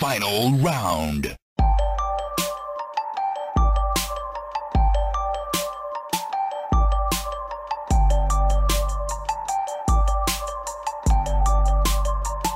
final 0.00 0.52
round. 0.52 1.36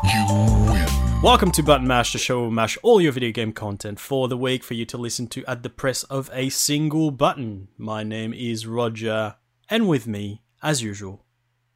You 0.03 0.25
win. 0.71 0.87
Welcome 1.22 1.51
to 1.51 1.62
Button 1.62 1.87
Mash, 1.87 2.15
the 2.15 2.19
show 2.19 2.41
where 2.41 2.49
we 2.49 2.54
mash 2.54 2.79
all 2.83 2.99
your 2.99 3.12
video 3.12 3.30
game 3.30 3.53
content 3.53 4.01
for 4.01 4.26
the 4.26 4.38
week 4.38 4.65
for 4.65 4.72
you 4.72 4.87
to 4.87 4.97
listen 4.97 5.26
to 5.26 5.45
at 5.45 5.63
the 5.63 5.69
press 5.69 6.04
of 6.04 6.31
a 6.33 6.49
single 6.49 7.11
button. 7.11 7.69
My 7.76 8.03
name 8.03 8.33
is 8.33 8.67
Roger, 8.67 9.35
and 9.69 9.87
with 9.87 10.06
me, 10.06 10.40
as 10.63 10.83
usual, 10.83 11.26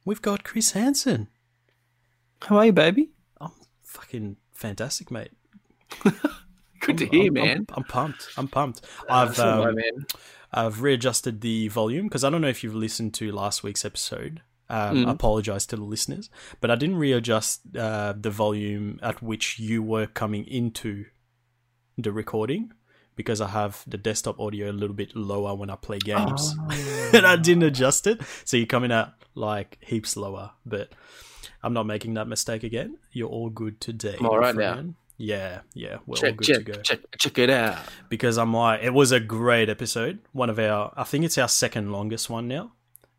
we've 0.03 0.23
got 0.23 0.43
Chris 0.43 0.71
Hansen. 0.71 1.27
How 2.41 2.57
are 2.57 2.65
you, 2.65 2.73
baby? 2.73 3.11
I'm 3.39 3.51
fucking 3.83 4.37
fantastic, 4.51 5.11
mate. 5.11 5.29
Good 6.81 6.97
to 6.99 7.05
I'm- 7.05 7.11
hear, 7.11 7.23
I'm- 7.25 7.33
man. 7.33 7.57
I'm, 7.57 7.65
I'm 7.77 7.83
pumped. 7.83 8.27
I'm 8.37 8.47
pumped. 8.47 8.81
I've 9.09 9.37
right, 9.37 9.47
um, 9.67 9.75
man. 9.75 10.05
I've 10.51 10.81
readjusted 10.81 11.41
the 11.41 11.67
volume 11.67 12.07
because 12.07 12.23
I 12.23 12.29
don't 12.29 12.41
know 12.41 12.47
if 12.47 12.63
you've 12.63 12.75
listened 12.75 13.13
to 13.15 13.31
last 13.31 13.63
week's 13.63 13.85
episode. 13.85 14.41
Um, 14.71 14.97
Mm. 14.97 15.07
I 15.07 15.11
apologize 15.13 15.65
to 15.67 15.75
the 15.75 15.83
listeners, 15.83 16.29
but 16.61 16.69
I 16.69 16.75
didn't 16.75 16.97
readjust 16.97 17.61
uh, 17.75 18.13
the 18.19 18.29
volume 18.29 18.99
at 19.01 19.21
which 19.21 19.57
you 19.57 19.81
were 19.81 20.05
coming 20.05 20.45
into 20.45 21.05
the 21.97 22.11
recording 22.11 22.71
because 23.15 23.41
I 23.41 23.47
have 23.47 23.83
the 23.87 23.97
desktop 23.97 24.39
audio 24.39 24.69
a 24.69 24.71
little 24.71 24.95
bit 24.95 25.15
lower 25.15 25.55
when 25.55 25.69
I 25.71 25.75
play 25.75 25.97
games, 25.97 26.55
Oh. 26.57 27.09
and 27.13 27.25
I 27.25 27.35
didn't 27.35 27.63
adjust 27.63 28.05
it, 28.07 28.21
so 28.45 28.57
you're 28.57 28.67
coming 28.67 28.91
out 28.91 29.09
like 29.35 29.77
heaps 29.81 30.15
lower. 30.15 30.51
But 30.67 30.91
I'm 31.63 31.73
not 31.73 31.85
making 31.87 32.13
that 32.13 32.27
mistake 32.27 32.63
again. 32.63 32.97
You're 33.11 33.27
all 33.29 33.49
good 33.49 33.81
today. 33.81 34.17
I'm 34.19 34.25
all 34.27 34.37
right 34.37 34.55
my 34.55 34.61
now. 34.61 34.83
Yeah, 35.21 35.59
yeah, 35.73 35.97
we're 36.05 36.15
all 36.15 36.21
check, 36.21 36.37
good 36.37 36.47
check, 36.47 36.57
to 36.57 36.63
go 36.63 36.81
check, 36.81 36.99
check 37.17 37.37
it 37.37 37.49
out. 37.49 37.77
because 38.07 38.37
I'm 38.37 38.53
like, 38.53 38.81
it 38.81 38.93
was 38.93 39.11
a 39.11 39.19
great 39.19 39.67
episode. 39.67 40.19
One 40.31 40.49
of 40.49 40.57
our, 40.57 40.93
I 40.95 41.03
think 41.03 41.25
it's 41.25 41.37
our 41.37 41.49
second 41.49 41.91
longest 41.91 42.29
one 42.29 42.47
now. 42.47 42.71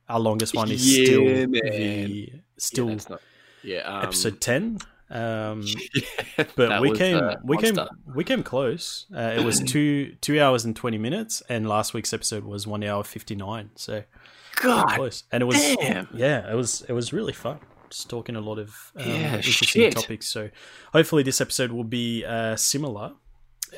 Our 0.08 0.18
longest 0.18 0.54
one 0.54 0.70
is 0.70 0.98
Yeah, 0.98 1.04
still 1.04 1.24
man. 1.24 1.48
the 1.50 2.32
still 2.56 2.90
yeah, 2.90 2.96
not, 3.10 3.22
yeah 3.62 3.78
um, 3.80 4.04
episode 4.04 4.40
ten. 4.40 4.78
Um, 5.10 5.66
yeah, 5.94 6.44
but 6.56 6.80
we 6.80 6.88
was, 6.88 6.98
came, 6.98 7.16
uh, 7.18 7.34
we 7.44 7.58
came, 7.58 7.76
we 8.14 8.24
came 8.24 8.42
close. 8.42 9.04
Uh, 9.14 9.34
it 9.36 9.44
was 9.44 9.60
two 9.66 10.14
two 10.22 10.40
hours 10.40 10.64
and 10.64 10.74
twenty 10.74 10.98
minutes, 10.98 11.42
and 11.50 11.68
last 11.68 11.92
week's 11.92 12.14
episode 12.14 12.44
was 12.44 12.66
one 12.66 12.82
hour 12.82 13.04
fifty 13.04 13.34
nine. 13.34 13.70
So 13.74 14.04
God, 14.56 14.94
close, 14.94 15.24
and 15.30 15.42
it 15.42 15.46
was 15.46 15.58
damn. 15.76 16.08
yeah, 16.14 16.50
it 16.50 16.54
was 16.54 16.82
it 16.88 16.92
was 16.92 17.12
really 17.12 17.34
fun. 17.34 17.58
Talking 18.08 18.36
a 18.36 18.40
lot 18.40 18.58
of 18.58 18.92
um, 18.96 19.08
Yeah, 19.08 19.36
interesting 19.36 19.82
shit. 19.82 19.92
topics. 19.94 20.26
So 20.28 20.50
hopefully 20.92 21.22
this 21.22 21.40
episode 21.40 21.72
will 21.72 21.84
be 21.84 22.24
uh, 22.24 22.56
similar, 22.56 23.12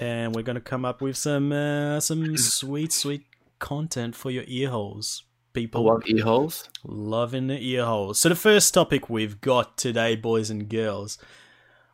and 0.01 0.35
we're 0.35 0.43
going 0.43 0.57
to 0.57 0.61
come 0.61 0.85
up 0.85 1.01
with 1.01 1.17
some 1.17 1.53
uh, 1.53 1.99
some 2.01 2.37
sweet 2.37 2.93
sweet 2.93 3.25
content 3.59 4.15
for 4.15 4.31
your 4.31 4.45
ear 4.47 4.69
holes, 4.71 5.23
I 5.25 5.31
people. 5.55 5.85
love 5.85 6.03
ear 6.07 6.25
holes. 6.25 6.69
Loving 6.85 7.47
the 7.47 7.59
ear 7.67 7.85
holes. 7.85 8.19
So 8.19 8.29
the 8.29 8.35
first 8.35 8.75
topic 8.75 9.09
we've 9.09 9.41
got 9.41 9.77
today, 9.79 10.17
boys 10.17 10.51
and 10.51 10.69
girls, 10.69 11.19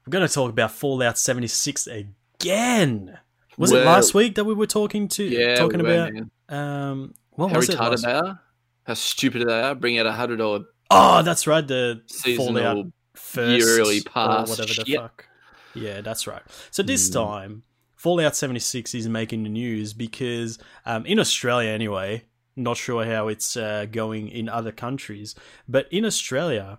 we're 0.06 0.10
going 0.10 0.26
to 0.26 0.32
talk 0.32 0.50
about 0.50 0.72
Fallout 0.72 1.18
seventy 1.18 1.46
six 1.48 1.86
again. 1.86 3.18
Was 3.56 3.72
it 3.72 3.84
last 3.84 4.14
week 4.14 4.36
that 4.36 4.44
we 4.44 4.54
were 4.54 4.66
talking 4.66 5.08
to 5.08 5.24
Yeah, 5.24 5.56
talking 5.56 5.82
we 5.82 5.88
were, 5.88 5.94
about? 5.94 6.12
man. 6.14 6.30
Um, 6.48 7.14
what 7.30 7.50
how 7.50 7.56
was 7.58 7.68
it? 7.68 7.76
retarded 7.76 8.02
they 8.02 8.12
are, 8.12 8.40
how 8.84 8.94
stupid 8.94 9.46
they 9.46 9.52
are. 9.52 9.74
Bring 9.74 9.98
out 9.98 10.06
a 10.06 10.12
hundred 10.12 10.36
dollar 10.36 10.60
Oh, 10.90 11.22
that's 11.22 11.46
right. 11.46 11.66
The 11.66 12.02
Fallout 12.36 12.76
seasonal. 12.76 12.92
first 13.14 13.66
yearly 13.66 14.00
pass 14.00 14.48
whatever 14.48 14.68
the 14.68 14.84
shit. 14.86 14.98
fuck. 14.98 15.28
Yeah, 15.74 16.00
that's 16.00 16.26
right. 16.26 16.42
So 16.70 16.82
this 16.82 17.08
Hmm. 17.08 17.12
time, 17.14 17.62
Fallout 17.96 18.36
76 18.36 18.94
is 18.94 19.08
making 19.08 19.42
the 19.42 19.48
news 19.48 19.92
because 19.92 20.58
um, 20.86 21.04
in 21.04 21.18
Australia, 21.18 21.70
anyway, 21.70 22.24
not 22.56 22.76
sure 22.76 23.04
how 23.04 23.28
it's 23.28 23.56
uh, 23.56 23.86
going 23.90 24.28
in 24.28 24.48
other 24.48 24.72
countries, 24.72 25.34
but 25.68 25.86
in 25.92 26.04
Australia, 26.04 26.78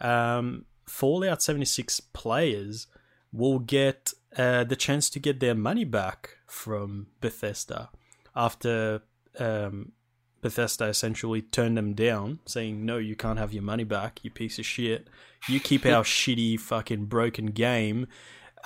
um, 0.00 0.64
Fallout 0.86 1.42
76 1.42 2.00
players 2.00 2.86
will 3.32 3.58
get 3.58 4.12
uh, 4.36 4.64
the 4.64 4.76
chance 4.76 5.10
to 5.10 5.18
get 5.18 5.40
their 5.40 5.54
money 5.54 5.84
back 5.84 6.36
from 6.46 7.08
Bethesda 7.20 7.90
after 8.36 9.02
um, 9.38 9.92
Bethesda 10.40 10.86
essentially 10.86 11.42
turned 11.42 11.76
them 11.76 11.94
down, 11.94 12.40
saying, 12.46 12.84
No, 12.84 12.98
you 12.98 13.16
can't 13.16 13.38
have 13.38 13.52
your 13.52 13.62
money 13.62 13.84
back, 13.84 14.20
you 14.22 14.30
piece 14.30 14.58
of 14.58 14.66
shit. 14.66 15.08
You 15.48 15.60
keep 15.60 15.86
our 15.86 16.02
shitty, 16.02 16.58
fucking 16.60 17.06
broken 17.06 17.46
game, 17.46 18.06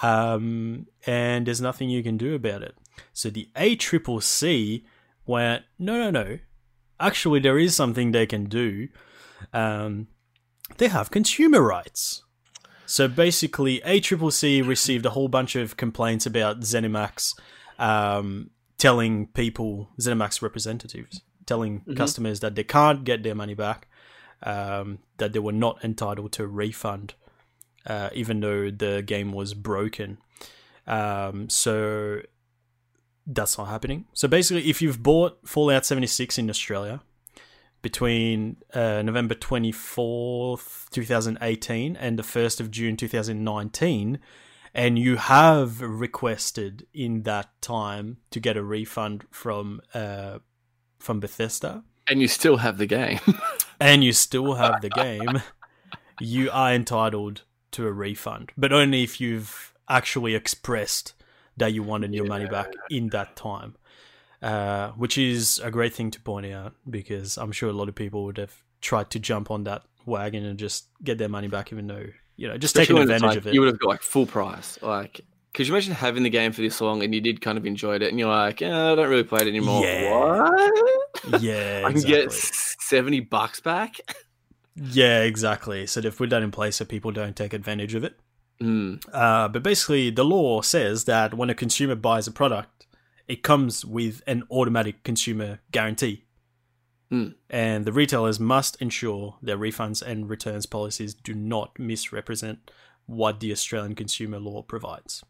um, 0.03 0.87
and 1.07 1.47
there's 1.47 1.61
nothing 1.61 1.91
you 1.91 2.03
can 2.03 2.17
do 2.17 2.35
about 2.35 2.63
it. 2.63 2.77
So 3.13 3.31
the 3.31 3.49
ACCC 3.57 4.85
went, 5.27 5.65
No, 5.79 5.99
no, 5.99 6.11
no. 6.11 6.39
Actually, 7.01 7.41
there 7.41 7.59
is 7.59 7.75
something 7.75 8.13
they 8.13 8.27
can 8.27 8.45
do. 8.45 8.89
Um, 9.53 10.09
they 10.79 10.89
have 10.89 11.11
consumer 11.11 11.61
rights. 11.61 12.23
So 12.87 13.09
basically, 13.09 13.81
ACCC 13.81 14.67
received 14.67 15.07
a 15.07 15.11
whole 15.11 15.29
bunch 15.29 15.57
of 15.57 15.77
complaints 15.77 16.27
about 16.27 16.61
ZeniMax 16.61 17.35
um, 17.79 18.51
telling 18.79 19.29
people, 19.29 19.89
ZeniMax 20.01 20.43
representatives, 20.43 21.23
telling 21.47 21.83
customers 21.97 22.41
that 22.41 22.55
they 22.55 22.65
can't 22.65 23.05
get 23.05 23.23
their 23.23 23.35
money 23.35 23.55
back, 23.55 23.89
um, 24.43 24.99
that 25.19 25.33
they 25.33 25.39
were 25.39 25.53
not 25.53 25.83
entitled 25.85 26.33
to 26.33 26.45
a 26.45 26.47
refund, 26.47 27.15
uh, 27.87 28.11
even 28.13 28.41
though 28.41 28.71
the 28.71 29.03
game 29.03 29.33
was 29.33 29.55
broken. 29.55 30.19
Um, 30.87 31.49
so 31.49 32.23
that's 33.27 33.57
not 33.59 33.69
happening. 33.69 34.07
So 34.13 34.29
basically, 34.29 34.69
if 34.69 34.83
you've 34.83 35.03
bought 35.03 35.39
Fallout 35.47 35.87
76 35.87 36.39
in 36.39 36.51
Australia 36.51 37.03
between 37.83 38.57
uh, 38.75 39.03
November 39.03 39.35
24th, 39.35 40.89
2018 40.91 41.97
and 41.97 42.19
the 42.19 42.23
1st 42.23 42.61
of 42.61 42.71
June 42.71 42.97
2019, 42.97 44.19
and 44.75 44.99
you 44.99 45.17
have 45.17 45.81
requested 45.81 46.87
in 46.95 47.25
that 47.25 47.61
time 47.61 48.19
to 48.31 48.41
get 48.41 48.57
a 48.57 48.63
refund 48.63 49.25
from 49.31 49.81
uh, 49.93 50.39
from 51.03 51.21
Bethesda, 51.21 51.83
And 52.09 52.21
you 52.21 52.29
still 52.29 52.59
have 52.59 52.79
the 52.79 52.87
game. 52.87 53.21
and 53.81 54.03
you 54.05 54.13
still 54.13 54.55
have 54.55 54.81
the 54.81 54.91
game, 54.91 55.43
you 56.21 56.51
are 56.51 56.73
entitled 56.73 57.43
to 57.73 57.87
a 57.87 57.93
refund, 57.93 58.53
but 58.57 58.73
only 58.73 59.03
if 59.03 59.21
you've 59.21 59.75
actually 59.89 60.35
expressed 60.35 61.15
that 61.57 61.73
you 61.73 61.83
wanted 61.83 62.15
your 62.15 62.27
money 62.27 62.47
back 62.47 62.73
in 62.91 63.09
that 63.09 63.37
time. 63.37 63.77
Uh, 64.43 64.91
which 64.93 65.17
is 65.17 65.61
a 65.63 65.71
great 65.71 65.95
thing 65.95 66.11
to 66.11 66.21
point 66.21 66.47
out 66.47 66.75
because 66.91 67.39
I'm 67.39 67.53
sure 67.53 67.71
a 67.71 67.73
lot 67.73 67.89
of 67.89 67.95
people 67.95 68.25
would 68.25 68.39
have 68.39 68.53
tried 68.81 69.09
to 69.11 69.21
jump 69.21 69.53
on 69.53 69.63
that 69.65 69.85
wagon 70.05 70.45
and 70.45 70.59
just 70.59 70.87
get 71.05 71.17
their 71.19 71.29
money 71.29 71.47
back, 71.47 71.73
even 71.73 71.87
though 71.87 72.07
you 72.35 72.49
know 72.49 72.59
just 72.59 72.75
taking 72.75 72.97
Especially 72.97 73.15
it's 73.15 73.23
advantage 73.23 73.37
like, 73.37 73.39
of 73.39 73.47
it. 73.47 73.55
You 73.55 73.61
would 73.61 73.69
have 73.69 73.79
got 73.79 73.89
like 73.89 74.03
full 74.03 74.27
price. 74.27 74.83
Like, 74.83 75.21
could 75.55 75.67
you 75.67 75.75
imagine 75.75 75.95
having 75.95 76.23
the 76.23 76.31
game 76.31 76.53
for 76.53 76.63
this 76.63 76.81
long 76.81 77.03
and 77.03 77.15
you 77.15 77.21
did 77.21 77.41
kind 77.41 77.59
of 77.59 77.67
enjoyed 77.67 78.03
it, 78.03 78.09
and 78.09 78.19
you're 78.19 78.29
like, 78.29 78.63
I 78.63 78.95
don't 78.95 79.09
really 79.09 79.25
play 79.25 79.43
it 79.43 79.49
anymore. 79.49 79.85
Yeah. 79.85 80.19
What? 80.19 81.43
yeah, 81.43 81.83
I 81.87 81.93
can 81.93 82.03
get 82.03 82.33
seventy 82.33 83.21
bucks 83.21 83.61
back. 83.61 83.97
Yeah, 84.75 85.23
exactly. 85.23 85.87
So 85.87 86.01
they've 86.01 86.17
put 86.17 86.31
that 86.31 86.43
in 86.43 86.51
place 86.51 86.77
so 86.77 86.85
people 86.85 87.11
don't 87.11 87.37
take 87.37 87.53
advantage 87.53 87.95
of 87.95 88.05
it. 88.05 88.19
Mm. 88.61 89.03
Uh, 89.13 89.49
but 89.49 89.63
basically, 89.63 90.11
the 90.11 90.25
law 90.25 90.63
says 90.63 91.05
that 91.05 91.35
when 91.35 91.51
a 91.51 91.55
consumer 91.55 91.95
buys 91.95 92.27
a 92.27 92.33
product, 92.33 92.87
it 93.29 93.43
comes 93.43 93.85
with 93.85 94.23
an 94.27 94.45
automatic 94.51 95.03
consumer 95.03 95.61
guarantee. 95.71 96.25
Hmm. 97.11 97.29
And 97.51 97.85
the 97.85 97.93
retailers 97.93 98.41
must 98.41 98.81
ensure 98.81 99.37
their 99.43 99.59
refunds 99.59 100.01
and 100.01 100.31
returns 100.31 100.65
policies 100.65 101.13
do 101.13 101.35
not 101.35 101.79
misrepresent 101.79 102.71
what 103.05 103.41
the 103.41 103.53
Australian 103.53 103.95
consumer 103.95 104.39
law 104.39 104.63
provides. 104.63 105.23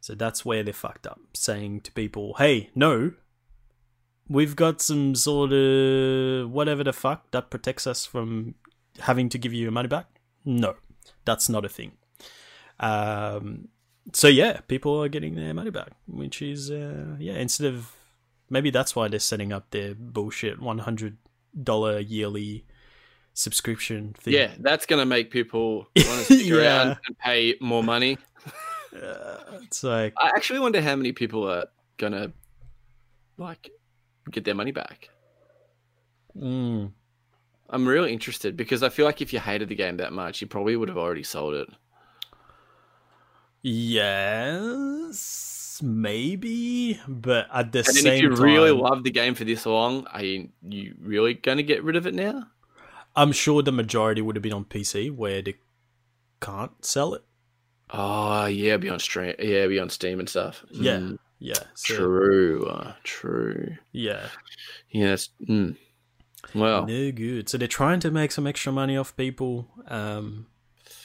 So 0.00 0.14
that's 0.14 0.44
where 0.44 0.62
they 0.62 0.72
fucked 0.72 1.06
up, 1.06 1.20
saying 1.34 1.82
to 1.82 1.92
people, 1.92 2.34
hey, 2.38 2.70
no, 2.74 3.12
we've 4.28 4.56
got 4.56 4.80
some 4.80 5.14
sort 5.14 5.52
of 5.52 6.50
whatever 6.50 6.82
the 6.84 6.92
fuck 6.92 7.30
that 7.30 7.50
protects 7.50 7.86
us 7.86 8.04
from 8.06 8.54
having 9.00 9.28
to 9.28 9.38
give 9.38 9.52
you 9.52 9.62
your 9.62 9.70
money 9.72 9.88
back. 9.88 10.06
No, 10.44 10.74
that's 11.24 11.48
not 11.48 11.64
a 11.64 11.68
thing. 11.68 11.92
Um, 12.80 13.68
so 14.12 14.26
yeah, 14.28 14.60
people 14.66 15.00
are 15.02 15.08
getting 15.08 15.36
their 15.36 15.54
money 15.54 15.70
back, 15.70 15.92
which 16.08 16.42
is 16.42 16.70
uh, 16.70 17.16
yeah. 17.18 17.34
Instead 17.34 17.72
of 17.72 17.92
maybe 18.50 18.70
that's 18.70 18.96
why 18.96 19.06
they're 19.08 19.20
setting 19.20 19.52
up 19.52 19.70
their 19.70 19.94
bullshit 19.94 20.60
one 20.60 20.78
hundred 20.78 21.16
dollar 21.62 22.00
yearly 22.00 22.64
subscription 23.34 24.14
thing. 24.18 24.34
Yeah, 24.34 24.50
that's 24.58 24.86
going 24.86 24.98
to 25.00 25.06
make 25.06 25.30
people 25.30 25.86
want 25.96 26.18
to 26.18 26.24
stick 26.24 26.46
Yeah. 26.46 26.56
around 26.56 26.96
and 27.06 27.18
pay 27.18 27.54
more 27.60 27.84
money. 27.84 28.18
it's 28.92 29.82
like 29.82 30.14
I 30.16 30.28
actually 30.36 30.60
wonder 30.60 30.80
how 30.82 30.96
many 30.96 31.12
people 31.12 31.48
are 31.50 31.66
going 31.98 32.12
to 32.12 32.32
like 33.36 33.70
get 34.30 34.44
their 34.44 34.54
money 34.54 34.72
back. 34.72 35.10
mm, 36.36 36.92
I'm 37.68 37.88
really 37.88 38.12
interested 38.12 38.56
because 38.56 38.84
I 38.84 38.88
feel 38.88 39.04
like 39.04 39.20
if 39.20 39.32
you 39.32 39.40
hated 39.40 39.68
the 39.68 39.74
game 39.74 39.96
that 39.96 40.12
much, 40.12 40.40
you 40.40 40.46
probably 40.46 40.76
would 40.76 40.88
have 40.88 40.98
already 40.98 41.24
sold 41.24 41.54
it. 41.54 41.68
Yes, 43.62 45.80
maybe, 45.82 47.00
but 47.08 47.46
at 47.52 47.72
the 47.72 47.82
And 47.86 47.96
same 47.96 47.96
if 47.96 48.20
you 48.20 48.30
time, 48.30 48.34
really 48.34 48.70
love 48.70 49.04
the 49.04 49.10
game 49.10 49.34
for 49.34 49.44
this 49.44 49.66
long, 49.66 50.06
are 50.08 50.22
you, 50.22 50.48
you 50.62 50.94
really 51.00 51.34
going 51.34 51.58
to 51.58 51.62
get 51.62 51.82
rid 51.84 51.96
of 51.96 52.06
it 52.06 52.14
now? 52.14 52.48
I'm 53.14 53.32
sure 53.32 53.62
the 53.62 53.72
majority 53.72 54.22
would 54.22 54.36
have 54.36 54.42
been 54.42 54.52
on 54.52 54.64
PC 54.64 55.10
where 55.10 55.42
they 55.42 55.56
can't 56.40 56.84
sell 56.84 57.14
it. 57.14 57.24
Oh 57.90 58.46
yeah, 58.46 58.76
be 58.78 58.88
on 58.88 58.98
Steam. 58.98 59.34
Yeah, 59.38 59.66
be 59.66 59.78
on 59.78 59.90
Steam 59.90 60.18
and 60.20 60.28
stuff. 60.28 60.64
Yeah, 60.70 60.98
Mm, 60.98 61.18
yeah, 61.38 61.54
so, 61.74 61.94
true. 61.94 62.66
uh, 62.66 62.94
true. 63.04 63.76
yeah. 63.92 64.28
Yes. 64.90 65.30
Mm. 65.48 65.76
Well, 66.54 66.86
No 66.86 67.12
good. 67.12 67.48
So 67.48 67.56
they're 67.58 67.68
trying 67.68 68.00
to 68.00 68.10
make 68.10 68.32
some 68.32 68.46
extra 68.46 68.72
money 68.72 68.96
off 68.96 69.16
people. 69.16 69.68
Um, 69.88 70.46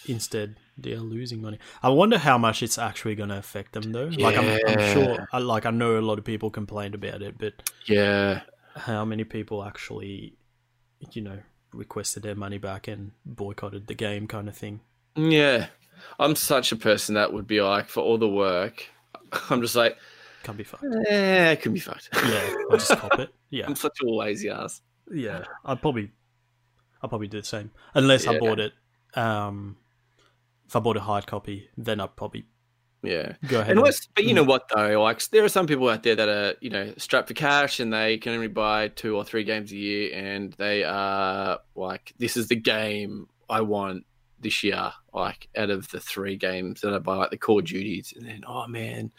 instead, 0.07 0.56
they 0.77 0.94
are 0.94 1.00
losing 1.00 1.41
money. 1.41 1.59
I 1.81 1.89
wonder 1.89 2.18
how 2.18 2.38
much 2.38 2.62
it's 2.63 2.77
actually 2.77 3.15
going 3.15 3.30
to 3.30 3.38
affect 3.38 3.73
them, 3.73 3.91
though. 3.91 4.09
Like 4.18 4.38
I'm, 4.38 4.59
I'm 4.68 4.94
sure. 4.94 5.27
I, 5.31 5.39
like 5.39 5.65
I 5.65 5.71
know 5.71 5.97
a 5.97 6.01
lot 6.01 6.18
of 6.19 6.25
people 6.25 6.50
complained 6.50 6.95
about 6.95 7.21
it, 7.21 7.38
but 7.38 7.71
yeah. 7.85 8.41
how 8.75 9.06
many 9.06 9.23
people 9.23 9.63
actually, 9.63 10.35
you 11.12 11.21
know, 11.21 11.39
requested 11.73 12.23
their 12.23 12.35
money 12.35 12.57
back 12.57 12.88
and 12.88 13.12
boycotted 13.25 13.88
the 13.88 13.94
game, 13.95 14.27
kind 14.27 14.50
of 14.50 14.57
thing? 14.57 14.81
Yeah. 15.15 15.68
I'm 16.19 16.35
such 16.35 16.71
a 16.71 16.75
person 16.75 17.15
that 17.15 17.31
would 17.33 17.47
be 17.47 17.61
like, 17.61 17.89
for 17.89 18.01
all 18.01 18.17
the 18.17 18.27
work, 18.29 18.85
I'm 19.49 19.61
just 19.61 19.75
like, 19.75 19.97
Can't 20.44 20.57
be 20.57 20.63
fucked. 20.63 20.83
Yeah, 21.09 21.51
it 21.51 21.61
can 21.61 21.73
be 21.73 21.79
fucked. 21.79 22.09
Yeah, 22.15 22.53
I'll 22.71 22.77
just 22.77 22.91
cop 22.97 23.19
it. 23.19 23.29
Yeah, 23.49 23.65
I'm 23.67 23.75
such 23.75 23.97
a 24.01 24.05
lazy 24.09 24.49
ass. 24.49 24.81
yeah. 25.11 25.44
I'd 25.65 25.81
probably, 25.81 26.11
I'd 27.01 27.09
probably 27.09 27.27
do 27.27 27.39
the 27.41 27.47
same. 27.47 27.71
Unless 27.94 28.27
I 28.27 28.38
bought 28.39 28.59
it. 28.59 28.73
Um, 29.15 29.77
if 30.67 30.75
I 30.75 30.79
bought 30.79 30.97
a 30.97 31.01
hard 31.01 31.25
copy, 31.27 31.69
then 31.77 31.99
I'd 32.01 32.15
probably 32.17 32.45
Yeah. 33.03 33.33
go 33.47 33.61
ahead. 33.61 33.77
And 33.77 33.85
but 34.15 34.23
you 34.25 34.33
know 34.33 34.44
what 34.44 34.63
though, 34.73 35.01
like 35.01 35.23
there 35.29 35.44
are 35.45 35.49
some 35.49 35.65
people 35.65 35.88
out 35.89 36.03
there 36.03 36.15
that 36.15 36.27
are 36.27 36.55
you 36.59 36.69
know 36.69 36.94
strapped 36.97 37.29
for 37.29 37.33
cash 37.33 37.79
and 37.79 37.94
they 37.94 38.17
can 38.17 38.33
only 38.33 38.49
buy 38.49 38.89
two 38.89 39.15
or 39.15 39.23
three 39.23 39.44
games 39.45 39.71
a 39.71 39.77
year, 39.77 40.11
and 40.13 40.53
they 40.53 40.83
are 40.83 41.59
like, 41.75 42.13
this 42.17 42.35
is 42.35 42.47
the 42.49 42.55
game 42.57 43.27
I 43.49 43.61
want 43.61 44.05
this 44.39 44.63
year. 44.63 44.91
Like 45.13 45.47
out 45.57 45.69
of 45.69 45.89
the 45.89 45.99
three 45.99 46.35
games 46.37 46.81
that 46.81 46.93
I 46.93 46.99
buy, 46.99 47.15
like 47.15 47.31
the 47.31 47.37
core 47.37 47.61
Duties, 47.61 48.13
and 48.15 48.25
then 48.27 48.43
oh 48.47 48.67
man, 48.67 49.11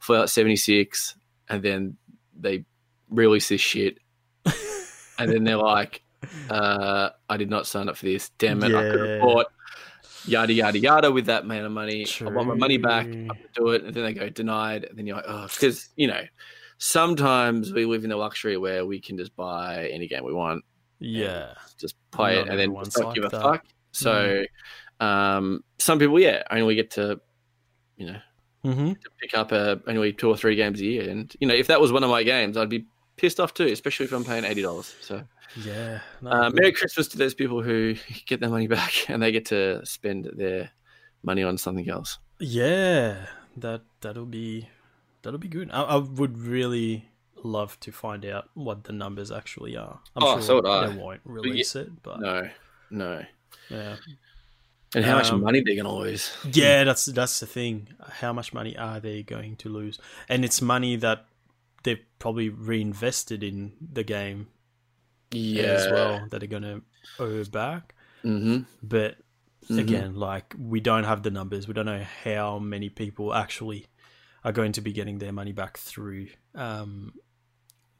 Fallout 0.00 0.30
seventy 0.30 0.56
six, 0.56 1.14
and 1.48 1.62
then 1.62 1.96
they 2.38 2.64
release 3.10 3.48
this 3.48 3.60
shit, 3.60 3.98
and 5.18 5.30
then 5.30 5.44
they're 5.44 5.56
like, 5.56 6.02
uh, 6.50 7.10
I 7.28 7.36
did 7.36 7.50
not 7.50 7.66
sign 7.66 7.88
up 7.88 7.96
for 7.96 8.06
this. 8.06 8.30
Damn 8.38 8.62
it, 8.62 8.74
I 8.74 8.90
could 8.90 9.00
Yeah. 9.06 9.12
have 9.14 9.20
bought. 9.22 9.46
Yada 10.24 10.52
yada 10.52 10.78
yada 10.78 11.10
with 11.10 11.26
that 11.26 11.42
amount 11.42 11.66
of 11.66 11.72
money. 11.72 12.06
I 12.20 12.24
want 12.30 12.46
my 12.46 12.54
money 12.54 12.78
back. 12.78 13.06
True. 13.06 13.28
I 13.30 13.34
do 13.54 13.68
it, 13.70 13.82
and 13.82 13.92
then 13.92 14.04
they 14.04 14.14
go 14.14 14.28
denied, 14.28 14.84
and 14.84 14.96
then 14.96 15.04
you're 15.04 15.16
like, 15.16 15.24
oh, 15.26 15.48
because 15.52 15.88
you 15.96 16.06
know, 16.06 16.22
sometimes 16.78 17.72
we 17.72 17.84
live 17.86 18.04
in 18.04 18.10
the 18.10 18.16
luxury 18.16 18.56
where 18.56 18.86
we 18.86 19.00
can 19.00 19.16
just 19.18 19.34
buy 19.34 19.88
any 19.92 20.06
game 20.06 20.24
we 20.24 20.32
want, 20.32 20.64
yeah, 21.00 21.54
just 21.76 21.96
play 22.12 22.36
Not 22.36 22.46
it, 22.46 22.50
and 22.50 22.58
then 22.60 22.72
not 22.72 22.96
like 22.96 23.14
give 23.16 23.24
a 23.24 23.28
that. 23.30 23.40
Mm. 23.40 23.42
fuck. 23.42 23.66
So, 23.92 24.44
um, 25.00 25.64
some 25.78 25.98
people, 25.98 26.18
yeah, 26.20 26.42
only 26.50 26.74
get 26.74 26.90
to, 26.92 27.20
you 27.96 28.06
know, 28.06 28.18
hmm 28.64 28.92
to 28.92 29.10
pick 29.20 29.34
up 29.36 29.52
a, 29.52 29.80
only 29.86 30.12
two 30.12 30.28
or 30.28 30.36
three 30.36 30.56
games 30.56 30.80
a 30.80 30.84
year, 30.84 31.10
and 31.10 31.34
you 31.40 31.46
know, 31.48 31.54
if 31.54 31.66
that 31.68 31.80
was 31.80 31.92
one 31.92 32.04
of 32.04 32.10
my 32.10 32.22
games, 32.22 32.56
I'd 32.56 32.68
be 32.68 32.86
pissed 33.16 33.40
off 33.40 33.54
too, 33.54 33.66
especially 33.66 34.06
if 34.06 34.12
I'm 34.12 34.24
paying 34.24 34.44
eighty 34.44 34.62
dollars. 34.62 34.94
So, 35.00 35.22
yeah. 35.54 36.00
No, 36.20 36.30
uh. 36.30 36.50
Merry 36.50 36.72
Christmas 36.72 37.08
to 37.08 37.18
those 37.18 37.34
people 37.34 37.62
who 37.62 37.94
get 38.26 38.40
their 38.40 38.50
money 38.50 38.66
back 38.68 39.10
and 39.10 39.22
they 39.22 39.32
get 39.32 39.46
to 39.46 39.84
spend 39.84 40.30
their 40.36 40.70
money 41.22 41.42
on 41.42 41.58
something 41.58 41.88
else. 41.88 42.18
yeah, 42.38 43.26
that 43.56 43.82
that'll 44.00 44.26
be 44.26 44.68
that'll 45.22 45.38
be 45.38 45.48
good. 45.48 45.70
I, 45.72 45.82
I 45.82 45.96
would 45.96 46.38
really 46.38 47.08
love 47.44 47.78
to 47.80 47.92
find 47.92 48.24
out 48.24 48.48
what 48.54 48.84
the 48.84 48.92
numbers 48.92 49.30
actually 49.32 49.76
are. 49.76 50.00
I'm 50.16 50.22
Oh, 50.22 50.34
sure 50.34 50.42
so 50.42 50.54
would 50.56 50.66
I. 50.66 50.86
they 50.86 50.92
won't 50.92 51.20
release 51.24 51.74
it, 51.76 52.02
but 52.02 52.20
No, 52.20 52.48
no. 52.90 53.22
Yeah, 53.68 53.96
And 54.94 55.04
how 55.04 55.14
much 55.14 55.30
Um, 55.30 55.42
money 55.42 55.62
they're 55.64 55.76
gonna 55.76 55.94
lose? 55.94 56.30
yeah. 56.42 56.84
That's 56.84 57.06
that's 57.06 57.40
the 57.40 57.46
thing. 57.46 57.88
How 58.20 58.32
much 58.32 58.52
money 58.52 58.76
are 58.76 59.00
they 59.00 59.22
going 59.22 59.56
to 59.58 59.68
lose? 59.68 59.98
And 60.28 60.44
it's 60.44 60.62
money 60.62 60.96
that 60.96 61.26
they've 61.84 62.04
probably 62.18 62.48
reinvested 62.48 63.42
in 63.42 63.74
the 63.80 64.04
game 64.04 64.48
Yeah, 65.32 65.72
as 65.72 65.88
well 65.88 66.26
that 66.30 66.42
are 66.42 66.46
going 66.46 66.62
to 66.62 66.82
owe 67.18 67.44
back. 67.44 67.94
hmm 68.24 68.66
But 68.82 69.18
Mhm. 69.68 69.78
again, 69.78 70.16
like 70.16 70.54
we 70.58 70.80
don't 70.80 71.04
have 71.04 71.22
the 71.22 71.30
numbers. 71.30 71.68
We 71.68 71.74
don't 71.74 71.86
know 71.86 72.04
how 72.24 72.58
many 72.58 72.88
people 72.90 73.34
actually 73.34 73.86
are 74.44 74.52
going 74.52 74.72
to 74.72 74.80
be 74.82 74.92
getting 74.92 75.18
their 75.18 75.32
money 75.32 75.52
back 75.52 75.78
through 75.78 76.28
um, 76.54 77.14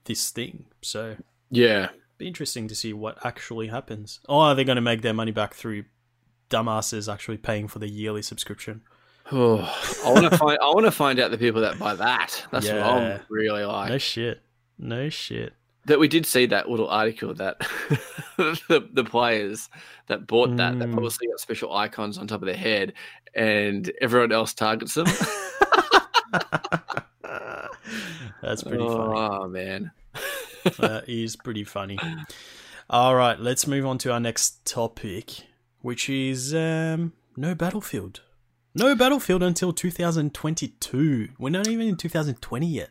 this 0.05 0.31
thing. 0.31 0.67
So 0.83 1.17
Yeah, 1.51 1.91
be 2.23 2.29
interesting 2.29 2.69
to 2.69 2.75
see 2.75 2.93
what 2.93 3.19
actually 3.25 3.69
happens. 3.69 4.21
Or 4.29 4.43
are 4.45 4.55
they 4.55 4.65
going 4.65 4.77
to 4.77 4.83
make 4.83 5.03
their 5.03 5.13
money 5.15 5.33
back 5.33 5.55
through 5.55 5.85
dumbasses 6.51 7.13
actually 7.13 7.39
paying 7.39 7.67
for 7.69 7.79
the 7.79 7.89
yearly 7.89 8.23
subscription? 8.23 8.83
oh, 9.33 9.59
I 10.05 10.13
want 10.13 10.31
to 10.31 10.37
find. 10.39 10.59
I 10.63 10.67
want 10.67 10.85
to 10.87 10.91
find 10.93 11.19
out 11.21 11.31
the 11.31 11.39
people 11.39 11.61
that 11.63 11.79
buy 11.79 11.95
that. 11.95 12.45
That's 12.51 12.67
what 12.69 12.79
I'm 12.81 13.21
really 13.29 13.65
like. 13.65 13.91
no 13.91 13.99
shit. 13.99 14.41
No 14.79 15.09
shit. 15.09 15.53
that 15.87 15.99
we 15.99 16.07
did 16.09 16.27
see 16.27 16.47
that 16.47 16.69
little 16.71 16.89
article 16.89 17.35
that 17.35 17.59
the, 18.37 18.89
the 18.93 19.05
players 19.05 19.69
that 20.09 20.27
bought 20.27 20.57
that 20.57 20.79
that 20.79 20.89
Mm. 20.89 20.95
obviously 20.97 21.27
got 21.29 21.41
special 21.41 21.75
icons 21.75 22.19
on 22.19 22.27
top 22.27 22.43
of 22.43 22.47
their 22.47 22.57
head, 22.57 22.93
and 23.35 23.91
everyone 24.01 24.33
else 24.33 24.55
targets 24.55 24.95
them. 24.95 25.07
That's 28.43 28.63
pretty 28.65 28.79
funny. 28.87 29.19
oh 29.21 29.49
man. 29.49 29.91
That 30.79 31.05
is 31.09 31.37
pretty 31.37 31.65
funny. 31.65 31.99
All 32.91 33.15
right, 33.15 33.39
let's 33.39 33.67
move 33.67 33.87
on 33.87 33.99
to 33.99 34.13
our 34.13 34.21
next 34.21 34.65
topic, 34.65 35.45
which 35.81 36.09
is 36.09 36.55
um, 36.55 37.13
no 37.37 37.55
Battlefield. 37.55 38.21
No 38.75 38.95
Battlefield 38.95 39.43
until 39.43 39.73
2022. 39.73 41.29
We're 41.39 41.51
not 41.51 41.69
even 41.69 41.89
in 41.89 41.97
2020 41.97 42.67
yet. 42.67 42.91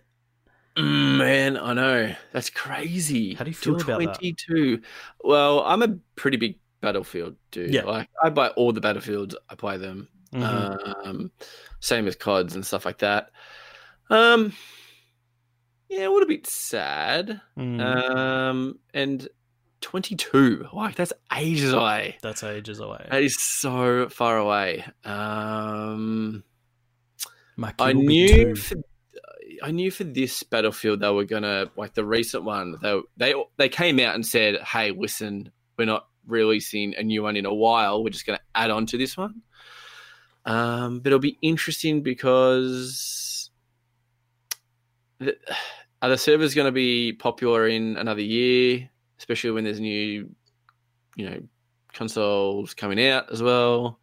Mm, 0.77 1.17
Man, 1.17 1.57
I 1.57 1.73
know 1.73 2.15
that's 2.31 2.49
crazy. 2.49 3.33
How 3.33 3.43
do 3.43 3.49
you 3.49 3.55
feel 3.55 3.77
Till 3.77 3.85
about 3.95 3.99
that? 3.99 4.19
Twenty-two. 4.19 4.81
Well, 5.23 5.61
I'm 5.61 5.81
a 5.81 5.97
pretty 6.15 6.37
big 6.37 6.59
Battlefield 6.79 7.35
dude. 7.51 7.73
Yeah. 7.73 7.83
like 7.83 8.09
I 8.23 8.29
buy 8.29 8.49
all 8.49 8.71
the 8.71 8.79
Battlefields. 8.81 9.35
I 9.49 9.55
play 9.55 9.77
them. 9.77 10.07
Mhm. 10.33 11.05
Um, 11.05 11.31
same 11.81 12.07
as 12.07 12.15
CODs 12.15 12.55
and 12.55 12.65
stuff 12.65 12.85
like 12.85 12.99
that. 12.99 13.31
Um, 14.09 14.53
yeah, 15.91 16.07
a 16.07 16.11
little 16.11 16.27
bit 16.27 16.47
sad. 16.47 17.41
Mm, 17.57 17.81
Um, 17.81 18.79
and 18.93 19.27
22, 19.81 20.67
like 20.73 20.95
that's 20.95 21.11
ages 21.35 21.73
away. 21.73 22.17
that's 22.21 22.43
ages 22.43 22.79
away. 22.79 23.07
That 23.11 23.23
is 23.23 23.39
so 23.39 24.07
far 24.09 24.37
away. 24.37 24.85
Um, 25.03 26.43
I 27.63 27.71
kid 27.71 27.95
will 27.97 28.01
be 28.01 28.07
knew 28.07 28.55
for 28.55 28.75
I 29.63 29.71
knew 29.71 29.91
for 29.91 30.03
this 30.05 30.43
battlefield 30.43 31.01
they 31.01 31.09
were 31.11 31.25
gonna 31.25 31.69
like 31.75 31.93
the 31.93 32.05
recent 32.05 32.43
one. 32.45 32.77
They 32.81 32.99
they 33.17 33.33
they 33.57 33.69
came 33.69 33.99
out 33.99 34.15
and 34.15 34.25
said, 34.25 34.55
"Hey, 34.61 34.91
listen, 34.91 35.51
we're 35.77 35.85
not 35.85 36.07
releasing 36.25 36.95
a 36.95 37.03
new 37.03 37.23
one 37.23 37.35
in 37.35 37.45
a 37.45 37.53
while. 37.53 38.03
We're 38.03 38.09
just 38.11 38.25
gonna 38.25 38.39
add 38.55 38.71
on 38.71 38.85
to 38.87 38.97
this 38.97 39.17
one." 39.17 39.41
Um, 40.45 40.99
but 41.01 41.07
it'll 41.09 41.19
be 41.19 41.37
interesting 41.41 42.01
because 42.01 43.51
the, 45.19 45.35
are 46.01 46.09
the 46.09 46.17
servers 46.17 46.53
going 46.53 46.65
to 46.65 46.71
be 46.71 47.13
popular 47.13 47.67
in 47.67 47.97
another 47.97 48.21
year, 48.21 48.89
especially 49.19 49.51
when 49.51 49.63
there's 49.63 49.79
new, 49.79 50.29
you 51.15 51.29
know, 51.29 51.41
consoles 51.93 52.73
coming 52.73 53.05
out 53.05 53.31
as 53.31 53.41
well. 53.43 53.99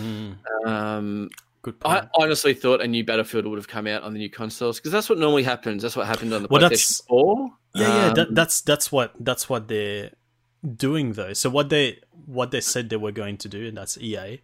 Mm, 0.00 0.36
Um, 0.66 1.30
good 1.62 1.78
point. 1.78 2.04
I 2.04 2.08
honestly 2.22 2.54
thought 2.54 2.80
a 2.80 2.86
new 2.88 3.04
Battlefield 3.04 3.46
would 3.46 3.58
have 3.58 3.68
come 3.68 3.86
out 3.86 4.02
on 4.02 4.12
the 4.12 4.18
new 4.18 4.30
consoles 4.30 4.78
because 4.78 4.90
that's 4.92 5.08
what 5.08 5.18
normally 5.18 5.42
happens. 5.44 5.82
That's 5.82 5.96
what 5.96 6.06
happened 6.06 6.32
on 6.32 6.42
the 6.42 6.48
Well, 6.50 6.62
PlayStation 6.68 7.06
4. 7.06 7.50
Yeah, 7.74 7.82
yeah, 8.08 8.12
that, 8.14 8.28
Um, 8.28 8.34
that's 8.34 8.60
that's 8.62 8.90
what 8.90 9.12
that's 9.20 9.48
what 9.50 9.68
they're 9.68 10.12
doing 10.76 11.12
though. 11.12 11.34
So 11.34 11.50
what 11.50 11.68
they 11.68 12.00
what 12.24 12.50
they 12.50 12.60
said 12.62 12.88
they 12.88 12.96
were 12.96 13.12
going 13.12 13.36
to 13.38 13.48
do, 13.48 13.66
and 13.68 13.76
that's 13.76 13.98
EA. 13.98 14.40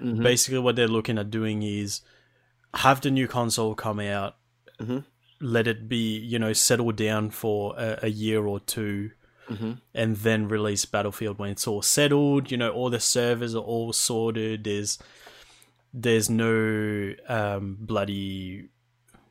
mhm. 0.00 0.22
Basically, 0.22 0.58
what 0.58 0.76
they're 0.76 0.86
looking 0.86 1.18
at 1.18 1.30
doing 1.30 1.62
is 1.62 2.02
have 2.74 3.00
the 3.00 3.10
new 3.10 3.26
console 3.26 3.74
come 3.74 4.00
out, 4.00 4.36
Mhm. 4.78 5.04
Let 5.40 5.66
it 5.66 5.88
be 5.88 6.18
you 6.18 6.38
know 6.38 6.52
settled 6.52 6.96
down 6.96 7.30
for 7.30 7.74
a, 7.78 7.98
a 8.04 8.08
year 8.08 8.44
or 8.46 8.60
two, 8.60 9.10
Mhm. 9.48 9.80
and 9.94 10.16
then 10.16 10.48
release 10.48 10.84
Battlefield 10.84 11.38
when 11.38 11.50
it's 11.50 11.66
all 11.66 11.82
settled. 11.82 12.50
You 12.50 12.56
know, 12.56 12.70
all 12.70 12.90
the 12.90 13.00
servers 13.00 13.54
are 13.54 13.58
all 13.62 13.92
sorted. 13.92 14.64
There's 14.64 14.98
there's 15.92 16.28
no 16.30 17.14
um, 17.28 17.76
bloody 17.80 18.68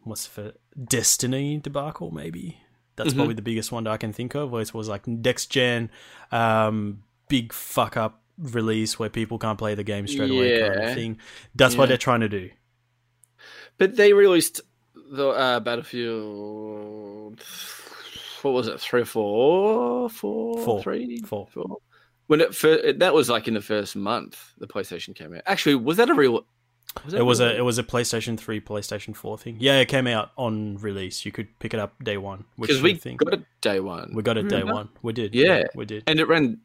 what's 0.04 0.28
the 0.28 0.54
Destiny 0.84 1.58
debacle 1.58 2.12
maybe. 2.12 2.58
That's 2.96 3.14
Mhm. 3.14 3.16
probably 3.18 3.34
the 3.36 3.42
biggest 3.42 3.72
one 3.72 3.84
that 3.86 3.92
I 3.92 3.98
can 3.98 4.14
think 4.14 4.36
of. 4.36 4.52
Where 4.52 4.62
it 4.62 4.74
was 4.74 4.88
like 4.90 5.08
next 5.08 5.48
gen, 5.48 5.90
um, 6.32 7.04
big 7.30 7.52
fuck 7.54 7.96
up 7.98 8.22
release 8.38 8.98
where 9.00 9.10
people 9.10 9.38
can't 9.40 9.58
play 9.60 9.76
the 9.76 9.84
game 9.84 10.08
straight 10.08 10.32
away 10.32 10.60
kind 10.62 10.76
Yeah. 10.76 10.90
of 10.90 10.96
thing. 10.96 11.18
That's 11.56 11.76
what 11.76 11.88
they're 11.90 11.98
trying 11.98 12.22
to 12.22 12.30
do. 12.30 12.50
But 13.78 13.96
they 13.96 14.14
released 14.14 14.62
the 15.14 15.28
uh, 15.30 15.60
Battlefield. 15.60 17.42
What 18.42 18.52
was 18.54 18.68
it? 18.68 18.80
Three 18.80 19.02
or 19.02 19.06
four? 19.06 20.10
Four? 20.10 20.58
Four. 20.64 20.82
Three? 20.84 21.20
Four. 21.26 21.48
Four. 21.48 21.78
When 22.28 22.42
it 22.42 22.56
first, 22.56 23.00
that 23.00 23.14
was 23.14 23.30
like 23.30 23.48
in 23.48 23.54
the 23.54 23.62
first 23.62 23.96
month 23.96 24.54
the 24.58 24.68
PlayStation 24.68 25.16
came 25.16 25.34
out. 25.34 25.42
Actually, 25.46 25.76
was 25.76 25.98
that 25.98 26.10
a 26.10 26.14
real? 26.14 26.46
Was 27.04 27.14
that 27.14 27.20
It 27.20 27.24
was 27.24 27.40
real? 27.40 27.50
a 27.50 27.56
it 27.56 27.62
was 27.62 27.78
a 27.78 27.84
PlayStation 27.84 28.38
Three, 28.40 28.60
PlayStation 28.60 29.16
Four 29.16 29.38
thing. 29.38 29.58
Yeah, 29.60 29.80
it 29.80 29.86
came 29.88 30.08
out 30.08 30.32
on 30.38 30.78
release. 30.78 31.26
You 31.26 31.32
could 31.32 31.48
pick 31.60 31.74
it 31.74 31.80
up 31.80 32.02
day 32.04 32.18
one. 32.18 32.46
Which 32.56 32.70
because 32.70 32.82
we 32.82 32.96
think 32.96 33.20
got 33.24 33.34
it 33.34 33.46
day 33.62 33.80
one. 33.80 34.12
we 34.14 34.24
got 34.24 34.38
it 34.38 34.48
day 34.50 34.58
Remember? 34.60 34.74
one. 34.74 34.90
We 35.02 35.14
did. 35.14 35.34
Yeah. 35.36 35.64
we 35.76 35.86
did. 35.86 36.04
and 36.08 36.20
it 36.20 36.28
ran 36.28 36.60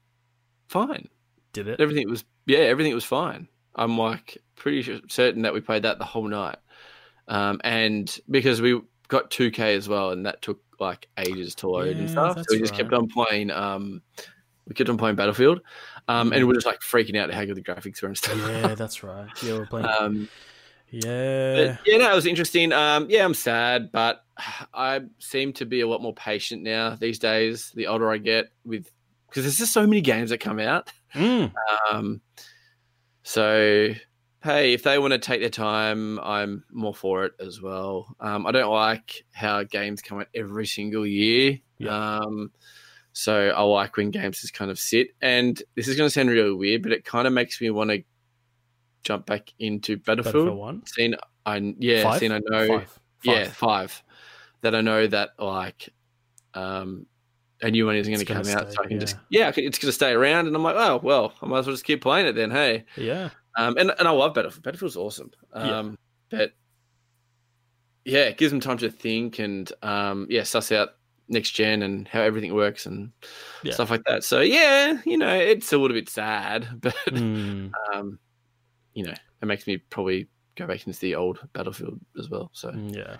fine. 0.68 1.08
Did 1.52 1.68
it? 1.68 1.80
Everything 1.80 2.08
was 2.08 2.24
yeah, 2.46 2.58
everything 2.58 2.94
was 2.94 3.04
fine. 3.04 3.48
I'm 3.74 3.96
like 3.96 4.38
pretty 4.56 5.00
certain 5.08 5.42
that 5.42 5.54
we 5.54 5.60
played 5.60 5.82
that 5.84 5.98
the 5.98 6.04
whole 6.04 6.26
night, 6.28 6.56
um, 7.28 7.60
and 7.62 8.18
because 8.30 8.60
we 8.60 8.80
got 9.08 9.30
2K 9.30 9.76
as 9.76 9.88
well, 9.88 10.10
and 10.10 10.26
that 10.26 10.42
took 10.42 10.60
like 10.80 11.08
ages 11.18 11.54
to 11.56 11.68
load 11.68 11.96
Yeah, 11.96 12.02
and 12.02 12.10
stuff. 12.10 12.36
So 12.38 12.44
we 12.50 12.58
just 12.58 12.74
kept 12.74 12.92
on 12.92 13.08
playing. 13.08 13.50
Um, 13.50 14.02
we 14.66 14.74
kept 14.74 14.90
on 14.90 14.98
playing 14.98 15.16
Battlefield, 15.16 15.60
um, 16.08 16.32
and 16.32 16.40
we 16.40 16.44
were 16.44 16.54
just 16.54 16.66
like 16.66 16.80
freaking 16.80 17.16
out 17.16 17.30
at 17.30 17.34
how 17.34 17.44
good 17.44 17.56
the 17.56 17.62
graphics 17.62 18.02
were 18.02 18.08
and 18.08 18.16
stuff. 18.16 18.36
Yeah, 18.36 18.74
that's 18.74 19.02
right. 19.02 19.28
Yeah, 19.42 19.58
we're 19.58 19.66
playing. 19.66 19.86
um, 19.86 20.28
yeah, 20.90 21.76
but, 21.76 21.86
yeah, 21.86 21.98
no, 21.98 22.12
it 22.12 22.14
was 22.14 22.26
interesting. 22.26 22.72
Um, 22.72 23.06
yeah, 23.08 23.24
I'm 23.24 23.34
sad, 23.34 23.90
but 23.92 24.24
I 24.74 25.00
seem 25.18 25.52
to 25.54 25.66
be 25.66 25.80
a 25.80 25.88
lot 25.88 26.02
more 26.02 26.14
patient 26.14 26.62
now 26.62 26.96
these 26.96 27.18
days. 27.18 27.72
The 27.74 27.86
older 27.86 28.10
I 28.10 28.18
get, 28.18 28.50
with 28.64 28.90
because 29.28 29.44
there's 29.44 29.58
just 29.58 29.72
so 29.72 29.86
many 29.86 30.00
games 30.00 30.30
that 30.30 30.38
come 30.38 30.58
out. 30.58 30.90
Mm. 31.14 31.52
Um, 31.90 32.20
so 33.22 33.90
hey, 34.42 34.72
if 34.72 34.82
they 34.82 34.98
want 34.98 35.12
to 35.12 35.18
take 35.18 35.40
their 35.40 35.50
time, 35.50 36.18
I'm 36.20 36.64
more 36.70 36.94
for 36.94 37.24
it 37.24 37.32
as 37.40 37.60
well. 37.60 38.14
Um, 38.20 38.46
I 38.46 38.52
don't 38.52 38.72
like 38.72 39.24
how 39.32 39.62
games 39.64 40.02
come 40.02 40.20
out 40.20 40.28
every 40.34 40.66
single 40.66 41.06
year. 41.06 41.58
Yeah. 41.78 42.18
Um, 42.18 42.52
so 43.12 43.48
I 43.48 43.62
like 43.62 43.96
when 43.96 44.10
games 44.10 44.40
just 44.40 44.54
kind 44.54 44.70
of 44.70 44.78
sit. 44.78 45.08
And 45.20 45.60
this 45.74 45.88
is 45.88 45.96
going 45.96 46.06
to 46.06 46.10
sound 46.10 46.30
really 46.30 46.52
weird, 46.52 46.82
but 46.82 46.92
it 46.92 47.04
kind 47.04 47.26
of 47.26 47.32
makes 47.32 47.60
me 47.60 47.70
want 47.70 47.90
to 47.90 48.04
jump 49.02 49.26
back 49.26 49.52
into 49.58 49.96
Battlefield. 49.96 50.34
Battlefield 50.34 50.58
One. 50.58 50.82
Seeing 50.86 51.14
I 51.44 51.74
yeah, 51.78 52.02
Five? 52.04 52.20
seeing 52.20 52.32
I 52.32 52.40
know 52.44 52.68
Five. 52.68 53.00
yeah 53.24 53.44
Five. 53.44 53.52
five 53.54 54.02
that 54.60 54.74
I 54.74 54.80
know 54.80 55.06
that 55.06 55.30
like 55.38 55.88
um 56.54 57.06
a 57.60 57.70
new 57.70 57.86
one 57.86 57.96
isn't 57.96 58.12
going 58.12 58.24
to 58.24 58.32
come 58.32 58.46
out, 58.56 58.72
so 58.72 58.80
I 58.80 58.86
can 58.86 58.92
yeah. 58.92 58.98
just 59.00 59.16
yeah, 59.30 59.48
it's 59.48 59.78
going 59.78 59.88
to 59.88 59.92
stay 59.92 60.12
around, 60.12 60.46
and 60.46 60.54
I'm 60.54 60.62
like, 60.62 60.76
oh 60.76 61.00
well, 61.02 61.32
I 61.42 61.46
might 61.46 61.58
as 61.58 61.66
well 61.66 61.74
just 61.74 61.84
keep 61.84 62.00
playing 62.02 62.26
it 62.26 62.34
then. 62.34 62.50
Hey, 62.52 62.84
Yeah. 62.96 63.30
Um, 63.56 63.76
and 63.78 63.92
and 63.98 64.06
I 64.08 64.10
love 64.10 64.34
Battlefield. 64.34 64.62
Battlefield's 64.64 64.96
awesome. 64.96 65.30
Yeah. 65.54 65.78
Um, 65.78 65.98
but 66.30 66.52
yeah, 68.04 68.24
it 68.24 68.38
gives 68.38 68.50
them 68.52 68.60
time 68.60 68.78
to 68.78 68.90
think 68.90 69.38
and 69.38 69.70
um, 69.82 70.26
yeah, 70.30 70.42
suss 70.42 70.72
out 70.72 70.90
next 71.28 71.50
gen 71.50 71.82
and 71.82 72.08
how 72.08 72.22
everything 72.22 72.54
works 72.54 72.86
and 72.86 73.12
Yeah. 73.62 73.74
stuff 73.74 73.90
like 73.90 74.02
that. 74.06 74.24
So 74.24 74.40
yeah, 74.40 75.00
you 75.04 75.18
know, 75.18 75.34
it's 75.34 75.72
a 75.72 75.78
little 75.78 75.94
bit 75.96 76.08
sad, 76.08 76.66
but 76.80 76.94
Mm. 77.06 77.72
um, 77.92 78.18
you 78.94 79.04
know, 79.04 79.14
it 79.42 79.46
makes 79.46 79.66
me 79.66 79.76
probably 79.76 80.28
go 80.56 80.66
back 80.66 80.86
into 80.86 80.98
the 81.00 81.14
old 81.14 81.38
Battlefield 81.52 82.00
as 82.18 82.28
well. 82.30 82.50
So 82.52 82.70
Mm, 82.70 82.94
Yeah. 82.96 83.16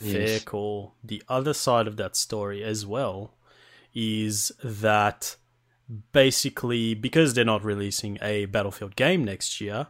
Yes. 0.00 0.12
Fair 0.12 0.40
call. 0.40 0.94
The 1.04 1.22
other 1.28 1.54
side 1.54 1.86
of 1.86 1.96
that 1.98 2.16
story 2.16 2.64
as 2.64 2.84
well 2.84 3.34
is 3.94 4.50
that 4.64 5.36
basically 6.12 6.94
because 6.94 7.34
they're 7.34 7.44
not 7.44 7.64
releasing 7.64 8.18
a 8.22 8.46
Battlefield 8.46 8.96
game 8.96 9.24
next 9.24 9.60
year, 9.60 9.88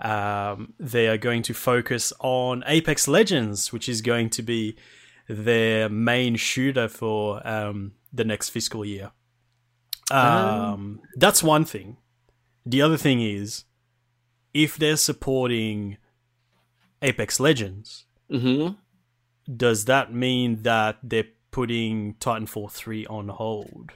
um, 0.00 0.74
they 0.78 1.08
are 1.08 1.16
going 1.16 1.42
to 1.42 1.54
focus 1.54 2.12
on 2.20 2.62
Apex 2.66 3.08
Legends, 3.08 3.72
which 3.72 3.88
is 3.88 4.00
going 4.00 4.30
to 4.30 4.42
be 4.42 4.76
their 5.28 5.88
main 5.88 6.36
shooter 6.36 6.88
for 6.88 7.46
um, 7.46 7.92
the 8.12 8.24
next 8.24 8.50
fiscal 8.50 8.84
year. 8.84 9.10
Um, 10.10 11.00
that's 11.16 11.42
one 11.42 11.64
thing. 11.64 11.96
The 12.64 12.82
other 12.82 12.96
thing 12.96 13.20
is 13.20 13.64
if 14.54 14.76
they're 14.76 14.96
supporting 14.96 15.98
Apex 17.02 17.40
Legends, 17.40 18.04
hmm 18.30 18.68
does 19.54 19.84
that 19.84 20.12
mean 20.12 20.62
that 20.62 20.98
they're 21.02 21.28
putting 21.52 22.14
Titanfall 22.14 22.70
3 22.72 23.06
on 23.06 23.28
hold? 23.28 23.92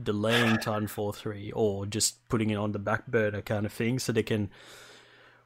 Delaying 0.00 0.56
Titanfall 0.56 1.14
3 1.14 1.52
or 1.52 1.86
just 1.86 2.26
putting 2.28 2.50
it 2.50 2.56
on 2.56 2.72
the 2.72 2.78
back 2.78 3.06
burner 3.06 3.42
kind 3.42 3.66
of 3.66 3.72
thing 3.72 3.98
so 3.98 4.12
they 4.12 4.22
can 4.22 4.50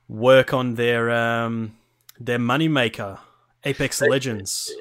work 0.09 0.55
on 0.55 0.75
their 0.75 1.11
um 1.11 1.77
their 2.19 2.39
moneymaker, 2.39 3.19
Apex 3.65 4.01
Legends. 4.01 4.73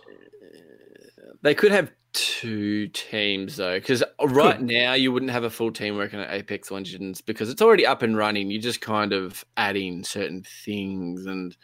They 1.41 1.53
could 1.53 1.71
have 1.71 1.91
two 2.13 2.87
teams 2.87 3.57
though, 3.57 3.77
because 3.77 4.03
right 4.23 4.57
Could. 4.57 4.67
now 4.67 4.93
you 4.93 5.11
wouldn't 5.11 5.31
have 5.31 5.43
a 5.43 5.49
full 5.49 5.71
team 5.71 5.97
working 5.97 6.19
on 6.19 6.27
Apex 6.29 6.71
Legends 6.71 7.21
because 7.21 7.49
it's 7.49 7.61
already 7.61 7.85
up 7.85 8.01
and 8.01 8.15
running. 8.17 8.49
You're 8.49 8.61
just 8.61 8.81
kind 8.81 9.13
of 9.13 9.45
adding 9.57 10.03
certain 10.03 10.43
things 10.43 11.25
and 11.25 11.55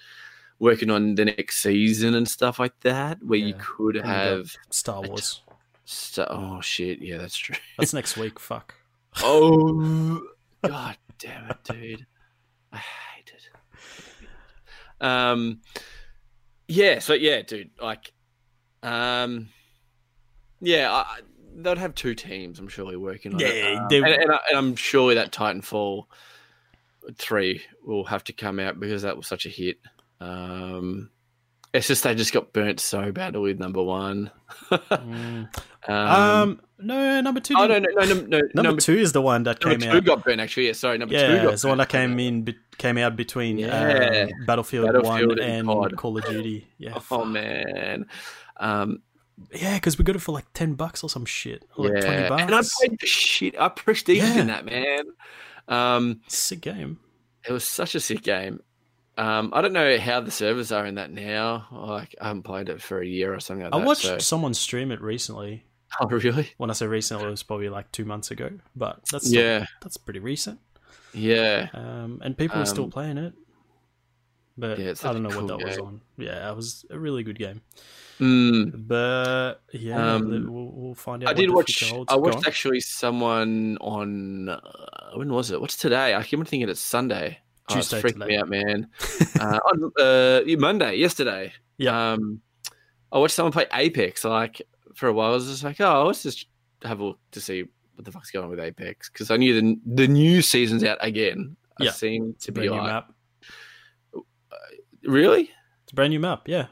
working 0.60 0.90
on 0.90 1.16
the 1.16 1.26
next 1.26 1.62
season 1.62 2.14
and 2.14 2.28
stuff 2.28 2.60
like 2.60 2.78
that. 2.82 3.24
Where 3.24 3.40
you 3.40 3.56
could 3.58 3.96
have, 3.96 4.56
Star 4.70 5.02
Wars. 5.02 5.42
St- 5.86 6.28
oh 6.30 6.62
shit, 6.62 7.02
yeah, 7.02 7.18
that's 7.18 7.38
true. 7.38 7.56
That's 7.78 7.94
next 7.94 8.18
week. 8.18 8.40
Fuck. 8.40 8.76
Oh, 9.22 10.22
god 10.64 10.98
damn 11.20 11.50
it, 11.50 11.58
dude! 11.64 12.06
I 12.72 12.78
hate 12.78 13.34
it. 13.36 15.06
Um, 15.06 15.62
yeah. 16.68 17.00
So 17.00 17.14
yeah, 17.14 17.42
dude. 17.42 17.72
Like, 17.82 18.14
um, 18.84 19.50
yeah. 20.62 20.92
I, 20.92 21.20
they'd 21.56 21.78
have 21.78 21.96
two 21.96 22.16
teams. 22.16 22.60
I'm 22.60 22.68
surely 22.70 22.96
working 22.96 23.34
on 23.34 23.42
it. 23.42 23.56
Yeah, 23.56 23.80
Um, 23.82 23.88
and, 23.92 24.06
and, 24.24 24.32
I, 24.32 24.40
and 24.50 24.58
I'm 24.58 24.76
sure 24.76 25.14
that 25.16 25.32
Titanfall 25.34 26.06
three 27.18 27.62
will 27.84 28.06
have 28.06 28.24
to 28.26 28.34
come 28.34 28.60
out 28.60 28.80
because 28.80 29.02
that 29.02 29.18
was 29.18 29.28
such 29.28 29.46
a 29.46 29.50
hit. 29.50 29.80
Um, 30.22 31.10
it's 31.74 31.88
just 31.88 32.04
they 32.04 32.14
just 32.16 32.32
got 32.34 32.54
burnt 32.54 32.80
so 32.80 33.12
badly 33.12 33.42
with 33.42 33.60
number 33.60 33.84
one. 33.84 34.32
Mm. 34.72 35.50
Um, 35.88 35.96
Um, 35.98 36.62
no, 36.80 37.22
number 37.22 37.40
two. 37.40 37.54
oh 37.58 37.68
no, 37.68 37.80
no, 37.80 37.88
no, 37.94 38.04
no, 38.06 38.14
no 38.14 38.22
number, 38.40 38.50
number 38.56 38.82
two 38.82 38.98
is 38.98 39.12
the 39.14 39.22
one 39.22 39.44
that 39.44 39.64
Number 39.64 39.80
came 39.80 39.92
two 39.92 39.98
out. 39.98 40.06
got 40.06 40.24
burnt 40.24 40.42
actually. 40.42 40.68
Yeah, 40.68 40.74
sorry, 40.74 40.98
number 40.98 41.14
two 41.14 41.20
Yeah, 41.22 41.50
it's 41.50 41.62
the 41.62 41.68
one 41.68 41.78
that 41.78 41.90
came 41.90 42.18
in 42.20 42.44
be- 42.44 42.58
came 42.78 42.98
out 42.98 43.16
between 43.16 43.58
Yeah. 43.60 44.28
um, 44.30 44.46
Battlefield, 44.46 44.88
Battlefield 44.88 45.38
One 45.38 45.40
and 45.40 45.70
and 45.70 45.98
Call 45.98 46.18
of 46.18 46.26
Duty. 46.26 46.68
Yeah, 46.78 46.98
Oh 47.12 47.26
man, 47.26 48.06
um, 48.58 49.02
yeah, 49.54 49.76
because 49.76 49.98
we 49.98 50.04
got 50.04 50.16
it 50.16 50.20
for 50.22 50.32
like 50.32 50.46
ten 50.54 50.74
bucks 50.74 51.04
or 51.04 51.10
some 51.10 51.26
shit, 51.26 51.66
or 51.78 51.90
like 51.90 52.04
twenty 52.04 52.30
bucks. 52.30 52.42
and 52.44 52.56
I 52.56 52.62
played 52.88 53.00
the 53.00 53.06
shit. 53.08 53.56
I 53.60 53.70
prestiged 53.70 54.18
Yeah. 54.18 54.40
in 54.40 54.48
that 54.48 54.66
man. 54.66 55.04
Um, 55.68 56.22
Sick 56.28 56.62
game. 56.62 57.00
it 57.48 57.52
was 57.54 57.64
such 57.64 57.96
a 57.96 58.00
sick 58.00 58.24
game. 58.24 58.62
Um, 59.18 59.52
I 59.54 59.62
don't 59.62 59.74
know 59.74 59.98
how 60.00 60.22
the 60.22 60.32
servers 60.32 60.72
are 60.72 60.86
in 60.86 60.96
that 60.96 61.12
now. 61.12 61.68
Like, 61.72 62.16
I 62.20 62.28
haven't 62.28 62.44
played 62.44 62.70
it 62.70 62.82
for 62.82 63.00
a 63.02 63.06
year 63.06 63.34
or 63.34 63.40
something 63.40 63.66
like 63.66 63.74
I 63.76 63.80
that. 63.80 63.86
watched 63.86 64.02
so- 64.02 64.18
someone 64.18 64.54
stream 64.54 64.92
it 64.92 65.02
recently. 65.02 65.66
Oh, 66.00 66.08
really? 66.08 66.50
When 66.58 66.70
I 66.70 66.74
say 66.74 66.88
recently, 66.88 67.26
it 67.26 67.30
was 67.32 67.44
probably 67.44 67.70
like 67.70 67.92
two 67.92 68.06
months 68.06 68.32
ago, 68.32 68.50
but 68.76 69.02
that's 69.12 69.28
still- 69.28 69.44
Yeah, 69.44 69.66
that's 69.82 69.98
pretty 69.98 70.20
recent. 70.20 70.60
yeah. 71.14 71.68
Um, 71.74 72.22
and 72.24 72.38
people 72.38 72.60
are 72.62 72.66
still 72.66 72.86
Um, 72.86 72.92
playing 72.92 73.18
it, 73.18 73.34
but 74.58 74.80
Yeah, 74.80 74.94
I 75.04 75.14
don't 75.14 75.24
know 75.24 75.30
what 75.30 75.38
cool 75.40 75.48
that 75.48 75.66
was 75.66 75.78
on. 75.78 76.02
Yeah, 76.18 76.50
it 76.50 76.56
was 76.56 76.86
a 76.90 76.98
really 77.00 77.24
good 77.24 77.38
game, 77.38 77.62
Mm. 78.20 78.88
but 78.88 79.56
yeah, 79.74 80.14
Um, 80.16 80.30
we'll, 80.52 80.72
we'll 80.74 80.96
find 80.96 81.24
out. 81.24 81.30
I 81.30 81.34
did 81.34 81.50
watch. 81.52 81.92
I 82.08 82.16
watched 82.16 82.46
actually 82.48 82.80
someone 82.80 83.78
on 83.82 84.50
uh, 84.50 84.60
when 85.16 85.32
was 85.34 85.52
it? 85.52 85.60
What's 85.60 85.78
today? 85.78 86.14
I 86.16 86.24
keep 86.24 86.40
thinking 86.48 86.70
it's 86.70 86.80
Sunday. 86.80 87.40
Oh, 87.70 87.76
Tuesday 87.76 88.02
freaking 88.02 88.28
me 88.28 88.38
out, 88.38 88.50
man. 88.50 88.90
uh, 89.40 89.60
on 89.66 89.92
uh, 90.00 90.42
Monday, 90.60 90.96
yesterday. 90.96 91.54
Yeah. 91.78 92.14
Um, 92.14 92.42
I 93.12 93.18
watched 93.18 93.36
someone 93.36 93.52
play 93.52 93.66
Apex. 93.74 94.24
Like 94.24 94.62
for 94.96 95.08
a 95.08 95.14
while, 95.14 95.32
I 95.32 95.34
was 95.36 95.48
just 95.48 95.64
like, 95.64 95.80
oh, 95.82 96.06
let's 96.08 96.24
just 96.24 96.48
have 96.84 97.00
a 97.00 97.04
look 97.06 97.20
to 97.32 97.42
see 97.42 97.64
what 97.96 98.06
the 98.06 98.12
fuck's 98.12 98.32
going 98.32 98.46
on 98.46 98.50
with 98.52 98.60
Apex 98.60 99.10
because 99.10 99.30
I 99.32 99.38
knew 99.38 99.60
the 99.60 99.80
the 100.04 100.08
new 100.08 100.42
season's 100.42 100.84
out 100.84 100.98
again. 101.02 101.56
I 101.80 101.86
Yeah. 101.86 101.92
seem 101.92 102.36
to 102.42 102.52
a 102.52 102.54
be 102.54 102.68
brand 102.68 102.72
new 102.72 102.78
like, 102.78 102.88
map. 102.88 103.14
really. 105.04 105.50
It's 105.84 105.92
a 105.92 105.96
brand 105.96 106.12
new 106.12 106.20
map. 106.20 106.48
Yeah. 106.48 106.68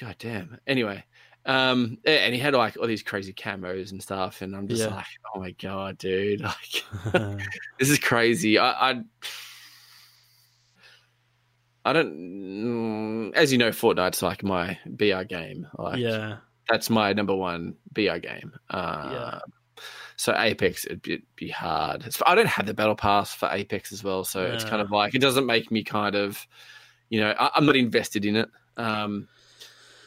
God 0.00 0.16
damn. 0.18 0.58
Anyway, 0.66 1.04
um, 1.46 1.98
and 2.04 2.34
he 2.34 2.40
had 2.40 2.54
like 2.54 2.76
all 2.76 2.86
these 2.86 3.02
crazy 3.02 3.32
camos 3.32 3.92
and 3.92 4.02
stuff, 4.02 4.42
and 4.42 4.56
I'm 4.56 4.66
just 4.66 4.82
Yeah. 4.82 4.94
like, 4.94 5.06
oh 5.34 5.38
my 5.40 5.52
god, 5.52 5.98
dude, 5.98 6.40
like 6.42 6.84
this 7.78 7.90
is 7.90 7.98
crazy. 8.00 8.58
I, 8.58 8.90
I, 8.90 9.00
I 11.84 11.92
don't. 11.92 13.32
As 13.34 13.52
you 13.52 13.58
know, 13.58 13.70
Fortnite's 13.70 14.22
like 14.22 14.42
my 14.42 14.78
BR 14.86 15.22
game. 15.24 15.66
Like, 15.78 15.98
yeah. 15.98 16.36
That's 16.68 16.88
my 16.90 17.12
number 17.12 17.34
one 17.34 17.74
BR 17.92 18.18
game. 18.18 18.52
Uh, 18.70 19.10
Yeah. 19.12 19.38
So 20.16 20.32
Apex, 20.36 20.84
it'd 20.84 21.02
be, 21.02 21.14
it'd 21.14 21.26
be 21.34 21.48
hard. 21.48 22.04
It's, 22.06 22.22
I 22.24 22.36
don't 22.36 22.46
have 22.46 22.66
the 22.66 22.74
battle 22.74 22.94
pass 22.94 23.34
for 23.34 23.48
Apex 23.50 23.92
as 23.92 24.04
well, 24.04 24.22
so 24.22 24.44
it's 24.44 24.62
kind 24.64 24.80
of 24.80 24.92
like 24.92 25.12
it 25.16 25.20
doesn't 25.20 25.44
make 25.44 25.72
me 25.72 25.82
kind 25.82 26.14
of, 26.14 26.46
you 27.10 27.20
know, 27.20 27.34
I, 27.36 27.50
I'm 27.56 27.66
not 27.66 27.74
invested 27.74 28.24
in 28.24 28.36
it. 28.36 28.48
Um, 28.76 29.26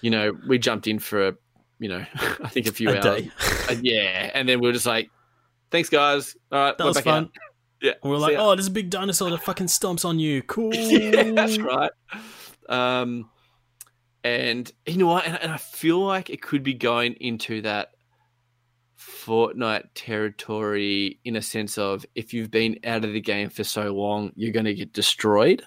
you 0.01 0.09
know, 0.09 0.31
we 0.47 0.59
jumped 0.59 0.87
in 0.87 0.99
for 0.99 1.27
a, 1.27 1.33
you 1.79 1.89
know, 1.89 2.05
I 2.41 2.47
think 2.47 2.67
a 2.67 2.71
few 2.71 2.89
A 2.89 2.93
hours. 2.93 3.03
day. 3.03 3.31
Uh, 3.69 3.75
yeah, 3.81 4.31
and 4.33 4.47
then 4.47 4.61
we 4.61 4.67
were 4.69 4.73
just 4.73 4.85
like, 4.85 5.09
"Thanks, 5.71 5.89
guys. 5.89 6.37
All 6.53 6.59
right, 6.59 6.77
That 6.77 6.85
was 6.85 6.95
back 6.95 7.03
fun. 7.03 7.23
out." 7.25 7.31
Yeah, 7.79 7.91
And 8.01 8.11
we're 8.11 8.17
like, 8.17 8.33
ya. 8.33 8.39
oh, 8.49 8.55
there's 8.55 8.65
a 8.67 8.71
big 8.71 8.89
dinosaur 8.89 9.29
that 9.29 9.43
fucking 9.43 9.67
stomps 9.67 10.03
on 10.03 10.17
you. 10.19 10.41
Cool. 10.41 10.73
yeah, 10.73 11.31
that's 11.33 11.59
right. 11.59 11.91
Um, 12.69 13.29
and 14.23 14.71
you 14.85 14.97
know 14.97 15.07
what? 15.07 15.25
And, 15.25 15.37
and 15.41 15.51
I 15.51 15.57
feel 15.57 15.99
like 15.99 16.29
it 16.29 16.41
could 16.41 16.63
be 16.63 16.73
going 16.73 17.13
into 17.13 17.61
that 17.61 17.89
Fortnite 18.99 19.89
territory 19.93 21.19
in 21.23 21.35
a 21.35 21.41
sense 21.41 21.77
of 21.77 22.05
if 22.15 22.33
you've 22.33 22.51
been 22.51 22.79
out 22.83 23.05
of 23.05 23.13
the 23.13 23.21
game 23.21 23.49
for 23.49 23.63
so 23.63 23.93
long, 23.93 24.31
you're 24.35 24.51
going 24.51 24.65
to 24.65 24.73
get 24.73 24.93
destroyed. 24.93 25.63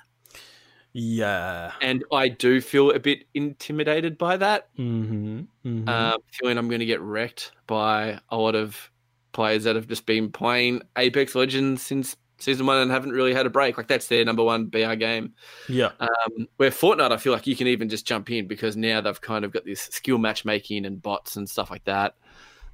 Yeah. 0.93 1.73
And 1.81 2.05
I 2.13 2.29
do 2.29 2.61
feel 2.61 2.91
a 2.91 2.99
bit 2.99 3.25
intimidated 3.35 4.19
by 4.19 4.37
that. 4.39 4.69
Mm-hmm. 4.77 5.41
mm-hmm. 5.65 5.89
Um, 5.89 6.19
feeling 6.33 6.59
I'm 6.59 6.69
going 6.69 6.81
to 6.81 6.87
get 6.87 7.01
wrecked 7.01 7.53
by 7.67 8.21
a 8.29 8.37
lot 8.37 8.57
of 8.57 8.91
players 9.33 9.65
that 9.65 9.77
have 9.77 9.87
just 9.87 10.07
been 10.07 10.33
playing 10.33 10.83
Apex 10.97 11.35
Legends 11.35 11.83
since 11.83 12.17
season 12.41 12.67
one 12.67 12.79
and 12.79 12.91
haven't 12.91 13.13
really 13.13 13.33
had 13.35 13.47
a 13.47 13.51
break. 13.51 13.77
Like 13.77 13.87
that's 13.89 14.07
their 14.09 14.25
number 14.25 14.43
one 14.43 14.67
BR 14.67 14.95
game. 14.95 15.35
yeah. 15.69 15.91
Um, 16.01 16.49
where 16.57 16.71
Fortnite, 16.71 17.13
I 17.13 17.17
feel 17.17 17.33
like 17.33 17.47
you 17.47 17.55
can 17.57 17.67
even 17.67 17.89
just 17.89 18.07
jump 18.07 18.31
in 18.31 18.47
because 18.47 18.77
now 18.77 19.01
they've 19.01 19.21
kind 19.21 19.45
of 19.45 19.53
got 19.53 19.65
this 19.65 19.83
skill 19.83 20.19
matchmaking 20.19 20.85
and 20.87 21.01
bots 21.01 21.37
and 21.37 21.49
stuff 21.49 21.71
like 21.71 21.85
that. 21.85 22.15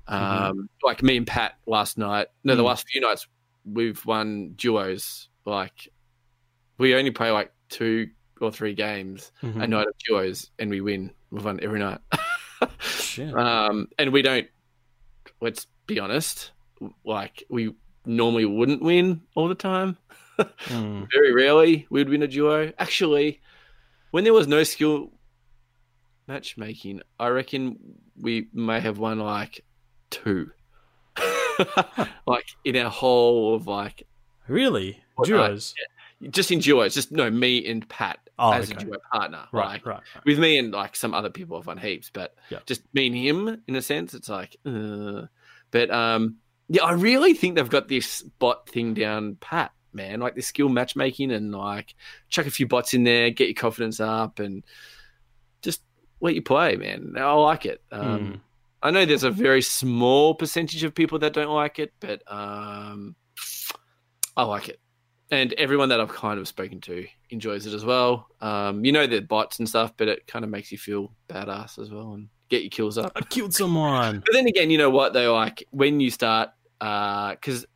Um, 0.09 0.69
Like 0.83 1.03
me 1.03 1.17
and 1.17 1.27
Pat 1.27 1.55
last 1.67 1.99
night, 1.99 2.29
no, 2.45 2.55
the 2.55 2.63
Mm. 2.63 2.67
last 2.67 2.89
few 2.89 3.01
nights 3.01 3.27
we've 3.65 4.05
won 4.07 4.53
duos. 4.55 5.29
Like 5.45 5.89
we 6.79 6.95
only 6.95 7.11
play 7.11 7.31
like 7.31 7.53
two 7.69 8.09
or 8.41 8.53
three 8.53 8.75
games 8.75 9.33
Mhm. 9.43 9.63
a 9.65 9.67
night 9.67 9.87
of 9.89 9.95
duos, 10.07 10.51
and 10.59 10.71
we 10.71 10.81
win. 10.81 11.11
We've 11.31 11.45
won 11.45 11.59
every 11.63 11.81
night. 11.81 11.99
Shit. 12.81 13.35
um, 13.35 13.89
and 13.99 14.13
we 14.13 14.23
don't. 14.23 14.47
Let's 15.41 15.67
be 15.87 15.99
honest. 15.99 16.53
Like 17.05 17.43
we 17.49 17.75
normally 18.07 18.45
wouldn't 18.45 18.83
win 18.83 19.23
all 19.35 19.49
the 19.49 19.55
time. 19.55 19.97
Mm. 20.39 21.09
Very 21.11 21.33
rarely 21.33 21.87
we 21.89 22.01
would 22.01 22.11
win 22.11 22.23
a 22.23 22.29
duo. 22.29 22.71
Actually, 22.79 23.41
when 24.11 24.23
there 24.25 24.35
was 24.35 24.47
no 24.47 24.65
skill 24.65 25.11
matchmaking, 26.29 27.01
I 27.19 27.29
reckon 27.29 27.79
we 28.21 28.49
may 28.53 28.81
have 28.81 28.99
won 28.99 29.19
like 29.19 29.65
two. 30.11 30.51
like 32.27 32.45
in 32.67 32.77
our 32.77 32.91
whole 32.91 33.55
of 33.55 33.67
like 33.67 34.07
Really? 34.49 35.01
Duos? 35.25 35.75
just 36.31 36.51
in 36.51 36.59
duos, 36.59 36.93
just 36.95 37.11
no 37.13 37.31
me 37.31 37.67
and 37.67 37.89
Pat 37.89 38.19
Oh, 38.39 38.53
as 38.53 38.71
okay. 38.71 38.79
a 38.83 38.85
duo 38.85 38.99
partner. 39.11 39.47
Right, 39.53 39.69
Like, 39.69 39.87
right, 39.87 40.03
right. 40.15 40.25
with 40.27 40.39
me 40.39 40.59
and 40.59 40.71
like 40.71 40.95
some 40.97 41.15
other 41.15 41.31
people 41.31 41.57
I've 41.57 41.67
won 41.67 41.79
heaps, 41.79 42.11
but 42.13 42.35
Yeah. 42.51 42.59
just 42.67 42.83
me 42.93 43.07
and 43.07 43.17
him 43.17 43.63
in 43.67 43.75
a 43.77 43.81
sense, 43.81 44.13
it's 44.13 44.29
like, 44.29 44.55
uh, 44.67 45.23
but 45.71 45.91
um, 45.91 46.37
yeah, 46.69 46.85
I 46.85 46.93
really 46.93 47.35
think 47.35 47.55
they've 47.55 47.69
got 47.69 47.89
this 47.89 48.23
bot 48.23 48.69
thing 48.69 48.95
down 48.95 49.37
pat, 49.41 49.73
man. 49.93 50.21
Like 50.21 50.35
this 50.35 50.47
skill 50.47 50.69
matchmaking 50.69 51.33
and 51.33 51.53
like 51.53 51.95
chuck 52.29 52.47
a 52.47 52.51
few 52.51 52.67
bots 52.67 52.95
in 52.95 53.05
there, 53.05 53.31
get 53.31 53.49
your 53.49 53.55
confidence 53.55 54.01
up, 54.01 54.39
and 54.39 54.65
just 55.63 55.83
let 56.21 56.35
you 56.35 56.43
play, 56.43 56.77
man. 56.77 57.15
I 57.17 57.33
like 57.33 57.67
it. 57.67 57.83
Um, 57.93 58.19
Mm. 58.19 58.41
I 58.83 58.91
know 58.91 59.05
there's 59.05 59.25
a 59.25 59.31
very 59.31 59.63
small 59.63 60.35
percentage 60.35 60.85
of 60.85 60.95
people 60.95 61.19
that 61.21 61.33
don't 61.33 61.51
like 61.51 61.79
it, 61.79 61.93
but 61.99 62.23
um, 62.31 63.17
I 64.37 64.45
like 64.45 64.69
it. 64.69 64.79
And 65.31 65.53
everyone 65.55 65.89
that 65.89 66.01
I've 66.01 66.11
kind 66.11 66.39
of 66.39 66.47
spoken 66.47 66.81
to 66.83 67.05
enjoys 67.31 67.67
it 67.67 67.73
as 67.75 67.85
well. 67.85 68.29
Um, 68.41 68.85
you 68.85 68.93
know, 68.93 69.07
they're 69.07 69.23
bots 69.23 69.59
and 69.59 69.69
stuff, 69.69 69.93
but 69.97 70.07
it 70.07 70.27
kind 70.29 70.45
of 70.45 70.51
makes 70.51 70.71
you 70.71 70.79
feel 70.79 71.11
badass 71.29 71.81
as 71.81 71.91
well 71.91 72.13
and 72.13 72.29
get 72.49 72.63
your 72.63 72.71
kills 72.71 72.99
up. 72.99 73.13
I 73.17 73.21
killed 73.23 73.55
someone. 73.55 74.23
But 74.25 74.33
then 74.33 74.47
again, 74.47 74.71
you 74.71 74.79
know 74.79 74.91
what? 74.91 75.13
They 75.13 75.27
like 75.27 75.65
when 75.71 76.01
you 76.01 76.11
start, 76.11 76.51
because 76.79 77.67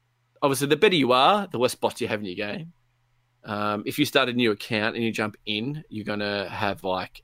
obviously 0.43 0.69
the 0.69 0.77
better 0.77 0.97
you 0.97 1.13
are, 1.13 1.47
the 1.51 1.59
less 1.59 1.75
bots 1.75 2.01
you 2.01 2.09
have 2.09 2.21
in 2.21 2.27
your 2.27 2.37
game. 2.37 2.73
Um, 3.45 3.83
if 3.87 3.99
you 3.99 4.05
start 4.05 4.29
a 4.29 4.33
new 4.33 4.51
account 4.51 4.97
and 4.97 5.05
you 5.05 5.13
jump 5.13 5.37
in, 5.47 5.83
you're 5.89 6.05
gonna 6.05 6.49
have 6.49 6.85
like 6.85 7.23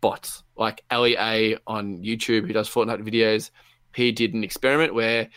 bots, 0.00 0.42
like 0.56 0.82
LEA 0.90 1.56
on 1.66 2.02
YouTube 2.02 2.46
who 2.46 2.52
does 2.52 2.68
Fortnite 2.68 3.06
videos. 3.06 3.50
He 3.94 4.10
did 4.10 4.32
an 4.34 4.42
experiment 4.42 4.94
where 4.94 5.28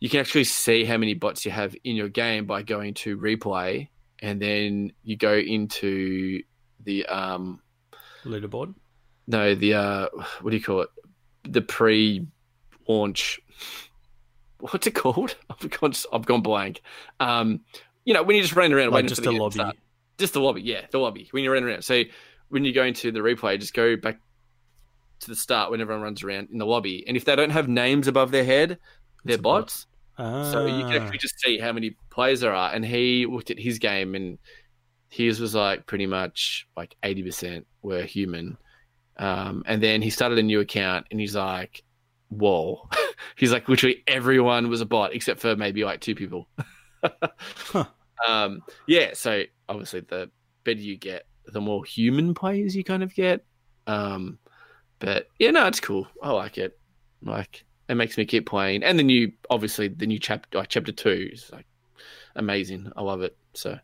you 0.00 0.08
can 0.08 0.20
actually 0.20 0.44
see 0.44 0.84
how 0.84 0.96
many 0.96 1.14
bots 1.14 1.44
you 1.44 1.50
have 1.50 1.76
in 1.84 1.94
your 1.94 2.08
game 2.08 2.46
by 2.46 2.62
going 2.62 2.94
to 2.94 3.18
replay, 3.18 3.88
and 4.20 4.40
then 4.40 4.92
you 5.04 5.16
go 5.16 5.34
into 5.34 6.42
the 6.84 7.06
um, 7.06 7.60
Leaderboard. 8.24 8.74
No, 9.26 9.54
the 9.54 9.74
uh, 9.74 10.06
what 10.40 10.50
do 10.50 10.56
you 10.56 10.62
call 10.62 10.82
it? 10.82 10.88
The 11.44 11.62
pre-launch. 11.62 13.40
What's 14.60 14.86
it 14.86 14.94
called? 14.94 15.36
I've 15.50 15.70
gone, 15.70 15.92
I've 16.12 16.26
gone 16.26 16.42
blank. 16.42 16.82
Um, 17.20 17.60
you 18.04 18.14
know, 18.14 18.22
when 18.22 18.36
you're 18.36 18.44
just 18.44 18.54
running 18.56 18.72
around, 18.72 18.86
Like 18.90 18.94
waiting 19.04 19.08
just 19.08 19.22
for 19.24 19.30
a 19.30 19.32
the 19.32 19.38
lobby. 19.40 19.54
start. 19.54 19.76
just 20.18 20.32
the 20.34 20.40
lobby, 20.40 20.62
yeah, 20.62 20.82
the 20.90 20.98
lobby. 20.98 21.28
When 21.32 21.42
you're 21.44 21.52
running 21.52 21.68
around, 21.68 21.82
so 21.82 22.02
when 22.48 22.64
you 22.64 22.72
go 22.72 22.84
into 22.84 23.10
the 23.12 23.20
replay, 23.20 23.58
just 23.58 23.74
go 23.74 23.96
back 23.96 24.18
to 25.20 25.28
the 25.28 25.36
start 25.36 25.70
when 25.70 25.80
everyone 25.80 26.02
runs 26.02 26.22
around 26.22 26.48
in 26.52 26.58
the 26.58 26.66
lobby, 26.66 27.04
and 27.06 27.16
if 27.16 27.24
they 27.24 27.34
don't 27.36 27.50
have 27.50 27.68
names 27.68 28.08
above 28.08 28.30
their 28.30 28.44
head, 28.44 28.78
they're 29.24 29.34
It's 29.34 29.38
a 29.40 29.42
bot. 29.42 29.60
bots. 29.62 29.86
So 30.52 30.66
you 30.66 30.84
can 30.84 30.92
Ah. 31.00 31.04
actually 31.04 31.18
just 31.18 31.40
see 31.40 31.58
how 31.58 31.72
many 31.72 31.96
players 32.10 32.40
there 32.40 32.52
are. 32.54 32.72
And 32.72 32.84
he 32.84 33.26
looked 33.26 33.50
at 33.50 33.58
his 33.58 33.78
game, 33.78 34.14
and 34.14 34.38
his 35.08 35.40
was 35.40 35.54
like 35.54 35.86
pretty 35.86 36.06
much 36.06 36.66
like 36.76 36.94
eighty 37.02 37.22
percent 37.22 37.66
were 37.82 38.02
human. 38.04 38.56
Um, 39.16 39.62
and 39.66 39.82
then 39.82 40.02
he 40.02 40.10
started 40.10 40.38
a 40.38 40.42
new 40.42 40.60
account, 40.60 41.06
and 41.10 41.20
he's 41.20 41.36
like, 41.36 41.82
"Whoa!" 42.28 42.88
he's 43.36 43.52
like, 43.52 43.68
literally 43.68 44.02
everyone 44.06 44.68
was 44.68 44.80
a 44.80 44.86
bot 44.86 45.14
except 45.14 45.40
for 45.40 45.56
maybe 45.56 45.84
like 45.84 46.00
two 46.00 46.14
people. 46.14 46.48
Huh. 47.56 47.86
Um, 48.28 48.62
yeah. 48.86 49.10
So 49.14 49.42
obviously, 49.68 50.00
the 50.00 50.30
better 50.62 50.78
you 50.78 50.96
get, 50.96 51.26
the 51.46 51.60
more 51.60 51.84
human 51.84 52.34
players 52.34 52.76
you 52.76 52.84
kind 52.84 53.02
of 53.02 53.12
get. 53.12 53.44
Um, 53.88 54.38
but 55.00 55.26
yeah, 55.40 55.50
no, 55.50 55.66
it's 55.66 55.80
cool. 55.80 56.06
I 56.22 56.30
like 56.30 56.58
it. 56.58 56.78
Like 57.22 57.64
it 57.88 57.94
makes 57.96 58.16
me 58.16 58.24
keep 58.24 58.46
playing. 58.46 58.82
And 58.84 58.98
the 58.98 59.02
new, 59.02 59.32
obviously, 59.50 59.88
the 59.88 60.06
new 60.06 60.18
chapter, 60.18 60.58
like 60.58 60.68
chapter 60.68 60.92
two, 60.92 61.30
is 61.32 61.50
like 61.52 61.66
amazing. 62.36 62.92
I 62.96 63.02
love 63.02 63.22
it. 63.22 63.36
So, 63.54 63.78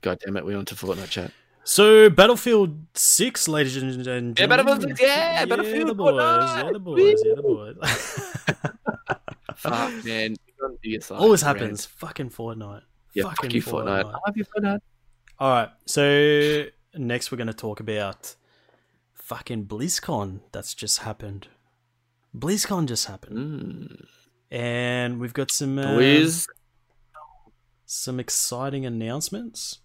god 0.00 0.18
damn 0.24 0.36
it, 0.36 0.44
we're 0.44 0.58
on 0.58 0.64
to 0.66 0.74
Fortnite 0.74 1.10
chat. 1.10 1.32
So 1.70 2.10
Battlefield 2.10 2.84
Six, 2.94 3.46
ladies 3.46 3.76
and 3.76 4.02
gentlemen. 4.02 4.34
Yeah, 4.36 4.48
Battlefield 4.48 4.82
6, 4.82 5.00
yeah, 5.00 5.44
Battlefield 5.44 5.90
the 5.90 5.94
boys, 5.94 6.16
yeah, 6.16 6.70
the 6.72 6.80
boys, 6.80 7.22
yeah, 7.24 7.34
the 7.36 7.42
boys. 7.42 7.76
Fuck, 9.54 10.04
man, 10.04 10.32
you 10.32 10.36
gotta 10.60 10.74
be 10.82 10.96
aside, 10.96 11.18
Always 11.18 11.42
happens. 11.42 11.86
Fucking 11.86 12.30
Fortnite. 12.30 12.82
Yeah, 13.14 13.22
Fucking 13.22 13.50
fuck 13.50 13.54
you, 13.54 13.62
Fortnite. 13.62 14.04
I 14.04 14.18
love 14.26 14.36
you, 14.36 14.44
Fortnite. 14.46 14.80
All 15.38 15.50
right. 15.50 15.68
So 15.86 16.64
next 16.96 17.30
we're 17.30 17.38
going 17.38 17.46
to 17.46 17.52
talk 17.52 17.78
about 17.78 18.34
fucking 19.14 19.66
BlizzCon 19.66 20.40
that's 20.50 20.74
just 20.74 20.98
happened. 20.98 21.46
BlizzCon 22.36 22.86
just 22.86 23.06
happened, 23.06 23.36
Mm. 23.38 24.06
and 24.50 25.20
we've 25.20 25.34
got 25.34 25.52
some 25.52 25.78
uh, 25.78 25.84
Blizz, 25.86 26.48
some 27.86 28.18
exciting 28.18 28.84
announcements 28.84 29.78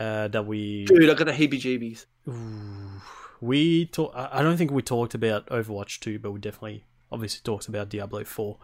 uh, 0.00 0.26
that 0.28 0.46
we 0.46 0.84
dude, 0.86 1.08
I 1.10 1.14
got 1.14 1.26
the 1.26 1.32
heebie-jeebies. 1.32 2.06
Ooh. 2.28 3.00
we 3.40 3.86
talk. 3.86 4.12
I 4.14 4.42
don't 4.42 4.56
think 4.56 4.70
we 4.72 4.82
talked 4.82 5.14
about 5.14 5.46
Overwatch 5.46 6.00
2, 6.00 6.18
but 6.18 6.32
we 6.32 6.40
definitely 6.40 6.84
obviously 7.12 7.40
talked 7.44 7.68
about 7.68 7.88
Diablo 7.88 8.24
4 8.24 8.56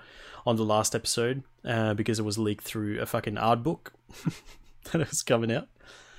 on 0.46 0.56
the 0.56 0.64
last 0.64 0.94
episode 0.94 1.42
uh, 1.64 1.94
because 1.94 2.18
it 2.18 2.24
was 2.24 2.38
leaked 2.38 2.64
through 2.64 3.00
a 3.00 3.06
fucking 3.06 3.36
art 3.38 3.62
book 3.62 3.92
that 4.92 5.08
was 5.08 5.22
coming 5.22 5.52
out. 5.52 5.68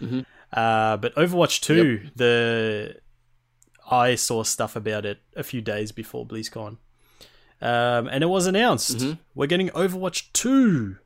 Mhm. 0.01 0.25
Uh, 0.53 0.97
but 0.97 1.13
Overwatch 1.15 1.61
2, 1.61 2.09
the 2.15 2.95
I 3.89 4.15
saw 4.15 4.43
stuff 4.43 4.75
about 4.75 5.05
it 5.05 5.19
a 5.35 5.43
few 5.43 5.61
days 5.61 5.91
before 5.91 6.25
BlizzCon. 6.27 6.77
Um, 7.61 8.07
and 8.07 8.21
it 8.23 8.27
was 8.27 8.45
announced 8.45 8.97
Mhm. 8.97 9.17
we're 9.33 9.47
getting 9.47 9.69
Overwatch 9.69 10.31
2. 10.33 10.97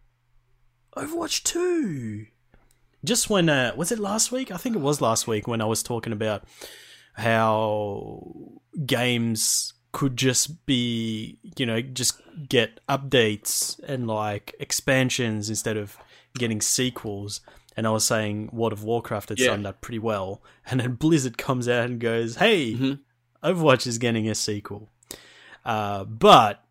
Overwatch 0.97 1.43
2. 1.43 2.25
Just 3.03 3.29
when, 3.29 3.49
uh, 3.49 3.73
was 3.75 3.91
it 3.91 3.99
last 3.99 4.31
week? 4.31 4.51
I 4.51 4.57
think 4.57 4.75
it 4.75 4.81
was 4.81 5.01
last 5.01 5.27
week 5.27 5.47
when 5.47 5.61
I 5.61 5.65
was 5.65 5.81
talking 5.83 6.13
about 6.13 6.43
how 7.13 8.33
games 8.85 9.73
could 9.91 10.15
just 10.17 10.65
be, 10.65 11.39
you 11.57 11.65
know, 11.65 11.81
just 11.81 12.21
get 12.47 12.79
updates 12.87 13.79
and 13.83 14.07
like 14.07 14.55
expansions 14.59 15.49
instead 15.49 15.77
of 15.77 15.97
getting 16.37 16.61
sequels. 16.61 17.41
And 17.75 17.87
I 17.87 17.89
was 17.91 18.05
saying 18.05 18.49
World 18.53 18.73
of 18.73 18.83
Warcraft 18.83 19.29
had 19.29 19.39
Yeah. 19.39 19.47
done 19.47 19.63
that 19.63 19.81
pretty 19.81 19.99
well. 19.99 20.41
And 20.65 20.79
then 20.79 20.93
Blizzard 20.95 21.37
comes 21.37 21.67
out 21.67 21.89
and 21.89 21.99
goes, 21.99 22.35
hey, 22.35 22.73
Mhm. 22.73 22.99
Overwatch 23.43 23.87
is 23.87 23.97
getting 23.97 24.29
a 24.29 24.35
sequel. 24.35 24.89
Uh, 25.65 26.03
but 26.05 26.63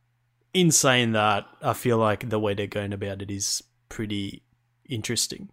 in 0.55 0.71
saying 0.71 1.12
that, 1.12 1.47
I 1.62 1.73
feel 1.75 1.99
like 1.99 2.29
the 2.31 2.38
way 2.38 2.55
they're 2.55 2.66
going 2.66 2.93
about 2.93 3.23
it 3.23 3.31
is 3.31 3.62
pretty 3.88 4.43
interesting. 4.88 5.51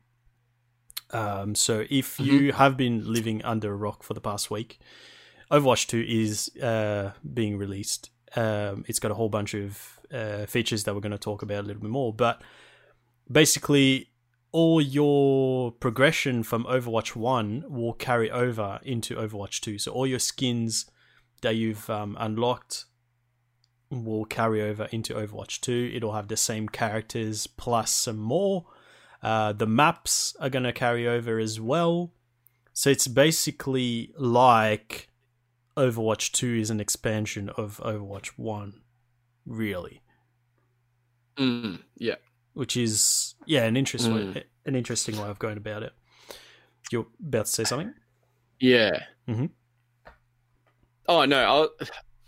Um, 1.11 1.55
so 1.55 1.85
if 1.89 2.19
you 2.19 2.51
have 2.53 2.75
been 2.75 3.11
living 3.11 3.43
under 3.43 3.71
a 3.71 3.75
rock 3.75 4.03
for 4.03 4.13
the 4.13 4.21
past 4.21 4.51
week, 4.51 4.79
Overwatch 5.51 5.87
2 5.87 6.05
is 6.07 6.55
uh, 6.61 7.13
being 7.33 7.57
released. 7.57 8.09
Um, 8.35 8.83
it's 8.87 8.99
got 8.99 9.11
a 9.11 9.13
whole 9.13 9.29
bunch 9.29 9.53
of 9.53 9.99
uh, 10.13 10.45
features 10.45 10.83
that 10.83 10.93
we're 10.93 11.01
going 11.01 11.11
to 11.11 11.17
talk 11.17 11.41
about 11.41 11.63
a 11.63 11.67
little 11.67 11.81
bit 11.81 11.91
more, 11.91 12.13
but 12.13 12.41
basically, 13.31 14.09
all 14.51 14.81
your 14.81 15.71
progression 15.71 16.41
from 16.41 16.63
Overwatch 16.65 17.15
1 17.15 17.65
will 17.67 17.93
carry 17.93 18.31
over 18.31 18.79
into 18.83 19.15
Overwatch 19.15 19.59
2. 19.59 19.77
So 19.77 19.91
all 19.91 20.07
your 20.07 20.19
skins 20.19 20.89
that 21.41 21.55
you've 21.55 21.89
um, 21.89 22.15
unlocked 22.19 22.85
will 23.89 24.25
carry 24.25 24.61
over 24.61 24.85
into 24.91 25.13
Overwatch 25.13 25.61
2. 25.61 25.91
It'll 25.93 26.13
have 26.13 26.27
the 26.27 26.37
same 26.37 26.69
characters 26.69 27.47
plus 27.47 27.91
some 27.91 28.17
more. 28.17 28.65
Uh, 29.27 29.51
the 29.51 29.67
maps 29.67 30.35
are 30.39 30.49
going 30.49 30.63
to 30.63 30.71
carry 30.71 31.05
over 31.05 31.37
as 31.37 31.59
well. 31.59 32.13
So 32.71 32.89
it's 32.89 33.07
basically 33.09 34.13
like 34.17 35.09
Overwatch 35.75 36.31
2 36.31 36.55
is 36.55 36.69
an 36.69 36.79
expansion 36.79 37.49
of 37.49 37.81
Overwatch 37.83 38.27
1, 38.37 38.81
really. 39.45 40.01
Mm, 41.37 41.81
yeah. 41.97 42.15
Which 42.53 42.77
is, 42.77 43.35
yeah, 43.45 43.65
an 43.65 43.75
interesting, 43.75 44.13
Mm. 44.13 44.43
an 44.65 44.75
interesting 44.75 45.17
way 45.17 45.27
of 45.27 45.39
going 45.39 45.57
about 45.57 45.83
it. 45.83 45.91
You're 46.89 47.07
about 47.19 47.47
to 47.47 47.51
say 47.51 47.63
something? 47.65 47.93
Yeah. 48.61 49.03
Mhm. 49.27 49.49
Oh 51.09 51.25
no! 51.25 51.69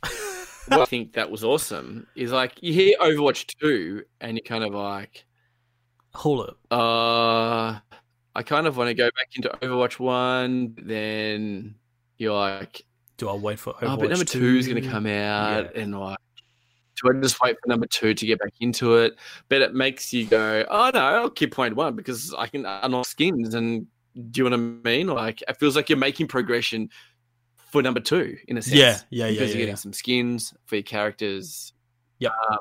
I 0.71 0.85
think 0.85 1.13
that 1.13 1.31
was 1.31 1.43
awesome 1.43 2.07
is 2.15 2.31
like 2.31 2.61
you 2.61 2.73
hear 2.73 2.95
Overwatch 2.99 3.45
two, 3.59 4.03
and 4.21 4.37
you're 4.37 4.43
kind 4.43 4.63
of 4.63 4.73
like, 4.73 5.25
Hold 6.13 6.49
up. 6.49 6.57
uh, 6.71 7.79
I 8.35 8.43
kind 8.43 8.67
of 8.67 8.77
want 8.77 8.89
to 8.89 8.93
go 8.93 9.05
back 9.05 9.27
into 9.35 9.49
Overwatch 9.49 9.99
one. 9.99 10.75
Then 10.81 11.75
you're 12.17 12.33
like, 12.33 12.83
Do 13.17 13.29
I 13.29 13.33
wait 13.33 13.59
for 13.59 13.73
Overwatch 13.73 13.93
oh, 13.93 13.97
but 13.97 14.09
number 14.09 14.25
2? 14.25 14.39
two 14.39 14.57
is 14.57 14.67
going 14.67 14.81
to 14.81 14.89
come 14.89 15.05
out, 15.05 15.71
Yeah. 15.75 15.81
and 15.81 15.99
like, 15.99 16.17
do 17.01 17.09
I 17.09 17.21
just 17.21 17.41
wait 17.41 17.55
for 17.61 17.69
number 17.69 17.85
two 17.85 18.13
to 18.13 18.25
get 18.25 18.39
back 18.39 18.53
into 18.59 18.95
it? 18.95 19.17
But 19.47 19.61
it 19.61 19.73
makes 19.73 20.11
you 20.11 20.25
go, 20.25 20.65
oh 20.69 20.91
no, 20.93 20.99
I'll 20.99 21.29
keep 21.29 21.53
point 21.53 21.75
one 21.75 21.95
because 21.95 22.33
I 22.37 22.47
can 22.47 22.65
unlock 22.65 23.05
skins, 23.05 23.53
and 23.53 23.87
do 24.31 24.43
you 24.43 24.49
know 24.49 24.57
what 24.57 24.63
I 24.85 24.89
mean? 24.89 25.07
Like, 25.07 25.41
it 25.47 25.57
feels 25.57 25.75
like 25.75 25.89
you're 25.89 25.97
making 25.97 26.27
progression 26.27 26.89
for 27.71 27.81
number 27.81 27.99
two 27.99 28.37
in 28.47 28.57
a 28.57 28.61
sense. 28.61 28.75
Yeah, 28.75 28.97
yeah, 29.09 29.27
yeah, 29.27 29.31
because 29.31 29.49
yeah. 29.49 29.55
you're 29.57 29.65
getting 29.65 29.75
some 29.75 29.93
skins 29.93 30.53
for 30.65 30.75
your 30.75 30.83
characters. 30.83 31.73
Yeah. 32.19 32.29
Um, 32.49 32.57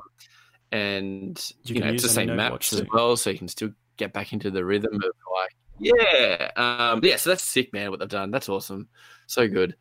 and 0.72 1.52
You 1.64 1.74
you, 1.74 1.81
can 1.81 1.88
know 1.88 1.94
it's 1.94 2.02
the 2.02 2.09
same 2.09 2.35
maps 2.37 2.72
as 2.72 2.83
well, 2.92 3.16
so 3.16 3.31
you 3.31 3.38
can 3.38 3.48
still 3.48 3.70
get 3.96 4.12
back 4.12 4.33
into 4.33 4.50
the 4.50 4.64
rhythm 4.64 4.94
of 4.94 5.02
like, 5.02 5.57
yeah, 5.78 6.50
um, 6.57 7.00
yeah. 7.02 7.16
So 7.16 7.31
that's 7.31 7.42
sick, 7.42 7.72
man. 7.72 7.90
What 7.90 8.00
they've 8.00 8.09
done, 8.09 8.31
that's 8.31 8.48
awesome, 8.48 8.88
so 9.26 9.48
good. 9.48 9.76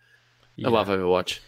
Yeah. 0.55 0.67
I 0.67 0.71
love 0.71 0.87
Overwatch. 0.87 1.39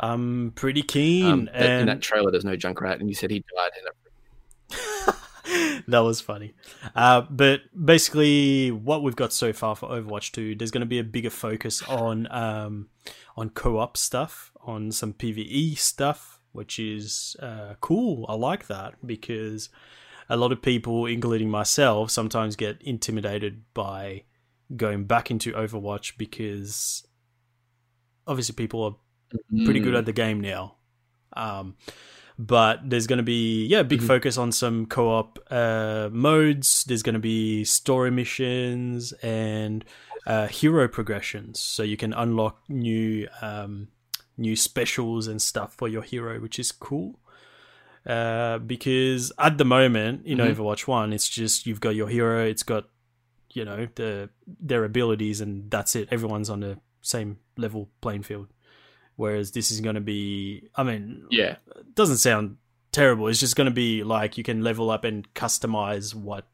I'm 0.00 0.52
pretty 0.54 0.82
keen. 0.82 1.26
Um, 1.26 1.44
that- 1.52 1.80
in 1.80 1.86
that 1.86 2.02
trailer, 2.02 2.30
there's 2.30 2.44
no 2.44 2.56
Junkrat, 2.56 3.00
and 3.00 3.08
you 3.08 3.14
said 3.14 3.30
he 3.30 3.44
died. 3.56 3.70
In 3.80 3.86
it. 3.86 5.82
that 5.88 6.00
was 6.00 6.20
funny. 6.20 6.54
Uh, 6.94 7.22
but 7.22 7.60
basically, 7.84 8.70
what 8.70 9.02
we've 9.02 9.16
got 9.16 9.32
so 9.32 9.52
far 9.52 9.76
for 9.76 9.88
Overwatch 9.88 10.32
2, 10.32 10.54
there's 10.56 10.70
going 10.70 10.80
to 10.80 10.86
be 10.86 10.98
a 10.98 11.04
bigger 11.04 11.30
focus 11.30 11.82
on 11.82 12.30
um, 12.30 12.88
on 13.36 13.50
co-op 13.50 13.96
stuff, 13.96 14.52
on 14.62 14.92
some 14.92 15.12
PVE 15.12 15.76
stuff, 15.78 16.40
which 16.52 16.78
is 16.78 17.36
uh, 17.40 17.74
cool. 17.80 18.24
I 18.28 18.34
like 18.34 18.66
that 18.68 18.94
because 19.06 19.68
a 20.28 20.36
lot 20.36 20.52
of 20.52 20.62
people, 20.62 21.06
including 21.06 21.50
myself, 21.50 22.10
sometimes 22.10 22.56
get 22.56 22.80
intimidated 22.82 23.62
by 23.74 24.24
going 24.76 25.04
back 25.04 25.30
into 25.30 25.52
Overwatch 25.52 26.16
because 26.16 27.06
obviously 28.26 28.54
people 28.54 28.82
are 28.84 28.94
pretty 29.64 29.80
good 29.80 29.94
Mm. 29.94 29.98
at 29.98 30.06
the 30.06 30.12
game 30.12 30.40
now. 30.40 30.76
Um, 31.34 31.76
but 32.38 32.88
there's 32.88 33.06
going 33.06 33.18
to 33.18 33.22
be 33.22 33.66
yeah, 33.66 33.82
big 33.82 34.00
Mhm. 34.00 34.06
focus 34.06 34.38
on 34.38 34.52
some 34.52 34.86
co-op 34.86 35.38
uh, 35.50 36.08
modes. 36.12 36.84
There's 36.84 37.02
going 37.02 37.14
to 37.14 37.20
be 37.20 37.64
story 37.64 38.10
missions 38.10 39.12
and 39.22 39.84
uh, 40.26 40.46
hero 40.46 40.86
progressions, 40.88 41.58
so 41.60 41.82
you 41.82 41.96
can 41.96 42.12
unlock 42.12 42.62
new 42.68 43.26
um, 43.40 43.88
new 44.42 44.56
specials 44.56 45.26
and 45.30 45.40
stuff 45.40 45.70
for 45.78 45.88
your 45.88 46.02
hero, 46.02 46.40
which 46.40 46.58
is 46.58 46.70
cool. 46.72 47.18
Uh, 48.04 48.58
because 48.58 49.32
at 49.38 49.58
the 49.58 49.64
moment 49.64 50.26
in 50.26 50.38
Mhm. 50.38 50.54
Overwatch 50.56 50.86
One, 50.88 51.12
it's 51.12 51.28
just 51.28 51.66
you've 51.66 51.80
got 51.80 51.94
your 51.94 52.08
hero. 52.08 52.44
It's 52.44 52.64
got 52.64 52.84
you 53.54 53.64
know 53.64 53.86
the 53.94 54.28
their 54.70 54.84
abilities, 54.84 55.40
and 55.40 55.70
that's 55.70 55.94
it. 55.94 56.08
Everyone's 56.10 56.50
on 56.50 56.60
the 56.60 56.78
same 57.02 57.38
level 57.56 57.88
playing 58.00 58.22
field. 58.24 58.48
Whereas 59.16 59.52
this 59.52 59.70
is 59.70 59.80
going 59.80 59.94
to 59.94 60.00
be, 60.00 60.68
I 60.74 60.82
mean, 60.82 61.26
Yeah, 61.30 61.56
it 61.76 61.94
doesn't 61.94 62.16
sound 62.18 62.56
terrible. 62.92 63.28
It's 63.28 63.40
just 63.40 63.56
going 63.56 63.66
to 63.66 63.74
be 63.86 64.02
like 64.02 64.36
you 64.38 64.42
can 64.44 64.62
level 64.62 64.90
up 64.90 65.04
and 65.04 65.32
customize 65.34 66.14
what 66.14 66.48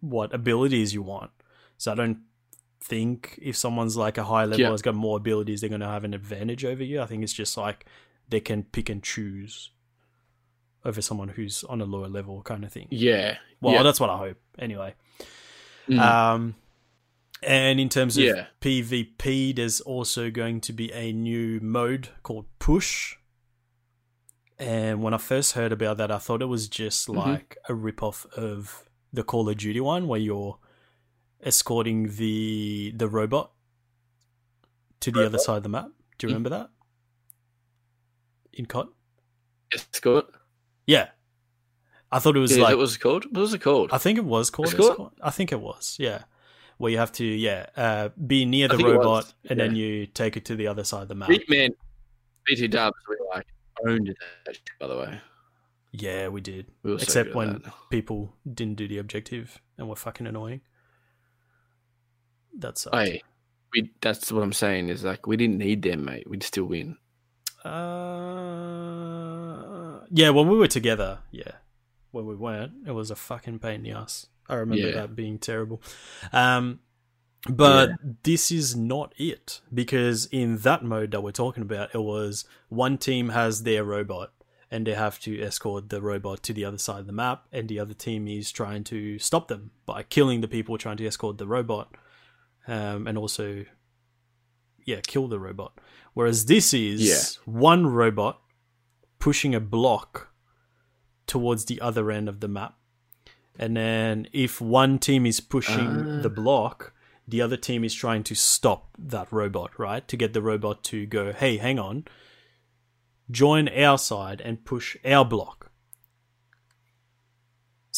what 0.00 0.32
abilities 0.34 0.92
you 0.94 1.02
want. 1.02 1.30
So 1.76 1.92
I 1.92 1.94
don't 1.94 2.18
think 2.80 3.38
if 3.42 3.56
someone's 3.56 3.96
like 3.96 4.18
a 4.18 4.24
high 4.24 4.44
level 4.44 4.60
Yeah. 4.60 4.70
has 4.70 4.82
got 4.82 4.94
more 4.94 5.16
abilities, 5.16 5.60
they're 5.60 5.68
going 5.70 5.80
to 5.80 5.86
have 5.88 6.04
an 6.04 6.14
advantage 6.14 6.64
over 6.64 6.82
you. 6.84 7.00
I 7.02 7.06
think 7.06 7.22
it's 7.22 7.32
just 7.32 7.56
like 7.56 7.84
they 8.28 8.40
can 8.40 8.62
pick 8.62 8.88
and 8.88 9.02
choose 9.02 9.70
over 10.84 11.02
someone 11.02 11.28
who's 11.30 11.64
on 11.64 11.80
a 11.80 11.84
lower 11.84 12.08
level 12.08 12.40
kind 12.42 12.64
of 12.64 12.72
thing. 12.72 12.86
yeah, 12.90 13.38
Well, 13.60 13.74
yeah. 13.74 13.82
that's 13.82 13.98
what 14.00 14.10
I 14.10 14.16
hope. 14.16 14.36
Anyway. 14.58 14.94
Mm. 15.88 15.98
Um, 15.98 16.54
and 17.42 17.80
in 17.80 17.88
terms 17.88 18.16
of 18.16 18.24
Yeah. 18.24 18.46
PvP, 18.60 19.54
there's 19.56 19.80
also 19.80 20.30
going 20.30 20.60
to 20.62 20.72
be 20.72 20.92
a 20.92 21.12
new 21.12 21.58
mode 21.60 22.08
called 22.22 22.46
Push. 22.58 23.16
And 24.58 25.02
when 25.02 25.14
I 25.14 25.18
first 25.18 25.52
heard 25.52 25.72
about 25.72 25.98
that, 25.98 26.10
I 26.10 26.18
thought 26.18 26.42
it 26.42 26.46
was 26.46 26.68
just 26.68 27.08
Mhm. 27.08 27.16
like 27.16 27.58
a 27.68 27.72
ripoff 27.72 28.26
of 28.34 28.88
the 29.12 29.22
Call 29.22 29.48
of 29.48 29.56
Duty 29.56 29.80
one, 29.80 30.08
where 30.08 30.20
you're 30.20 30.58
escorting 31.42 32.16
the 32.16 32.92
the 32.96 33.08
robot 33.08 33.52
to 35.00 35.10
the 35.12 35.24
other 35.24 35.38
side 35.38 35.58
of 35.58 35.62
the 35.62 35.68
map. 35.68 35.90
Do 36.18 36.26
you 36.26 36.28
Mm. 36.28 36.34
remember 36.34 36.48
that? 36.50 36.70
In 38.52 38.66
COD? 38.66 38.88
Escort. 39.72 40.26
Yeah, 40.86 41.10
I 42.10 42.18
thought 42.18 42.36
it 42.36 42.40
was 42.40 42.56
Yeah, 42.56 42.62
like 42.64 42.72
that 42.72 42.78
was 42.78 42.96
called. 42.96 43.24
What 43.26 43.40
was 43.42 43.54
it 43.54 43.60
called? 43.60 43.90
I 43.92 43.98
think 43.98 44.18
it 44.18 44.24
was 44.24 44.50
called 44.50 44.68
Escort? 44.68 44.90
escort. 44.90 45.12
I 45.22 45.30
think 45.30 45.52
it 45.52 45.60
was, 45.60 45.96
yeah. 46.00 46.24
Where 46.78 46.90
you 46.90 46.98
have 46.98 47.12
to, 47.12 47.24
yeah, 47.24 47.66
uh, 47.76 48.08
be 48.26 48.44
near 48.44 48.68
the 48.68 48.78
it 48.78 48.82
robot 48.84 49.32
and 49.50 49.58
then 49.60 49.74
you 49.74 50.06
take 50.06 50.36
it 50.36 50.44
to 50.46 50.56
the 50.56 50.66
other 50.68 50.84
side 50.84 51.02
of 51.02 51.08
the 51.08 51.14
map. 51.14 51.28
Man, 51.48 51.70
BT 52.46 52.68
Dubs, 52.68 52.96
we 53.08 53.16
like 53.28 53.46
owned 53.86 54.14
that. 54.46 54.58
By 54.80 54.86
the 54.86 54.96
way, 54.96 55.20
Yeah, 55.92 56.28
we 56.28 56.40
did. 56.40 56.66
we 56.82 56.92
were 56.92 56.98
so 56.98 57.02
Except 57.02 57.34
when 57.34 57.62
people 57.90 58.32
didn't 58.52 58.76
do 58.76 58.88
the 58.88 58.98
objective 58.98 59.60
and 59.76 59.88
were 59.88 59.96
fucking 59.96 60.26
annoying. 60.26 60.62
That 62.58 62.76
sucked. 62.78 62.96
We. 63.72 63.90
That's 64.00 64.30
what 64.32 64.42
I'm 64.42 64.52
saying. 64.52 64.88
Is 64.88 65.04
like 65.04 65.26
we 65.26 65.36
didn't 65.36 65.58
need 65.58 65.82
them, 65.82 66.04
mate. 66.04 66.28
We'd 66.28 66.42
still 66.42 66.64
win. 66.64 66.96
Uh, 68.68 70.00
yeah, 70.10 70.30
when 70.30 70.48
we 70.48 70.56
were 70.56 70.68
together, 70.68 71.18
yeah. 71.30 71.52
When 72.10 72.26
we 72.26 72.34
weren't, 72.34 72.72
it 72.86 72.92
was 72.92 73.10
a 73.10 73.16
fucking 73.16 73.58
pain 73.58 73.74
in 73.76 73.82
the 73.82 73.90
ass. 73.92 74.26
I 74.48 74.54
remember 74.54 74.88
Yeah. 74.88 74.94
that 74.94 75.14
being 75.14 75.38
terrible. 75.38 75.82
Um, 76.32 76.80
but 77.48 77.90
this 78.22 78.50
is 78.50 78.74
not 78.74 79.12
it 79.18 79.60
because 79.72 80.26
in 80.26 80.56
that 80.58 80.82
mode 80.84 81.10
that 81.12 81.22
we're 81.22 81.30
talking 81.32 81.62
about, 81.62 81.94
it 81.94 82.00
was 82.02 82.44
one 82.68 82.96
team 82.98 83.28
has 83.30 83.62
their 83.64 83.84
robot 83.84 84.32
and 84.70 84.86
they 84.86 84.94
have 84.94 85.20
to 85.20 85.38
escort 85.40 85.88
the 85.90 86.00
robot 86.00 86.42
to 86.44 86.52
the 86.52 86.64
other 86.64 86.78
side 86.78 87.00
of 87.00 87.06
the 87.06 87.12
map, 87.12 87.46
and 87.52 87.68
the 87.68 87.78
other 87.78 87.94
team 87.94 88.28
is 88.28 88.52
trying 88.52 88.84
to 88.84 89.18
stop 89.18 89.48
them 89.48 89.70
by 89.86 90.02
killing 90.02 90.40
the 90.42 90.48
people 90.48 90.76
trying 90.76 90.98
to 90.98 91.06
escort 91.06 91.38
the 91.38 91.46
robot, 91.46 91.94
um, 92.68 93.06
and 93.08 93.18
also, 93.18 93.64
yeah, 94.84 95.00
kill 95.06 95.26
the 95.26 95.40
robot. 95.40 95.72
Whereas 96.14 96.44
this 96.46 96.72
is 96.72 97.00
Yeah. 97.08 97.52
one 97.52 97.86
robot 97.88 98.40
pushing 99.18 99.54
a 99.54 99.60
block 99.60 100.32
towards 101.26 101.64
the 101.64 101.80
other 101.80 102.10
end 102.10 102.28
of 102.28 102.38
the 102.40 102.48
map. 102.48 102.76
And 103.58 103.76
then 103.76 104.28
if 104.32 104.60
one 104.60 104.98
team 105.00 105.26
is 105.26 105.40
pushing 105.40 106.18
Ah. 106.18 106.22
the 106.22 106.30
block, 106.30 106.92
the 107.26 107.42
other 107.42 107.56
team 107.56 107.82
is 107.84 107.92
trying 107.94 108.22
to 108.24 108.34
stop 108.34 108.96
that 108.98 109.30
robot, 109.32 109.78
right? 109.78 110.06
To 110.08 110.16
get 110.16 110.32
the 110.32 110.40
robot 110.42 110.84
to 110.84 111.04
go, 111.06 111.32
hey, 111.32 111.56
hang 111.58 111.78
on, 111.78 112.04
join 113.30 113.68
our 113.68 113.98
side 113.98 114.40
and 114.40 114.64
push 114.64 114.96
our 115.04 115.24
block. 115.24 115.67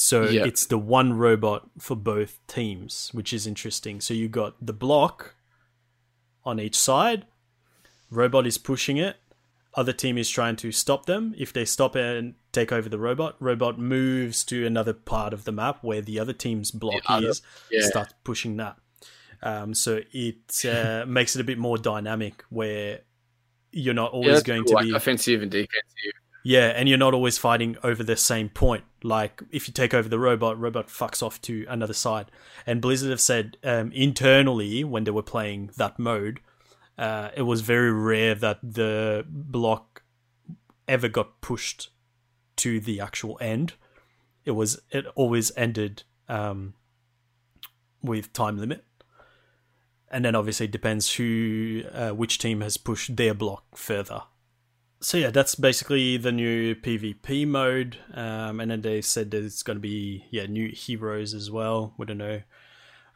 So 0.02 0.22
Yeah. 0.30 0.46
it's 0.46 0.64
the 0.64 0.78
one 0.78 1.12
robot 1.12 1.68
for 1.78 1.94
both 1.94 2.38
teams, 2.46 3.10
which 3.12 3.34
is 3.34 3.46
interesting. 3.46 4.00
So 4.00 4.14
you 4.14 4.28
got 4.28 4.54
the 4.64 4.72
block 4.72 5.34
on 6.42 6.58
each 6.58 6.74
side, 6.74 7.26
robot 8.10 8.46
is 8.46 8.56
pushing 8.56 8.96
it, 8.96 9.18
other 9.74 9.92
team 9.92 10.16
is 10.16 10.30
trying 10.30 10.56
to 10.56 10.72
stop 10.72 11.04
them. 11.04 11.34
If 11.36 11.52
they 11.52 11.66
stop 11.66 11.96
and 11.96 12.34
take 12.50 12.72
over 12.72 12.88
the 12.88 12.98
robot, 12.98 13.36
robot 13.40 13.78
moves 13.78 14.42
to 14.44 14.64
another 14.66 14.94
part 14.94 15.34
of 15.34 15.44
the 15.44 15.52
map 15.52 15.84
where 15.84 16.00
the 16.00 16.18
other 16.18 16.32
team's 16.32 16.70
block 16.70 17.02
other- 17.04 17.28
is, 17.28 17.42
yeah. 17.70 17.86
starts 17.86 18.14
pushing 18.24 18.56
that. 18.56 18.78
Um, 19.42 19.74
so 19.74 20.00
it 20.12 20.64
uh, 20.64 21.04
makes 21.08 21.36
it 21.36 21.40
a 21.40 21.44
bit 21.44 21.58
more 21.58 21.76
dynamic 21.76 22.42
where 22.48 23.00
you're 23.70 23.92
not 23.92 24.12
always 24.12 24.30
that's 24.36 24.42
going 24.44 24.62
cool, 24.62 24.68
to 24.68 24.74
like 24.76 24.84
be 24.86 24.94
offensive 24.94 25.42
and 25.42 25.50
defensive. 25.50 26.19
Yeah, 26.42 26.68
and 26.68 26.88
you're 26.88 26.98
not 26.98 27.14
always 27.14 27.38
fighting 27.38 27.76
over 27.83 28.03
the 28.03 28.16
same 28.16 28.48
point. 28.48 28.85
Like 29.03 29.42
if 29.50 29.68
you 29.68 29.74
take 29.74 29.92
over 29.92 30.09
the 30.09 30.18
robot, 30.18 30.59
robot 30.59 30.88
fucks 30.88 31.22
off 31.22 31.40
to 31.42 31.66
another 31.68 31.92
side. 31.92 32.31
And 32.66 32.81
Blizzard 32.81 33.11
have 33.11 33.20
said 33.20 33.57
um, 33.62 33.92
internally 33.92 34.85
when 34.85 35.05
they 35.05 35.11
were 35.11 35.22
playing 35.22 35.70
that 35.76 35.98
mode, 35.98 36.40
uh, 36.98 37.31
it 37.37 37.42
was 37.42 37.61
very 37.61 37.92
rare 37.92 38.35
that 38.35 38.59
the 38.62 39.24
block 39.29 40.03
ever 40.88 41.09
got 41.09 41.40
pushed 41.40 41.90
to 42.57 42.81
the 42.81 43.00
actual 43.00 43.38
end. 43.40 43.74
It 44.44 44.53
was 44.53 44.81
it 44.90 45.07
always 45.14 45.53
ended 45.57 46.05
um, 46.29 46.74
with 48.03 48.33
time 48.33 48.59
limit. 48.59 48.85
And 50.11 50.24
then 50.24 50.35
obviously 50.35 50.66
it 50.66 50.72
depends 50.72 51.14
who 51.14 51.85
uh, 51.92 52.11
which 52.11 52.38
team 52.38 52.62
has 52.62 52.76
pushed 52.76 53.16
their 53.16 53.35
block 53.35 53.76
further 53.76 54.22
so 55.00 55.16
yeah, 55.18 55.30
that's 55.30 55.54
basically 55.54 56.16
the 56.16 56.32
new 56.32 56.74
PvP 56.74 57.46
mode. 57.46 57.98
Um, 58.12 58.60
and 58.60 58.70
then 58.70 58.82
they 58.82 59.00
said 59.00 59.30
there's 59.30 59.62
going 59.62 59.76
to 59.76 59.80
be 59.80 60.26
yeah 60.30 60.46
new 60.46 60.68
heroes 60.68 61.34
as 61.34 61.50
well. 61.50 61.94
We 61.98 62.06
don't 62.06 62.18
know 62.18 62.42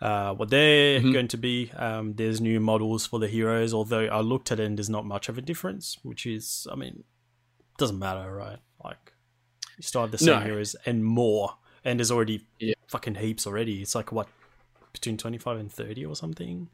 uh, 0.01 0.35
what 0.35 0.51
they're 0.51 1.01
Mhm. 1.01 1.13
going 1.13 1.29
to 1.29 1.37
be. 1.37 1.71
Um, 1.77 2.15
there's 2.15 2.41
new 2.41 2.61
models 2.61 3.07
for 3.07 3.19
the 3.19 3.29
heroes, 3.29 3.73
although 3.73 4.07
I 4.07 4.21
looked 4.21 4.51
at 4.53 4.61
it 4.61 4.65
and 4.67 4.77
there's 4.79 4.91
not 4.91 5.07
much 5.07 5.29
of 5.29 5.39
a 5.39 5.43
difference. 5.43 5.99
Which 6.03 6.27
is, 6.27 6.67
I 6.71 6.75
mean, 6.75 7.05
doesn't 7.79 7.99
matter, 7.99 8.33
right? 8.33 8.59
Like 8.83 9.13
you 9.77 9.83
still 9.83 10.03
have 10.03 10.11
the 10.11 10.19
same 10.19 10.41
No. 10.41 10.45
heroes 10.45 10.75
and 10.87 11.05
more, 11.05 11.57
and 11.85 11.99
there's 11.99 12.11
already 12.11 12.47
Yeah. 12.59 12.75
fucking 12.89 13.17
heaps 13.17 13.47
already. 13.47 13.83
It's 13.83 13.95
like 13.95 14.11
what 14.13 14.29
between 14.93 15.17
twenty 15.17 15.39
five 15.39 15.59
and 15.59 15.73
thirty 15.73 16.05
or 16.05 16.15
something. 16.17 16.69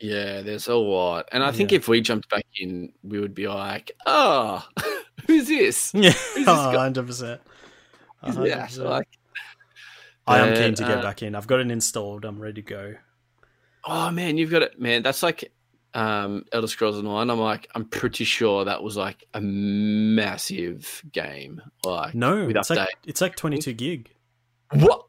Yeah, 0.00 0.42
there's 0.42 0.68
a 0.68 0.74
lot. 0.76 1.28
And 1.32 1.42
I 1.42 1.50
think 1.50 1.72
if 1.72 1.88
we 1.88 2.00
jumped 2.00 2.28
back 2.28 2.46
in, 2.56 2.92
we 3.02 3.18
would 3.18 3.34
be 3.34 3.48
like, 3.48 3.90
oh, 4.06 4.64
who's 5.26 5.48
this? 5.48 5.92
Yeah, 5.94 6.10
this 6.34 6.44
guy? 6.46 6.76
hundred 6.78 7.06
percent. 7.06 7.40
Yeah, 8.24 8.68
like, 8.78 9.08
I 10.26 10.40
am 10.40 10.54
keen 10.54 10.74
to 10.74 10.82
get 10.82 10.98
uh, 10.98 11.02
back 11.02 11.22
in. 11.22 11.34
I've 11.34 11.46
got 11.46 11.60
it 11.60 11.70
installed. 11.70 12.24
I'm 12.24 12.40
ready 12.40 12.62
to 12.62 12.68
go. 12.68 12.94
oh 13.84 14.10
man, 14.10 14.36
you've 14.38 14.50
got 14.50 14.62
it, 14.62 14.80
man. 14.80 15.02
That's 15.02 15.22
like 15.22 15.52
um, 15.94 16.44
Elder 16.52 16.66
Scrolls 16.66 16.96
Online. 16.98 17.30
I'm 17.30 17.38
like, 17.40 17.68
I'm 17.74 17.84
pretty 17.84 18.24
sure 18.24 18.64
that 18.64 18.82
was 18.82 18.96
like 18.96 19.24
a 19.34 19.40
massive 19.40 21.02
game. 21.12 21.60
Like, 21.84 22.14
No, 22.14 22.48
it's 22.48 22.70
like 22.70 22.88
it's 23.06 23.20
like 23.20 23.36
22 23.36 23.72
gig. 23.72 24.10
what? 24.72 25.06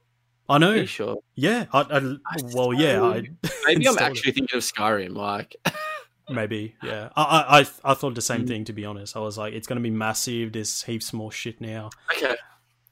I 0.50 0.56
Are 0.56 0.60
know. 0.60 0.74
you 0.74 0.86
sure? 0.88 1.18
Yeah. 1.36 1.66
I, 1.72 1.82
I, 1.82 2.38
well, 2.54 2.74
yeah. 2.74 3.02
I, 3.04 3.14
Maybe 3.22 3.32
I'm 3.68 3.78
installed 3.78 4.02
actually 4.02 4.32
thinking 4.32 4.58
of 4.58 4.64
Skyrim. 4.64 5.16
Like, 5.16 5.56
maybe. 6.30 6.76
Yeah. 6.84 7.10
I, 7.16 7.24
I, 7.24 7.60
I, 7.60 7.92
I 7.92 7.94
thought 7.94 8.16
the 8.16 8.22
Mm. 8.22 8.24
same 8.24 8.48
thing. 8.48 8.66
To 8.66 8.74
be 8.74 8.84
honest, 8.86 9.16
I 9.16 9.20
was 9.20 9.38
like, 9.38 9.54
it's 9.54 9.68
gonna 9.68 9.80
be 9.82 9.90
massive. 9.92 10.52
There's 10.54 10.82
heaps 10.84 11.14
more 11.14 11.32
shit 11.32 11.62
now. 11.62 11.92
okay, 12.16 12.36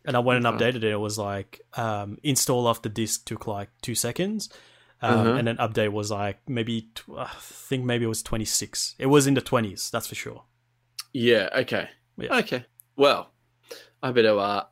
And 0.05 0.15
I 0.15 0.19
went 0.19 0.45
and 0.45 0.57
updated 0.57 0.77
it. 0.77 0.83
It 0.85 0.99
was 0.99 1.17
like 1.17 1.61
um, 1.75 2.17
install 2.23 2.67
off 2.67 2.81
the 2.83 2.89
disk 2.89 3.25
took 3.25 3.47
like 3.47 3.69
two 3.81 3.95
seconds. 3.95 4.49
Um, 5.01 5.19
Uh-huh. 5.19 5.33
And 5.33 5.47
then 5.47 5.57
update 5.57 5.91
was 5.91 6.09
like 6.11 6.39
maybe 6.47 6.89
tw- 6.95 7.17
I 7.17 7.29
think 7.39 7.85
maybe 7.85 8.05
it 8.05 8.09
was 8.09 8.23
26. 8.23 8.95
It 8.99 9.07
was 9.07 9.27
in 9.27 9.33
the 9.35 9.41
20s. 9.41 9.89
That's 9.91 10.07
for 10.07 10.15
sure. 10.15 10.43
yeah, 11.13 11.49
okay, 11.55 11.89
Yeah. 12.17 12.35
okay. 12.37 12.65
Well, 12.95 13.31
I 14.03 14.11
better 14.11 14.37
uh, 14.37 14.63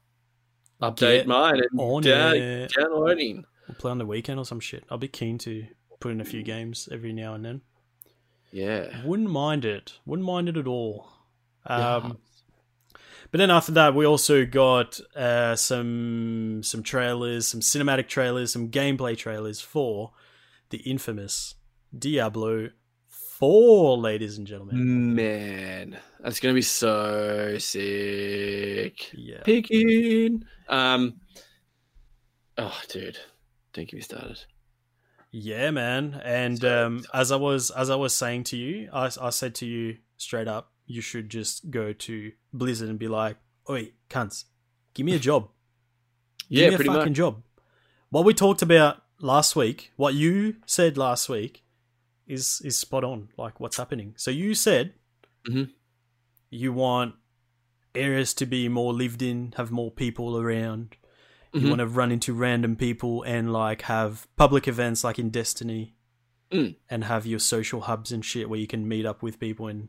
update 0.91 1.17
Get 1.19 1.27
mine 1.27 1.55
and 1.55 1.79
on 1.79 2.01
down- 2.03 2.35
it. 2.35 2.73
downloading. 2.77 3.45
We'll 3.67 3.75
play 3.75 3.91
on 3.91 3.97
the 3.97 4.05
weekend 4.05 4.39
or 4.39 4.45
some 4.45 4.59
shit. 4.59 4.83
I'll 4.89 4.97
be 4.97 5.07
keen 5.07 5.37
to 5.39 5.65
put 5.99 6.11
in 6.11 6.21
a 6.21 6.25
few 6.25 6.43
games 6.43 6.87
every 6.91 7.13
now 7.13 7.33
and 7.33 7.43
then. 7.43 7.61
Yeah. 8.51 9.03
Wouldn't 9.03 9.29
mind 9.29 9.65
it. 9.65 9.93
Wouldn't 10.05 10.25
mind 10.25 10.49
it 10.49 10.57
at 10.57 10.67
all. 10.67 11.07
Yeah. 11.69 11.95
Um, 11.95 12.17
But 13.31 13.39
then 13.39 13.49
after 13.51 13.71
that, 13.73 13.95
we 13.95 14.05
also 14.05 14.45
got 14.45 14.99
uh, 15.15 15.55
some 15.57 16.61
some 16.63 16.83
trailers, 16.83 17.47
some 17.47 17.59
cinematic 17.59 18.07
trailers, 18.07 18.53
some 18.53 18.69
gameplay 18.69 19.17
trailers 19.17 19.59
for 19.59 20.11
the 20.69 20.77
infamous 20.77 21.55
Diablo 21.97 22.69
Four, 23.39 23.97
ladies 23.97 24.37
and 24.37 24.47
gentlemen. 24.47 25.13
Man, 25.13 25.97
that's 26.21 26.39
gonna 26.39 26.53
be 26.53 26.61
so 26.61 27.57
sick. 27.57 29.11
Yeah, 29.13 29.41
Picking. 29.43 30.45
Um. 30.69 31.19
Oh, 32.57 32.79
dude, 32.87 33.17
don't 33.73 33.89
get 33.89 33.93
me 33.93 33.99
started. 34.01 34.39
yeah, 35.31 35.69
man. 35.71 36.21
And 36.23 36.63
um, 36.63 37.03
as 37.13 37.33
I 37.33 37.35
was 37.35 37.71
as 37.71 37.89
I 37.89 37.97
was 37.97 38.13
saying 38.13 38.45
to 38.45 38.57
you, 38.57 38.89
I, 38.93 39.09
I 39.21 39.29
said 39.31 39.53
to 39.55 39.65
you 39.65 39.97
straight 40.15 40.47
up, 40.47 40.71
you 40.85 41.01
should 41.01 41.29
just 41.29 41.69
go 41.69 41.91
to 41.91 42.31
Blizzard 42.53 42.87
and 42.87 42.97
be 42.97 43.09
like, 43.09 43.35
"Oi, 43.69 43.91
cunts, 44.09 44.45
give 44.93 45.05
me 45.05 45.13
a 45.13 45.19
job." 45.19 45.49
Give 46.49 46.59
Yeah, 46.59 46.69
me 46.69 46.75
a 46.75 46.77
fucking 46.77 46.93
much. 46.93 47.11
job. 47.13 47.41
What 48.11 48.23
we 48.23 48.33
talked 48.33 48.61
about 48.61 49.01
last 49.19 49.55
week, 49.57 49.91
what 49.97 50.13
you 50.13 50.57
said 50.67 50.95
last 50.95 51.27
week, 51.27 51.63
is 52.27 52.61
is 52.63 52.77
spot 52.77 53.03
on. 53.03 53.29
Like 53.37 53.59
what's 53.59 53.77
happening. 53.77 54.13
So 54.17 54.31
you 54.31 54.53
said 54.55 54.93
Mhm. 55.47 55.71
you 56.49 56.73
want 56.73 57.15
areas 57.93 58.33
to 58.35 58.45
be 58.45 58.67
more 58.69 58.93
lived 58.93 59.21
in, 59.21 59.53
have 59.57 59.71
more 59.71 59.91
people 59.91 60.37
around. 60.37 60.97
You 61.53 61.61
Mhm. 61.61 61.69
want 61.69 61.79
to 61.79 61.87
run 61.87 62.11
into 62.11 62.33
random 62.33 62.75
people 62.75 63.23
and 63.23 63.53
like 63.53 63.83
have 63.83 64.27
public 64.35 64.67
events 64.67 65.03
like 65.03 65.17
in 65.19 65.29
Destiny, 65.29 65.93
Mm. 66.51 66.75
and 66.89 67.03
have 67.05 67.25
your 67.25 67.39
social 67.39 67.81
hubs 67.81 68.11
and 68.11 68.23
shit 68.25 68.49
where 68.49 68.59
you 68.59 68.67
can 68.67 68.87
meet 68.87 69.05
up 69.05 69.23
with 69.23 69.39
people 69.39 69.67
and 69.67 69.87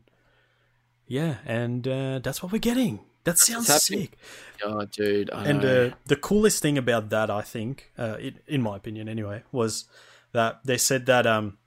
yeah, 1.05 1.37
and 1.45 1.87
uh, 1.87 2.19
that's 2.19 2.41
what 2.43 2.51
we're 2.51 2.57
getting. 2.59 2.99
That 3.23 3.37
sounds 3.37 3.67
sick. 3.83 4.17
Oh, 4.63 4.85
dude. 4.85 5.29
I 5.31 5.45
And 5.45 5.63
uh, 5.65 5.95
the 6.05 6.15
coolest 6.15 6.61
thing 6.61 6.77
about 6.77 7.09
that, 7.09 7.29
I 7.29 7.41
think, 7.41 7.91
uh, 7.97 8.15
in, 8.19 8.39
in 8.47 8.61
my 8.61 8.77
opinion 8.77 9.09
anyway, 9.09 9.43
was 9.51 9.85
that 10.31 10.61
they 10.65 10.77
said 10.77 11.05
that 11.07 11.27
um, 11.27 11.57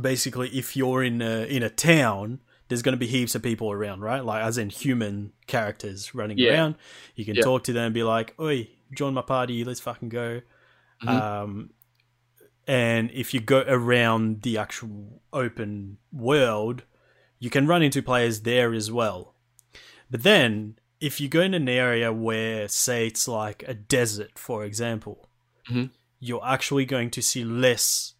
basically 0.00 0.48
if 0.50 0.76
you're 0.76 1.02
in 1.02 1.20
a, 1.22 1.44
in 1.44 1.62
a 1.62 1.70
town, 1.70 2.40
there's 2.68 2.82
going 2.82 2.94
to 2.94 2.98
be 2.98 3.06
heaps 3.06 3.34
of 3.34 3.42
people 3.42 3.70
around, 3.70 4.00
right? 4.00 4.24
Like 4.24 4.42
as 4.42 4.56
in 4.58 4.70
human 4.70 5.32
characters 5.46 6.14
running 6.14 6.38
Yeah. 6.38 6.52
around. 6.52 6.74
You 7.14 7.24
can 7.24 7.34
Yeah. 7.36 7.42
talk 7.42 7.64
to 7.64 7.72
them 7.72 7.86
and 7.86 7.94
be 7.94 8.02
like, 8.02 8.34
"Oi, 8.40 8.68
join 8.94 9.14
my 9.14 9.22
party. 9.22 9.64
Let's 9.64 9.80
fucking 9.80 10.08
go." 10.08 10.40
Mhm. 11.02 11.08
Um, 11.08 11.70
and 12.66 13.10
if 13.12 13.34
you 13.34 13.40
go 13.40 13.64
around 13.68 14.42
the 14.42 14.56
actual 14.56 15.22
open 15.32 15.98
world, 16.12 16.84
you 17.38 17.50
can 17.50 17.66
run 17.66 17.82
into 17.82 18.02
players 18.02 18.40
there 18.40 18.72
as 18.72 18.90
well. 18.90 19.34
But 20.10 20.22
then, 20.22 20.78
if 21.00 21.20
you 21.20 21.28
go 21.28 21.42
in 21.42 21.52
an 21.52 21.68
area 21.68 22.10
where, 22.12 22.66
say, 22.68 23.08
it's 23.08 23.28
like 23.28 23.62
a 23.68 23.74
desert, 23.74 24.38
for 24.38 24.64
example, 24.64 25.28
Mhm. 25.68 25.90
you're 26.20 26.44
actually 26.46 26.86
going 26.86 27.10
to 27.10 27.20
see 27.20 27.44
less 27.44 28.14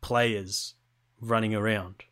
players 0.00 0.74
running 1.20 1.54
around. 1.54 2.04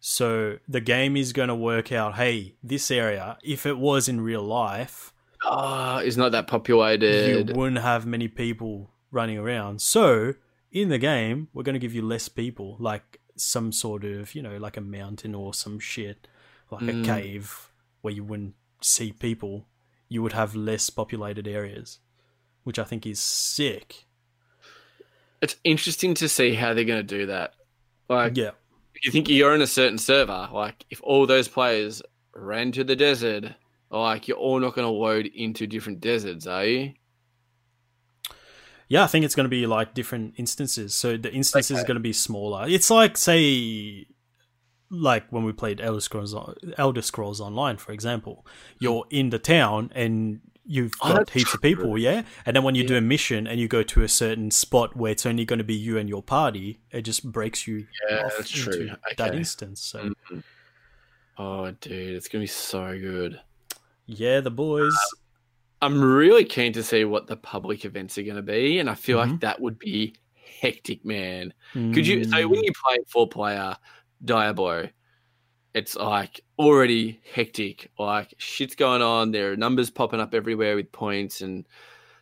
So 0.00 0.58
the 0.66 0.80
game 0.80 1.16
is 1.16 1.32
going 1.32 1.48
to 1.48 1.54
work 1.54 1.92
out 1.92 2.16
hey, 2.16 2.54
this 2.62 2.90
area, 2.90 3.36
if 3.42 3.66
it 3.66 3.78
was 3.78 4.08
in 4.08 4.20
real 4.20 4.42
life, 4.42 5.12
Ah, 5.44 5.98
it's 6.00 6.16
not 6.16 6.32
that 6.32 6.46
populated. 6.46 7.48
you 7.48 7.54
wouldn't 7.54 7.80
have 7.82 8.04
many 8.06 8.28
people 8.28 8.90
running 9.10 9.38
around. 9.38 9.80
So 9.80 10.34
in 10.70 10.88
the 10.90 10.98
game, 10.98 11.48
we're 11.52 11.62
going 11.62 11.74
to 11.74 11.78
give 11.78 11.94
you 11.94 12.02
less 12.02 12.28
people, 12.28 12.76
like 12.78 13.20
some 13.36 13.72
sort 13.72 14.04
of, 14.04 14.34
you 14.34 14.42
know, 14.42 14.56
like 14.58 14.76
a 14.76 14.80
mountain 14.82 15.34
or 15.34 15.52
some 15.54 15.78
shit, 15.78 16.28
like 16.70 16.82
Mm. 16.82 17.02
a 17.02 17.04
cave 17.06 17.70
where 18.02 18.12
you 18.14 18.22
wouldn't 18.24 18.54
see 18.82 19.12
people. 19.12 19.66
You 20.08 20.22
would 20.22 20.32
have 20.32 20.54
less 20.54 20.90
populated 20.90 21.46
areas, 21.48 21.98
which 22.64 22.78
I 22.78 22.84
think 22.84 23.06
is 23.06 23.18
sick. 23.20 24.06
It's 25.42 25.56
interesting 25.64 26.14
to 26.14 26.28
see 26.28 26.54
how 26.54 26.74
they're 26.74 26.84
going 26.84 27.06
to 27.06 27.18
do 27.18 27.26
that. 27.26 27.54
Like, 28.08 28.36
yeah. 28.36 28.50
if 28.94 29.04
you 29.04 29.12
think 29.12 29.28
you're 29.28 29.54
in 29.54 29.62
a 29.62 29.66
certain 29.66 29.98
server, 29.98 30.48
like 30.52 30.84
if 30.90 31.00
all 31.02 31.26
those 31.26 31.48
players 31.48 32.02
ran 32.34 32.72
to 32.72 32.84
the 32.84 32.96
desert, 32.96 33.54
like 33.90 34.28
you're 34.28 34.36
all 34.36 34.60
not 34.60 34.74
going 34.74 34.86
to 34.86 34.92
load 34.92 35.26
into 35.26 35.66
different 35.66 36.00
deserts, 36.00 36.46
are 36.46 36.64
you? 36.64 36.92
Yeah, 38.88 39.04
I 39.04 39.06
think 39.06 39.24
it's 39.24 39.36
going 39.36 39.44
to 39.44 39.50
be 39.50 39.66
like 39.66 39.94
different 39.94 40.34
instances. 40.36 40.94
So 40.94 41.16
the 41.16 41.32
instances 41.32 41.78
Okay. 41.78 41.86
going 41.86 41.94
to 41.94 42.00
be 42.00 42.12
smaller. 42.12 42.66
It's 42.68 42.90
like, 42.90 43.16
say, 43.16 44.06
like 44.90 45.30
when 45.30 45.44
we 45.44 45.52
played 45.52 45.80
Elder 45.80 46.00
Scrolls, 46.00 46.34
Elder 46.76 47.02
Scrolls 47.02 47.40
Online, 47.40 47.76
for 47.76 47.92
example. 47.92 48.44
Hmm. 48.44 48.84
You're 48.84 49.04
in 49.10 49.30
the 49.30 49.38
town 49.38 49.92
and 49.94 50.40
you've 50.64 50.92
Oh, 51.02 51.14
got 51.14 51.30
heaps 51.30 51.54
of 51.54 51.62
people, 51.62 51.96
yeah. 51.98 52.22
And 52.46 52.54
then 52.56 52.62
when 52.64 52.74
you 52.74 52.86
do 52.86 52.96
a 52.96 53.00
mission 53.00 53.46
and 53.46 53.58
you 53.60 53.68
go 53.68 53.82
to 53.82 54.02
a 54.02 54.08
certain 54.08 54.50
spot 54.50 54.96
where 54.96 55.12
it's 55.12 55.26
only 55.26 55.44
going 55.44 55.58
to 55.58 55.64
be 55.64 55.74
you 55.74 55.98
and 55.98 56.08
your 56.08 56.22
party, 56.22 56.80
it 56.90 57.02
just 57.02 57.30
breaks 57.30 57.66
you 57.66 57.86
Yeah, 58.08 58.22
off 58.24 58.36
that's 58.36 58.54
into 58.54 58.70
true. 58.86 58.90
that 59.16 59.34
instance. 59.34 59.80
So 59.80 60.10
Mhm. 60.30 60.42
Oh, 61.38 61.70
dude, 61.70 62.14
it's 62.16 62.28
going 62.28 62.40
to 62.40 62.44
be 62.44 62.46
so 62.48 62.98
good. 62.98 63.40
yeah, 64.06 64.40
the 64.40 64.50
boys. 64.50 64.94
I'm 65.82 66.02
really 66.02 66.44
keen 66.44 66.72
to 66.74 66.82
see 66.82 67.04
what 67.06 67.26
the 67.26 67.36
public 67.36 67.84
events 67.86 68.18
are 68.18 68.22
going 68.22 68.36
to 68.36 68.42
be, 68.42 68.78
and 68.80 68.90
I 68.90 68.94
feel 68.94 69.16
Mhm. 69.18 69.30
like 69.30 69.40
that 69.40 69.60
would 69.60 69.78
be 69.78 70.14
hectic, 70.60 71.04
man. 71.04 71.54
Could 71.72 72.06
you? 72.06 72.24
So 72.24 72.46
when 72.48 72.62
you 72.62 72.72
play 72.84 72.98
four 73.08 73.28
player 73.28 73.76
Diablo, 74.22 74.90
it's 75.74 75.96
like 75.96 76.40
already 76.58 77.20
hectic. 77.32 77.90
Like 77.98 78.34
shit's 78.38 78.74
going 78.74 79.02
on. 79.02 79.30
There 79.30 79.52
are 79.52 79.56
numbers 79.56 79.90
popping 79.90 80.20
up 80.20 80.34
everywhere 80.34 80.76
with 80.76 80.92
points 80.92 81.40
and 81.40 81.66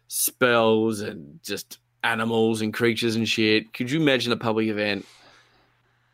spells 0.08 1.00
and 1.00 1.40
just 1.42 1.78
animals 2.02 2.60
and 2.60 2.72
creatures 2.72 3.16
and 3.16 3.28
shit. 3.28 3.72
Could 3.72 3.90
you 3.90 4.00
imagine 4.00 4.32
a 4.32 4.36
public 4.36 4.68
event? 4.68 5.06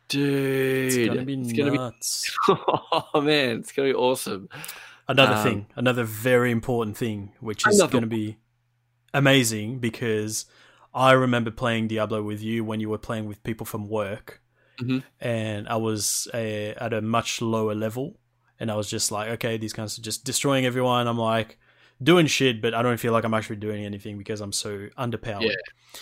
Dude, 0.07 0.93
it's 0.93 1.07
gonna 1.07 1.25
be 1.25 1.33
it's 1.33 1.53
gonna 1.53 1.71
be 1.71 1.77
nuts. 1.77 2.37
oh 2.47 3.21
man, 3.21 3.59
it's 3.59 3.71
gonna 3.71 3.89
be 3.89 3.95
awesome. 3.95 4.49
Another 5.07 5.35
Um, 5.35 5.43
thing, 5.43 5.65
another 5.75 6.03
very 6.03 6.51
important 6.51 6.97
thing, 6.97 7.31
which 7.39 7.67
is 7.67 7.77
to 7.77 8.05
be 8.05 8.37
amazing 9.13 9.79
because 9.79 10.45
I 10.93 11.11
remember 11.11 11.51
playing 11.51 11.87
Diablo 11.87 12.23
with 12.23 12.41
you 12.41 12.63
when 12.63 12.79
you 12.79 12.89
were 12.89 12.97
playing 12.97 13.25
with 13.25 13.43
people 13.43 13.65
from 13.65 13.87
work, 13.87 14.41
Mhm. 14.81 15.03
and 15.19 15.67
I 15.67 15.75
was 15.77 16.27
uh, 16.33 16.37
at 16.37 16.93
a 16.93 17.01
much 17.01 17.41
lower 17.41 17.75
level, 17.75 18.19
and 18.59 18.71
I 18.71 18.75
was 18.75 18.89
just 18.89 19.11
like, 19.11 19.29
okay, 19.29 19.57
these 19.57 19.73
guys 19.73 19.97
are 19.97 20.01
just 20.01 20.23
destroying 20.25 20.65
everyone. 20.65 21.07
I'm 21.07 21.17
like 21.17 21.57
doing 22.01 22.27
shit, 22.27 22.61
but 22.61 22.73
I 22.73 22.81
don't 22.81 22.99
feel 22.99 23.13
like 23.13 23.23
I'm 23.23 23.33
actually 23.33 23.55
doing 23.57 23.85
anything 23.85 24.17
because 24.17 24.41
I'm 24.41 24.51
so 24.51 24.87
underpowered. 24.97 25.43
Yeah. 25.43 25.99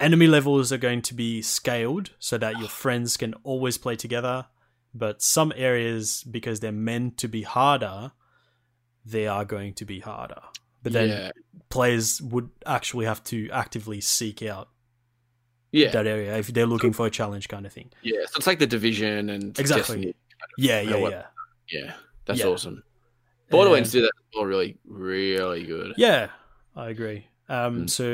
Enemy 0.00 0.28
levels 0.28 0.72
are 0.72 0.78
going 0.78 1.02
to 1.02 1.14
be 1.14 1.42
scaled 1.42 2.10
so 2.18 2.38
that 2.38 2.58
your 2.58 2.68
friends 2.82 3.16
can 3.16 3.34
always 3.44 3.78
play 3.78 3.96
together, 3.96 4.46
but 4.94 5.22
some 5.22 5.52
areas, 5.56 6.24
because 6.24 6.60
they're 6.60 6.72
meant 6.72 7.18
to 7.18 7.28
be 7.28 7.42
harder, 7.42 8.12
they 9.04 9.26
are 9.26 9.44
going 9.44 9.74
to 9.74 9.84
be 9.84 10.00
harder. 10.00 10.40
But 10.82 10.92
then 10.92 11.08
yeah, 11.08 11.30
players 11.70 12.22
would 12.22 12.50
actually 12.64 13.06
have 13.06 13.22
to 13.24 13.50
actively 13.50 14.00
seek 14.00 14.42
out 14.42 14.68
yeah, 15.72 15.90
that 15.90 16.06
area 16.06 16.36
if 16.38 16.48
they're 16.48 16.66
looking 16.66 16.92
for 16.92 17.06
a 17.06 17.10
challenge 17.10 17.48
kind 17.48 17.66
of 17.66 17.72
thing. 17.72 17.90
yeah. 18.02 18.20
So 18.30 18.36
it's 18.38 18.46
like 18.46 18.58
the 18.58 18.66
division 18.66 19.30
and 19.30 19.58
Exactly. 19.58 19.96
Destiny. 19.96 20.14
Yeah, 20.56 20.80
Yeah, 20.80 20.90
yeah, 20.90 20.96
what- 21.02 21.12
yeah. 21.12 21.26
Yeah, 21.70 21.94
that's 22.24 22.40
Yeah. 22.40 22.46
awesome. 22.46 22.82
Borderlands 23.50 23.94
And- 23.94 24.02
do 24.02 24.06
that 24.06 24.12
all 24.38 24.46
really, 24.46 24.76
really 24.84 25.64
good. 25.64 25.94
Yeah, 25.96 26.30
I 26.76 26.90
agree. 26.90 27.26
Um, 27.48 27.84
Mm. 27.86 27.90
So 27.90 28.04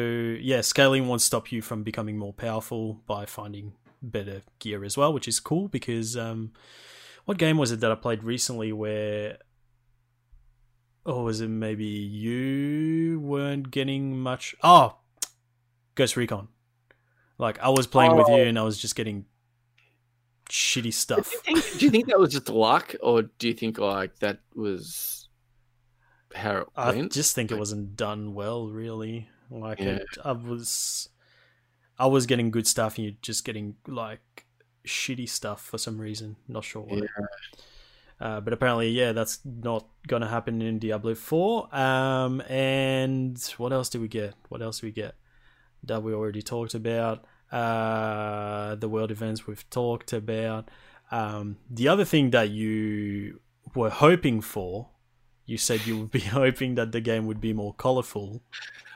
yeah, 0.40 0.60
scaling 0.60 1.08
won't 1.08 1.22
stop 1.22 1.50
you 1.52 1.60
from 1.62 1.82
becoming 1.82 2.16
more 2.18 2.32
powerful 2.32 3.02
by 3.06 3.26
finding 3.26 3.74
better 4.02 4.42
gear 4.58 4.84
as 4.84 4.96
well, 4.96 5.12
which 5.12 5.26
is 5.26 5.40
cool 5.40 5.66
because 5.68 6.16
um, 6.16 6.52
what 7.24 7.38
game 7.38 7.56
was 7.58 7.72
it 7.72 7.80
that 7.80 7.90
I 7.90 7.94
played 7.96 8.22
recently 8.22 8.72
where, 8.72 9.38
or 11.04 11.24
was 11.24 11.40
it 11.40 11.48
maybe 11.48 11.84
you 11.84 13.18
weren't 13.20 13.70
getting 13.70 14.18
much? 14.20 14.54
Oh, 14.62 14.96
Ghost 15.96 16.16
Recon. 16.16 16.48
Like 17.38 17.58
I 17.60 17.68
was 17.70 17.86
playing 17.86 18.16
with 18.16 18.28
you 18.28 18.34
Oh. 18.34 18.44
and 18.48 18.58
I 18.58 18.62
was 18.62 18.78
just 18.78 18.94
getting 18.96 19.24
shitty 20.50 20.92
stuff. 20.92 21.30
Do 21.46 21.52
you, 21.52 21.60
think, 21.60 21.78
do 21.78 21.84
you 21.86 21.90
think 21.90 22.06
that 22.08 22.18
was 22.18 22.32
just 22.32 22.48
luck, 22.48 22.94
or 23.02 23.22
do 23.22 23.48
you 23.48 23.54
think 23.54 23.78
like 23.78 24.18
that 24.20 24.40
was 24.54 25.28
how 26.34 26.58
it 26.58 26.68
I 26.76 26.92
went? 26.92 27.12
just 27.12 27.34
think 27.34 27.50
it 27.50 27.58
wasn't 27.58 27.96
done 27.96 28.34
well, 28.34 28.68
really. 28.68 29.28
Like 29.50 29.80
Yeah. 29.80 29.96
it, 29.96 30.06
I 30.24 30.32
was, 30.32 31.08
I 31.98 32.06
was 32.06 32.26
getting 32.26 32.50
good 32.50 32.66
stuff, 32.66 32.96
and 32.96 33.04
you're 33.06 33.16
just 33.22 33.44
getting 33.44 33.76
like 33.86 34.46
shitty 34.86 35.28
stuff 35.28 35.60
for 35.64 35.78
some 35.78 35.98
reason. 36.00 36.36
Not 36.48 36.64
sure 36.64 36.82
why. 36.82 36.96
Yeah. 36.98 37.26
Uh, 38.20 38.40
but 38.40 38.52
apparently, 38.52 38.90
yeah, 38.90 39.10
that's 39.12 39.40
not 39.44 39.86
gonna 40.06 40.28
happen 40.28 40.62
in 40.62 40.78
Diablo 40.78 41.14
Four. 41.14 41.74
Um, 41.74 42.40
and 42.42 43.36
what 43.58 43.72
else 43.72 43.88
did 43.88 44.00
we 44.00 44.08
get? 44.08 44.34
What 44.50 44.62
else 44.62 44.78
did 44.80 44.86
we 44.86 44.92
get? 44.92 45.16
That 45.86 46.02
we 46.02 46.12
already 46.14 46.42
talked 46.42 46.74
about. 46.74 47.24
Uh, 47.52 48.74
the 48.74 48.88
world 48.88 49.10
events 49.10 49.46
we've 49.46 49.68
talked 49.70 50.12
about. 50.12 50.70
Um, 51.10 51.58
the 51.70 51.86
other 51.88 52.04
thing 52.04 52.30
that 52.30 52.50
you 52.50 53.40
were 53.74 53.90
hoping 53.90 54.40
for, 54.40 54.88
you 55.46 55.56
said 55.58 55.86
you 55.86 55.98
would 56.00 56.10
be 56.10 56.20
hoping 56.40 56.74
that 56.74 56.90
the 56.92 57.00
game 57.00 57.26
would 57.26 57.40
be 57.40 57.52
more 57.52 57.72
colorful. 57.74 58.42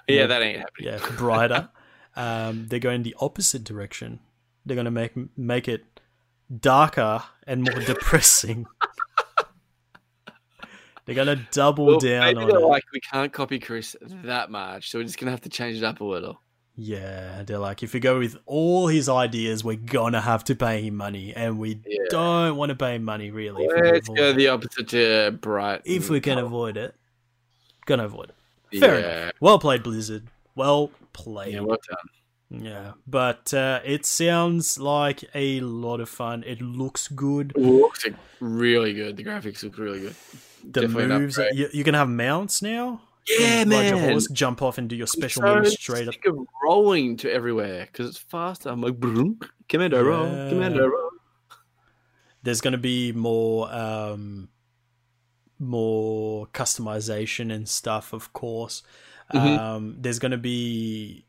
yeah, 0.08 0.26
that 0.26 0.42
ain't 0.42 0.58
happening. 0.58 0.88
Yeah, 0.92 0.98
brighter. 1.16 1.68
um, 2.16 2.66
they're 2.68 2.80
going 2.80 3.02
the 3.04 3.14
opposite 3.20 3.62
direction. 3.64 4.20
They're 4.66 4.74
going 4.74 4.86
to 4.86 4.90
make 4.90 5.12
make 5.36 5.68
it 5.68 5.84
darker 6.60 7.22
and 7.46 7.62
more 7.62 7.80
depressing. 7.86 8.66
they're 11.04 11.14
going 11.14 11.28
to 11.38 11.46
double 11.52 11.86
Well, 11.86 11.98
down 12.00 12.36
on 12.38 12.50
it. 12.50 12.54
like 12.60 12.84
we 12.92 13.00
can't 13.00 13.32
copy 13.32 13.58
Chris 13.58 13.94
that 14.24 14.50
much, 14.50 14.90
so 14.90 14.98
we're 14.98 15.04
just 15.04 15.18
gonna 15.18 15.30
have 15.30 15.42
to 15.42 15.48
change 15.48 15.76
it 15.78 15.84
up 15.84 16.00
a 16.00 16.04
little. 16.04 16.40
Yeah, 16.80 17.42
they're 17.44 17.58
like, 17.58 17.82
if 17.82 17.92
we 17.92 17.98
go 17.98 18.20
with 18.20 18.36
all 18.46 18.86
his 18.86 19.08
ideas, 19.08 19.64
we're 19.64 19.74
gonna 19.76 20.20
have 20.20 20.44
to 20.44 20.54
pay 20.54 20.82
him 20.82 20.94
money, 20.94 21.34
and 21.34 21.58
we 21.58 21.80
Yeah. 21.84 22.04
don't 22.08 22.56
want 22.56 22.70
to 22.70 22.76
pay 22.76 22.94
him 22.94 23.02
money 23.04 23.32
really. 23.32 23.64
If 23.64 23.72
we, 23.74 23.80
can 23.82 23.92
Let's 23.94 24.08
go 24.08 24.32
the 24.32 24.46
opposite 24.48 24.88
to 24.90 25.32
bright. 25.40 25.82
if 25.84 26.08
we 26.08 26.20
can 26.20 26.38
avoid 26.38 26.76
it, 26.76 26.94
gonna 27.86 28.04
avoid 28.04 28.28
it. 28.30 28.34
yeah, 28.70 28.80
Fair 28.80 28.98
enough. 28.98 29.32
Well 29.40 29.58
played, 29.58 29.82
Blizzard. 29.82 30.28
Well 30.54 30.92
played. 31.12 31.54
yeah, 31.54 31.60
well 31.60 31.78
done. 31.88 32.62
Yeah, 32.64 32.92
but 33.08 33.52
uh, 33.52 33.80
it 33.84 34.06
sounds 34.06 34.78
like 34.78 35.24
a 35.34 35.58
lot 35.60 36.00
of 36.00 36.08
fun. 36.08 36.44
It 36.46 36.62
looks 36.62 37.08
good. 37.08 37.52
It 37.56 37.60
looks 37.60 38.06
really 38.40 38.94
good. 38.94 39.16
The 39.16 39.24
graphics 39.24 39.64
look 39.64 39.76
really 39.78 40.00
good. 40.00 40.14
The 40.62 40.82
Definitely 40.82 41.06
moves, 41.18 41.38
you, 41.52 41.68
you 41.72 41.82
can 41.84 41.94
have 41.94 42.08
mounts 42.08 42.62
now. 42.62 43.02
Yeah, 43.38 43.64
man. 43.64 44.10
horse, 44.10 44.28
jump 44.30 44.62
off 44.62 44.78
and 44.78 44.88
do 44.88 44.96
your 44.96 45.06
special 45.06 45.42
so 45.42 45.54
moves 45.56 45.72
straight 45.72 46.08
up. 46.08 46.14
of 46.26 46.38
rolling 46.64 47.16
to 47.18 47.32
everywhere 47.32 47.86
because 47.86 48.08
it's 48.08 48.18
faster. 48.18 48.68
I'm 48.70 48.80
like, 48.80 48.98
commando 49.68 50.02
roll, 50.02 50.26
Yeah. 50.26 50.48
commando 50.48 50.86
roll. 50.86 51.10
There's 52.42 52.60
going 52.60 52.72
to 52.72 52.78
be 52.78 53.12
more, 53.12 53.72
um, 53.72 54.48
more 55.58 56.46
customization 56.48 57.52
and 57.52 57.68
stuff, 57.68 58.12
of 58.12 58.32
course. 58.32 58.82
Mhm. 59.34 59.58
Um, 59.58 59.96
there's 59.98 60.18
going 60.18 60.30
to 60.32 60.38
be, 60.38 61.26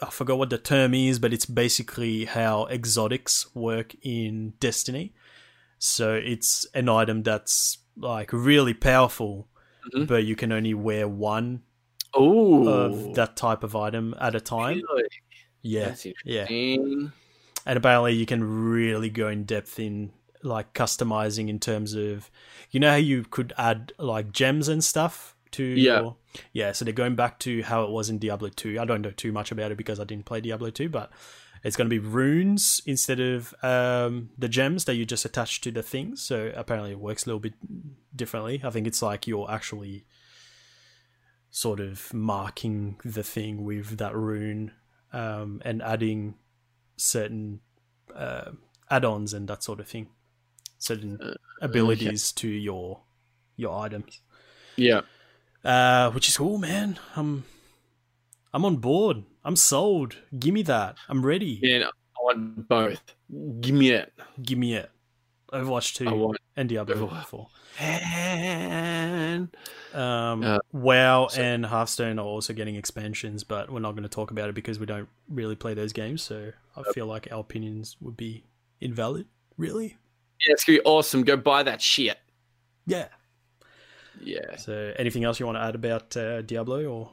I 0.00 0.10
forgot 0.10 0.38
what 0.38 0.50
the 0.50 0.58
term 0.58 0.94
is, 0.94 1.18
but 1.18 1.32
it's 1.32 1.46
basically 1.46 2.24
how 2.24 2.66
exotics 2.68 3.52
work 3.54 3.94
in 4.02 4.54
Destiny. 4.60 5.12
So 5.78 6.14
it's 6.14 6.64
an 6.74 6.88
item 6.88 7.22
that's 7.24 7.78
like 7.96 8.32
really 8.32 8.72
powerful, 8.72 9.48
Mhm. 9.94 10.06
but 10.06 10.24
you 10.24 10.36
can 10.36 10.52
only 10.52 10.74
wear 10.74 11.08
one 11.08 11.62
Oh, 12.14 12.68
of 12.68 13.14
that 13.14 13.36
type 13.36 13.62
of 13.64 13.74
item 13.74 14.14
at 14.20 14.34
a 14.34 14.40
time. 14.40 14.82
Really? 14.90 15.08
Yeah, 15.62 15.94
yeah. 16.24 16.46
And 17.64 17.76
apparently, 17.78 18.14
you 18.14 18.26
can 18.26 18.42
really 18.42 19.08
go 19.10 19.28
in 19.28 19.44
depth 19.44 19.78
in 19.78 20.12
like 20.42 20.74
customizing 20.74 21.48
in 21.48 21.60
terms 21.60 21.94
of, 21.94 22.30
you 22.72 22.80
know, 22.80 22.90
how 22.90 22.96
you 22.96 23.22
could 23.22 23.52
add 23.56 23.92
like 23.98 24.32
gems 24.32 24.68
and 24.68 24.82
stuff 24.82 25.36
to 25.52 25.62
Yeah. 25.64 26.00
your 26.00 26.16
yeah. 26.52 26.72
So 26.72 26.84
they're 26.84 26.92
going 26.92 27.14
back 27.14 27.38
to 27.40 27.62
how 27.62 27.84
it 27.84 27.90
was 27.90 28.10
in 28.10 28.18
Diablo 28.18 28.48
two. 28.48 28.80
I 28.80 28.84
don't 28.84 29.02
know 29.02 29.10
too 29.12 29.30
much 29.32 29.52
about 29.52 29.70
it 29.70 29.76
because 29.78 30.00
I 30.00 30.04
didn't 30.04 30.24
play 30.24 30.40
Diablo 30.40 30.70
two, 30.70 30.88
but 30.88 31.12
it's 31.62 31.76
going 31.76 31.88
to 31.88 32.00
be 32.00 32.00
runes 32.00 32.82
instead 32.86 33.20
of 33.20 33.54
um, 33.62 34.30
the 34.36 34.48
gems 34.48 34.84
that 34.84 34.94
you 34.94 35.04
just 35.04 35.24
attach 35.24 35.60
to 35.60 35.70
the 35.70 35.82
things. 35.82 36.20
So 36.22 36.52
apparently, 36.56 36.90
it 36.92 36.98
works 36.98 37.24
a 37.24 37.28
little 37.28 37.40
bit 37.40 37.54
differently. 38.14 38.60
I 38.64 38.70
think 38.70 38.86
it's 38.86 39.02
like 39.02 39.26
you're 39.26 39.50
actually 39.50 40.04
sort 41.50 41.80
of 41.80 42.12
marking 42.14 42.98
the 43.04 43.22
thing 43.22 43.62
with 43.64 43.98
that 43.98 44.16
rune 44.16 44.72
um, 45.12 45.60
and 45.64 45.82
adding 45.82 46.34
certain 46.96 47.60
uh, 48.14 48.52
add-ons 48.90 49.34
and 49.34 49.48
that 49.48 49.62
sort 49.62 49.78
of 49.80 49.86
thing, 49.86 50.08
certain 50.78 51.18
Uh, 51.20 51.34
abilities 51.60 52.32
to 52.32 52.48
your 52.48 53.00
your 53.56 53.84
items, 53.84 54.20
Yeah, 54.76 55.02
uh, 55.64 56.10
which 56.12 56.28
is 56.28 56.36
cool, 56.36 56.58
man. 56.58 56.98
I'm 57.16 57.44
I'm 58.52 58.64
on 58.64 58.76
board. 58.76 59.24
I'm 59.44 59.56
sold. 59.56 60.16
Give 60.38 60.54
me 60.54 60.62
that. 60.62 60.96
I'm 61.08 61.24
ready. 61.24 61.58
man, 61.62 61.82
I 61.84 61.88
want 62.22 62.68
both. 62.68 63.02
Give 63.60 63.74
me 63.74 63.90
it. 63.90 64.12
Give 64.42 64.58
me 64.58 64.74
it. 64.74 64.90
Overwatch 65.52 65.94
two 65.94 66.08
I 66.08 66.12
want 66.12 66.38
and 66.56 66.68
Diablo 66.68 67.08
Overwatch. 67.08 67.24
four. 67.26 67.48
and 67.78 69.54
Um, 69.94 70.42
Uh, 70.42 70.58
WoW 70.72 71.26
so- 71.28 71.42
and 71.42 71.66
Hearthstone 71.66 72.18
are 72.18 72.24
also 72.24 72.52
getting 72.54 72.76
expansions, 72.76 73.44
but 73.44 73.70
we're 73.70 73.80
not 73.80 73.92
going 73.92 74.04
to 74.04 74.08
talk 74.08 74.30
about 74.30 74.48
it 74.48 74.54
because 74.54 74.78
we 74.78 74.86
don't 74.86 75.08
really 75.28 75.56
play 75.56 75.74
those 75.74 75.92
games. 75.92 76.22
So 76.22 76.52
I 76.76 76.82
feel 76.94 77.06
like 77.06 77.28
our 77.30 77.40
opinions 77.40 77.96
would 78.00 78.16
be 78.16 78.44
invalid. 78.80 79.26
Really? 79.58 79.98
yeah, 80.40 80.52
it's 80.54 80.64
gonna 80.64 80.78
be 80.78 80.84
awesome. 80.84 81.22
Go 81.24 81.36
buy 81.36 81.62
that 81.62 81.80
shit. 81.82 82.18
Yeah. 82.86 83.08
Yeah. 84.20 84.56
So 84.56 84.92
anything 84.98 85.22
else 85.24 85.38
you 85.38 85.46
want 85.46 85.56
to 85.56 85.62
add 85.62 85.74
about 85.74 86.16
uh, 86.16 86.42
Diablo 86.42 86.84
or? 86.86 87.10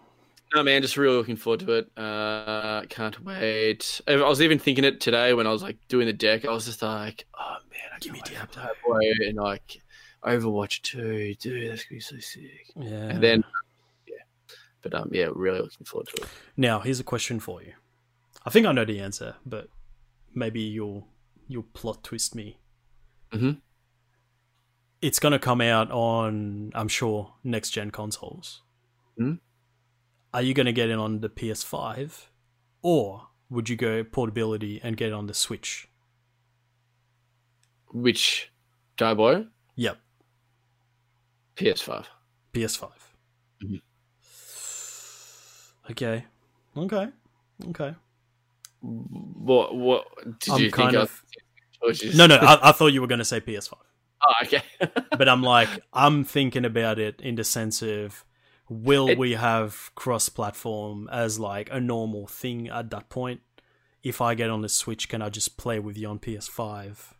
No, 0.54 0.64
man, 0.64 0.82
just 0.82 0.98
really 0.98 1.16
looking 1.16 1.36
forward 1.36 1.60
to 1.62 1.72
it. 1.74 1.92
Uh, 1.98 2.82
can't 2.90 3.24
wait. 3.24 4.02
I 4.08 4.16
was 4.16 4.42
even 4.42 4.58
thinking 4.58 4.84
it 4.84 5.00
today 5.00 5.34
when 5.34 5.46
I 5.46 5.52
was 5.52 5.62
like 5.62 5.78
doing 5.88 6.08
the 6.08 6.14
deck. 6.14 6.44
I 6.46 6.52
was 6.52 6.66
just 6.66 6.82
like, 6.82 7.26
oh 7.40 7.58
man, 7.70 7.82
I 7.96 8.00
Give 8.00 8.14
me 8.14 8.22
can't 8.22 8.40
wait 8.40 8.50
for 8.50 8.60
Diablo. 8.60 9.00
Diablo 9.00 9.28
and 9.28 9.38
like 9.38 9.82
Overwatch 10.26 10.82
2. 10.82 11.36
Dude, 11.36 11.72
that's 11.72 11.84
gonna 11.84 11.98
be 11.98 12.00
so 12.00 12.18
sick. 12.18 12.72
Yeah. 12.76 12.90
And 13.10 13.22
then, 13.22 13.44
yeah. 14.08 14.16
But 14.82 14.96
um, 14.96 15.10
yeah, 15.12 15.28
really 15.34 15.60
looking 15.60 15.86
forward 15.86 16.08
to 16.16 16.24
it. 16.24 16.30
now 16.58 16.80
here's 16.80 17.00
a 17.00 17.04
question 17.04 17.40
for 17.40 17.62
you. 17.62 17.74
I 18.46 18.50
think 18.50 18.66
I 18.66 18.72
know 18.72 18.86
the 18.86 19.00
answer, 19.02 19.36
but 19.46 19.68
maybe 20.34 20.62
you'll 20.62 21.08
you'll 21.48 21.64
plot 21.74 22.04
twist 22.04 22.34
me. 22.34 22.58
Mhm. 23.32 23.62
It's 25.02 25.20
gonna 25.20 25.40
come 25.40 25.62
out 25.62 25.92
on, 25.92 26.72
I'm 26.74 26.88
sure, 26.88 27.36
next 27.44 27.70
gen 27.70 27.92
consoles. 27.92 28.62
Mhm. 29.20 29.40
Are 30.34 30.42
you 30.42 30.54
gonna 30.54 30.72
get 30.74 30.90
it 30.90 30.98
on 31.00 31.22
the 31.22 31.30
PS5, 31.30 32.28
or 32.82 33.28
would 33.50 33.68
you 33.70 33.76
go 33.76 34.04
portability 34.04 34.80
and 34.84 34.96
get 34.96 35.08
it 35.10 35.14
on 35.14 35.26
the 35.28 35.34
Switch? 35.34 35.88
Which 37.92 38.52
Diablo? 38.98 39.48
Yep, 39.76 39.98
PS5. 41.56 42.06
PS5. 42.54 42.90
Mhm. 43.64 43.82
Okay, 45.92 46.26
okay, 46.78 47.08
okay. 47.70 47.96
What? 48.82 49.76
What 49.76 50.06
did 50.40 50.54
I'm 50.54 50.60
you 50.62 50.66
think? 50.66 50.76
kind 50.76 50.98
I 50.98 51.02
of- 51.02 51.24
was 51.82 52.00
just- 52.02 52.18
No, 52.18 52.28
no, 52.28 52.36
I, 52.36 52.70
I 52.70 52.72
thought 52.72 52.88
you 52.94 53.02
were 53.02 53.08
gonna 53.08 53.26
say 53.26 53.42
PS5. 53.42 53.74
Oh, 54.22 54.34
okay. 54.44 54.62
but 55.18 55.28
I'm 55.30 55.42
like, 55.42 55.70
I'm 55.94 56.24
thinking 56.26 56.66
about 56.66 57.00
it 57.00 57.20
in 57.22 57.36
the 57.36 57.44
sense 57.44 57.82
of, 57.82 58.24
will 58.70 59.10
It- 59.10 59.18
we 59.18 59.34
have 59.34 59.92
cross-platform 59.96 61.10
as 61.12 61.40
like 61.40 61.70
a 61.72 61.80
normal 61.80 62.28
thing 62.28 62.70
at 62.70 62.90
that 62.92 63.10
point? 63.10 63.42
If 64.04 64.22
I 64.22 64.36
get 64.36 64.50
on 64.50 64.62
the 64.62 64.70
Switch, 64.70 65.10
can 65.10 65.22
I 65.22 65.30
just 65.30 65.58
play 65.58 65.80
with 65.80 65.98
you 65.98 66.08
on 66.08 66.20
PS5? 66.20 67.16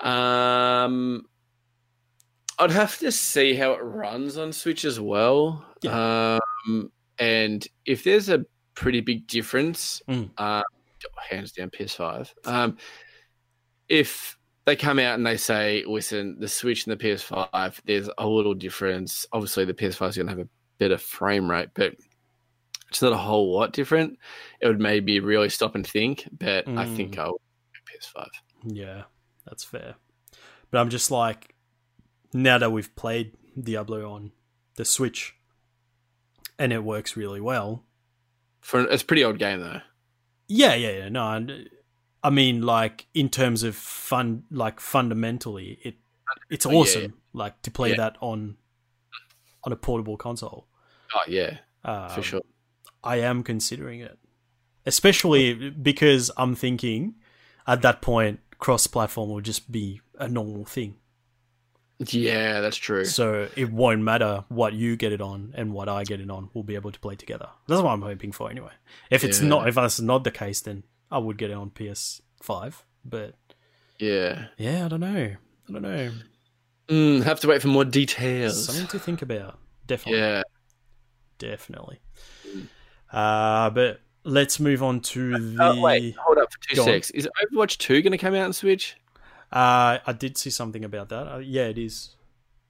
Um, 0.00 1.26
I'd 2.58 2.70
have 2.70 2.98
to 2.98 3.10
see 3.12 3.54
how 3.54 3.72
it 3.72 3.80
runs 3.80 4.36
on 4.36 4.52
Switch 4.52 4.84
as 4.84 5.00
well. 5.00 5.64
Um, 5.88 6.90
and 7.18 7.66
if 7.86 8.04
there's 8.04 8.28
a 8.28 8.44
pretty 8.74 9.00
big 9.00 9.26
difference, 9.26 10.02
Mm. 10.08 10.30
uh, 10.38 10.62
hands 11.30 11.52
down 11.52 11.70
PS5. 11.70 12.32
Um, 12.44 12.76
if 13.88 14.36
they 14.64 14.74
come 14.76 14.98
out 14.98 15.14
and 15.14 15.26
they 15.26 15.36
say, 15.36 15.84
"Listen, 15.86 16.38
the 16.40 16.48
Switch 16.48 16.86
and 16.86 16.92
the 16.92 16.96
PS5, 16.96 17.80
there's 17.84 18.08
a 18.18 18.26
little 18.26 18.54
difference." 18.54 19.26
Obviously, 19.32 19.64
the 19.64 19.74
PS5 19.74 20.08
is 20.10 20.16
going 20.16 20.26
to 20.26 20.32
have 20.32 20.40
a 20.46 20.48
better 20.78 20.98
frame 20.98 21.50
rate, 21.50 21.68
but 21.74 21.94
it's 22.90 23.02
not 23.02 23.12
a 23.12 23.16
whole 23.16 23.52
lot 23.52 23.72
different. 23.72 24.18
It 24.60 24.68
would 24.68 24.80
maybe 24.80 25.20
really 25.20 25.48
stop 25.48 25.74
and 25.74 25.86
think, 25.86 26.28
but 26.32 26.66
I 26.68 26.84
Mm. 26.84 26.96
think 26.96 27.18
I'll 27.18 27.40
PS5. 27.86 28.28
Yeah, 28.64 29.04
that's 29.46 29.64
fair. 29.64 29.96
But 30.70 30.78
I'm 30.80 30.90
just 30.90 31.10
like, 31.10 31.54
now 32.32 32.58
that 32.58 32.72
we've 32.72 32.94
played 32.96 33.34
Diablo 33.60 34.10
on 34.12 34.32
the 34.76 34.84
Switch, 34.84 35.34
and 36.58 36.72
it 36.72 36.84
works 36.84 37.16
really 37.16 37.40
well. 37.40 37.84
For 38.60 38.80
it's 38.88 39.02
a 39.02 39.06
pretty 39.06 39.24
old 39.24 39.38
game 39.38 39.60
though. 39.60 39.80
Yeah, 40.48 40.74
yeah, 40.74 40.90
yeah. 40.90 41.08
No, 41.08 41.46
I 42.22 42.30
mean, 42.30 42.62
like 42.62 43.06
in 43.14 43.28
terms 43.28 43.62
of 43.62 43.76
fun, 43.76 44.44
like 44.50 44.80
fundamentally, 44.80 45.78
it 45.82 45.96
it's 46.48 46.64
Oh, 46.66 46.70
yeah, 46.70 46.78
awesome. 46.78 47.14
Like 47.32 47.60
to 47.62 47.70
play 47.70 47.90
Yeah. 47.90 47.96
that 47.96 48.16
on 48.20 48.56
on 49.64 49.72
a 49.72 49.76
portable 49.76 50.16
console. 50.16 50.66
Oh 51.14 51.22
yeah, 51.28 51.58
Um, 51.84 52.08
for 52.10 52.22
sure. 52.22 52.42
I 53.02 53.16
am 53.16 53.42
considering 53.42 54.00
it, 54.00 54.18
especially 54.86 55.70
because 55.70 56.30
I'm 56.36 56.54
thinking 56.54 57.14
at 57.66 57.82
that 57.82 58.00
point 58.02 58.40
cross-platform 58.58 59.28
will 59.30 59.40
just 59.40 59.70
be 59.70 60.00
a 60.18 60.28
normal 60.28 60.64
thing. 60.64 60.96
Yeah, 61.98 62.60
that's 62.60 62.76
true. 62.76 63.04
So 63.04 63.48
it 63.56 63.70
won't 63.72 64.02
matter 64.02 64.44
what 64.48 64.72
you 64.72 64.96
get 64.96 65.12
it 65.12 65.20
on 65.20 65.54
and 65.56 65.72
what 65.72 65.88
I 65.88 66.02
get 66.04 66.20
it 66.20 66.28
on. 66.30 66.50
We'll 66.52 66.64
be 66.64 66.74
able 66.74 66.90
to 66.90 66.98
play 66.98 67.14
together. 67.14 67.48
That's 67.68 67.80
what 67.82 67.90
I'm 67.92 68.02
hoping 68.02 68.32
for, 68.32 68.50
anyway. 68.50 68.72
If 69.10 69.22
it's 69.22 69.40
Yeah. 69.40 69.48
not, 69.48 69.68
if 69.68 69.76
that's 69.76 70.00
not 70.00 70.24
the 70.24 70.30
case, 70.32 70.60
then 70.60 70.82
I 71.10 71.18
would 71.18 71.38
get 71.38 71.50
it 71.50 71.54
on 71.54 71.70
PS5. 71.70 72.84
But 73.04 73.36
Yeah, 74.00 74.46
yeah, 74.58 74.84
I 74.86 74.88
don't 74.88 75.00
know. 75.00 75.36
I 75.68 75.72
don't 75.72 75.82
know. 75.82 76.10
Mm, 76.88 77.22
have 77.22 77.40
to 77.40 77.48
wait 77.48 77.62
for 77.62 77.68
more 77.68 77.84
details. 77.84 78.66
Something 78.66 78.86
to 78.88 78.98
think 78.98 79.22
about. 79.22 79.58
Definitely. 79.86 80.20
Yeah, 80.20 80.42
Definitely. 81.38 82.00
Uh, 83.12 83.70
but 83.70 84.00
let's 84.24 84.58
move 84.58 84.82
on 84.82 85.00
to 85.00 85.38
the. 85.38 85.62
Oh, 85.62 85.80
wait, 85.80 86.16
hold 86.16 86.38
up 86.38 86.52
for 86.52 86.58
two 86.68 86.76
Go 86.76 86.82
on. 86.84 86.88
Is 86.88 87.28
Overwatch 87.42 87.78
Two 87.78 88.02
going 88.02 88.12
to 88.12 88.18
come 88.18 88.34
out 88.34 88.46
on 88.46 88.52
Switch? 88.52 88.96
Uh, 89.52 89.98
I 90.04 90.12
did 90.12 90.36
see 90.36 90.50
something 90.50 90.84
about 90.84 91.10
that. 91.10 91.34
Uh, 91.34 91.38
yeah, 91.38 91.64
it 91.64 91.78
is. 91.78 92.16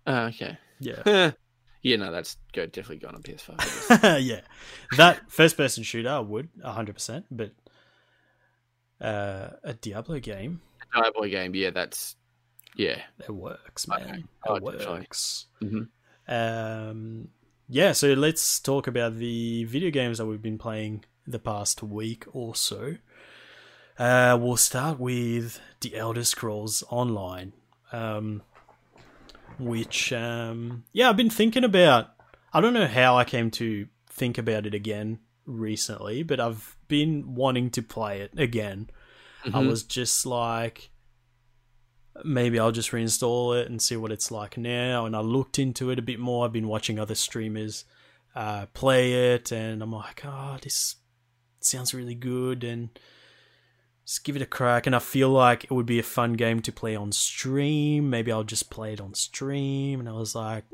Oh, 0.06 0.24
okay. 0.26 0.58
Yeah. 0.80 1.32
yeah, 1.82 1.96
no, 1.96 2.12
that's 2.12 2.36
go 2.52 2.66
definitely 2.66 2.98
going 2.98 3.14
on 3.14 3.22
PS5. 3.22 4.22
Yeah. 4.22 4.40
That 4.96 5.30
first 5.30 5.56
person 5.56 5.82
shooter, 5.82 6.10
I 6.10 6.18
would, 6.18 6.50
100%. 6.60 7.24
But 7.30 7.52
uh, 9.00 9.50
a 9.62 9.72
Diablo 9.74 10.18
game, 10.18 10.60
A 10.82 11.02
Diablo 11.02 11.26
game, 11.26 11.54
yeah, 11.54 11.70
that's 11.70 12.16
yeah. 12.76 13.02
it 13.20 13.30
works, 13.30 13.86
man. 13.88 14.28
Oh, 14.46 14.56
It 14.56 14.62
works. 14.62 15.46
Mhm. 15.62 15.88
Um, 16.28 17.28
yeah, 17.68 17.92
so 17.92 18.12
let's 18.14 18.60
talk 18.60 18.86
about 18.86 19.16
the 19.16 19.64
video 19.64 19.90
games 19.90 20.18
that 20.18 20.26
we've 20.26 20.42
been 20.42 20.58
playing 20.58 21.04
the 21.26 21.38
past 21.38 21.82
week 21.82 22.24
or 22.32 22.54
so. 22.54 22.96
Uh, 23.98 24.36
we'll 24.40 24.56
start 24.56 24.98
with 24.98 25.60
The 25.80 25.96
Elder 25.96 26.24
Scrolls 26.24 26.82
Online, 26.90 27.52
um, 27.92 28.42
which, 29.58 30.12
um, 30.12 30.84
yeah, 30.92 31.08
I've 31.08 31.16
been 31.16 31.30
thinking 31.30 31.64
about. 31.64 32.10
I 32.52 32.60
don't 32.60 32.74
know 32.74 32.86
how 32.86 33.16
I 33.16 33.24
came 33.24 33.50
to 33.52 33.86
think 34.08 34.38
about 34.38 34.66
it 34.66 34.74
again 34.74 35.18
recently, 35.46 36.22
but 36.22 36.40
I've 36.40 36.76
been 36.88 37.34
wanting 37.34 37.70
to 37.70 37.82
play 37.82 38.20
it 38.20 38.32
again. 38.38 38.90
I 39.44 39.48
Mhm. 39.48 39.68
was 39.68 39.82
just 39.82 40.24
like, 40.24 40.90
maybe 42.22 42.58
I'll 42.58 42.72
just 42.72 42.92
reinstall 42.92 43.60
it 43.60 43.68
and 43.68 43.80
see 43.82 43.96
what 43.96 44.12
it's 44.12 44.30
like 44.30 44.56
now. 44.56 45.06
And 45.06 45.16
I 45.16 45.20
looked 45.20 45.58
into 45.58 45.90
it 45.90 45.98
a 45.98 46.02
bit 46.02 46.20
more. 46.20 46.44
I've 46.44 46.52
been 46.52 46.68
watching 46.68 46.98
other 46.98 47.14
streamers 47.14 47.84
uh, 48.34 48.66
play 48.74 49.34
it, 49.34 49.50
and 49.50 49.82
I'm 49.82 49.92
like, 49.92 50.22
oh, 50.24 50.58
this 50.62 50.96
sounds 51.60 51.94
really 51.94 52.14
good, 52.14 52.62
and 52.62 52.90
just 54.04 54.24
give 54.24 54.36
it 54.36 54.42
a 54.42 54.46
crack. 54.46 54.86
And 54.86 54.94
I 54.94 54.98
feel 54.98 55.30
like 55.30 55.64
it 55.64 55.70
would 55.70 55.86
be 55.86 55.98
a 55.98 56.04
fun 56.04 56.34
game 56.34 56.60
to 56.62 56.72
play 56.72 56.94
on 56.94 57.10
stream. 57.12 58.10
Maybe 58.10 58.30
I'll 58.30 58.44
just 58.44 58.70
play 58.70 58.92
it 58.92 59.00
on 59.00 59.14
stream. 59.14 60.00
And 60.00 60.08
I 60.08 60.12
was 60.12 60.34
like, 60.34 60.64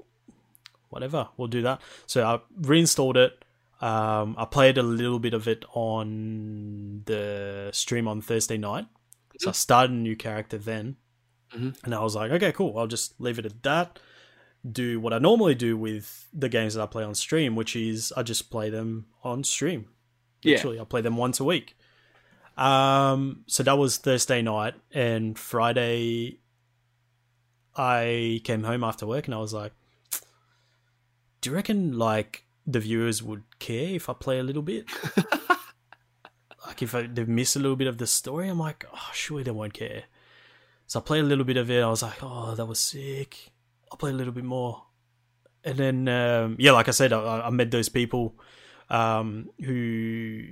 whatever, 0.88 1.28
we'll 1.36 1.48
do 1.48 1.62
that. 1.62 1.80
So 2.06 2.26
I 2.26 2.40
reinstalled 2.60 3.16
it. 3.16 3.44
Um, 3.80 4.34
I 4.36 4.44
played 4.44 4.76
a 4.76 4.82
little 4.82 5.18
bit 5.18 5.32
of 5.32 5.48
it 5.48 5.64
on 5.72 7.02
the 7.06 7.70
stream 7.72 8.08
on 8.08 8.20
Thursday 8.20 8.58
night. 8.58 8.86
So 9.38 9.50
I 9.50 9.52
started 9.52 9.92
a 9.92 9.94
new 9.94 10.16
character 10.16 10.58
then. 10.58 10.96
Mhm. 11.54 11.76
And 11.84 11.94
I 11.94 12.00
was 12.00 12.14
like, 12.14 12.30
okay, 12.32 12.52
cool. 12.52 12.78
I'll 12.78 12.86
just 12.86 13.20
leave 13.20 13.38
it 13.38 13.46
at 13.46 13.62
that. 13.62 13.98
Do 14.70 15.00
what 15.00 15.12
I 15.12 15.18
normally 15.18 15.54
do 15.54 15.76
with 15.76 16.28
the 16.32 16.48
games 16.48 16.74
that 16.74 16.82
I 16.82 16.86
play 16.86 17.02
on 17.02 17.14
stream, 17.14 17.56
which 17.56 17.74
is 17.74 18.12
I 18.16 18.22
just 18.22 18.50
play 18.50 18.70
them 18.70 19.06
on 19.24 19.42
stream. 19.44 19.86
Yeah. 20.42 20.58
I 20.80 20.84
play 20.84 21.00
them 21.00 21.16
once 21.16 21.40
a 21.40 21.44
week. 21.44 21.76
Um, 22.56 23.44
so 23.46 23.62
that 23.62 23.78
was 23.78 23.96
Thursday 23.96 24.42
night, 24.42 24.74
and 24.92 25.38
Friday, 25.38 26.40
I 27.74 28.40
came 28.44 28.64
home 28.64 28.84
after 28.84 29.06
work, 29.06 29.26
and 29.26 29.34
I 29.34 29.38
was 29.38 29.54
like, 29.54 29.72
"Do 31.40 31.48
you 31.50 31.56
reckon 31.56 31.96
like 31.98 32.44
the 32.66 32.80
viewers 32.80 33.22
would 33.22 33.44
care 33.60 33.94
if 33.94 34.08
I 34.10 34.12
play 34.12 34.38
a 34.38 34.42
little 34.42 34.62
bit? 34.62 34.86
like 36.66 36.82
if 36.82 36.94
I, 36.94 37.02
they 37.06 37.24
miss 37.24 37.56
a 37.56 37.60
little 37.60 37.76
bit 37.76 37.88
of 37.88 37.98
the 37.98 38.06
story?" 38.06 38.48
I'm 38.48 38.58
like, 38.58 38.84
"Oh, 38.92 39.10
surely 39.14 39.42
they 39.42 39.50
won't 39.52 39.72
care." 39.74 40.04
So 40.90 40.98
I 40.98 41.02
played 41.04 41.20
a 41.22 41.26
little 41.28 41.44
bit 41.44 41.56
of 41.56 41.70
it. 41.70 41.84
I 41.84 41.88
was 41.88 42.02
like, 42.02 42.18
"Oh, 42.20 42.52
that 42.56 42.66
was 42.66 42.80
sick." 42.80 43.52
I'll 43.92 43.96
play 43.96 44.10
a 44.10 44.12
little 44.12 44.32
bit 44.32 44.42
more, 44.42 44.82
and 45.62 45.78
then 45.78 46.08
um, 46.08 46.56
yeah, 46.58 46.72
like 46.72 46.88
I 46.88 46.90
said, 46.90 47.12
I, 47.12 47.42
I 47.42 47.50
met 47.50 47.70
those 47.70 47.88
people 47.88 48.34
um, 48.88 49.50
who 49.64 50.46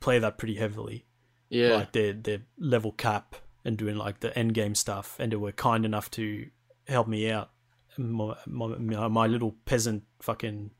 play 0.00 0.18
that 0.18 0.36
pretty 0.36 0.56
heavily 0.56 1.06
Yeah, 1.48 1.76
like 1.76 1.92
their 1.92 2.12
their 2.12 2.40
level 2.58 2.92
cap 2.92 3.36
and 3.64 3.78
doing 3.78 3.96
like 3.96 4.20
the 4.20 4.38
end 4.38 4.52
game 4.52 4.74
stuff, 4.74 5.16
and 5.18 5.32
they 5.32 5.36
were 5.36 5.52
kind 5.52 5.86
enough 5.86 6.10
to 6.10 6.50
help 6.86 7.08
me 7.08 7.30
out. 7.30 7.48
My, 7.96 8.34
my, 8.46 9.08
my 9.08 9.26
little 9.26 9.56
peasant 9.64 10.02
fucking 10.20 10.72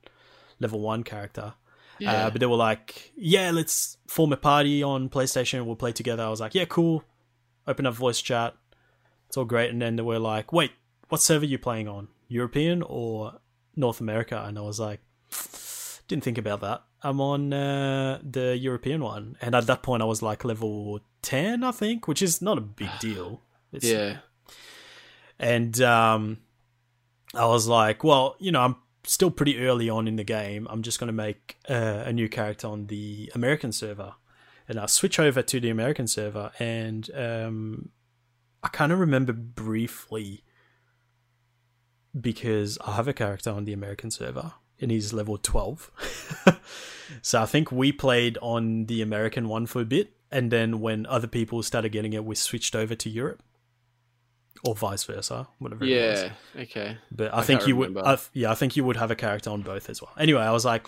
level 0.61 0.81
one 0.81 1.05
character. 1.05 1.55
yeah. 1.99 2.27
Uh, 2.27 2.31
but 2.31 2.41
they 2.41 2.47
were 2.47 2.57
like, 2.57 3.13
"Yeah, 3.17 3.51
let's 3.51 3.97
form 4.07 4.35
a 4.35 4.37
party 4.37 4.83
on 4.83 5.09
PlayStation. 5.09 5.65
We'll 5.65 5.75
play 5.75 5.93
together." 5.93 6.23
I 6.23 6.29
was 6.29 6.41
like, 6.41 6.55
"Yeah, 6.55 6.67
cool." 6.67 7.03
Open 7.69 7.87
up 7.87 7.95
voice 7.95 8.21
chat. 8.21 8.57
It's 9.29 9.37
all 9.37 9.45
great. 9.45 9.71
And 9.71 9.81
then 9.81 9.95
they 9.95 10.03
were 10.03 10.19
like, 10.19 10.53
"Wait, 10.53 10.73
what 11.09 11.21
server 11.21 11.45
are 11.45 11.49
you 11.49 11.59
playing 11.59 11.87
on? 11.87 12.09
European 12.27 12.83
or 12.83 13.35
North 13.77 14.01
America?" 14.01 14.43
And 14.45 14.59
I 14.59 14.63
was 14.63 14.81
like, 14.81 15.01
"Didn't 16.09 16.25
think 16.25 16.39
about 16.39 16.61
that. 16.63 16.83
I'm 17.03 17.21
on 17.21 17.53
uh, 17.53 18.21
the 18.29 18.57
European 18.57 19.03
one." 19.03 19.37
And 19.41 19.55
at 19.55 19.67
that 19.69 19.85
point, 19.85 20.03
I 20.03 20.07
was 20.07 20.23
like 20.23 20.45
level 20.45 21.01
ten, 21.23 21.63
I 21.63 21.71
think, 21.71 22.09
which 22.09 22.23
is 22.23 22.43
not 22.43 22.59
a 22.59 22.63
big 22.63 22.91
deal. 23.01 23.43
It's, 23.71 23.85
yeah, 23.85 24.19
and 25.39 25.81
um, 25.83 26.39
I 27.35 27.47
was 27.47 27.69
like, 27.69 28.03
well, 28.03 28.37
you 28.39 28.51
know, 28.51 28.63
I'm 28.63 28.77
still 29.05 29.31
pretty 29.31 29.59
early 29.59 29.89
on 29.89 30.09
in 30.09 30.17
the 30.17 30.25
game. 30.25 30.67
I'm 30.71 30.83
just 30.83 30.99
going 30.99 31.09
to 31.09 31.13
make 31.13 31.59
uh, 31.69 32.03
a 32.07 32.13
new 32.13 32.29
character 32.29 32.67
on 32.67 32.87
the 32.87 33.31
American 33.35 33.73
server. 33.73 34.15
And 34.69 34.79
I 34.79 34.87
switch 34.87 35.19
over 35.19 35.43
to 35.43 35.61
the 35.61 35.71
American 35.71 36.07
server, 36.07 36.53
and 36.59 37.09
um, 37.15 37.89
I 38.63 38.69
kind 38.69 38.93
of 38.93 39.01
remember 39.01 39.33
briefly 39.33 40.45
because 42.19 42.79
I 42.85 42.97
have 42.97 43.09
a 43.09 43.13
character 43.13 43.51
on 43.51 43.65
the 43.65 43.73
American 43.73 44.11
server, 44.11 44.53
and 44.81 44.91
he's 44.91 45.13
level 45.13 45.39
twelve. 45.39 45.91
so 47.23 47.43
I 47.43 47.47
think 47.47 47.73
we 47.73 47.93
played 47.93 48.37
on 48.43 48.87
the 48.87 49.01
American 49.01 49.49
one 49.49 49.67
for 49.67 49.81
a 49.81 49.87
bit, 49.87 50.13
and 50.31 50.51
then 50.51 50.81
when 50.81 51.07
other 51.07 51.29
people 51.29 51.63
started 51.63 51.91
getting 51.91 52.13
it, 52.13 52.25
we 52.25 52.35
switched 52.35 52.77
over 52.77 52.95
to 52.95 53.09
Europe, 53.09 53.43
or 54.65 54.75
vice 54.75 55.05
versa, 55.05 55.49
whatever. 55.59 55.85
it 55.85 56.11
was. 56.11 56.23
Yeah. 56.23 56.63
Okay. 56.63 56.99
But 57.11 57.33
I, 57.33 57.39
I 57.39 57.43
think 57.43 57.67
you 57.67 57.77
would. 57.77 57.97
I, 57.97 58.19
yeah, 58.35 58.51
I 58.51 58.55
think 58.55 58.77
you 58.77 58.85
would 58.85 58.97
have 58.97 59.11
a 59.11 59.17
character 59.17 59.49
on 59.49 59.63
both 59.63 59.89
as 59.89 60.03
well. 60.03 60.13
Anyway, 60.19 60.43
I 60.43 60.53
was 60.53 60.67
like, 60.67 60.87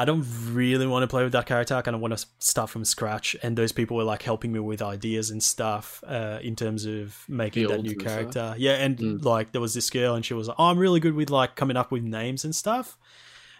I 0.00 0.04
don't 0.04 0.24
really 0.52 0.86
want 0.86 1.02
to 1.02 1.06
play 1.08 1.22
with 1.24 1.32
that 1.32 1.46
character. 1.46 1.74
I 1.74 1.82
kind 1.82 1.94
of 1.94 2.00
want 2.00 2.16
to 2.18 2.26
start 2.38 2.70
from 2.70 2.84
scratch. 2.84 3.36
And 3.42 3.56
those 3.56 3.72
people 3.72 3.96
were 3.98 4.04
like 4.04 4.22
helping 4.22 4.50
me 4.52 4.58
with 4.60 4.80
ideas 4.82 5.30
and 5.30 5.42
stuff 5.42 6.02
uh, 6.06 6.38
in 6.42 6.56
terms 6.56 6.86
of 6.86 7.24
making 7.28 7.68
that 7.68 7.82
new 7.82 7.90
and 7.90 8.00
stuff. 8.00 8.12
character. 8.12 8.54
Yeah, 8.56 8.72
and 8.84 8.96
Mm. 8.98 9.24
like 9.24 9.52
there 9.52 9.60
was 9.60 9.74
this 9.74 9.90
girl, 9.90 10.14
and 10.14 10.24
she 10.24 10.34
was 10.34 10.48
like, 10.48 10.56
"Oh, 10.58 10.66
I'm 10.70 10.78
really 10.78 11.00
good 11.00 11.14
with 11.14 11.28
like 11.30 11.54
coming 11.54 11.76
up 11.76 11.90
with 11.92 12.02
names 12.02 12.44
and 12.46 12.54
stuff." 12.54 12.96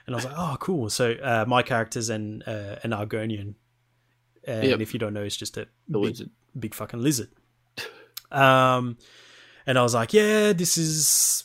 And 0.06 0.14
I 0.14 0.16
was 0.16 0.24
like, 0.24 0.34
"Oh, 0.36 0.56
cool." 0.60 0.88
So 0.90 1.12
uh, 1.22 1.44
my 1.46 1.62
character's 1.62 2.08
an 2.08 2.42
uh, 2.42 2.76
an 2.84 2.90
Argonian, 2.92 3.54
and 4.44 4.64
Yep. 4.70 4.80
if 4.80 4.92
you 4.94 4.98
don't 4.98 5.12
know, 5.12 5.22
it's 5.22 5.36
just 5.36 5.56
a 5.58 5.68
big, 5.90 6.16
big 6.58 6.74
fucking 6.74 7.02
lizard. 7.02 7.28
Um, 8.32 8.96
and 9.66 9.78
I 9.78 9.82
was 9.82 9.94
like, 9.94 10.12
yeah, 10.14 10.52
this 10.52 10.78
is 10.78 11.44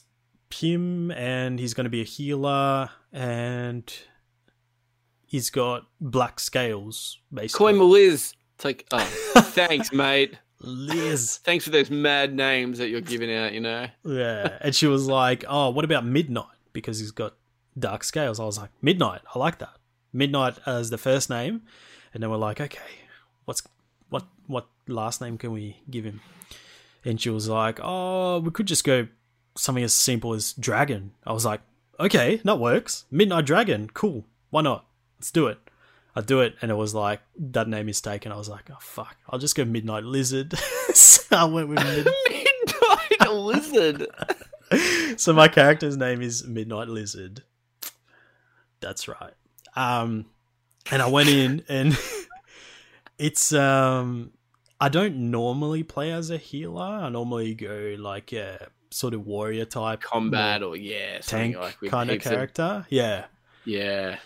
him, 0.54 1.12
and 1.12 1.60
he's 1.60 1.74
going 1.74 1.84
to 1.86 1.90
be 1.90 2.02
a 2.02 2.06
healer, 2.06 2.90
and 3.12 3.92
he's 5.36 5.50
got 5.50 5.86
black 6.00 6.40
scales, 6.40 7.20
basically. 7.34 7.74
Coin 7.74 7.90
Liz. 7.90 8.34
It's 8.56 8.64
like, 8.64 8.86
oh, 8.92 9.00
thanks, 9.38 9.92
mate. 9.92 10.38
Liz. 10.62 11.42
Thanks 11.44 11.66
for 11.66 11.72
those 11.72 11.92
mad 11.92 12.34
names 12.34 12.78
that 12.78 12.88
you're 12.88 13.02
giving 13.02 13.34
out. 13.34 13.52
You 13.52 13.60
know. 13.60 13.88
Yeah. 14.06 14.58
And 14.62 14.74
she 14.74 14.88
was 14.88 15.08
like, 15.08 15.44
oh, 15.48 15.70
what 15.72 15.84
about 15.84 16.06
Midnight? 16.06 16.46
Because 16.72 17.00
he's 17.00 17.12
got 17.12 17.36
dark 17.78 18.06
scales. 18.06 18.40
I 18.40 18.46
was 18.46 18.58
like, 18.58 18.70
Midnight. 18.82 19.22
I 19.34 19.40
like 19.40 19.60
that. 19.60 19.76
Midnight 20.14 20.58
as 20.66 20.90
the 20.90 20.98
first 20.98 21.30
name. 21.30 21.64
And 22.14 22.24
then 22.24 22.30
we're 22.30 22.38
like, 22.38 22.62
okay, 22.62 22.80
what's 23.44 23.62
what 24.08 24.24
what 24.48 24.68
last 24.88 25.20
name 25.20 25.38
can 25.38 25.52
we 25.52 25.82
give 25.90 26.06
him? 26.06 26.22
And 27.04 27.20
she 27.20 27.30
was 27.30 27.50
like, 27.50 27.80
oh, 27.84 28.40
we 28.40 28.52
could 28.52 28.68
just 28.68 28.86
go 28.86 29.08
something 29.58 29.84
as 29.84 29.94
simple 29.94 30.34
as 30.34 30.54
Dragon. 30.54 31.12
I 31.28 31.34
was 31.34 31.44
like, 31.44 31.60
okay, 32.00 32.38
that 32.46 32.58
works. 32.58 33.04
Midnight 33.12 33.46
Dragon. 33.46 33.90
Cool. 33.94 34.24
Why 34.50 34.62
not? 34.62 34.85
Let's 35.18 35.32
do 35.32 35.48
it. 35.48 35.60
I 36.16 36.22
do 36.22 36.40
it, 36.40 36.56
and 36.62 36.72
it 36.72 36.76
was 36.76 36.96
like 36.96 37.22
that 37.38 37.68
name 37.68 37.90
is 37.90 38.00
taken. 38.00 38.32
I 38.32 38.38
was 38.38 38.48
like, 38.48 38.70
oh 38.72 38.78
fuck, 38.80 39.18
I'll 39.30 39.40
just 39.40 39.56
go 39.56 39.66
Midnight 39.66 40.06
Lizard. 40.06 40.58
so 40.94 41.24
I 41.32 41.44
went 41.44 41.68
with 41.68 41.84
Mid- 41.84 42.08
Midnight 43.10 43.32
Lizard. 43.32 44.08
so 45.20 45.34
my 45.34 45.50
character's 45.50 45.98
name 45.98 46.22
is 46.22 46.48
Midnight 46.48 46.88
Lizard. 46.88 47.44
That's 48.80 49.08
right. 49.08 49.34
Um, 49.76 50.26
and 50.90 51.02
I 51.02 51.08
went 51.10 51.30
in 51.30 51.64
and 51.68 51.98
it's 53.18 53.52
um, 53.52 54.32
I 54.80 54.90
don't 54.90 55.32
normally 55.32 55.84
play 55.84 56.12
as 56.12 56.30
a 56.30 56.38
healer. 56.38 56.82
I 56.82 57.10
normally 57.10 57.56
go 57.56 57.96
like 58.00 58.32
a 58.32 58.70
sort 58.90 59.14
of 59.14 59.26
warrior 59.26 59.66
type, 59.66 60.02
Combat 60.02 60.64
or 60.64 60.76
yeah, 60.76 61.20
tank 61.20 61.58
like 61.58 61.78
kind 61.90 62.10
of 62.10 62.22
character. 62.22 62.86
Yeah. 62.90 63.26
yeah. 63.66 64.18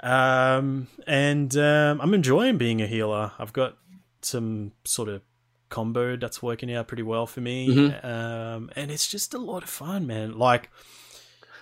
Um, 0.00 0.88
and 1.06 1.56
um, 1.56 2.00
I'm 2.00 2.14
enjoying 2.14 2.58
being 2.58 2.82
a 2.82 2.86
healer. 2.86 3.32
I've 3.38 3.52
got 3.52 3.76
some 4.22 4.72
sort 4.84 5.08
of 5.08 5.22
combo 5.70 6.16
that's 6.16 6.42
working 6.42 6.72
out 6.74 6.88
pretty 6.88 7.02
well 7.02 7.26
for 7.26 7.40
me. 7.40 7.68
Mhm. 7.68 8.04
Um, 8.04 8.70
and 8.76 8.90
it's 8.90 9.10
just 9.10 9.34
a 9.34 9.38
lot 9.38 9.62
of 9.62 9.68
fun, 9.68 10.06
man. 10.06 10.38
Like, 10.38 10.70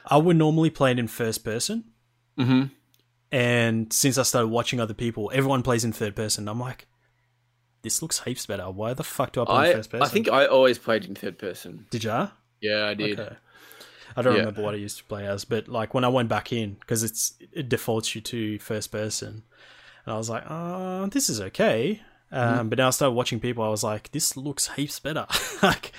I 0.06 0.16
would 0.16 0.36
normally 0.36 0.70
play 0.70 0.92
it 0.92 0.98
in 0.98 1.08
first 1.08 1.44
person. 1.44 1.84
Mm-hmm. 2.38 2.64
And 3.30 3.92
since 3.92 4.18
I 4.18 4.22
started 4.22 4.48
watching 4.48 4.80
other 4.80 4.94
people, 4.94 5.30
everyone 5.32 5.62
plays 5.62 5.84
in 5.84 5.92
third 5.92 6.14
person. 6.14 6.48
I'm 6.48 6.60
like, 6.60 6.86
this 7.82 8.02
looks 8.02 8.20
heaps 8.20 8.46
better. 8.46 8.70
Why 8.70 8.94
the 8.94 9.04
fuck 9.04 9.32
do 9.32 9.42
I 9.42 9.44
play 9.44 9.54
I 9.54 9.66
in 9.68 9.76
first 9.76 9.90
person? 9.90 10.04
I 10.04 10.08
think 10.08 10.28
I 10.28 10.46
always 10.46 10.78
played 10.78 11.04
in 11.04 11.14
third 11.14 11.38
person. 11.38 11.86
Did 11.90 12.04
ya? 12.04 12.28
Yeah, 12.60 12.86
I 12.86 12.94
did. 12.94 13.18
Okay. 13.18 13.36
I 14.16 14.22
don't 14.22 14.34
Yeah. 14.34 14.40
remember 14.40 14.62
what 14.62 14.74
I 14.74 14.78
used 14.78 14.98
to 14.98 15.04
play 15.04 15.26
as, 15.26 15.44
but 15.44 15.68
like 15.68 15.94
when 15.94 16.04
I 16.04 16.08
went 16.08 16.28
back 16.28 16.52
in, 16.52 16.74
because 16.80 17.02
it's 17.02 17.34
it 17.52 17.68
defaults 17.68 18.14
you 18.14 18.20
to 18.22 18.58
first 18.58 18.90
person, 18.92 19.42
and 20.04 20.14
I 20.14 20.16
was 20.18 20.28
like, 20.30 20.44
oh, 20.48 21.06
this 21.06 21.28
is 21.30 21.40
okay. 21.40 22.02
Um, 22.30 22.40
Mm-hmm. 22.58 22.68
But 22.70 22.78
now 22.78 22.86
I 22.88 22.90
started 22.90 23.12
watching 23.14 23.40
people. 23.40 23.62
I 23.62 23.68
was 23.68 23.82
like, 23.84 24.10
this 24.12 24.36
looks 24.36 24.68
heaps 24.74 24.98
better. 25.00 25.26
like, 25.62 25.92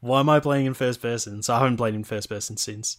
why 0.00 0.18
am 0.20 0.28
I 0.28 0.40
playing 0.40 0.66
in 0.66 0.74
first 0.74 1.00
person? 1.00 1.42
So 1.42 1.54
I 1.54 1.58
haven't 1.60 1.76
played 1.76 1.94
in 1.94 2.02
first 2.04 2.28
person 2.28 2.56
since. 2.56 2.96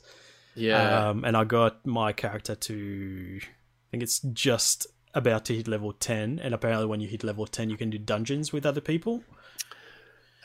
Yeah. 0.56 1.10
Um, 1.10 1.24
and 1.26 1.36
I 1.38 1.44
got 1.44 1.86
my 1.86 2.14
character 2.14 2.56
to, 2.56 3.40
I 3.44 3.86
think 3.92 4.04
it's 4.04 4.20
just 4.20 4.88
about 5.14 5.46
to 5.46 5.56
hit 5.56 5.68
level 5.68 5.92
10. 5.94 6.40
And 6.40 6.54
apparently, 6.54 6.88
when 6.88 7.00
you 7.02 7.08
hit 7.10 7.24
level 7.24 7.46
10, 7.46 7.70
you 7.70 7.78
can 7.78 7.90
do 7.90 7.98
dungeons 7.98 8.52
with 8.54 8.66
other 8.66 8.82
people, 8.82 9.24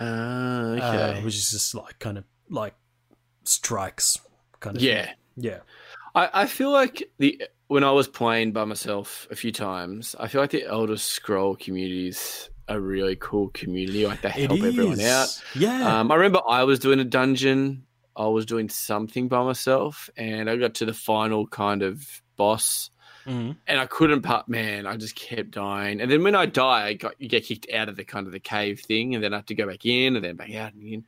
Ah, 0.00 0.04
uh, 0.04 0.76
okay. 0.80 1.24
which 1.24 1.34
is 1.36 1.50
just 1.50 1.74
like 1.74 1.98
kind 1.98 2.18
of 2.18 2.24
like 2.50 2.74
strikes 3.44 4.18
kind 4.60 4.76
of 4.76 4.82
yeah. 4.82 5.06
thing. 5.06 5.14
Yeah. 5.36 5.58
I, 6.14 6.42
I 6.42 6.46
feel 6.46 6.70
like 6.70 7.10
the 7.18 7.42
when 7.68 7.84
I 7.84 7.92
was 7.92 8.06
playing 8.06 8.52
by 8.52 8.64
myself 8.64 9.26
a 9.30 9.36
few 9.36 9.50
times, 9.52 10.14
I 10.20 10.28
feel 10.28 10.40
like 10.42 10.50
the 10.50 10.64
Elder 10.66 10.98
Scroll 10.98 11.56
community 11.56 12.08
is 12.08 12.50
a 12.68 12.78
really 12.78 13.16
cool 13.16 13.48
community. 13.48 14.06
Like 14.06 14.20
they 14.20 14.28
help 14.28 14.60
everyone 14.62 15.00
out. 15.00 15.42
Yeah. 15.54 16.00
Um, 16.00 16.12
I 16.12 16.16
remember 16.16 16.40
I 16.46 16.64
was 16.64 16.78
doing 16.78 17.00
a 17.00 17.04
dungeon. 17.04 17.84
I 18.14 18.26
was 18.26 18.44
doing 18.44 18.68
something 18.68 19.28
by 19.28 19.42
myself, 19.42 20.10
and 20.18 20.50
I 20.50 20.56
got 20.56 20.74
to 20.74 20.84
the 20.84 20.92
final 20.92 21.46
kind 21.46 21.82
of 21.82 22.06
boss, 22.36 22.90
Mhm. 23.26 23.56
and 23.66 23.80
I 23.80 23.86
couldn't. 23.86 24.20
Part 24.20 24.50
man, 24.50 24.86
I 24.86 24.98
just 24.98 25.14
kept 25.14 25.52
dying. 25.52 25.98
And 26.02 26.10
then 26.10 26.22
when 26.22 26.34
I 26.34 26.44
die, 26.44 26.88
I 26.88 26.92
got 26.92 27.18
you 27.18 27.28
get 27.30 27.44
kicked 27.44 27.72
out 27.72 27.88
of 27.88 27.96
the 27.96 28.04
kind 28.04 28.26
of 28.26 28.32
the 28.34 28.40
cave 28.40 28.80
thing, 28.80 29.14
and 29.14 29.24
then 29.24 29.32
I 29.32 29.36
have 29.36 29.46
to 29.46 29.54
go 29.54 29.66
back 29.66 29.86
in, 29.86 30.16
and 30.16 30.22
then 30.22 30.36
back 30.36 30.54
out 30.54 30.74
and 30.74 30.82
in. 30.82 31.04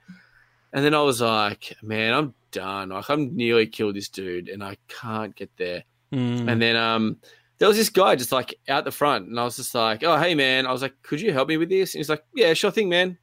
And 0.74 0.84
then 0.84 0.92
I 0.92 1.02
was 1.02 1.20
like, 1.20 1.72
man, 1.82 2.12
I'm 2.12 2.34
done. 2.50 2.88
Like 2.88 3.08
I'm 3.08 3.34
nearly 3.36 3.68
killed 3.68 3.94
this 3.94 4.08
dude, 4.08 4.48
and 4.48 4.62
I 4.62 4.76
can't 4.88 5.34
get 5.36 5.50
there. 5.56 5.84
Mm. 6.12 6.50
And 6.50 6.60
then 6.60 6.74
um, 6.74 7.16
there 7.58 7.68
was 7.68 7.76
this 7.76 7.90
guy 7.90 8.16
just 8.16 8.32
like 8.32 8.56
out 8.68 8.84
the 8.84 8.90
front, 8.90 9.28
and 9.28 9.38
I 9.38 9.44
was 9.44 9.56
just 9.56 9.72
like, 9.72 10.02
"Oh, 10.02 10.18
hey 10.18 10.34
man," 10.34 10.66
I 10.66 10.72
was 10.72 10.82
like, 10.82 11.00
"Could 11.02 11.20
you 11.20 11.32
help 11.32 11.48
me 11.48 11.58
with 11.58 11.68
this?" 11.68 11.94
And 11.94 12.00
he's 12.00 12.08
like, 12.08 12.24
"Yeah, 12.34 12.52
sure 12.54 12.72
thing, 12.72 12.88
man. 12.88 13.16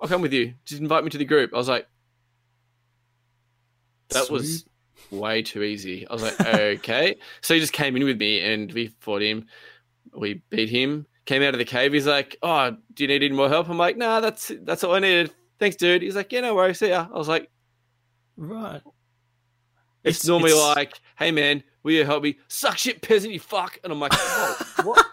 I'll 0.00 0.08
come 0.08 0.20
with 0.20 0.32
you. 0.32 0.54
Just 0.64 0.82
invite 0.82 1.04
me 1.04 1.10
to 1.10 1.18
the 1.18 1.24
group." 1.24 1.54
I 1.54 1.58
was 1.58 1.68
like, 1.68 1.86
"That 4.08 4.28
was 4.28 4.66
way 5.12 5.42
too 5.42 5.62
easy." 5.62 6.08
I 6.08 6.12
was 6.12 6.22
like, 6.22 6.40
"Okay." 6.40 7.16
so 7.40 7.54
he 7.54 7.60
just 7.60 7.72
came 7.72 7.96
in 7.96 8.04
with 8.04 8.18
me, 8.18 8.40
and 8.40 8.72
we 8.72 8.88
fought 8.98 9.22
him. 9.22 9.46
We 10.12 10.42
beat 10.50 10.70
him. 10.70 11.06
Came 11.24 11.42
out 11.42 11.54
of 11.54 11.58
the 11.58 11.64
cave. 11.64 11.92
He's 11.92 12.06
like, 12.06 12.36
"Oh, 12.42 12.76
do 12.94 13.04
you 13.04 13.08
need 13.08 13.22
any 13.22 13.34
more 13.34 13.48
help?" 13.48 13.68
I'm 13.68 13.78
like, 13.78 13.96
"Nah, 13.96 14.18
that's 14.18 14.50
that's 14.62 14.82
all 14.82 14.96
I 14.96 14.98
needed. 14.98 15.32
Thanks, 15.58 15.76
dude." 15.76 16.02
He's 16.02 16.16
like, 16.16 16.32
"Yeah, 16.32 16.40
no 16.40 16.54
worries. 16.54 16.78
See 16.78 16.88
ya." 16.88 17.06
I 17.12 17.16
was 17.18 17.28
like, 17.28 17.50
right. 18.36 18.82
It's, 20.04 20.18
It's- 20.18 20.26
normally 20.26 20.50
it's- 20.52 20.76
like, 20.76 21.00
"Hey 21.18 21.30
man, 21.30 21.62
will 21.82 21.92
you 21.92 22.04
help 22.04 22.22
me? 22.22 22.38
Suck 22.48 22.78
shit, 22.78 23.02
peasant, 23.02 23.32
you 23.32 23.40
fuck!" 23.40 23.78
And 23.82 23.92
I'm 23.92 24.00
like, 24.00 24.12
"Whoa, 24.14 24.54
"What?" 24.84 25.06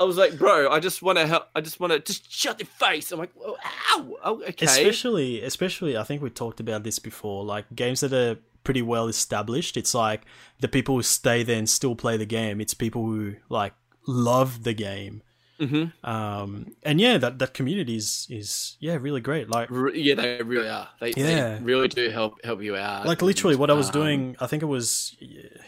I 0.00 0.04
was 0.04 0.16
like, 0.16 0.38
"Bro, 0.38 0.70
I 0.70 0.80
just 0.80 1.02
want 1.02 1.18
to 1.18 1.26
help. 1.26 1.44
I 1.54 1.60
just 1.60 1.78
want 1.78 1.92
to 1.92 2.00
just 2.00 2.30
shut 2.32 2.58
your 2.58 2.66
face." 2.66 3.12
I'm 3.12 3.18
like, 3.18 3.30
"Oh, 3.40 3.56
"Ow, 3.92 4.16
oh, 4.24 4.42
okay." 4.48 4.64
Especially, 4.66 5.42
especially, 5.42 5.96
I 5.96 6.02
think 6.04 6.22
we 6.22 6.30
talked 6.30 6.58
about 6.58 6.82
this 6.82 6.98
before. 6.98 7.44
Like 7.44 7.66
games 7.76 8.00
that 8.00 8.12
are 8.12 8.38
pretty 8.64 8.82
well 8.82 9.06
established. 9.08 9.76
It's 9.76 9.94
like 9.94 10.22
the 10.60 10.68
people 10.68 10.96
who 10.96 11.02
stay 11.02 11.42
there 11.42 11.58
and 11.58 11.68
still 11.68 11.94
play 11.94 12.16
the 12.16 12.26
game. 12.26 12.60
It's 12.60 12.74
people 12.74 13.04
who 13.04 13.36
like 13.48 13.74
love 14.06 14.64
the 14.64 14.72
game. 14.72 15.22
Hmm 15.60 15.84
Um, 16.02 16.72
and 16.82 17.00
yeah, 17.00 17.18
that 17.18 17.38
that 17.38 17.52
community 17.54 17.96
is 17.96 18.26
is 18.30 18.76
yeah 18.80 18.96
really 19.00 19.20
great. 19.20 19.50
Like 19.50 19.68
yeah, 19.94 20.14
they 20.14 20.42
really 20.42 20.68
are. 20.68 20.88
They, 21.00 21.12
Yeah. 21.16 21.58
they 21.58 21.62
really 21.62 21.88
do 21.88 22.08
help 22.10 22.42
help 22.44 22.62
you 22.62 22.76
out. 22.76 23.06
like 23.06 23.20
literally 23.22 23.56
what 23.56 23.70
I 23.70 23.74
was 23.74 23.88
Um, 23.88 23.92
doing. 24.00 24.36
I 24.40 24.46
think 24.46 24.62
it 24.62 24.66
was 24.78 25.14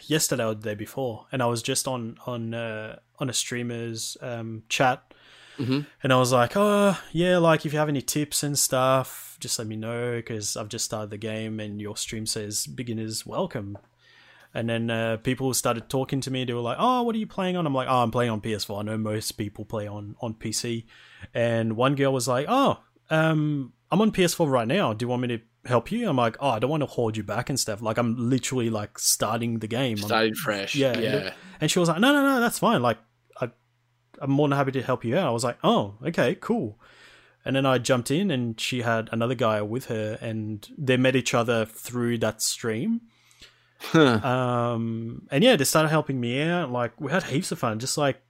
yesterday 0.07 0.45
or 0.45 0.55
the 0.55 0.61
day 0.71 0.75
before, 0.75 1.27
and 1.31 1.43
I 1.43 1.45
was 1.45 1.61
just 1.61 1.87
on 1.87 2.17
on 2.25 2.53
uh, 2.53 2.97
on 3.19 3.29
a 3.29 3.33
streamer's 3.33 4.17
um, 4.21 4.63
chat, 4.67 5.13
Mhm. 5.59 5.85
and 6.01 6.11
I 6.11 6.17
was 6.17 6.31
like, 6.31 6.53
oh 6.55 6.97
yeah, 7.11 7.37
like 7.37 7.65
if 7.65 7.73
you 7.73 7.79
have 7.79 7.89
any 7.89 8.01
tips 8.01 8.41
and 8.43 8.57
stuff, 8.57 9.37
just 9.39 9.59
let 9.59 9.67
me 9.67 9.75
know 9.75 10.15
because 10.17 10.57
I've 10.57 10.69
just 10.69 10.85
started 10.85 11.11
the 11.11 11.17
game, 11.19 11.59
and 11.59 11.79
your 11.79 11.95
stream 11.97 12.25
says 12.25 12.65
beginners 12.65 13.25
welcome. 13.25 13.77
And 14.55 14.69
then 14.69 14.89
uh, 14.91 15.17
people 15.17 15.51
started 15.53 15.89
talking 15.89 16.21
to 16.21 16.31
me. 16.31 16.45
They 16.45 16.53
were 16.53 16.59
like, 16.61 16.77
"Oh, 16.79 17.01
what 17.03 17.15
are 17.15 17.17
you 17.17 17.25
playing 17.27 17.57
on?" 17.57 17.65
I'm 17.65 17.73
like, 17.73 17.87
"Oh, 17.89 18.03
I'm 18.03 18.11
playing 18.11 18.29
on 18.31 18.39
PS4. 18.41 18.79
I 18.79 18.83
know 18.83 18.97
most 18.97 19.31
people 19.33 19.65
play 19.65 19.87
on 19.87 20.15
on 20.21 20.35
PC." 20.35 20.85
And 21.33 21.75
one 21.75 21.95
girl 21.95 22.13
was 22.13 22.27
like, 22.27 22.45
"Oh, 22.47 22.79
um, 23.09 23.73
I'm 23.91 24.01
on 24.01 24.11
PS4 24.11 24.49
right 24.49 24.67
now. 24.67 24.93
Do 24.93 25.03
you 25.03 25.07
want 25.09 25.23
me 25.23 25.27
to 25.29 25.39
help 25.65 25.91
you?" 25.91 26.07
I'm 26.07 26.17
like, 26.17 26.37
"Oh, 26.39 26.49
I 26.49 26.59
don't 26.59 26.69
want 26.69 26.81
to 26.83 26.87
hold 26.87 27.17
you 27.17 27.23
back 27.23 27.49
and 27.49 27.59
stuff. 27.59 27.81
Like, 27.81 27.97
I'm 27.97 28.29
literally 28.29 28.69
like 28.69 28.99
starting 28.99 29.57
the 29.59 29.67
game. 29.67 29.97
I'm- 29.97 30.07
fresh. 30.35 30.75
Yeah, 30.75 30.99
Yeah, 30.99 31.15
yeah. 31.15 31.33
and 31.59 31.71
she 31.71 31.79
was 31.79 31.89
like, 31.89 31.99
"No, 31.99 32.13
no, 32.13 32.21
no, 32.21 32.39
that's 32.39 32.59
fine. 32.59 32.83
Like, 32.83 32.99
I, 33.41 33.49
I'm 34.21 34.29
more 34.29 34.47
than 34.47 34.55
happy 34.57 34.71
to 34.73 34.83
help 34.83 35.03
you 35.03 35.17
out. 35.17 35.27
I 35.27 35.31
was 35.31 35.43
like, 35.43 35.57
oh, 35.63 35.95
okay, 36.05 36.35
cool. 36.35 36.79
And 37.45 37.55
then 37.55 37.65
I 37.65 37.77
jumped 37.79 38.11
in, 38.11 38.29
and 38.29 38.59
she 38.59 38.83
had 38.83 39.09
another 39.11 39.35
guy 39.35 39.61
with 39.63 39.85
her, 39.85 40.17
and 40.21 40.67
they 40.77 40.95
met 40.95 41.15
each 41.15 41.33
other 41.33 41.65
through 41.65 42.19
that 42.19 42.41
stream. 42.41 43.01
Um, 43.93 45.27
and 45.31 45.43
yeah, 45.43 45.55
they 45.55 45.63
started 45.65 45.89
helping 45.89 46.19
me 46.19 46.41
out. 46.41 46.71
Like 46.71 46.99
we 46.99 47.11
had 47.11 47.23
heaps 47.23 47.51
of 47.51 47.59
fun, 47.59 47.79
just 47.79 47.97
like 47.97 48.21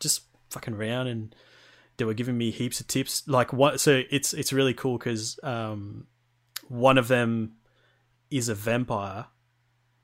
just 0.00 0.22
fucking 0.50 0.74
around, 0.74 1.06
and 1.06 1.34
they 1.96 2.04
were 2.04 2.14
giving 2.14 2.36
me 2.36 2.50
heaps 2.50 2.80
of 2.80 2.86
tips. 2.86 3.26
Like 3.26 3.52
what? 3.52 3.80
So 3.80 4.02
it's 4.10 4.34
it's 4.34 4.52
really 4.52 4.74
cool 4.74 4.98
because 4.98 5.38
um, 5.42 6.06
one 6.68 6.98
of 6.98 7.08
them 7.08 7.54
is 8.30 8.48
a 8.48 8.54
vampire. 8.54 9.26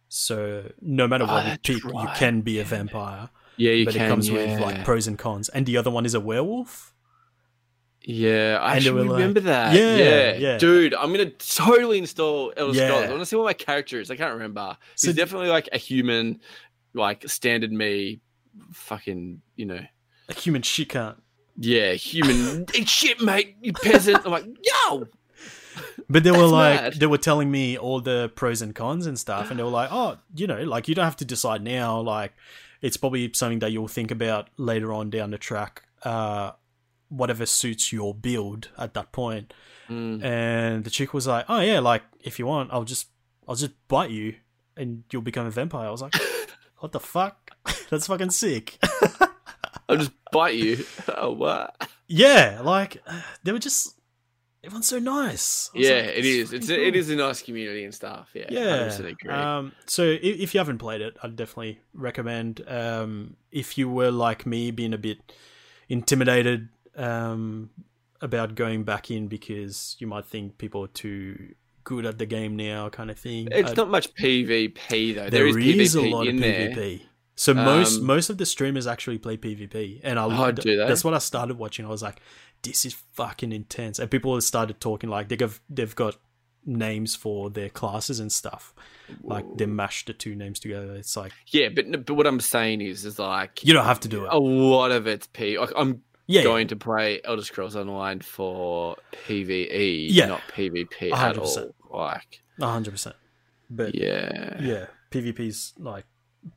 So 0.09 0.71
no 0.81 1.07
matter 1.09 1.25
Oh, 1.25 1.33
what 1.33 1.45
you 1.45 1.51
that's 1.51 1.63
pick, 1.63 1.85
you 1.85 2.09
can 2.17 2.41
be 2.41 2.59
a 2.61 2.65
vampire. 2.65 3.31
Yeah, 3.57 3.73
you 3.73 3.85
but 3.85 3.95
can. 3.95 4.07
it 4.07 4.09
comes 4.09 4.29
yeah. 4.29 4.35
with 4.53 4.61
like 4.61 4.85
pros 4.85 5.07
and 5.07 5.19
cons. 5.19 5.49
And 5.49 5.67
the 5.67 5.77
other 5.77 5.91
one 5.91 6.07
is 6.07 6.15
a 6.15 6.21
werewolf. 6.21 6.94
Yeah, 8.07 8.59
I 8.61 8.77
actually 8.77 8.91
were 8.93 9.05
like- 9.05 9.13
remember 9.19 9.41
that. 9.41 9.75
Yeah, 9.75 9.97
Yeah, 9.97 10.37
yeah. 10.37 10.59
Dude, 10.59 10.95
I'm 10.95 11.11
gonna 11.13 11.31
totally 11.31 11.99
install 11.99 12.53
Elder 12.57 12.77
Yeah. 12.79 12.89
Scrolls. 12.89 13.05
I 13.05 13.09
want 13.09 13.21
to 13.21 13.27
see 13.27 13.37
what 13.37 13.45
my 13.47 13.53
character 13.55 14.01
is. 14.01 14.11
I 14.11 14.17
can't 14.17 14.35
remember. 14.35 14.77
So- 14.95 15.09
He's 15.09 15.17
definitely 15.17 15.49
like 15.49 15.69
a 15.73 15.79
human, 15.79 16.41
like 16.93 17.27
standard 17.29 17.73
me, 17.73 18.21
fucking, 18.73 19.41
you 19.57 19.67
know. 19.67 19.81
A 20.29 20.35
human 20.35 20.63
shit 20.63 20.91
can't. 20.91 21.17
Yeah, 21.57 21.93
human. 21.93 22.67
Shit, 22.87 23.21
mate. 23.21 23.57
You 23.61 23.73
peasant. 23.73 24.23
I'm 24.25 24.33
like, 24.33 24.45
yo. 24.63 25.07
But 26.09 26.23
they 26.23 26.31
were 26.31 26.47
like, 26.47 26.81
mad. 26.81 26.93
they 26.95 27.07
were 27.07 27.19
telling 27.19 27.51
me 27.51 27.77
all 27.77 28.01
the 28.01 28.31
pros 28.37 28.63
and 28.63 28.75
cons 28.75 29.07
and 29.07 29.19
stuff, 29.19 29.51
and 29.51 29.59
they 29.59 29.63
were 29.65 29.71
like, 29.71 29.89
oh, 29.91 30.19
you 30.37 30.47
know, 30.47 30.63
like 30.63 30.87
you 30.87 30.95
don't 30.95 31.05
have 31.05 31.17
to 31.17 31.25
decide 31.25 31.63
now. 31.63 31.99
Like, 32.01 32.33
it's 32.81 32.97
probably 32.97 33.33
something 33.33 33.59
that 33.61 33.73
you'll 33.73 33.89
think 33.89 34.11
about 34.13 34.51
later 34.57 34.93
on 34.93 35.11
down 35.11 35.31
the 35.31 35.39
track. 35.39 35.83
Uh, 36.05 36.53
whatever 37.17 37.47
suits 37.47 37.93
your 37.93 38.15
build 38.15 38.71
at 38.79 38.95
that 38.95 39.13
point. 39.13 39.53
Mm. 39.89 40.25
And 40.25 40.85
the 40.85 40.91
chick 40.91 41.15
was 41.15 41.27
like, 41.27 41.45
oh 41.49 41.61
yeah, 41.61 41.81
like 41.81 42.03
if 42.21 42.39
you 42.39 42.47
want, 42.47 42.71
I'll 42.73 42.85
just, 42.85 43.09
I'll 43.47 43.55
just 43.55 43.73
bite 43.89 44.11
you, 44.11 44.37
and 44.77 45.05
you'll 45.11 45.23
become 45.23 45.47
a 45.47 45.51
vampire. 45.51 45.89
I 45.89 45.91
was 45.91 46.03
like, 46.03 46.15
what 46.79 46.93
the 46.93 47.01
fuck? 47.01 47.51
That's 47.91 48.07
fucking 48.07 48.31
sick. 48.31 48.79
I'll 49.89 49.99
just 49.99 50.13
bite 50.33 50.55
you. 50.55 50.85
Oh, 51.17 51.33
what? 51.33 51.89
yeah, 52.09 52.61
like 52.63 53.03
they 53.43 53.53
were 53.53 53.59
just, 53.59 53.99
everyone's 54.63 54.89
so 54.89 54.99
nice. 54.99 55.71
Yeah, 55.75 55.91
like, 55.91 56.05
it 56.05 56.23
"This 56.23 56.27
is. 56.27 56.53
It's 56.55 56.69
cool." 56.69 56.77
a, 56.77 56.81
it 56.81 56.97
is 56.97 57.11
a 57.11 57.17
nice 57.17 57.43
community 57.43 57.85
and 57.85 57.95
stuff. 57.95 58.31
Yeah, 58.35 58.47
Yeah. 59.25 59.59
Um, 59.59 59.73
so 59.87 60.03
if, 60.03 60.23
if 60.23 60.55
you 60.55 60.59
haven't 60.59 60.79
played 60.79 61.03
it, 61.03 61.17
I'd 61.23 61.37
definitely 61.37 61.81
recommend. 61.93 62.65
Um, 62.67 63.37
if 63.53 63.77
you 63.77 63.89
were 63.89 64.11
like 64.11 64.47
me, 64.47 64.71
being 64.71 64.95
a 64.95 64.99
bit 64.99 65.19
intimidated 65.89 66.69
um, 66.97 67.71
about 68.21 68.55
going 68.55 68.85
back 68.85 69.11
in 69.11 69.29
because 69.29 69.97
you 69.99 70.07
might 70.07 70.25
think 70.27 70.59
people 70.59 70.85
are 70.85 70.89
too 70.89 71.55
good 71.85 72.07
at 72.07 72.19
the 72.19 72.27
game 72.27 72.57
now, 72.57 72.89
kind 72.89 73.11
of 73.11 73.19
thing. 73.19 73.49
it's 73.53 73.71
Uh, 73.73 73.75
not 73.75 73.91
much 73.91 74.15
PvP 74.15 75.15
though. 75.15 75.29
there 75.31 75.47
is, 75.47 75.57
is, 75.57 75.95
PvP 75.95 76.07
a 76.07 76.15
lot 76.15 76.27
in 76.27 76.37
of 76.37 76.41
there. 76.41 76.71
PvP. 76.71 77.03
So 77.37 77.53
most 77.53 77.99
Um, 77.99 78.07
most 78.07 78.31
of 78.31 78.39
the 78.39 78.47
streamers 78.47 78.87
actually 78.87 79.19
play 79.19 79.37
PvP, 79.37 80.01
and 80.05 80.19
I 80.19 80.25
Oh, 80.25 80.53
do 80.53 80.63
they? 80.63 80.77
that's 80.77 81.03
what 81.05 81.15
I 81.15 81.19
started 81.19 81.59
watching. 81.59 81.85
I 81.85 81.89
was 81.89 82.03
like, 82.03 82.21
this 82.63 82.85
is 82.85 82.95
fucking 83.13 83.53
intense, 83.53 83.99
and 83.99 84.09
people 84.11 84.33
have 84.35 84.45
started 84.45 84.81
talking 84.81 85.11
like 85.11 85.29
they 85.29 85.37
have 85.41 85.61
they've 85.69 85.95
got 85.97 86.17
names 86.65 87.15
for 87.15 87.51
their 87.51 87.69
classes 87.69 88.21
and 88.21 88.33
stuff. 88.33 88.73
Like 89.23 89.45
they 89.57 89.67
mash 89.67 90.05
the 90.07 90.15
two 90.15 90.35
names 90.37 90.61
together. 90.61 90.95
It's 90.95 91.17
like 91.17 91.33
Yeah, 91.49 91.69
but 91.75 92.07
but 92.07 92.15
what 92.15 92.27
I'm 92.27 92.41
saying 92.41 92.81
is, 92.81 93.05
is 93.05 93.19
like 93.19 93.63
you 93.65 93.75
don't 93.75 93.85
have 93.85 94.01
to 94.01 94.09
do 94.09 94.25
it. 94.25 94.33
a 94.33 94.39
lot 94.39 94.93
of 94.93 95.07
it's 95.09 95.27
P. 95.27 95.59
Like, 95.59 95.73
I'm 95.77 96.03
yeah, 96.27 96.43
going 96.43 96.69
to 96.69 96.77
play 96.77 97.21
Elder 97.25 97.43
Scrolls 97.43 97.77
Online 97.77 98.21
for 98.21 98.97
PVE, 99.27 100.07
Yeah. 100.11 100.27
not 100.27 100.41
PvP 100.49 101.13
at 101.13 101.37
100%. 101.37 101.73
all. 101.91 102.01
Like, 102.01 102.43
a 102.61 102.67
hundred 102.67 102.93
percent. 102.93 103.17
But 103.71 103.95
yeah. 103.95 104.57
yeah, 104.61 104.87
PvP's 105.11 105.75
like 105.79 106.05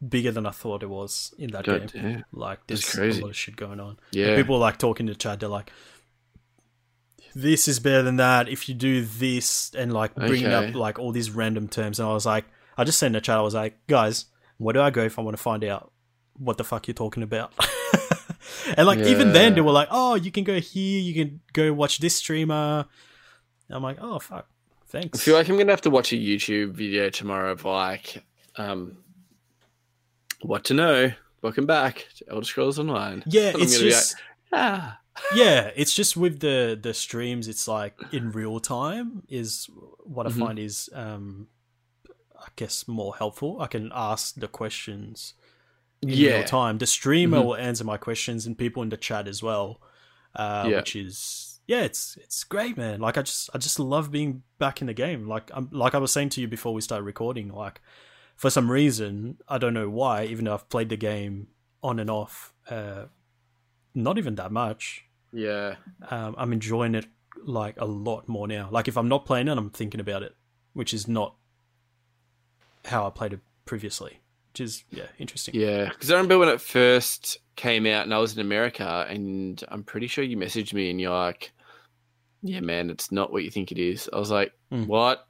bigger 0.08 0.32
than 0.32 0.46
I 0.46 0.52
thought 0.52 0.84
it 0.84 0.90
was 0.90 1.34
in 1.38 1.52
that 1.52 1.66
game. 1.66 1.88
damn. 1.92 2.26
Like 2.34 2.60
there's 2.68 2.84
crazy. 2.90 3.20
a 3.22 3.24
lot 3.24 3.30
of 3.32 3.36
shit 3.38 3.56
going 3.56 3.80
on. 3.80 3.98
yeah. 4.12 4.28
And 4.28 4.38
people 4.38 4.56
are 4.56 4.60
like 4.60 4.78
talking 4.78 5.08
to 5.08 5.16
chat. 5.16 5.40
They're 5.40 5.48
like, 5.50 5.72
"This 7.36 7.68
is 7.68 7.80
better 7.80 8.04
than 8.04 8.18
that." 8.18 8.50
If 8.50 8.68
you 8.68 8.76
do 8.76 9.04
this 9.06 9.72
and 9.76 9.94
like 9.94 10.16
bringing 10.16 10.48
Okay. 10.48 10.70
up 10.70 10.76
like 10.76 11.00
all 11.00 11.12
these 11.12 11.30
random 11.32 11.68
terms, 11.68 12.00
and 12.00 12.10
I 12.10 12.14
was 12.14 12.26
like, 12.26 12.46
I 12.78 12.84
just 12.84 13.00
sent 13.00 13.16
a 13.16 13.22
chat. 13.22 13.38
I 13.38 13.42
was 13.42 13.54
like, 13.56 13.78
guys, 13.88 14.26
where 14.58 14.74
do 14.74 14.82
I 14.82 14.90
go 14.90 15.04
if 15.04 15.18
I 15.18 15.22
want 15.22 15.38
to 15.38 15.42
find 15.42 15.64
out 15.64 15.92
what 16.38 16.58
the 16.58 16.64
fuck 16.64 16.88
you're 16.88 16.94
talking 16.96 17.24
about? 17.24 17.54
and 18.76 18.88
like 18.88 19.00
even 19.00 19.34
then, 19.34 19.56
they 19.56 19.62
were 19.62 19.72
like, 19.72 19.90
"Oh, 19.92 20.16
you 20.16 20.32
can 20.32 20.44
go 20.44 20.60
here. 20.60 21.00
You 21.00 21.14
can 21.14 21.42
go 21.54 21.74
watch 21.74 22.00
this 22.00 22.16
streamer." 22.16 22.86
I'm 23.70 23.84
like, 23.84 23.98
"Oh 24.02 24.20
fuck, 24.20 24.48
thanks. 24.88 25.20
I 25.20 25.22
feel 25.22 25.36
like 25.36 25.50
I'm 25.50 25.58
gonna 25.58 25.72
have 25.72 25.82
to 25.82 25.90
watch 25.90 26.14
a 26.14 26.16
YouTube 26.16 26.72
video 26.72 27.10
tomorrow 27.10 27.52
of 27.52 27.66
like, 27.66 28.24
um, 28.56 28.98
what 30.42 30.64
to 30.66 30.74
know. 30.74 31.12
Welcome 31.42 31.66
back 31.66 32.08
to 32.18 32.30
Elder 32.30 32.46
Scrolls 32.46 32.80
Online. 32.80 33.24
yeah, 33.28 33.52
it's 33.56 33.80
just. 33.80 34.16
Ah, 34.52 35.00
yeah, 35.36 35.72
it's 35.76 35.94
just 35.94 36.16
with 36.16 36.40
the 36.40 36.78
the 36.82 36.94
streams, 36.94 37.48
it's 37.48 37.68
like 37.68 37.96
in 38.12 38.32
real 38.32 38.60
time 38.60 39.24
is 39.30 39.70
what. 40.00 40.28
I 40.28 40.30
find 40.30 40.60
is 40.60 40.90
um 40.94 41.48
I 42.40 42.48
guess 42.56 42.88
more 42.88 43.16
helpful. 43.16 43.60
I 43.62 43.68
can 43.68 43.92
ask 43.94 44.36
the 44.36 44.48
questions 44.48 45.34
in 46.02 46.10
yeah, 46.10 46.36
real 46.38 46.44
time. 46.44 46.78
The 46.78 46.86
streamer 46.88 47.40
Mhm. 47.40 47.46
will 47.46 47.56
answer 47.56 47.84
my 47.84 47.98
questions 47.98 48.46
and 48.46 48.58
people 48.58 48.84
in 48.84 48.90
the 48.90 48.98
chat 48.98 49.28
as 49.28 49.42
well. 49.44 49.82
Uh 50.36 50.68
Yeah. 50.70 50.78
which 50.78 50.96
is 50.96 51.60
yeah, 51.68 51.82
it's 51.82 52.18
it's 52.18 52.44
great, 52.44 52.78
man. 52.78 53.00
Like 53.02 53.18
I 53.18 53.24
just 53.24 53.50
I 53.54 53.58
just 53.58 53.80
love 53.80 54.12
being 54.12 54.44
back 54.60 54.80
in 54.82 54.88
the 54.88 54.94
game. 54.94 55.28
Like 55.28 55.50
I'm 55.54 55.70
like 55.72 55.96
I 55.96 55.98
was 55.98 56.12
saying 56.12 56.30
to 56.30 56.42
you 56.42 56.48
before 56.48 56.74
we 56.74 56.82
started 56.82 57.04
recording, 57.04 57.50
like 57.50 57.82
for 58.36 58.50
some 58.50 58.70
reason, 58.72 59.38
I 59.48 59.58
don't 59.58 59.74
know 59.74 59.90
why, 59.90 60.26
even 60.26 60.46
though 60.46 60.54
I've 60.54 60.70
played 60.70 60.90
the 60.90 60.98
game 60.98 61.48
on 61.82 62.00
and 62.00 62.10
off, 62.10 62.54
uh 62.70 63.06
not 63.94 64.18
even 64.20 64.36
that 64.36 64.52
much 64.52 65.06
yeah. 65.34 65.76
um, 66.10 66.36
I'm 66.38 66.54
enjoying 66.54 66.94
it 66.96 67.08
like 67.44 67.76
a 67.80 67.86
lot 67.86 68.28
more 68.30 68.48
now. 68.48 68.70
Like 68.72 68.88
if 68.88 68.96
I'm 68.98 69.08
not 69.08 69.26
playing 69.26 69.48
it, 69.48 69.58
I'm 69.58 69.72
thinking 69.72 70.00
about 70.00 70.22
it, 70.24 70.36
which 70.74 70.94
is 70.94 71.08
not 71.08 71.36
how 72.86 73.08
I 73.08 73.10
played 73.10 73.34
it 73.34 73.40
previously. 73.66 74.20
Which 74.58 74.68
is 74.68 74.84
yeah, 74.90 75.06
interesting. 75.20 75.54
Yeah, 75.54 75.90
because 75.90 76.10
I 76.10 76.16
remember 76.16 76.40
when 76.40 76.50
it 76.50 76.60
first 76.60 77.38
came 77.56 77.86
out 77.86 78.06
and 78.06 78.14
I 78.14 78.18
was 78.18 78.34
in 78.34 78.42
America, 78.42 79.06
and 79.08 79.64
I'm 79.70 79.84
pretty 79.84 80.08
sure 80.08 80.24
you 80.24 80.36
messaged 80.36 80.74
me 80.74 80.90
and 80.90 81.00
you're 81.00 81.14
like, 81.16 81.52
"Yeah, 82.42 82.62
man, 82.62 82.90
it's 82.90 83.12
not 83.12 83.32
what 83.32 83.44
you 83.44 83.52
think 83.52 83.72
it 83.72 83.78
is." 83.78 84.10
I 84.12 84.18
was 84.18 84.32
like, 84.32 84.52
Mm. 84.72 84.88
"What? 84.88 85.28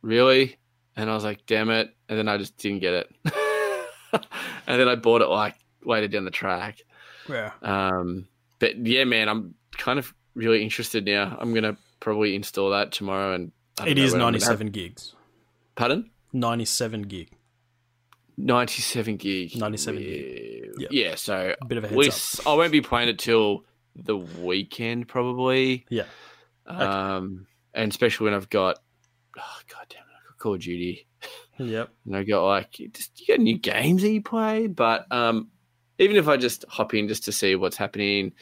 Really?" 0.00 0.56
And 0.96 1.10
I 1.10 1.14
was 1.14 1.24
like, 1.24 1.44
"Damn 1.44 1.68
it!" 1.68 1.94
And 2.08 2.18
then 2.18 2.26
I 2.26 2.38
just 2.38 2.56
didn't 2.56 2.78
get 2.78 2.94
it, 2.94 3.14
and 4.14 4.80
then 4.80 4.88
I 4.88 4.94
bought 4.94 5.20
it 5.20 5.28
like 5.28 5.56
later 5.84 6.08
down 6.08 6.24
the 6.24 6.30
track. 6.30 6.80
Yeah. 7.28 7.52
Um, 7.60 8.28
but 8.60 8.78
yeah, 8.78 9.04
man, 9.04 9.28
I'm 9.28 9.54
kind 9.72 9.98
of 9.98 10.14
really 10.34 10.62
interested 10.62 11.04
now. 11.04 11.36
I'm 11.38 11.52
gonna 11.52 11.76
probably 12.00 12.34
install 12.34 12.70
that 12.70 12.92
tomorrow, 12.92 13.34
and 13.34 13.52
It 13.86 13.98
is 13.98 14.12
when 14.12 14.22
I'm 14.22 14.28
gonna 14.28 14.38
97 14.38 14.68
gigs. 14.68 15.14
Pardon? 15.74 16.10
97 16.32 17.02
gig. 17.02 17.28
97 18.44 19.16
gig. 19.16 19.56
97 19.56 20.00
Yeah. 20.00 20.08
gig. 20.08 20.70
Yep. 20.78 20.88
Yeah, 20.92 21.14
so 21.16 21.54
A 21.60 21.64
bit 21.66 21.78
of 21.78 21.84
a 21.90 21.96
least 21.96 22.46
I 22.46 22.54
won't 22.54 22.72
be 22.72 22.80
playing 22.80 23.08
it 23.08 23.18
till 23.18 23.64
the 23.96 24.16
weekend 24.16 25.08
probably. 25.08 25.84
Yeah. 25.90 26.04
Um, 26.66 27.46
and 27.74 27.90
especially 27.90 28.24
when 28.26 28.34
I've 28.34 28.48
got, 28.50 28.78
oh 29.38 29.58
god 29.68 29.86
damn 29.88 30.00
it, 30.00 30.06
I've 30.18 30.28
got 30.28 30.38
Call 30.38 30.54
of 30.54 30.60
Duty, 30.60 31.06
Yep. 31.58 31.90
and 32.06 32.16
I 32.16 32.22
got 32.22 32.44
like, 32.46 32.70
just 32.92 33.20
you 33.20 33.26
got 33.36 33.40
new 33.42 33.58
games 33.58 34.02
that 34.02 34.10
you 34.10 34.22
play, 34.22 34.66
but 34.68 35.10
um, 35.12 35.48
even 35.98 36.16
if 36.16 36.28
I 36.28 36.36
just 36.36 36.64
hop 36.68 36.94
in 36.94 37.08
just 37.08 37.24
to 37.24 37.32
see 37.32 37.56
what's 37.56 37.76
happening. 37.76 38.32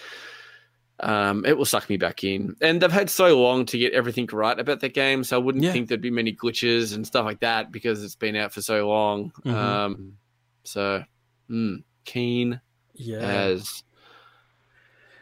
Um, 1.01 1.45
it 1.47 1.57
will 1.57 1.65
suck 1.65 1.89
me 1.89 1.97
back 1.97 2.25
in, 2.25 2.57
and 2.61 2.81
they've 2.81 2.91
had 2.91 3.09
so 3.09 3.41
long 3.41 3.67
to 3.67 3.79
get 3.79 3.93
everything 3.93 4.27
right 4.33 4.59
about 4.59 4.81
that 4.81 4.95
game, 4.95 5.23
so 5.23 5.37
I 5.37 5.39
wouldn't 5.41 5.63
Yeah. 5.65 5.71
think 5.73 5.89
there'd 5.89 6.01
be 6.01 6.11
many 6.11 6.35
glitches 6.35 6.93
and 6.95 7.07
stuff 7.07 7.25
like 7.25 7.39
that 7.41 7.71
because 7.71 8.03
it's 8.03 8.17
been 8.17 8.35
out 8.35 8.53
for 8.53 8.61
so 8.63 8.89
long. 8.89 9.31
Mhm. 9.45 9.55
Um, 9.55 10.19
so 10.65 11.05
mm, 11.49 11.85
keen 12.05 12.61
Yeah. 12.95 13.19
as 13.21 13.85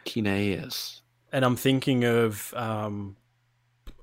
keen 0.04 0.26
as 0.26 1.02
and 1.32 1.44
I'm 1.44 1.56
thinking 1.56 2.04
of 2.04 2.54
um, 2.54 3.16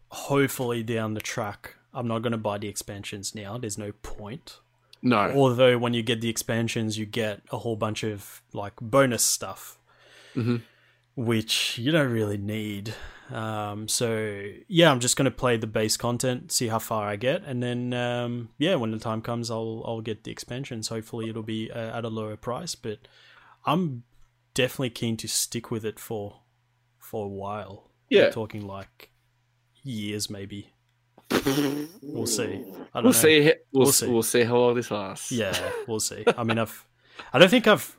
hopefully 0.09 0.83
down 0.83 1.13
the 1.13 1.21
track. 1.21 1.75
I'm 1.93 2.07
not 2.07 2.19
going 2.19 2.31
to 2.33 2.37
buy 2.37 2.57
the 2.57 2.67
expansions 2.67 3.33
now. 3.33 3.57
There's 3.57 3.77
no 3.77 3.91
point. 4.03 4.59
no, 5.01 5.31
Although 5.35 5.77
when 5.79 5.93
you 5.93 6.01
get 6.03 6.21
the 6.21 6.29
expansions, 6.29 6.97
you 6.97 7.05
get 7.05 7.41
a 7.51 7.57
whole 7.57 7.75
bunch 7.75 8.03
of 8.03 8.41
like 8.53 8.73
bonus 8.81 9.23
stuff, 9.23 9.77
Mhm. 10.35 10.61
Which 11.15 11.77
you 11.77 11.91
don't 11.91 12.11
really 12.11 12.37
need. 12.37 12.93
Um, 13.31 13.87
so 13.87 14.43
yeah, 14.67 14.91
I'm 14.91 14.99
just 14.99 15.15
gonna 15.17 15.31
play 15.31 15.57
the 15.57 15.67
base 15.67 15.97
content, 15.97 16.51
see 16.51 16.67
how 16.67 16.79
far 16.79 17.07
I 17.07 17.15
get, 17.15 17.43
and 17.45 17.63
then 17.63 17.93
um, 17.93 18.49
yeah, 18.57 18.75
when 18.75 18.91
the 18.91 18.99
time 18.99 19.21
comes, 19.21 19.49
I'll 19.49 19.81
I'll 19.85 20.01
get 20.01 20.23
the 20.23 20.31
expansions. 20.31 20.89
Hopefully, 20.89 21.29
it'll 21.29 21.41
be 21.43 21.71
uh, 21.71 21.97
at 21.97 22.05
a 22.05 22.09
lower 22.09 22.35
price, 22.35 22.75
but 22.75 22.99
I'm 23.65 24.03
definitely 24.53 24.91
keen 24.91 25.17
to 25.17 25.27
stick 25.27 25.71
with 25.71 25.85
it 25.85 25.99
for 25.99 26.41
for 26.99 27.25
a 27.25 27.29
while. 27.29 27.89
Yeah. 28.09 28.23
We're 28.25 28.31
talking 28.31 28.67
like 28.67 29.11
years, 29.81 30.29
maybe. 30.29 30.69
We'll 32.03 32.27
see. 32.27 32.43
I 32.43 32.47
don't 32.51 32.93
We'll 32.93 33.03
know. 33.03 33.11
see. 33.11 33.39
We'll, 33.71 33.85
We'll 34.01 34.11
we'll 34.13 34.23
see. 34.23 34.41
see. 34.41 34.43
how 34.43 34.57
long 34.57 34.75
this 34.75 34.91
lasts. 34.91 35.31
Yeah, 35.31 35.57
we'll 35.87 35.99
see. 35.99 36.23
I 36.37 36.43
mean, 36.43 36.59
I've, 36.59 36.85
I 37.33 37.39
don't 37.39 37.49
think 37.49 37.67
I've, 37.67 37.95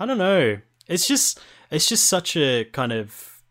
I 0.00 0.06
don't 0.06 0.16
know. 0.18 0.58
It's 0.88 1.06
just, 1.06 1.40
it's 1.70 1.86
just 1.88 2.06
such 2.06 2.36
a 2.36 2.64
kind 2.64 2.92
of 2.92 3.42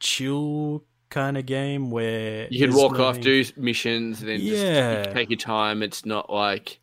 chill 0.00 0.84
kind 1.10 1.36
of 1.36 1.46
game 1.46 1.90
where 1.90 2.48
You 2.50 2.66
can 2.66 2.74
walk 2.76 2.98
off, 2.98 3.20
do 3.20 3.44
missions, 3.56 4.20
and 4.20 4.28
then 4.30 4.40
Yeah. 4.40 5.02
just 5.04 5.14
take 5.16 5.30
your 5.30 5.38
time. 5.38 5.82
It's 5.82 6.04
not 6.04 6.32
like, 6.32 6.80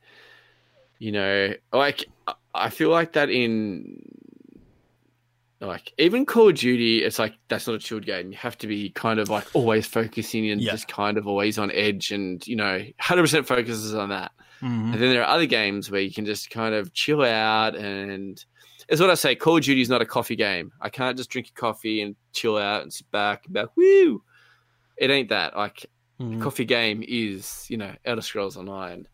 you 0.99 1.11
know, 1.11 1.53
like 1.73 2.05
I- 2.53 2.69
feel 2.69 2.89
like 2.89 3.13
that 3.13 3.29
in, 3.29 4.01
like 5.59 5.93
even 5.97 6.25
Call 6.25 6.49
of 6.49 6.55
Duty. 6.55 7.03
It's 7.03 7.19
like 7.19 7.33
that's 7.47 7.67
not 7.67 7.75
a 7.75 7.79
chilled 7.79 8.05
game. 8.05 8.31
You 8.31 8.37
have 8.37 8.57
to 8.59 8.67
be 8.67 8.89
kind 8.89 9.19
of 9.19 9.29
like 9.29 9.45
always 9.53 9.85
focusing 9.85 10.49
and 10.49 10.59
Yeah. 10.59 10.71
just 10.71 10.87
kind 10.87 11.17
of 11.17 11.27
always 11.27 11.57
on 11.59 11.71
edge, 11.71 12.11
and 12.11 12.45
you 12.47 12.55
know, 12.55 12.83
hundred 12.99 13.21
percent 13.23 13.47
focuses 13.47 13.93
on 13.93 14.09
that. 14.09 14.31
Mhm. 14.61 14.93
And 14.93 14.93
then 14.95 15.11
there 15.11 15.21
are 15.23 15.29
other 15.29 15.45
games 15.45 15.89
where 15.91 16.01
you 16.01 16.11
can 16.11 16.25
just 16.25 16.49
kind 16.49 16.73
of 16.73 16.93
chill 16.93 17.21
out 17.23 17.75
and 17.75 18.43
it's 18.91 19.01
what 19.01 19.09
I 19.09 19.15
say, 19.15 19.35
Call 19.35 19.57
of 19.57 19.63
Duty 19.63 19.81
is 19.81 19.89
not 19.89 20.01
a 20.01 20.05
coffee 20.05 20.35
game. 20.35 20.71
I 20.81 20.89
can't 20.89 21.17
just 21.17 21.29
drink 21.31 21.47
a 21.47 21.53
coffee 21.59 22.01
and 22.01 22.15
chill 22.33 22.57
out 22.57 22.83
and 22.83 22.93
sit 22.93 23.09
back 23.09 23.45
and 23.45 23.53
be 23.53 23.61
like, 23.61 23.75
woo. 23.77 24.21
It 24.97 25.09
ain't 25.09 25.29
that. 25.29 25.55
Like 25.57 25.85
Mhm. 26.19 26.39
coffee 26.41 26.65
game 26.65 27.03
is, 27.07 27.65
you 27.69 27.77
know, 27.77 27.95
Elder 28.05 28.21
Scrolls 28.21 28.57
Online. 28.57 29.07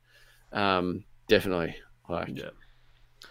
Um, 0.51 1.05
definitely. 1.29 1.75
Like 2.09 2.37
Yeah. 2.37 2.49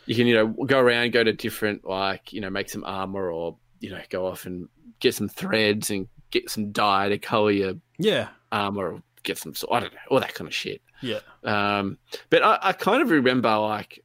you 0.07 0.15
can, 0.15 0.27
you 0.27 0.35
know, 0.35 0.47
go 0.47 0.79
around, 0.79 1.13
go 1.13 1.23
to 1.25 1.33
different 1.33 1.85
like, 1.85 2.33
you 2.33 2.41
know, 2.41 2.49
make 2.51 2.71
some 2.71 2.85
armor 2.85 3.31
or, 3.31 3.59
you 3.81 3.91
know, 3.91 4.01
go 4.09 4.27
off 4.27 4.47
and 4.47 4.69
get 5.01 5.15
some 5.15 5.29
threads 5.29 5.91
and 5.91 6.09
get 6.31 6.49
some 6.49 6.73
dye 6.73 7.09
to 7.11 7.19
colour 7.19 7.51
your 7.51 7.75
Yeah, 7.99 8.29
armor 8.53 8.93
or 8.95 9.03
get 9.25 9.37
some 9.39 9.53
I 9.71 9.81
don't 9.81 9.93
know, 9.93 9.99
all 10.11 10.21
that 10.21 10.35
kind 10.35 10.49
of 10.49 10.55
shit. 10.55 10.81
yeah. 11.03 11.19
Um, 11.45 11.99
but 12.31 12.43
I, 12.43 12.59
I 12.63 12.73
kind 12.73 13.03
of 13.03 13.11
remember 13.11 13.55
like 13.59 14.03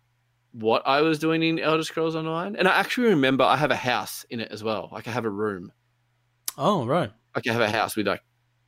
what 0.54 0.84
I 0.86 1.02
was 1.02 1.20
doing 1.20 1.44
in 1.44 1.60
Elder 1.60 1.84
Scrolls 1.84 2.16
Online, 2.16 2.56
and 2.56 2.68
I 2.68 2.72
actually 2.80 3.08
remember 3.10 3.44
I 3.44 3.56
have 3.58 3.72
a 3.72 3.76
house 3.76 4.26
in 4.30 4.40
it 4.40 4.52
as 4.52 4.64
well. 4.64 4.90
Like 4.92 5.08
I 5.08 5.12
have 5.12 5.26
a 5.26 5.30
room. 5.30 5.72
Oh, 6.58 6.86
right. 6.86 7.12
Like 7.36 7.48
I 7.48 7.54
have 7.54 7.62
a 7.62 7.70
house 7.70 7.96
with 7.96 8.08
like, 8.08 8.22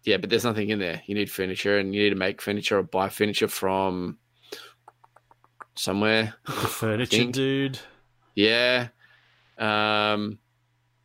yeah, 0.04 0.18
but 0.18 0.30
there's 0.30 0.46
nothing 0.46 0.70
in 0.70 0.80
there. 0.80 1.02
You 1.06 1.16
need 1.16 1.30
furniture, 1.30 1.78
and 1.78 1.94
you 1.94 2.04
need 2.04 2.10
to 2.12 2.16
make 2.16 2.42
furniture 2.42 2.80
or 2.80 2.84
buy 2.84 3.10
furniture 3.10 3.48
from 3.48 4.18
somewhere. 5.76 6.34
The 6.46 6.52
furniture 6.54 7.26
dude. 7.26 7.80
Yeah. 8.36 8.88
Um, 9.58 10.40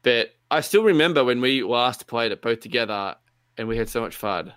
but 0.02 0.30
I 0.50 0.60
still 0.60 0.82
remember 0.84 1.24
when 1.24 1.40
we 1.40 1.62
last 1.62 2.06
played 2.06 2.32
it 2.32 2.40
both 2.42 2.60
together, 2.60 3.16
and 3.56 3.68
we 3.68 3.76
had 3.76 3.88
so 3.88 4.00
much 4.00 4.16
fun. 4.16 4.52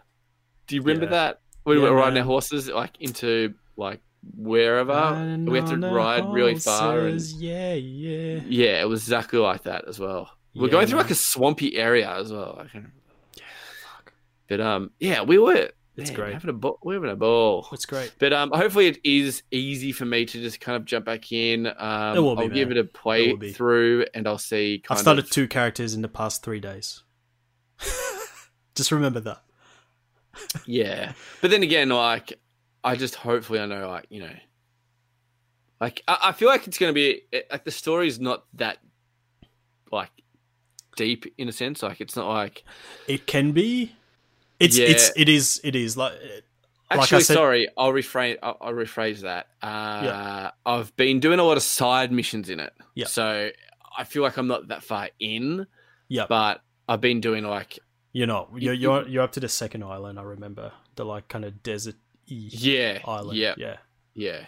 Do 0.68 0.76
you 0.76 0.82
remember 0.82 1.06
Yeah. 1.06 1.12
that? 1.12 1.42
We 1.66 1.78
Yeah, 1.78 1.90
were 1.90 1.96
riding 1.96 2.14
man. 2.16 2.24
our 2.24 2.28
horses 2.28 2.70
like 2.70 3.00
into 3.00 3.54
like 3.78 4.02
wherever. 4.36 5.38
We 5.48 5.58
had 5.58 5.68
to 5.68 5.78
ride 5.78 6.26
really 6.32 6.56
far. 6.58 7.00
And, 7.00 7.22
Yeah, 7.22 7.74
yeah. 7.74 8.42
yeah, 8.48 8.82
it 8.82 8.88
was 8.90 9.02
exactly 9.04 9.40
like 9.40 9.64
that 9.64 9.88
as 9.88 10.00
well. 10.00 10.30
We're 10.54 10.66
Yeah, 10.68 10.72
going 10.72 10.88
through 10.88 10.98
man. 10.98 11.06
like 11.06 11.12
a 11.12 11.16
swampy 11.16 11.78
area 11.78 12.10
as 12.14 12.32
well. 12.32 12.58
I 12.60 12.68
remember. 12.74 12.94
Yeah, 13.38 13.44
fuck. 13.84 14.14
But 14.50 14.62
um, 14.62 14.92
yeah, 15.00 15.22
we 15.24 15.38
were. 15.38 15.70
It's 15.98 16.10
man, 16.10 16.16
great. 16.20 16.34
Having 16.34 16.50
a 16.52 16.54
ball. 16.54 16.80
We're 16.84 16.96
having 16.96 17.10
a 17.10 17.16
ball. 17.16 17.68
It's 17.74 17.86
great. 17.86 18.14
But 18.18 18.32
um, 18.34 18.52
hopefully 18.54 18.88
it 18.88 19.00
is 19.04 19.44
easy 19.52 19.92
for 19.92 20.06
me 20.06 20.26
to 20.26 20.42
just 20.42 20.60
kind 20.62 20.76
of 20.78 20.86
jump 20.86 21.06
back 21.06 21.32
in. 21.32 21.68
Um, 21.78 22.18
It 22.18 22.20
will 22.22 22.36
be, 22.36 22.44
I'll 22.44 22.50
give 22.50 22.72
it 22.72 22.78
a 22.78 22.84
play 22.86 23.30
It 23.32 23.56
through, 23.56 24.06
and 24.14 24.28
I'll 24.28 24.38
see. 24.38 24.80
Kind 24.84 24.98
I've 24.98 25.02
started 25.02 25.26
of, 25.26 25.32
two 25.32 25.48
characters 25.48 25.94
in 25.94 26.02
the 26.02 26.08
past 26.08 26.44
three 26.44 26.60
days. 26.62 27.04
Just 28.76 28.92
remember 28.92 29.20
that. 29.22 29.42
Yeah, 30.66 31.12
but 31.42 31.52
then 31.52 31.62
again, 31.62 31.90
like 31.90 32.40
I 32.84 32.96
just 32.96 33.16
hopefully 33.16 33.60
I 33.60 33.66
know, 33.66 33.88
like 33.88 34.06
you 34.10 34.22
know, 34.22 34.34
like 35.80 36.02
I, 36.08 36.18
I 36.24 36.32
feel 36.32 36.48
like 36.48 36.68
it's 36.68 36.78
going 36.78 36.90
to 36.92 36.94
be 36.94 37.22
like 37.52 37.64
the 37.64 37.72
story's 37.72 38.20
not 38.20 38.46
that 38.56 38.78
like 39.92 40.10
deep 40.96 41.26
in 41.38 41.48
a 41.50 41.52
sense. 41.52 41.84
Like 41.84 42.02
it's 42.02 42.16
not 42.16 42.28
like 42.28 42.64
It 43.08 43.26
can 43.28 43.52
be. 43.52 43.96
It's 44.60 44.78
Yeah. 44.78 44.88
it's 44.88 45.12
it 45.16 45.30
is 45.30 45.60
it 45.64 45.76
is 45.76 45.98
like 45.98 46.14
like 46.14 46.44
I 47.00 47.04
actually. 47.04 47.24
said- 47.24 47.34
sorry, 47.36 47.68
I'll 47.78 47.94
refrain. 47.94 48.38
I'll, 48.44 48.58
I'll 48.62 48.74
rephrase 48.74 49.22
that. 49.22 49.48
Uh, 49.62 50.52
I've 50.66 50.96
been 50.98 51.20
doing 51.20 51.40
a 51.40 51.44
lot 51.44 51.58
of 51.58 51.64
side 51.64 52.12
missions 52.12 52.50
in 52.50 52.60
it. 52.60 52.74
Yeah. 52.96 53.06
So 53.08 53.50
I 53.98 54.04
feel 54.04 54.24
like 54.24 54.38
I'm 54.38 54.48
not 54.48 54.68
that 54.68 54.84
far 54.84 55.10
in, 55.20 55.68
yeah. 56.10 56.26
but 56.28 56.62
I've 56.90 57.02
been 57.02 57.22
doing 57.22 57.44
like 57.46 57.80
You're 58.12 58.28
not. 58.28 58.50
You're 58.58 58.74
you're 58.74 59.08
you're 59.08 59.24
up 59.24 59.32
to 59.34 59.40
the 59.40 59.50
second 59.50 59.84
island. 59.84 60.20
I 60.20 60.24
remember 60.24 60.74
the 60.96 61.06
like 61.06 61.28
kind 61.30 61.46
of 61.46 61.64
desert 61.64 61.96
yeah, 62.34 63.00
island. 63.06 63.38
yeah, 63.38 63.54
yeah, 63.58 63.78
yeah. 64.14 64.46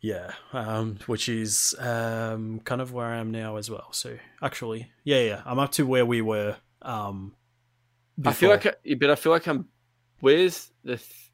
yeah. 0.00 0.32
Um, 0.52 0.98
which 1.06 1.28
is 1.28 1.74
um 1.78 2.60
kind 2.60 2.80
of 2.80 2.92
where 2.92 3.06
I 3.06 3.16
am 3.18 3.30
now 3.30 3.56
as 3.56 3.70
well. 3.70 3.88
So 3.92 4.16
actually, 4.42 4.90
yeah, 5.04 5.20
yeah. 5.22 5.42
I'm 5.44 5.58
up 5.58 5.72
to 5.72 5.84
where 5.86 6.06
we 6.06 6.22
were. 6.22 6.56
Um, 6.82 7.34
I 8.24 8.32
feel 8.32 8.50
before. 8.56 8.70
like, 8.72 8.80
I, 8.90 8.94
but 8.94 9.10
I 9.10 9.14
feel 9.16 9.32
like 9.32 9.46
I'm. 9.46 9.66
Where's 10.20 10.70
the? 10.84 10.96
Th- 10.96 11.30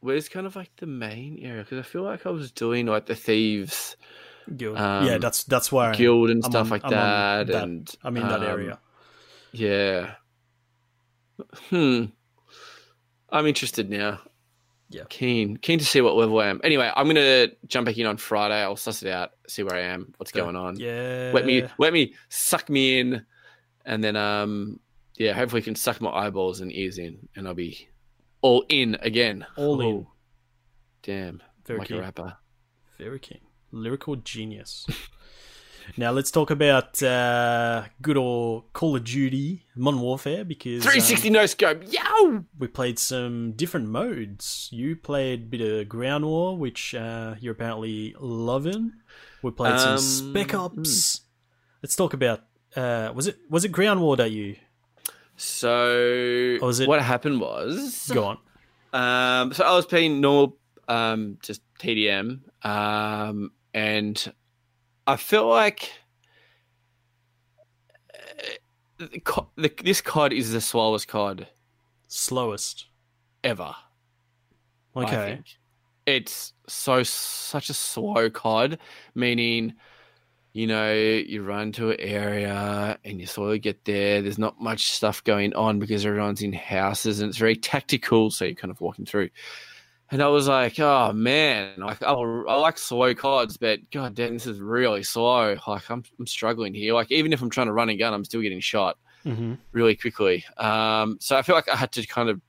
where's 0.00 0.28
kind 0.28 0.46
of 0.46 0.54
like 0.56 0.70
the 0.76 0.86
main 0.86 1.38
area? 1.42 1.62
Because 1.62 1.78
I 1.78 1.82
feel 1.82 2.02
like 2.02 2.26
I 2.26 2.30
was 2.30 2.50
doing 2.52 2.86
like 2.86 3.06
the 3.06 3.16
thieves 3.16 3.96
Guild. 4.56 4.78
um, 4.78 5.04
yeah, 5.06 5.18
that's 5.18 5.44
that's 5.44 5.70
where 5.70 5.92
guild 5.92 6.30
and 6.30 6.44
I'm 6.44 6.50
stuff 6.50 6.66
on- 6.66 6.70
like 6.70 6.82
that, 6.82 7.46
that. 7.48 7.62
and 7.64 7.94
I'm 8.02 8.16
in 8.16 8.26
that 8.26 8.40
um, 8.40 8.46
area. 8.46 8.78
Yeah. 9.52 10.14
Hmm. 11.70 12.06
I'm 13.30 13.46
interested 13.46 13.90
now. 13.90 14.20
Yeah. 14.90 15.02
Keen, 15.10 15.56
keen 15.58 15.78
to 15.78 15.84
see 15.84 16.00
what 16.00 16.16
level 16.16 16.38
I 16.40 16.46
am. 16.46 16.60
Anyway, 16.64 16.90
I'm 16.96 17.06
gonna 17.06 17.48
jump 17.66 17.86
back 17.86 17.98
in 17.98 18.06
on 18.06 18.16
Friday. 18.16 18.62
I'll 18.62 18.76
suss 18.76 19.02
it 19.02 19.10
out, 19.10 19.32
see 19.46 19.62
where 19.62 19.76
I 19.76 19.82
am, 19.82 20.14
what's 20.16 20.32
going 20.32 20.56
on. 20.56 20.78
Yeah. 20.78 21.30
Let 21.34 21.44
me, 21.44 21.64
let 21.78 21.92
me 21.92 22.14
suck 22.30 22.70
me 22.70 22.98
in, 23.00 23.26
and 23.84 24.02
then 24.02 24.16
um, 24.16 24.80
yeah, 25.16 25.32
hopefully, 25.34 25.62
can 25.62 25.74
suck 25.74 26.00
my 26.00 26.10
eyeballs 26.10 26.60
and 26.60 26.72
ears 26.72 26.98
in, 26.98 27.28
and 27.36 27.46
I'll 27.46 27.54
be 27.54 27.88
all 28.40 28.64
in 28.68 28.96
again. 29.00 29.44
all 29.56 29.80
in. 29.80 30.06
Damn, 31.02 31.42
Very 31.66 31.80
like 31.80 31.88
keen. 31.88 31.98
a 31.98 32.00
rapper. 32.00 32.36
Very 32.98 33.18
keen. 33.18 33.40
Lyrical 33.70 34.16
genius. 34.16 34.86
now 35.96 36.10
let's 36.12 36.30
talk 36.30 36.50
about 36.50 37.02
uh, 37.02 37.84
good 38.02 38.16
old 38.16 38.72
Call 38.72 38.96
of 38.96 39.04
Duty 39.04 39.64
Modern 39.76 40.00
Warfare 40.00 40.44
because 40.44 40.84
um, 40.84 40.90
360 40.92 41.30
no 41.30 41.46
scope. 41.46 41.82
Yow! 41.92 42.44
we 42.58 42.66
played 42.68 42.98
some 42.98 43.52
different 43.52 43.88
modes. 43.88 44.68
You 44.72 44.96
played 44.96 45.40
a 45.40 45.46
bit 45.46 45.60
of 45.60 45.88
Ground 45.88 46.24
War, 46.26 46.56
which 46.56 46.94
uh, 46.94 47.34
you're 47.40 47.52
apparently 47.52 48.14
loving. 48.20 48.92
We 49.42 49.50
played 49.50 49.78
some 49.80 49.92
Um, 49.92 49.98
Spec 49.98 50.54
Ops. 50.54 51.20
Let's 51.82 51.96
talk 51.96 52.12
about. 52.14 52.40
Uh, 52.76 53.10
was 53.14 53.26
it 53.26 53.38
was 53.48 53.64
it 53.64 53.72
Ground 53.72 54.00
War 54.00 54.16
that 54.16 54.30
you 54.30 54.56
So, 55.36 56.58
Or 56.60 56.66
was 56.66 56.80
it- 56.80 56.88
what 56.88 57.00
happened 57.02 57.40
was 57.40 58.10
go 58.12 58.24
on? 58.24 58.38
Um, 58.92 59.52
so 59.52 59.64
I 59.64 59.74
was 59.74 59.86
playing 59.86 60.20
normal, 60.20 60.56
um, 60.88 61.38
just 61.42 61.60
TDM, 61.78 62.40
um, 62.64 63.52
and 63.74 64.32
I 65.08 65.16
feel 65.16 65.48
like 65.48 65.90
uh, 69.00 69.42
the, 69.56 69.72
this 69.82 70.02
COD 70.02 70.34
is 70.34 70.52
the 70.52 70.60
slowest 70.60 71.08
COD 71.08 71.48
Slowest. 72.08 72.84
ever. 73.42 73.74
Okay. 74.94 75.40
It's 76.04 76.52
so 76.66 77.02
such 77.04 77.70
a 77.70 77.74
slow 77.74 78.28
COD, 78.28 78.78
meaning 79.14 79.72
you 80.52 80.66
know 80.66 80.92
you 80.92 81.42
run 81.42 81.72
to 81.72 81.92
an 81.92 82.00
area 82.00 82.98
and 83.02 83.18
you 83.18 83.26
slowly 83.26 83.58
get 83.58 83.86
there. 83.86 84.20
There's 84.20 84.38
not 84.38 84.60
much 84.60 84.92
stuff 84.92 85.24
going 85.24 85.54
on 85.54 85.78
because 85.78 86.04
everyone's 86.04 86.42
in 86.42 86.52
houses 86.52 87.20
and 87.20 87.30
it's 87.30 87.38
very 87.38 87.56
tactical. 87.56 88.30
So 88.30 88.44
you're 88.44 88.54
kind 88.54 88.70
of 88.70 88.82
walking 88.82 89.06
through. 89.06 89.30
And 90.10 90.22
I 90.22 90.28
was 90.28 90.48
like, 90.48 90.78
oh 90.80 91.12
man, 91.12 91.74
like 91.78 92.02
I, 92.02 92.12
I 92.12 92.56
like 92.56 92.78
slow 92.78 93.14
cards, 93.14 93.58
but 93.58 93.80
god 93.90 94.14
damn, 94.14 94.34
this 94.34 94.46
is 94.46 94.58
really 94.58 95.02
slow. 95.02 95.56
Like 95.66 95.90
I'm 95.90 96.02
I'm 96.18 96.26
struggling 96.26 96.72
here. 96.74 96.94
Like 96.94 97.10
even 97.12 97.32
if 97.32 97.42
I'm 97.42 97.50
trying 97.50 97.66
to 97.66 97.72
run 97.72 97.90
a 97.90 97.96
gun, 97.96 98.14
I'm 98.14 98.24
still 98.24 98.40
getting 98.40 98.60
shot 98.60 98.96
hmm 99.22 99.54
really 99.72 99.96
quickly. 99.96 100.44
Um, 100.56 101.18
so 101.20 101.36
I 101.36 101.42
feel 101.42 101.54
like 101.54 101.68
I 101.68 101.76
had 101.76 101.92
to 101.92 102.06
kind 102.06 102.28
of 102.28 102.40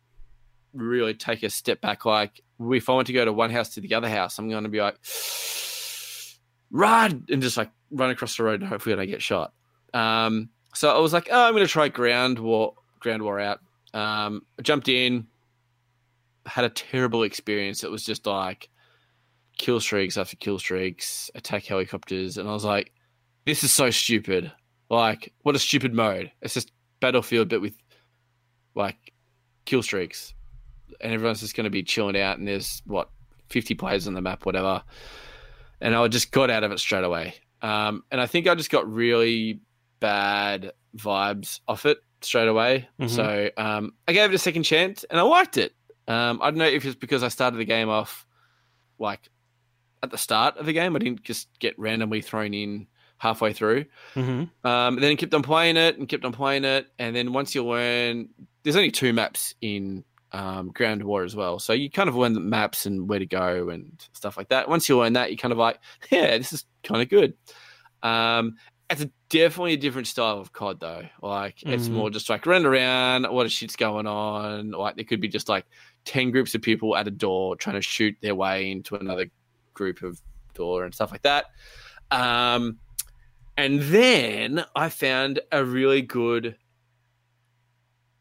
really 0.74 1.14
take 1.14 1.44
a 1.44 1.50
step 1.50 1.82
back. 1.82 2.06
Like, 2.06 2.42
if 2.60 2.90
I 2.90 2.94
want 2.94 3.08
to 3.08 3.14
go 3.14 3.26
to 3.26 3.34
one 3.34 3.50
house 3.50 3.70
to 3.76 3.82
the 3.82 3.94
other 3.96 4.10
house, 4.10 4.38
I'm 4.38 4.50
going 4.50 4.64
to 4.64 4.70
be 4.70 4.82
like, 4.82 4.98
run 6.72 7.26
and 7.30 7.42
just 7.42 7.58
like 7.58 7.72
run 7.92 8.10
across 8.12 8.38
the 8.38 8.44
road 8.44 8.62
and 8.62 8.70
hopefully 8.70 8.94
I 8.94 8.98
don't 8.98 9.08
get 9.08 9.22
shot. 9.22 9.54
Um, 9.94 10.50
so 10.74 10.96
I 10.96 11.00
was 11.00 11.14
like, 11.14 11.30
oh, 11.32 11.48
I'm 11.48 11.54
going 11.54 11.66
to 11.66 11.72
try 11.72 11.88
ground 11.90 12.40
war, 12.40 12.76
ground 13.00 13.24
war 13.24 13.40
out. 13.40 13.60
Um, 13.94 14.44
I 14.58 14.62
jumped 14.62 14.88
in, 14.88 15.28
had 16.50 16.66
a 16.66 16.70
terrible 16.70 17.24
experience. 17.24 17.84
It 17.84 17.92
was 17.92 18.04
just 18.04 18.26
like 18.26 18.70
kill 19.58 19.80
streaks 19.80 20.18
after 20.18 20.36
kill 20.38 20.60
streaks, 20.60 21.30
attack 21.36 21.66
helicopters, 21.66 22.38
and 22.38 22.50
I 22.50 22.54
was 22.54 22.66
like, 22.66 22.92
this 23.46 23.64
is 23.64 23.72
so 23.72 23.90
stupid. 23.90 24.52
Like, 24.90 25.34
what 25.44 25.56
a 25.56 25.60
stupid 25.60 25.94
mode. 25.94 26.32
It's 26.42 26.54
just 26.54 26.72
Battlefield, 27.00 27.50
but 27.50 27.62
with 27.62 27.76
like 28.76 29.14
kill 29.66 29.84
streaks, 29.84 30.34
and 31.02 31.14
everyone's 31.14 31.42
just 31.42 31.56
going 31.56 31.66
to 31.66 31.70
be 31.70 31.84
chilling 31.84 32.20
out. 32.20 32.40
And 32.40 32.48
there's 32.48 32.82
what 32.86 33.10
fifty 33.50 33.76
players 33.76 34.08
on 34.08 34.14
the 34.14 34.22
map, 34.22 34.46
whatever. 34.46 34.84
And 35.82 35.96
I 35.96 36.08
just 36.08 36.32
got 36.32 36.50
out 36.50 36.64
of 36.64 36.72
it 36.72 36.80
straight 36.80 37.04
away. 37.06 37.36
Um, 37.62 38.04
and 38.12 38.20
I 38.20 38.26
think 38.26 38.48
I 38.48 38.56
just 38.56 38.70
got 38.72 38.92
really 38.92 39.62
bad 40.00 40.72
vibes 40.98 41.60
off 41.68 41.86
it 41.86 42.00
straight 42.22 42.48
away. 42.48 42.88
Mhm. 43.00 43.10
So 43.10 43.50
um, 43.58 43.94
I 44.08 44.14
gave 44.14 44.30
it 44.32 44.36
a 44.36 44.40
second 44.40 44.64
chance, 44.64 45.06
and 45.10 45.20
I 45.20 45.24
liked 45.24 45.58
it. 45.58 45.74
Um, 46.10 46.40
I 46.42 46.50
don't 46.50 46.58
know 46.58 46.66
if 46.66 46.84
it's 46.86 46.96
because 46.96 47.24
I 47.24 47.28
started 47.30 47.58
the 47.58 47.66
game 47.66 47.88
off 47.90 48.26
like 48.98 49.30
at 50.04 50.12
the 50.12 50.18
start 50.18 50.58
of 50.58 50.66
the 50.66 50.74
game. 50.74 50.96
I 50.96 51.00
didn't 51.00 51.24
just 51.24 51.48
get 51.60 51.78
randomly 51.80 52.22
thrown 52.22 52.54
in 52.54 52.88
halfway 53.18 53.54
through. 53.54 53.86
hmm 54.14 54.22
Um, 54.22 54.48
and 54.64 55.04
then 55.04 55.18
kept 55.18 55.34
on 55.34 55.44
playing 55.44 55.78
it 55.78 55.98
and 55.98 56.08
kept 56.08 56.26
on 56.26 56.32
playing 56.32 56.64
it. 56.66 56.88
And 57.00 57.16
then 57.16 57.32
once 57.34 57.54
you 57.54 57.66
learn, 57.66 58.30
there's 58.64 58.76
only 58.76 58.92
two 58.92 59.14
maps 59.14 59.54
in 59.62 60.04
um, 60.32 60.70
Ground 60.70 61.04
War 61.04 61.24
as 61.24 61.36
well. 61.36 61.60
So 61.60 61.74
you 61.74 61.90
kind 61.90 62.08
of 62.10 62.16
learn 62.16 62.34
the 62.34 62.40
maps 62.40 62.86
and 62.86 63.10
where 63.10 63.20
to 63.20 63.26
go 63.26 63.70
and 63.70 64.02
stuff 64.14 64.38
like 64.38 64.50
that. 64.50 64.70
Once 64.70 64.88
you 64.88 64.98
learn 64.98 65.14
that, 65.14 65.32
you 65.32 65.38
kind 65.38 65.52
of 65.52 65.58
like, 65.58 65.80
yeah, 66.12 66.38
this 66.38 66.54
is 66.54 66.66
kind 66.84 67.02
of 67.02 67.10
good. 67.10 67.34
Um, 68.04 68.56
it's 68.90 69.02
a, 69.02 69.12
definitely 69.30 69.74
a 69.74 69.78
different 69.78 70.08
style 70.08 70.40
of 70.40 70.52
COD 70.54 70.80
though. 70.80 71.04
Like 71.22 71.62
it's 71.64 71.90
Mhm. 71.90 71.94
more 71.94 72.10
just 72.10 72.30
like 72.30 72.46
run 72.46 72.66
around, 72.66 73.26
what 73.32 73.52
shit's 73.52 73.76
going 73.76 74.08
on. 74.08 74.72
Like 74.72 74.96
there 74.96 75.06
could 75.06 75.22
be 75.22 75.28
just 75.28 75.48
like 75.50 75.66
10 76.06 76.32
groups 76.32 76.56
of 76.56 76.62
people 76.62 76.96
at 76.96 77.08
a 77.08 77.12
door 77.12 77.56
trying 77.56 77.76
to 77.76 77.82
shoot 77.82 78.16
their 78.22 78.36
way 78.36 78.72
into 78.72 78.96
another 78.96 79.28
group 79.74 80.02
of 80.02 80.22
door 80.54 80.84
and 80.84 80.94
stuff 80.94 81.12
like 81.12 81.22
that. 81.22 81.46
Um, 82.12 82.80
and 83.58 83.82
then 83.82 84.64
I 84.76 84.90
found 84.90 85.40
a 85.52 85.64
really 85.64 86.02
good 86.02 86.56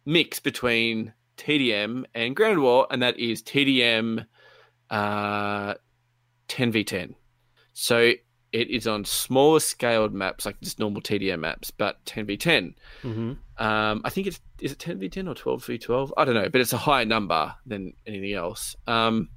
mix 0.05 0.41
between 0.41 1.13
TDM 1.37 2.05
and 2.15 2.35
Ground 2.35 2.61
War, 2.61 2.87
and 2.91 3.03
that 3.03 3.19
is 3.19 3.43
TDM 3.43 4.27
uh, 4.91 5.75
10v10. 6.49 7.15
So 7.73 8.13
it 8.53 8.71
is 8.71 8.87
on 8.87 9.05
smaller 9.05 9.61
scaled 9.61 10.13
maps, 10.13 10.47
like 10.47 10.61
just 10.61 10.79
normal 10.79 11.03
TDM 11.03 11.41
maps, 11.41 11.71
but 11.71 12.05
10v10. 12.07 12.75
hmm 13.03 13.33
Um, 13.59 14.03
I 14.05 14.11
think 14.11 14.27
it's 14.27 14.41
is 14.61 14.73
it 14.73 14.79
10v10 14.79 15.29
or 15.29 15.35
12v12? 15.35 16.13
I 16.17 16.25
don't 16.25 16.35
know, 16.35 16.49
but 16.49 16.61
it's 16.61 16.73
a 16.73 16.79
higher 16.79 17.05
number 17.05 17.55
than 17.67 17.93
anything 18.07 18.33
else. 18.33 18.77
Um, 18.87 19.31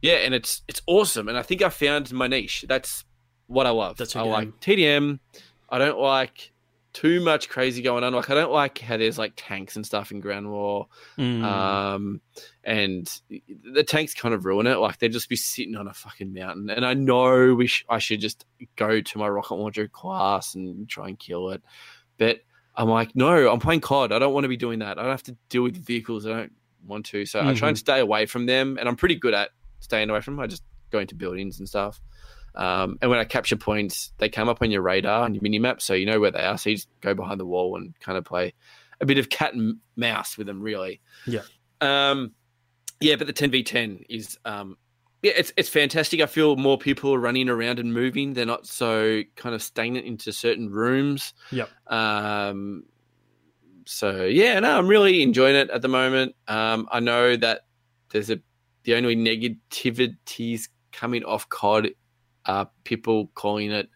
yeah, 0.00 0.14
and 0.14 0.34
it's 0.34 0.62
it's 0.68 0.82
awesome, 0.86 1.28
and 1.28 1.38
I 1.38 1.42
think 1.42 1.62
I 1.62 1.68
found 1.68 2.12
my 2.12 2.26
niche. 2.26 2.64
That's 2.68 3.04
what 3.46 3.66
I 3.66 3.70
love. 3.70 3.96
That's 3.96 4.16
I 4.16 4.24
your 4.24 4.32
like 4.32 4.60
TDM. 4.60 5.20
I 5.68 5.78
don't 5.78 5.98
like 5.98 6.52
too 6.92 7.20
much 7.20 7.48
crazy 7.48 7.82
going 7.82 8.04
on. 8.04 8.12
Like 8.12 8.30
I 8.30 8.34
don't 8.34 8.52
like 8.52 8.78
how 8.78 8.96
there's 8.96 9.18
like 9.18 9.32
tanks 9.36 9.76
and 9.76 9.86
stuff 9.86 10.10
in 10.10 10.20
Ground 10.20 10.50
War. 10.50 10.88
Mm. 11.18 11.42
Um, 11.42 12.20
and 12.64 13.20
the 13.64 13.82
tanks 13.82 14.14
kind 14.14 14.34
of 14.34 14.44
ruin 14.44 14.66
it. 14.66 14.76
Like 14.76 14.98
they'd 14.98 15.12
just 15.12 15.28
be 15.28 15.36
sitting 15.36 15.76
on 15.76 15.88
a 15.88 15.94
fucking 15.94 16.32
mountain. 16.32 16.70
And 16.70 16.84
I 16.84 16.94
know 16.94 17.54
we 17.54 17.66
sh- 17.66 17.86
I 17.88 17.98
should 17.98 18.20
just 18.20 18.44
go 18.76 19.00
to 19.00 19.18
my 19.18 19.28
rocket 19.28 19.54
launcher 19.54 19.88
class 19.88 20.54
and 20.54 20.88
try 20.88 21.08
and 21.08 21.18
kill 21.18 21.50
it, 21.50 21.62
but 22.18 22.40
I'm 22.74 22.88
like, 22.88 23.14
no, 23.14 23.50
I'm 23.50 23.60
playing 23.60 23.80
COD. 23.80 24.12
I 24.12 24.18
don't 24.18 24.32
want 24.32 24.44
to 24.44 24.48
be 24.48 24.56
doing 24.56 24.78
that. 24.80 24.98
I 24.98 25.02
don't 25.02 25.10
have 25.10 25.22
to 25.24 25.36
deal 25.48 25.62
with 25.62 25.76
vehicles. 25.76 26.26
I 26.26 26.30
don't 26.30 26.52
want 26.86 27.06
to. 27.06 27.26
So 27.26 27.46
I 27.46 27.54
try 27.54 27.68
and 27.68 27.78
stay 27.78 28.00
away 28.00 28.26
from 28.26 28.46
them. 28.46 28.78
And 28.78 28.88
I'm 28.88 28.96
pretty 28.96 29.16
good 29.16 29.34
at 29.34 29.50
staying 29.80 30.08
away 30.08 30.20
from 30.20 30.36
them. 30.36 30.44
I 30.44 30.46
just 30.46 30.62
go 30.90 30.98
into 30.98 31.14
buildings 31.14 31.58
and 31.58 31.68
stuff. 31.68 32.00
Um, 32.54 32.98
and 33.00 33.10
when 33.10 33.18
I 33.18 33.24
capture 33.24 33.56
points, 33.56 34.12
they 34.18 34.28
come 34.28 34.48
up 34.48 34.60
on 34.62 34.70
your 34.70 34.82
radar 34.82 35.24
and 35.24 35.34
your 35.34 35.42
mini 35.42 35.58
map, 35.58 35.80
so 35.80 35.94
you 35.94 36.06
know 36.06 36.20
where 36.20 36.30
they 36.30 36.42
are. 36.42 36.58
So 36.58 36.70
you 36.70 36.76
just 36.76 36.88
go 37.00 37.14
behind 37.14 37.40
the 37.40 37.46
wall 37.46 37.76
and 37.76 37.98
kind 38.00 38.18
of 38.18 38.24
play 38.24 38.54
a 39.00 39.06
bit 39.06 39.18
of 39.18 39.30
cat 39.30 39.54
and 39.54 39.78
mouse 39.96 40.36
with 40.36 40.46
them, 40.46 40.60
really. 40.60 41.00
Yeah. 41.26 41.42
Um, 41.80 42.32
yeah, 43.00 43.16
but 43.16 43.26
the 43.26 43.32
10v10 43.32 44.04
is 44.08 44.38
um, 44.44 44.76
yeah, 45.22 45.32
it's 45.36 45.52
it's 45.56 45.68
fantastic. 45.68 46.20
I 46.20 46.26
feel 46.26 46.56
more 46.56 46.76
people 46.78 47.14
are 47.14 47.18
running 47.18 47.48
around 47.48 47.78
and 47.78 47.94
moving. 47.94 48.32
They're 48.32 48.44
not 48.44 48.66
so 48.66 49.22
kind 49.36 49.54
of 49.54 49.62
stagnant 49.62 50.04
into 50.04 50.32
certain 50.32 50.68
rooms. 50.70 51.32
Yep. 51.52 51.70
Um, 51.86 52.84
so 53.86 54.24
yeah, 54.24 54.58
no, 54.60 54.76
I'm 54.76 54.88
really 54.88 55.22
enjoying 55.22 55.54
it 55.56 55.70
at 55.70 55.82
the 55.82 55.88
moment. 55.88 56.34
Um, 56.48 56.88
I 56.90 57.00
know 57.00 57.36
that 57.36 57.66
there's 58.10 58.30
a 58.30 58.40
the 58.84 58.94
only 58.94 59.14
negativities 59.14 60.68
coming 60.90 61.24
off 61.24 61.48
COD 61.48 61.94
are 62.46 62.68
people 62.82 63.28
calling 63.34 63.70
it 63.70 63.88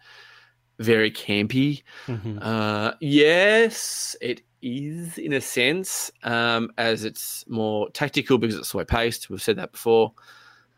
very 0.79 1.11
campy. 1.11 1.83
Mhm. 2.07 2.39
Uh, 2.41 2.95
yes, 3.01 4.15
it 4.21 4.43
is 4.63 5.19
in 5.19 5.33
a 5.33 5.41
sense, 5.41 6.11
um, 6.23 6.71
as 6.79 7.05
it's 7.05 7.45
more 7.49 7.91
tactical 7.91 8.39
because 8.39 8.57
it's 8.57 8.69
slow 8.69 8.85
paced. 8.85 9.29
We've 9.29 9.43
said 9.43 9.57
that 9.57 9.73
before. 9.73 10.13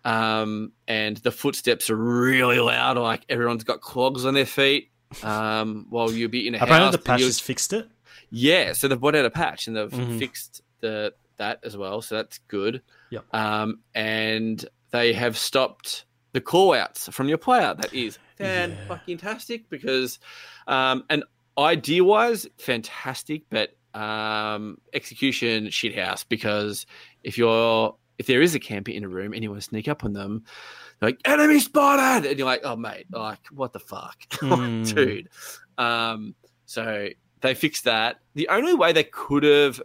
Um, 0.05 0.73
and 0.87 1.17
the 1.19 1.31
footsteps 1.33 1.91
are 1.91 1.97
really 1.97 2.59
loud, 2.61 2.97
like 2.99 3.25
everyone's 3.29 3.65
got 3.65 3.81
clogs 3.81 4.25
on 4.25 4.35
their 4.35 4.47
feet. 4.47 4.91
Um, 5.23 5.87
while 5.91 6.13
you'll 6.13 6.31
be 6.31 6.47
in 6.47 6.55
a 6.55 6.59
Apparently, 6.59 6.85
house, 6.87 6.93
the 6.93 6.99
patch 6.99 7.21
has 7.23 7.41
fixed 7.41 7.73
it. 7.73 7.89
yeah, 8.31 8.73
so 8.75 8.89
they've 8.89 9.01
brought 9.01 9.15
out 9.17 9.25
a 9.25 9.31
patch 9.31 9.67
and 9.67 9.77
they've 9.77 9.91
Mhm. 9.91 10.19
fixed 10.19 10.63
the 10.81 11.15
that 11.39 11.61
as 11.63 11.77
well, 11.77 12.03
so 12.03 12.17
that's 12.17 12.39
good. 12.49 12.83
Yep. 13.11 13.25
Um, 13.33 13.81
and 13.95 14.65
they 14.91 15.13
have 15.13 15.39
stopped 15.39 16.05
the 16.33 16.41
call 16.41 16.75
outs 16.75 17.09
from 17.09 17.29
your 17.29 17.39
player. 17.39 17.75
That 17.75 17.95
is 17.95 18.19
Yeah. 18.39 18.47
fan 18.47 18.79
fucking 18.89 19.19
tastic 19.19 19.69
because, 19.71 20.19
um, 20.67 21.05
and 21.09 21.25
idea 21.57 22.05
wise, 22.05 22.47
fantastic, 22.59 23.43
but 23.51 23.75
um, 23.95 24.79
execution 24.93 25.69
shithouse 25.69 26.25
because 26.29 26.85
if 27.25 27.39
you're 27.39 27.97
if 28.19 28.27
there 28.27 28.43
is 28.43 28.55
a 28.55 28.61
camper 28.61 28.91
in 28.91 29.05
a 29.05 29.09
room 29.09 29.33
and 29.33 29.43
you 29.43 29.51
want 29.51 29.63
to 29.63 29.69
sneak 29.69 29.89
up 29.89 30.05
on 30.05 30.13
them, 30.13 30.45
like 31.01 31.19
enemy 31.25 31.61
spotted, 31.61 32.29
and 32.29 32.39
you're 32.39 32.47
like, 32.47 32.63
oh 32.65 32.77
mate, 32.77 33.07
like 33.11 33.39
what 33.53 33.73
the 33.73 33.79
fuck, 33.81 34.17
Like, 34.43 34.59
Mm. 34.59 34.95
dude. 34.95 35.29
Um, 35.79 36.35
so 36.67 37.09
they 37.41 37.55
fixed 37.55 37.85
that. 37.85 38.19
The 38.35 38.49
only 38.49 38.75
way 38.75 38.93
they 38.93 39.05
could 39.05 39.45
have 39.45 39.81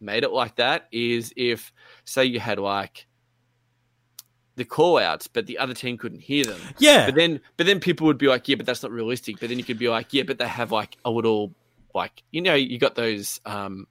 made 0.00 0.24
it 0.24 0.30
like 0.32 0.56
that 0.56 0.88
is 0.92 1.32
if, 1.36 1.72
say, 2.04 2.24
you 2.24 2.40
had 2.40 2.58
like 2.58 3.06
the 4.56 4.64
call 4.64 4.98
outs, 4.98 5.26
but 5.28 5.46
the 5.46 5.58
other 5.58 5.74
team 5.74 5.96
couldn't 5.98 6.20
hear 6.20 6.44
them. 6.44 6.60
Yeah. 6.78 7.06
But 7.06 7.14
then, 7.14 7.40
but 7.56 7.66
then 7.66 7.78
people 7.78 8.06
would 8.06 8.18
be 8.18 8.26
like, 8.26 8.48
yeah, 8.48 8.56
but 8.56 8.66
that's 8.66 8.82
not 8.82 8.90
realistic. 8.90 9.38
But 9.38 9.50
then 9.50 9.58
you 9.58 9.64
could 9.64 9.78
be 9.78 9.88
like, 9.88 10.12
yeah, 10.12 10.24
but 10.24 10.38
they 10.38 10.48
have 10.48 10.72
like 10.72 10.96
a 11.04 11.10
little, 11.10 11.54
like 11.94 12.22
you 12.32 12.40
know, 12.40 12.54
you 12.54 12.78
got 12.78 12.94
those, 12.94 13.40
um, 13.44 13.86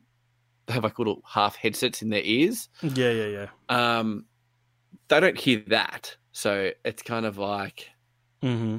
they 0.67 0.73
have 0.73 0.83
like 0.83 0.99
little 0.99 1.21
half 1.25 1.55
headsets 1.55 2.01
in 2.01 2.09
their 2.09 2.21
ears. 2.23 2.69
yeah, 2.83 3.11
yeah, 3.11 3.25
yeah. 3.25 3.47
Um, 3.69 4.25
they 5.07 5.19
don't 5.19 5.37
hear 5.37 5.63
that, 5.67 6.15
so 6.31 6.71
it's 6.85 7.01
kind 7.01 7.25
of 7.25 7.37
like, 7.37 7.89
hmm 8.41 8.77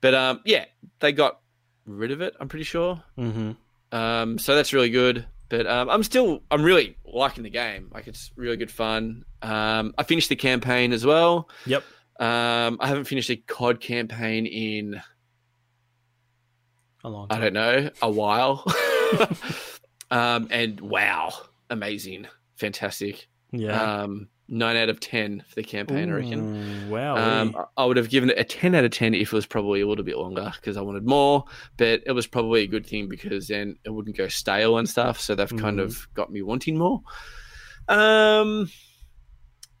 but 0.00 0.12
um, 0.14 0.40
yeah, 0.44 0.64
they 0.98 1.12
got 1.12 1.38
rid 1.86 2.10
of 2.10 2.20
it. 2.20 2.34
I'm 2.40 2.48
pretty 2.48 2.64
sure. 2.64 3.00
hmm 3.16 3.52
Um, 3.92 4.38
so 4.38 4.56
that's 4.56 4.72
really 4.72 4.90
good. 4.90 5.24
But 5.48 5.66
um, 5.66 5.90
I'm 5.90 6.02
still, 6.02 6.42
I'm 6.50 6.62
really 6.62 6.96
liking 7.04 7.42
the 7.44 7.50
game. 7.50 7.90
Like 7.92 8.08
it's 8.08 8.32
really 8.36 8.56
good 8.56 8.70
fun. 8.70 9.24
Um, 9.42 9.94
I 9.98 10.02
finished 10.02 10.30
the 10.30 10.36
campaign 10.36 10.92
as 10.92 11.04
well. 11.04 11.48
Yep. 11.66 11.84
Um, 12.18 12.78
I 12.80 12.88
haven't 12.88 13.04
finished 13.04 13.28
a 13.30 13.36
COD 13.36 13.78
campaign 13.80 14.46
in 14.46 15.00
A 17.04 17.08
long 17.08 17.26
I 17.30 17.38
don't 17.38 17.52
know 17.52 17.90
a 18.00 18.10
while. 18.10 18.64
um, 20.12 20.46
and 20.50 20.80
wow, 20.80 21.32
amazing, 21.70 22.26
fantastic. 22.56 23.26
Yeah. 23.50 24.02
Um, 24.02 24.28
nine 24.48 24.76
out 24.76 24.88
of 24.90 25.00
ten 25.00 25.42
for 25.48 25.54
the 25.56 25.62
campaign, 25.62 26.10
I 26.10 26.14
reckon. 26.16 26.90
Wow. 26.90 27.16
Um, 27.16 27.56
I- 27.76 27.84
would 27.86 27.96
have 27.96 28.10
given 28.10 28.28
it 28.30 28.38
a 28.38 28.44
10 28.44 28.74
out 28.74 28.84
of 28.84 28.90
10 28.90 29.14
if 29.14 29.28
it 29.28 29.32
was 29.32 29.46
probably 29.46 29.80
a 29.80 29.86
little 29.86 30.04
bit 30.04 30.16
longer 30.18 30.52
because 30.56 30.76
I 30.76 30.82
wanted 30.82 31.06
more, 31.06 31.44
but 31.78 32.02
it 32.06 32.12
was 32.12 32.26
probably 32.26 32.62
a 32.62 32.66
good 32.66 32.86
thing 32.86 33.08
because 33.08 33.48
then 33.48 33.76
it 33.84 33.90
wouldn't 33.90 34.16
go 34.16 34.28
stale 34.28 34.76
and 34.78 34.88
stuff. 34.88 35.18
So 35.20 35.34
they've 35.34 35.48
kind 35.56 35.78
Mhm. 35.78 35.84
of 35.84 36.08
got 36.14 36.30
me 36.30 36.42
wanting 36.42 36.76
more. 36.76 37.02
Um, 37.88 38.70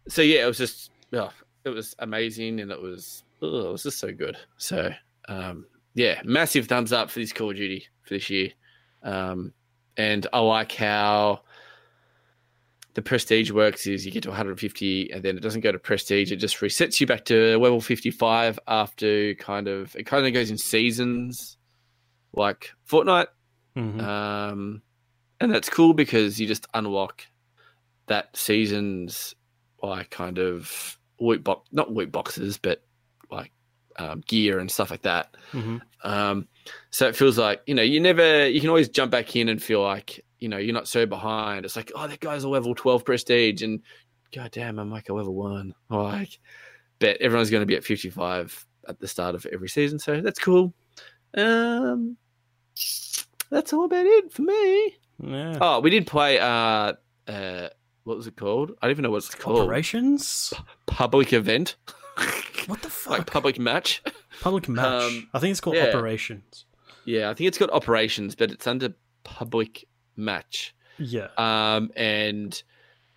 so 0.08 0.22
yeah, 0.22 0.44
it 0.44 0.46
was 0.46 0.58
just, 0.58 0.90
yeah, 1.10 1.30
it 1.64 1.70
was 1.70 1.94
amazing 1.98 2.60
and 2.60 2.70
it 2.70 2.80
was, 2.80 3.24
oh, 3.42 3.68
it 3.68 3.72
was 3.72 3.82
just 3.84 3.98
so 3.98 4.12
good. 4.12 4.36
So, 4.56 4.90
um, 5.28 5.66
yeah, 5.94 6.20
massive 6.24 6.66
thumbs 6.66 6.92
up 6.92 7.10
for 7.10 7.20
this 7.20 7.32
Call 7.32 7.50
of 7.50 7.56
Duty 7.56 7.86
for 8.02 8.14
this 8.14 8.30
year. 8.30 8.50
Um, 9.02 9.52
and 9.96 10.26
I 10.32 10.38
like 10.40 10.72
how 10.72 11.42
the 12.94 13.02
prestige 13.02 13.50
works 13.50 13.86
is 13.86 14.04
you 14.04 14.12
get 14.12 14.22
to 14.24 14.28
150 14.28 15.10
and 15.12 15.22
then 15.22 15.36
it 15.36 15.40
doesn't 15.40 15.62
go 15.62 15.72
to 15.72 15.78
prestige 15.78 16.30
it 16.30 16.36
just 16.36 16.58
resets 16.58 17.00
you 17.00 17.06
back 17.06 17.24
to 17.26 17.56
level 17.58 17.80
55 17.80 18.58
after 18.68 19.34
kind 19.36 19.66
of 19.66 19.96
it 19.96 20.04
kind 20.04 20.26
of 20.26 20.32
goes 20.34 20.50
in 20.50 20.58
seasons 20.58 21.56
like 22.34 22.70
fortnite 22.88 23.28
Mhm. 23.76 24.00
um 24.02 24.82
and 25.40 25.50
that's 25.52 25.70
cool 25.70 25.94
because 25.94 26.38
you 26.38 26.46
just 26.46 26.66
unlock 26.74 27.26
that 28.08 28.36
season's 28.36 29.34
like 29.82 30.10
kind 30.10 30.38
of 30.38 30.98
loot 31.18 31.42
box 31.42 31.66
not 31.72 31.90
loot 31.90 32.12
boxes 32.12 32.58
but 32.58 32.82
like 33.30 33.52
um, 33.98 34.22
gear 34.26 34.58
and 34.58 34.70
stuff 34.70 34.90
like 34.90 35.02
that 35.02 35.34
Mhm. 35.52 35.80
um, 36.04 36.46
so 36.90 37.08
it 37.08 37.16
feels 37.16 37.38
like 37.38 37.62
you 37.66 37.74
know 37.74 37.82
you 37.82 38.00
never 38.00 38.48
you 38.48 38.60
can 38.60 38.68
always 38.68 38.88
jump 38.88 39.10
back 39.10 39.34
in 39.36 39.48
and 39.48 39.62
feel 39.62 39.82
like 39.82 40.24
you 40.38 40.48
know 40.48 40.58
you're 40.58 40.74
not 40.74 40.88
so 40.88 41.06
behind. 41.06 41.64
It's 41.64 41.76
like 41.76 41.92
oh 41.94 42.06
that 42.06 42.20
guy's 42.20 42.44
a 42.44 42.48
level 42.48 42.74
twelve 42.74 43.04
prestige 43.04 43.62
and 43.62 43.80
god 44.34 44.50
damn 44.50 44.78
I'm 44.78 44.90
like 44.90 45.08
a 45.08 45.14
level 45.14 45.34
one. 45.34 45.74
Like, 45.88 46.38
but 46.98 47.20
everyone's 47.20 47.50
going 47.50 47.62
to 47.62 47.66
be 47.66 47.76
at 47.76 47.84
fifty 47.84 48.10
five 48.10 48.66
at 48.88 48.98
the 48.98 49.08
start 49.08 49.34
of 49.34 49.46
every 49.52 49.68
season, 49.68 49.98
so 49.98 50.20
that's 50.20 50.38
cool. 50.38 50.74
Um, 51.34 52.16
that's 53.50 53.72
all 53.72 53.84
about 53.84 54.06
it 54.06 54.32
for 54.32 54.42
me. 54.42 54.96
Yeah. 55.22 55.58
Oh, 55.60 55.80
we 55.80 55.90
did 55.90 56.06
play. 56.06 56.38
Uh, 56.38 56.94
uh, 57.28 57.68
what 58.04 58.16
was 58.16 58.26
it 58.26 58.36
called? 58.36 58.72
I 58.82 58.86
don't 58.86 58.92
even 58.92 59.02
know 59.04 59.10
what 59.10 59.18
it's 59.18 59.34
called. 59.34 59.60
Operations? 59.60 60.52
Public 60.86 61.32
event, 61.32 61.76
fuck? 62.92 63.18
like 63.18 63.26
public 63.26 63.58
match. 63.58 64.02
Public 64.40 64.68
match. 64.70 65.02
Um, 65.02 65.28
I 65.34 65.38
think 65.38 65.52
it's 65.52 65.60
called 65.60 65.76
yeah. 65.76 65.88
Operations. 65.88 66.66
Yeah, 67.04 67.30
I 67.30 67.34
think 67.34 67.48
it's 67.48 67.58
got 67.58 67.70
operations, 67.70 68.34
but 68.34 68.50
it's 68.52 68.66
under 68.66 68.94
public 69.24 69.86
match. 70.16 70.74
Yeah. 70.98 71.28
Um, 71.36 71.90
and 71.96 72.62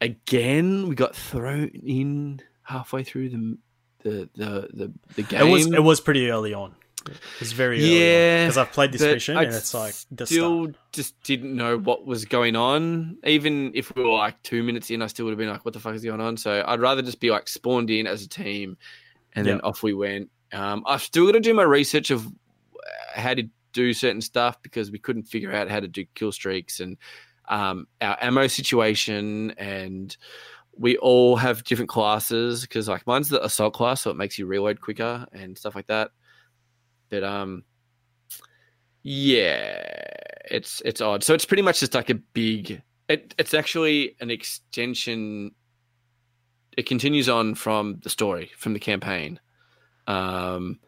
again, 0.02 0.88
we 0.88 0.96
got 0.96 1.16
thrown 1.16 1.68
in 1.70 2.42
halfway 2.64 3.04
through 3.04 3.30
the 3.30 3.58
the 4.04 4.30
the 4.36 4.70
the, 4.74 4.92
the 5.16 5.24
game. 5.24 5.48
It 5.48 5.52
was 5.52 5.66
it 5.68 5.84
was 5.84 6.00
pretty 6.00 6.30
early 6.30 6.54
on. 6.54 6.76
It 7.08 7.40
was 7.40 7.52
very 7.52 7.78
early 7.80 8.00
Yeah, 8.00 8.46
because 8.46 8.58
I've 8.58 8.72
played 8.72 8.92
this 8.92 9.02
mission 9.02 9.38
I 9.38 9.44
and 9.44 9.54
it's 9.54 9.76
like 9.76 9.94
the 10.10 10.26
still 10.26 10.64
start. 10.64 10.76
just 10.92 11.22
didn't 11.22 11.56
know 11.56 11.78
what 11.78 12.06
was 12.06 12.26
going 12.26 12.56
on. 12.56 13.18
Even 13.24 13.72
if 13.76 13.96
we 13.96 14.04
were 14.04 14.10
like 14.14 14.42
two 14.42 14.64
minutes 14.64 14.90
in, 14.90 15.04
I 15.04 15.08
still 15.08 15.26
would 15.26 15.32
have 15.32 15.38
been 15.38 15.50
like, 15.50 15.66
"What 15.66 15.76
the 15.76 15.80
fuck 15.80 15.94
is 15.94 16.04
going 16.04 16.22
on?" 16.22 16.38
So 16.38 16.64
I'd 16.66 16.80
rather 16.80 17.04
just 17.04 17.20
be 17.20 17.30
like 17.30 17.48
spawned 17.48 17.92
in 17.92 18.08
as 18.08 18.24
a 18.24 18.28
team, 18.30 18.78
and 19.36 19.46
then 19.46 19.58
Yeah. 19.58 19.62
off 19.68 19.84
we 19.84 19.94
went. 19.94 20.30
Um, 20.54 20.84
I've 20.88 21.02
still 21.02 21.26
got 21.26 21.34
to 21.34 21.40
do 21.40 21.54
my 21.54 21.64
research 21.64 22.12
of 22.12 22.26
uh, 22.26 22.30
how 23.14 23.34
to 23.34 23.44
do 23.74 23.94
certain 23.94 24.22
stuff 24.22 24.62
because 24.62 24.90
we 24.90 25.00
couldn't 25.00 25.24
figure 25.24 25.52
out 25.52 25.70
how 25.70 25.80
to 25.82 25.88
do 25.88 26.06
kill 26.16 26.32
streaks 26.32 26.80
and 26.80 26.98
um, 27.48 27.88
our 28.02 28.18
ammo 28.22 28.48
situation, 28.48 29.52
and 29.52 30.16
we 30.78 30.98
all 30.98 31.36
have 31.36 31.64
different 31.64 31.90
classes 31.90 32.62
because 32.62 32.88
like 32.88 33.06
mine's 33.06 33.30
the 33.30 33.44
assault 33.44 33.74
class, 33.74 34.02
so 34.02 34.12
it 34.12 34.18
makes 34.18 34.40
you 34.40 34.46
reload 34.46 34.82
quicker 34.82 35.26
and 35.32 35.58
stuff 35.58 35.76
like 35.76 35.88
that. 35.88 36.12
But 37.10 37.24
um, 37.24 37.64
yeah, 39.04 39.84
it's 40.50 40.82
it's 40.86 41.02
odd. 41.02 41.24
So 41.24 41.34
it's 41.34 41.46
pretty 41.46 41.64
much 41.64 41.80
just 41.80 41.94
like 41.94 42.10
a 42.10 42.16
big. 42.16 42.82
It, 43.08 43.36
it's 43.38 43.54
actually 43.54 44.16
an 44.20 44.32
extension. 44.32 45.52
It 46.78 46.86
continues 46.86 47.30
on 47.30 47.56
from 47.56 48.00
the 48.04 48.10
story 48.10 48.52
from 48.58 48.74
the 48.74 48.80
campaign, 48.80 49.40
um, 50.08 50.80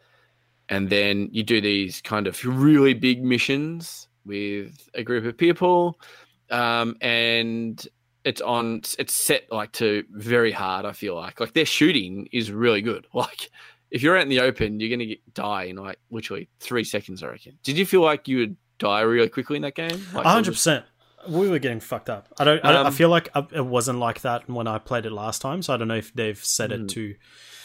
and 0.70 0.90
then 0.90 1.30
you 1.32 1.44
do 1.44 1.62
these 1.62 2.02
kind 2.02 2.28
of 2.28 2.44
really 2.44 2.94
big 2.94 3.24
missions 3.24 4.08
with 4.26 4.90
a 4.94 5.04
group 5.04 5.26
of 5.26 5.38
people, 5.38 6.00
um, 6.50 6.96
and 7.02 7.88
it's 8.24 8.42
on. 8.42 8.82
It's 9.00 9.14
set 9.14 9.52
like 9.52 9.72
to 9.74 10.04
very 10.12 10.52
hard. 10.52 10.86
I 10.86 10.92
feel 10.92 11.16
like 11.16 11.40
like 11.40 11.54
their 11.54 11.66
shooting 11.66 12.28
is 12.32 12.52
really 12.52 12.82
good. 12.82 13.08
Like 13.14 13.50
if 13.90 14.04
you're 14.04 14.18
out 14.18 14.24
in 14.24 14.30
the 14.30 14.42
open, 14.42 14.80
you're 14.80 14.90
gonna 14.90 15.06
get, 15.06 15.34
die 15.34 15.64
in 15.64 15.78
like 15.78 15.98
literally 16.12 16.50
three 16.60 16.84
seconds. 16.84 17.24
I 17.24 17.28
reckon. 17.28 17.58
Did 17.64 17.78
you 17.78 17.86
feel 17.86 18.02
like 18.02 18.28
you 18.28 18.40
would 18.40 18.58
die 18.80 19.02
really 19.02 19.30
quickly 19.30 19.56
in 19.56 19.62
that 19.62 19.76
game? 19.76 20.02
Like, 20.14 20.26
hundred 20.26 20.52
percent. 20.52 20.86
We 21.28 21.50
were 21.50 21.60
getting 21.60 21.80
fucked 21.80 22.10
up. 22.10 22.28
I 22.40 22.44
don't. 22.44 22.64
I, 22.64 22.72
don't- 22.72 22.86
I 22.86 22.88
Um, 22.90 22.94
feel 22.94 23.10
like 23.10 23.30
it 23.52 23.66
wasn't 23.66 24.00
like 24.00 24.22
that 24.22 24.50
when 24.50 24.68
I 24.68 24.78
played 24.78 25.06
it 25.06 25.12
last 25.12 25.42
time. 25.42 25.62
So 25.62 25.74
I 25.74 25.78
don't 25.78 25.88
know 25.88 25.96
if 25.96 26.14
they've 26.14 26.38
set 26.38 26.72
Hmm. 26.72 26.84
it 26.84 26.90
to. 26.90 27.16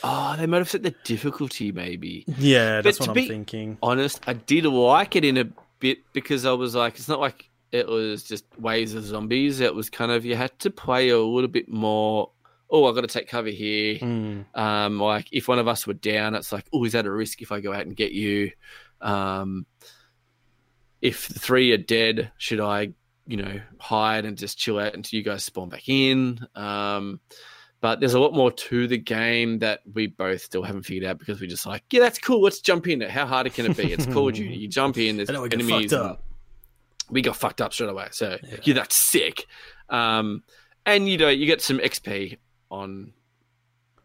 Oh, 0.05 0.35
they 0.37 0.47
might 0.47 0.59
have 0.59 0.71
set 0.71 0.83
the 0.83 0.95
difficulty 1.05 1.71
maybe. 1.71 2.25
Yeah, 2.39 2.81
that's 2.81 2.99
to 2.99 3.11
what 3.11 3.19
I'm 3.19 3.27
thinking. 3.29 3.79
honest, 3.83 4.21
I 4.27 4.33
did 4.33 4.65
like 4.65 5.15
it 5.17 5.25
in 5.25 5.37
a 5.39 5.45
bit 5.79 5.99
because 6.13 6.45
I 6.45 6.53
was 6.53 6.75
like, 6.75 6.95
it's 6.97 7.09
not 7.09 7.21
like 7.21 7.49
it 7.71 7.87
was 7.87 8.25
just 8.25 8.45
waves 8.59 8.95
of 8.95 9.05
zombies. 9.05 9.61
It 9.61 9.75
was 9.75 9.89
kind 9.91 10.11
of 10.11 10.25
you 10.25 10.35
had 10.35 10.59
to 10.61 10.71
play 10.71 11.11
a 11.11 11.19
little 11.21 11.49
bit 11.49 11.69
more. 11.69 12.31
Oh, 12.69 12.87
I 12.91 12.95
got 12.95 13.03
to 13.03 13.07
take 13.07 13.29
cover 13.29 13.49
here. 13.51 13.97
Mm, 13.99 14.47
Um, 14.59 14.99
like 14.99 15.29
if 15.31 15.47
one 15.47 15.59
of 15.61 15.69
us 15.69 15.87
were 15.87 15.93
down, 15.95 16.35
it's 16.35 16.51
like, 16.53 16.65
oh, 16.73 16.85
is 16.85 16.93
that 16.93 17.07
a 17.07 17.11
risk 17.13 17.41
if 17.43 17.53
I 17.53 17.61
go 17.61 17.73
out 17.73 17.83
and 17.87 17.95
get 17.95 18.13
you? 18.13 18.51
Um, 19.03 19.67
if 21.01 21.19
three 21.25 21.71
are 21.73 21.77
dead, 21.79 22.33
should 22.39 22.61
I, 22.61 22.93
you 23.27 23.37
know, 23.37 23.61
hide 23.79 24.25
and 24.25 24.37
just 24.37 24.59
chill 24.59 24.79
out 24.79 24.95
until 24.95 25.17
you 25.19 25.23
guys 25.25 25.45
spawn 25.45 25.69
back 25.69 25.89
in? 25.89 26.39
Um, 26.55 27.21
but 27.81 27.99
there's 28.01 28.15
a 28.15 28.21
lot 28.21 28.33
more 28.33 28.53
to 28.53 28.87
the 28.87 28.99
game 28.99 29.59
that 29.59 29.81
we 29.93 30.07
both 30.07 30.41
still 30.43 30.63
haven't 30.63 30.85
figured 30.85 31.05
out 31.05 31.19
because 31.19 31.41
we 31.41 31.47
just 31.49 31.67
like, 31.67 31.83
yeah, 31.91 32.01
that's 32.01 32.19
cool. 32.19 32.41
Let's 32.43 32.61
jump 32.61 32.87
in. 32.87 33.03
It. 33.03 33.11
How 33.11 33.27
hard 33.27 33.53
can 33.55 33.67
it 33.67 33.77
be? 33.77 33.93
It's 33.93 34.07
Call 34.07 34.29
of 34.29 34.35
Duty. 34.35 34.55
You 34.55 34.69
jump 34.69 34.99
in. 34.99 35.17
There's 35.17 35.31
we 35.31 35.37
enemies. 35.51 35.93
we 37.11 37.23
got 37.23 37.37
fucked 37.37 37.61
up 37.61 37.73
straight 37.73 37.91
away. 37.91 38.09
So 38.13 38.39
Yeah. 38.43 38.57
yeah, 38.63 38.75
that's 38.75 38.95
sick. 38.95 39.47
Um, 39.89 40.45
and 40.87 41.09
you 41.09 41.19
know, 41.19 41.29
you 41.29 41.47
get 41.47 41.61
some 41.61 41.79
XP 41.79 42.39
on 42.71 43.13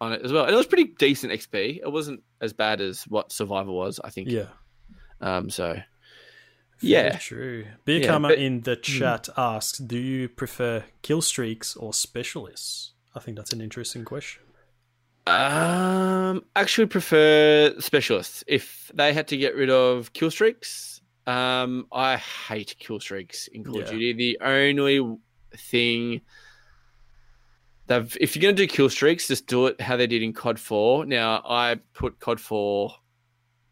on 0.01 0.13
it 0.13 0.21
as 0.23 0.31
well. 0.31 0.45
And 0.45 0.53
it 0.53 0.57
was 0.57 0.67
pretty 0.67 0.93
decent 0.97 1.33
XP. 1.33 1.79
It 1.83 1.91
wasn't 1.91 2.21
as 2.41 2.53
bad 2.53 2.81
as 2.81 3.03
what 3.03 3.31
Survivor 3.31 3.71
was, 3.71 3.99
I 4.03 4.09
think. 4.09 4.29
yeah. 4.29 4.45
Um, 5.21 5.49
so 5.49 5.75
Very 6.79 6.91
Yeah. 6.91 7.17
true. 7.17 7.65
Beer 7.85 8.01
Yeah, 8.01 8.19
but- 8.19 8.37
in 8.37 8.61
the 8.61 8.75
chat 8.75 9.29
asks, 9.35 9.77
"Do 9.79 9.97
you 9.97 10.29
prefer 10.29 10.83
kill 11.01 11.21
streaks 11.21 11.75
or 11.75 11.93
specialists?" 11.93 12.91
I 13.15 13.19
think 13.19 13.35
that's 13.37 13.51
an 13.53 13.61
interesting 13.61 14.05
question. 14.05 14.43
um, 15.25 16.45
actually 16.55 16.87
prefer 16.87 17.75
specialists. 17.81 18.45
If 18.47 18.89
they 18.93 19.11
had 19.11 19.27
to 19.27 19.35
get 19.37 19.55
rid 19.55 19.69
of 19.69 20.13
kill 20.13 20.31
streaks, 20.31 21.01
um, 21.25 21.85
I 21.91 22.15
hate 22.15 22.75
kill 22.79 23.01
streaks 23.01 23.47
in 23.47 23.65
Call 23.65 23.81
of 23.81 23.89
Duty. 23.89 24.13
The 24.13 24.37
only 24.39 25.17
thing 25.57 26.21
they've 27.87 28.17
if 28.21 28.35
you're 28.37 28.41
gonna 28.41 28.53
do 28.53 28.67
kill 28.67 28.89
streaks, 28.89 29.27
just 29.27 29.47
do 29.47 29.65
it 29.67 29.81
how 29.81 29.97
they 29.97 30.07
did 30.07 30.21
in 30.23 30.31
COD 30.31 30.59
Four. 30.59 31.05
Now 31.05 31.41
I 31.45 31.75
put 31.93 32.19
COD 32.21 32.39
Four 32.39 32.95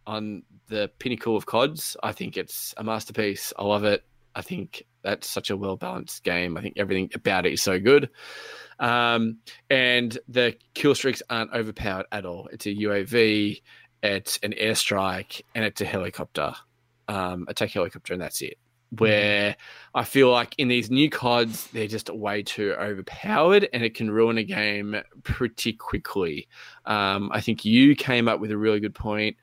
on 0.07 0.43
the 0.67 0.89
pinnacle 0.99 1.35
of 1.35 1.45
CODs. 1.45 1.97
I 2.03 2.11
think 2.11 2.37
it's 2.37 2.73
a 2.77 2.83
masterpiece. 2.83 3.53
I 3.57 3.63
love 3.63 3.83
it. 3.83 4.03
I 4.35 4.41
think 4.41 4.83
that's 5.01 5.27
such 5.27 5.49
a 5.49 5.57
well 5.57 5.77
balanced 5.77 6.23
game. 6.23 6.57
I 6.57 6.61
think 6.61 6.75
everything 6.77 7.09
about 7.15 7.45
it 7.45 7.53
is 7.53 7.61
so 7.61 7.79
good. 7.79 8.09
Um, 8.79 9.37
and 9.69 10.17
the 10.27 10.55
kill 10.73 10.95
streaks 10.95 11.23
aren't 11.29 11.53
overpowered 11.53 12.07
at 12.11 12.25
all. 12.25 12.49
It's 12.51 12.65
a 12.65 12.75
UAV, 12.75 13.61
it's 14.03 14.37
an 14.43 14.53
airstrike, 14.53 15.41
and 15.55 15.63
it's 15.63 15.79
a 15.79 15.85
helicopter, 15.85 16.53
um, 17.07 17.45
attack 17.47 17.71
helicopter, 17.71 18.13
and 18.13 18.21
that's 18.21 18.41
it. 18.41 18.57
Where 18.99 19.55
I 19.93 20.03
feel 20.03 20.29
like 20.31 20.55
in 20.57 20.67
these 20.67 20.91
new 20.91 21.09
CODs, 21.09 21.67
they're 21.67 21.87
just 21.87 22.09
way 22.09 22.43
too 22.43 22.73
overpowered 22.79 23.67
and 23.73 23.83
it 23.83 23.93
can 23.95 24.11
ruin 24.11 24.37
a 24.37 24.43
game 24.43 24.95
pretty 25.23 25.73
quickly. 25.73 26.47
Um, 26.85 27.29
I 27.33 27.41
think 27.41 27.65
you 27.65 27.95
came 27.95 28.27
up 28.27 28.39
with 28.39 28.51
a 28.51 28.57
really 28.57 28.79
good 28.79 28.95
point 28.95 29.37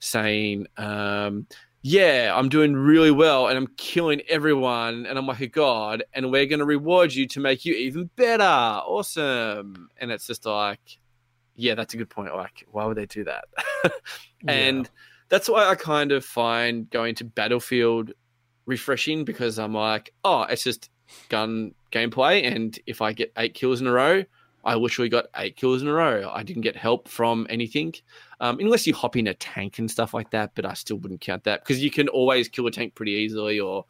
saying, 0.00 0.66
um, 0.76 1.46
yeah, 1.82 2.32
I'm 2.34 2.48
doing 2.48 2.74
really 2.74 3.10
well 3.10 3.46
and 3.46 3.56
I'm 3.56 3.68
killing 3.76 4.20
everyone 4.28 5.06
and 5.06 5.18
I'm 5.18 5.26
like 5.26 5.40
a 5.40 5.46
god 5.46 6.02
and 6.12 6.30
we're 6.30 6.46
going 6.46 6.58
to 6.58 6.64
reward 6.64 7.14
you 7.14 7.26
to 7.28 7.40
make 7.40 7.64
you 7.64 7.74
even 7.74 8.10
better. 8.16 8.42
Awesome. 8.42 9.88
And 9.98 10.10
it's 10.10 10.26
just 10.26 10.44
like, 10.44 10.98
yeah, 11.54 11.74
that's 11.74 11.94
a 11.94 11.96
good 11.96 12.10
point. 12.10 12.34
Like, 12.34 12.66
why 12.70 12.84
would 12.84 12.96
they 12.96 13.06
do 13.06 13.24
that? 13.24 13.44
and 14.48 14.88
that's 15.28 15.48
why 15.48 15.68
I 15.68 15.74
kind 15.74 16.12
of 16.12 16.24
find 16.24 16.88
going 16.90 17.14
to 17.16 17.24
Battlefield 17.24 18.12
refreshing 18.66 19.24
because 19.24 19.58
I'm 19.58 19.74
like, 19.74 20.12
oh, 20.24 20.42
it's 20.42 20.64
just 20.64 20.90
gun 21.28 21.74
gameplay. 21.90 22.46
And 22.46 22.78
if 22.86 23.02
I 23.02 23.12
get 23.12 23.32
eight 23.36 23.54
kills 23.54 23.80
in 23.80 23.86
a 23.86 23.92
row, 23.92 24.24
I 24.68 24.74
literally 24.74 25.08
got 25.08 25.28
eight 25.36 25.56
kills 25.56 25.80
in 25.80 25.88
a 25.88 25.92
row. 25.92 26.30
I 26.32 26.42
didn't 26.42 26.60
get 26.62 26.76
help 26.76 27.08
from 27.08 27.46
anything, 27.48 27.94
um, 28.38 28.58
unless 28.60 28.86
you 28.86 28.92
hop 28.92 29.16
in 29.16 29.26
a 29.26 29.32
tank 29.34 29.78
and 29.78 29.90
stuff 29.90 30.12
like 30.12 30.30
that. 30.32 30.52
But 30.54 30.66
I 30.66 30.74
still 30.74 30.98
wouldn't 30.98 31.22
count 31.22 31.44
that 31.44 31.64
because 31.64 31.82
you 31.82 31.90
can 31.90 32.08
always 32.08 32.48
kill 32.48 32.66
a 32.66 32.70
tank 32.70 32.94
pretty 32.94 33.12
easily, 33.12 33.58
or 33.58 33.86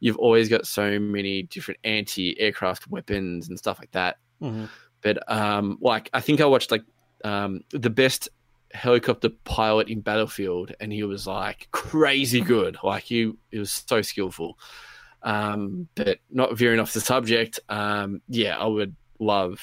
you've 0.00 0.18
always 0.18 0.50
got 0.50 0.66
so 0.66 0.98
many 0.98 1.44
different 1.44 1.80
anti-aircraft 1.82 2.88
weapons 2.88 3.48
and 3.48 3.58
stuff 3.58 3.78
like 3.78 3.90
that. 3.92 4.18
Mhm. 4.42 4.68
But 5.00 5.30
um, 5.32 5.78
like 5.80 6.10
I 6.12 6.20
think 6.20 6.42
I 6.42 6.44
watched 6.44 6.70
like 6.70 6.84
um, 7.24 7.62
the 7.70 7.90
best 7.90 8.28
helicopter 8.72 9.30
pilot 9.44 9.88
in 9.88 10.02
Battlefield, 10.02 10.74
and 10.78 10.92
he 10.92 11.04
was 11.04 11.26
like 11.26 11.68
crazy 11.70 12.42
good. 12.42 12.76
Like 12.84 13.04
he, 13.04 13.32
he 13.50 13.58
was 13.58 13.72
so 13.72 14.02
skillful. 14.02 14.58
Um, 15.22 15.88
but 15.96 16.18
not 16.30 16.56
veering 16.56 16.80
off 16.80 16.92
the 16.92 17.00
subject. 17.00 17.58
Um, 17.68 18.20
yeah, 18.28 18.56
I 18.58 18.66
would 18.66 18.94
love 19.18 19.60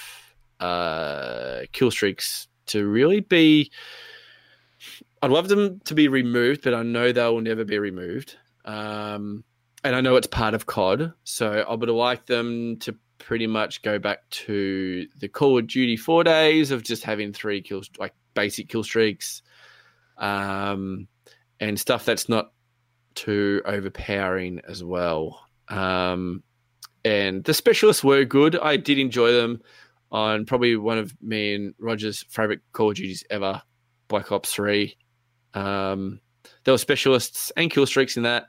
uh, 0.60 1.62
kill 1.72 1.91
streaks 1.91 2.47
to 2.68 2.88
really 2.88 3.20
be. 3.20 3.72
I'd 5.22 5.32
love 5.32 5.47
them 5.47 5.80
to 5.86 5.95
be 5.95 6.08
removed, 6.08 6.64
but 6.64 6.74
I 6.74 6.84
know 6.84 7.12
they 7.12 7.24
will 7.24 7.41
never 7.41 7.64
be 7.64 7.80
removed. 7.80 8.38
Um, 8.66 9.43
and 9.84 9.95
I 9.95 10.01
know 10.01 10.16
it's 10.16 10.28
part 10.28 10.53
of 10.53 10.66
COD, 10.66 11.14
so 11.24 11.66
I 11.68 11.74
would 11.74 11.89
like 11.89 12.26
them 12.26 12.78
to 12.80 12.95
pretty 13.18 13.47
much 13.47 13.82
go 13.82 13.97
back 13.97 14.30
to 14.30 15.08
the 15.20 15.28
Call 15.28 15.58
of 15.58 15.68
Duty 15.68 15.97
four 15.97 16.24
days 16.24 16.72
of 16.72 16.84
just 16.84 17.03
having 17.03 17.34
three 17.34 17.62
kills, 17.62 17.89
like 17.97 18.14
basic 18.34 18.68
kill 18.68 18.84
streaks, 18.84 19.41
um, 20.18 21.08
and 21.60 21.80
stuff 21.80 22.06
that's 22.06 22.30
not 22.30 22.51
too 23.16 23.62
overpowering 23.66 24.62
as 24.68 24.84
well. 24.84 25.39
Um, 25.70 26.43
and 27.03 27.43
the 27.43 27.53
specialists 27.53 28.03
were 28.03 28.26
good. 28.26 28.58
I 28.58 28.78
did 28.78 28.97
enjoy 28.97 29.32
them 29.32 29.62
on 30.12 30.45
probably 30.45 30.76
one 30.76 30.97
of 30.97 31.14
me 31.22 31.56
and 31.56 31.74
Roger's 31.80 32.24
favorite 32.30 32.62
Call 32.72 32.89
of 32.91 32.95
Duties 32.95 33.24
ever, 33.30 33.62
Black 34.08 34.32
Ops 34.32 34.53
3. 34.53 34.95
Um, 35.53 36.20
there 36.64 36.74
were 36.74 36.78
specialists 36.78 37.51
and 37.58 37.72
kill 37.72 37.86
streaks 37.86 38.18
in 38.18 38.24
that, 38.24 38.45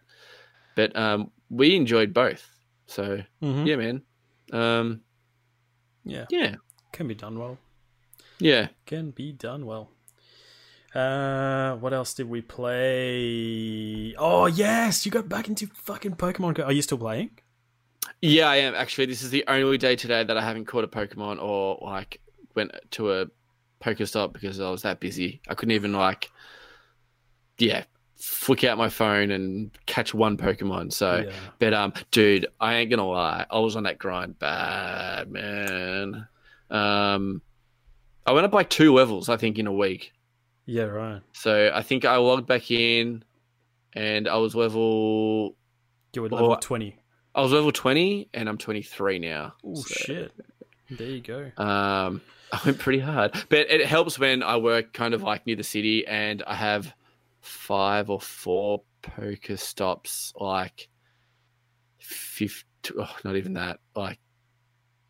but 0.75 0.95
um, 0.97 1.31
we 1.51 1.75
enjoyed 1.77 2.13
both. 2.13 2.47
So, 2.87 3.23
Mhm. 3.43 3.67
yeah, 3.67 3.77
man. 3.77 4.03
Um, 4.53 5.01
yeah, 6.05 6.27
yeah, 6.31 6.57
can 6.93 7.09
be 7.09 7.15
done 7.15 7.39
well. 7.39 7.59
yeah. 8.39 8.69
Can 8.87 9.11
be 9.11 9.33
done 9.33 9.67
well. 9.67 9.91
Uh, 10.95 11.75
what 11.77 11.93
else 11.93 12.15
did 12.15 12.29
we 12.29 12.41
play? 12.41 14.15
Oh 14.17 14.47
yes, 14.47 15.05
you 15.05 15.13
got 15.13 15.29
back 15.29 15.49
into 15.49 15.67
fucking 15.69 16.13
Pokemon 16.17 16.55
Go. 16.55 16.63
Are 16.65 16.73
you 16.73 16.83
still 16.83 16.99
playing? 16.99 17.31
Yeah, 18.23 18.49
I 18.49 18.57
am. 18.57 18.75
Actually, 18.75 19.07
this 19.07 19.23
is 19.23 19.31
the 19.31 19.45
only 19.49 19.79
day 19.79 19.97
today 19.97 20.25
that 20.25 20.37
I 20.37 20.43
haven't 20.43 20.67
caught 20.67 20.85
a 20.85 20.89
Pokemon 20.89 21.43
or 21.43 21.79
like 21.83 22.21
went 22.55 22.73
to 22.93 23.13
a 23.13 23.27
Pokestop 23.81 24.33
because 24.33 24.61
I 24.61 24.71
was 24.71 24.83
that 24.83 25.01
busy. 25.01 25.41
I 25.49 25.55
couldn't 25.55 25.75
even 25.75 25.93
like, 25.93 26.31
yeah, 27.59 27.85
flick 28.17 28.65
out 28.65 28.79
my 28.79 28.89
phone 28.89 29.31
and 29.31 29.71
catch 29.87 30.15
one 30.15 30.37
Pokemon. 30.37 30.93
So, 30.93 31.25
Yeah. 31.27 31.33
but 31.59 31.75
um, 31.75 31.93
dude, 32.11 32.47
I 32.61 32.77
ain't 32.77 32.91
gonna 32.91 33.07
lie, 33.07 33.47
I 33.51 33.59
was 33.59 33.77
on 33.77 33.83
that 33.85 33.99
grind 33.99 34.39
bad, 34.39 35.31
man. 35.31 36.27
Um, 36.71 37.43
I 38.27 38.33
went 38.33 38.45
up 38.47 38.53
like 38.55 38.71
two 38.71 38.93
levels, 38.95 39.29
I 39.29 39.37
think, 39.37 39.59
in 39.59 39.67
a 39.67 39.73
week. 39.73 40.13
Yeah, 40.65 40.85
right. 40.85 41.21
So 41.33 41.71
I 41.73 41.83
think 41.83 42.05
I 42.05 42.17
logged 42.17 42.47
back 42.49 42.71
in, 42.71 43.23
and 43.93 44.27
I 44.27 44.37
was 44.37 44.55
level, 44.57 45.55
You 46.15 46.23
were 46.23 46.29
level 46.29 46.53
I- 46.55 46.59
twenty. 46.61 46.97
I 47.37 47.43
was 47.43 47.53
level 47.53 47.71
twenty, 47.71 48.29
and 48.35 48.49
I'm 48.49 48.57
23 48.59 49.19
now. 49.21 49.55
Oh 49.65 49.75
So- 49.75 49.95
shit! 49.95 50.33
There 50.91 51.07
you 51.09 51.21
go. 51.21 51.51
Um, 51.63 52.23
I 52.53 52.61
went 52.65 52.79
pretty 52.79 53.01
hard, 53.01 53.33
but 53.51 53.71
it 53.71 53.85
helps 53.87 54.19
when 54.19 54.43
I 54.43 54.57
work 54.57 54.93
kind 54.93 55.15
of 55.15 55.23
like 55.23 55.47
near 55.47 55.57
the 55.57 55.63
city 55.63 56.07
and 56.07 56.43
I 56.47 56.55
have 56.55 56.93
five 57.43 58.09
or 58.11 58.21
four 58.21 58.83
Pokestops, 59.03 60.33
like 60.41 60.89
fifty, 61.99 62.65
oh, 62.99 63.17
not 63.25 63.37
even 63.37 63.55
that, 63.55 63.81
like 63.95 64.19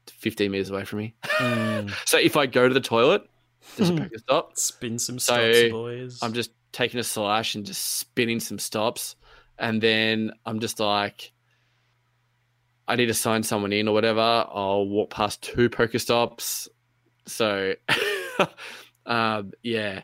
fifteen 0.08 0.50
meters 0.50 0.70
away 0.70 0.84
from 0.84 0.98
me. 1.00 1.14
Mm. 1.24 1.92
So 2.06 2.18
if 2.18 2.36
I 2.36 2.46
go 2.46 2.66
to 2.68 2.74
the 2.74 2.80
toilet, 2.80 3.22
there's 3.76 3.90
a 3.90 3.92
Pokestop. 3.94 4.56
Spin 4.58 4.98
some 4.98 5.18
So, 5.18 5.34
stops, 5.52 5.70
boys. 5.70 6.18
I'm 6.22 6.32
just 6.32 6.50
taking 6.72 7.00
a 7.00 7.04
slash 7.04 7.54
and 7.54 7.64
just 7.64 7.98
spinning 7.98 8.40
some 8.40 8.58
stops, 8.58 9.14
and 9.58 9.80
then 9.80 10.32
I'm 10.44 10.58
just 10.60 10.80
like. 10.80 11.32
I 12.88 12.96
need 12.96 13.06
to 13.06 13.14
sign 13.14 13.42
someone 13.42 13.72
in 13.72 13.88
or 13.88 13.94
whatever. 13.94 14.20
I'll 14.20 14.86
walk 14.86 15.10
past 15.10 15.42
two 15.42 15.68
Pokestops. 15.68 16.68
So, 17.26 17.74
um, 19.06 19.52
yeah, 19.62 20.02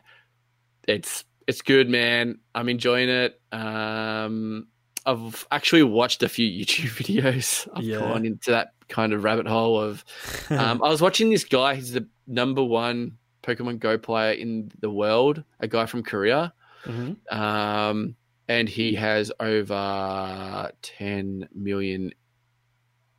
it's 0.87 1.23
it's 1.47 1.61
good, 1.61 1.89
man. 1.89 2.39
I'm 2.55 2.69
enjoying 2.69 3.09
it. 3.09 3.39
Um, 3.51 4.67
I've 5.05 5.45
actually 5.51 5.83
watched 5.83 6.23
a 6.23 6.29
few 6.29 6.47
YouTube 6.65 6.89
videos. 7.01 7.67
I've 7.73 7.83
Yeah. 7.83 7.99
gone 7.99 8.25
into 8.25 8.51
that 8.51 8.73
kind 8.89 9.13
of 9.13 9.23
rabbit 9.23 9.47
hole 9.47 9.79
of. 9.79 10.03
Um, 10.49 10.83
I 10.83 10.89
was 10.89 11.01
watching 11.01 11.29
this 11.29 11.43
guy. 11.45 11.75
He's 11.75 11.93
the 11.93 12.07
number 12.27 12.63
one 12.63 13.17
Pokemon 13.43 13.79
Go 13.79 13.97
player 13.97 14.33
in 14.33 14.71
the 14.79 14.89
world. 14.89 15.43
A 15.59 15.67
guy 15.67 15.85
from 15.85 16.03
Korea 16.03 16.53
Mhm. 16.85 17.15
um, 17.33 18.15
and 18.49 18.67
he 18.67 18.93
has 18.95 19.31
over 19.39 20.69
10 20.81 21.47
million 21.55 22.13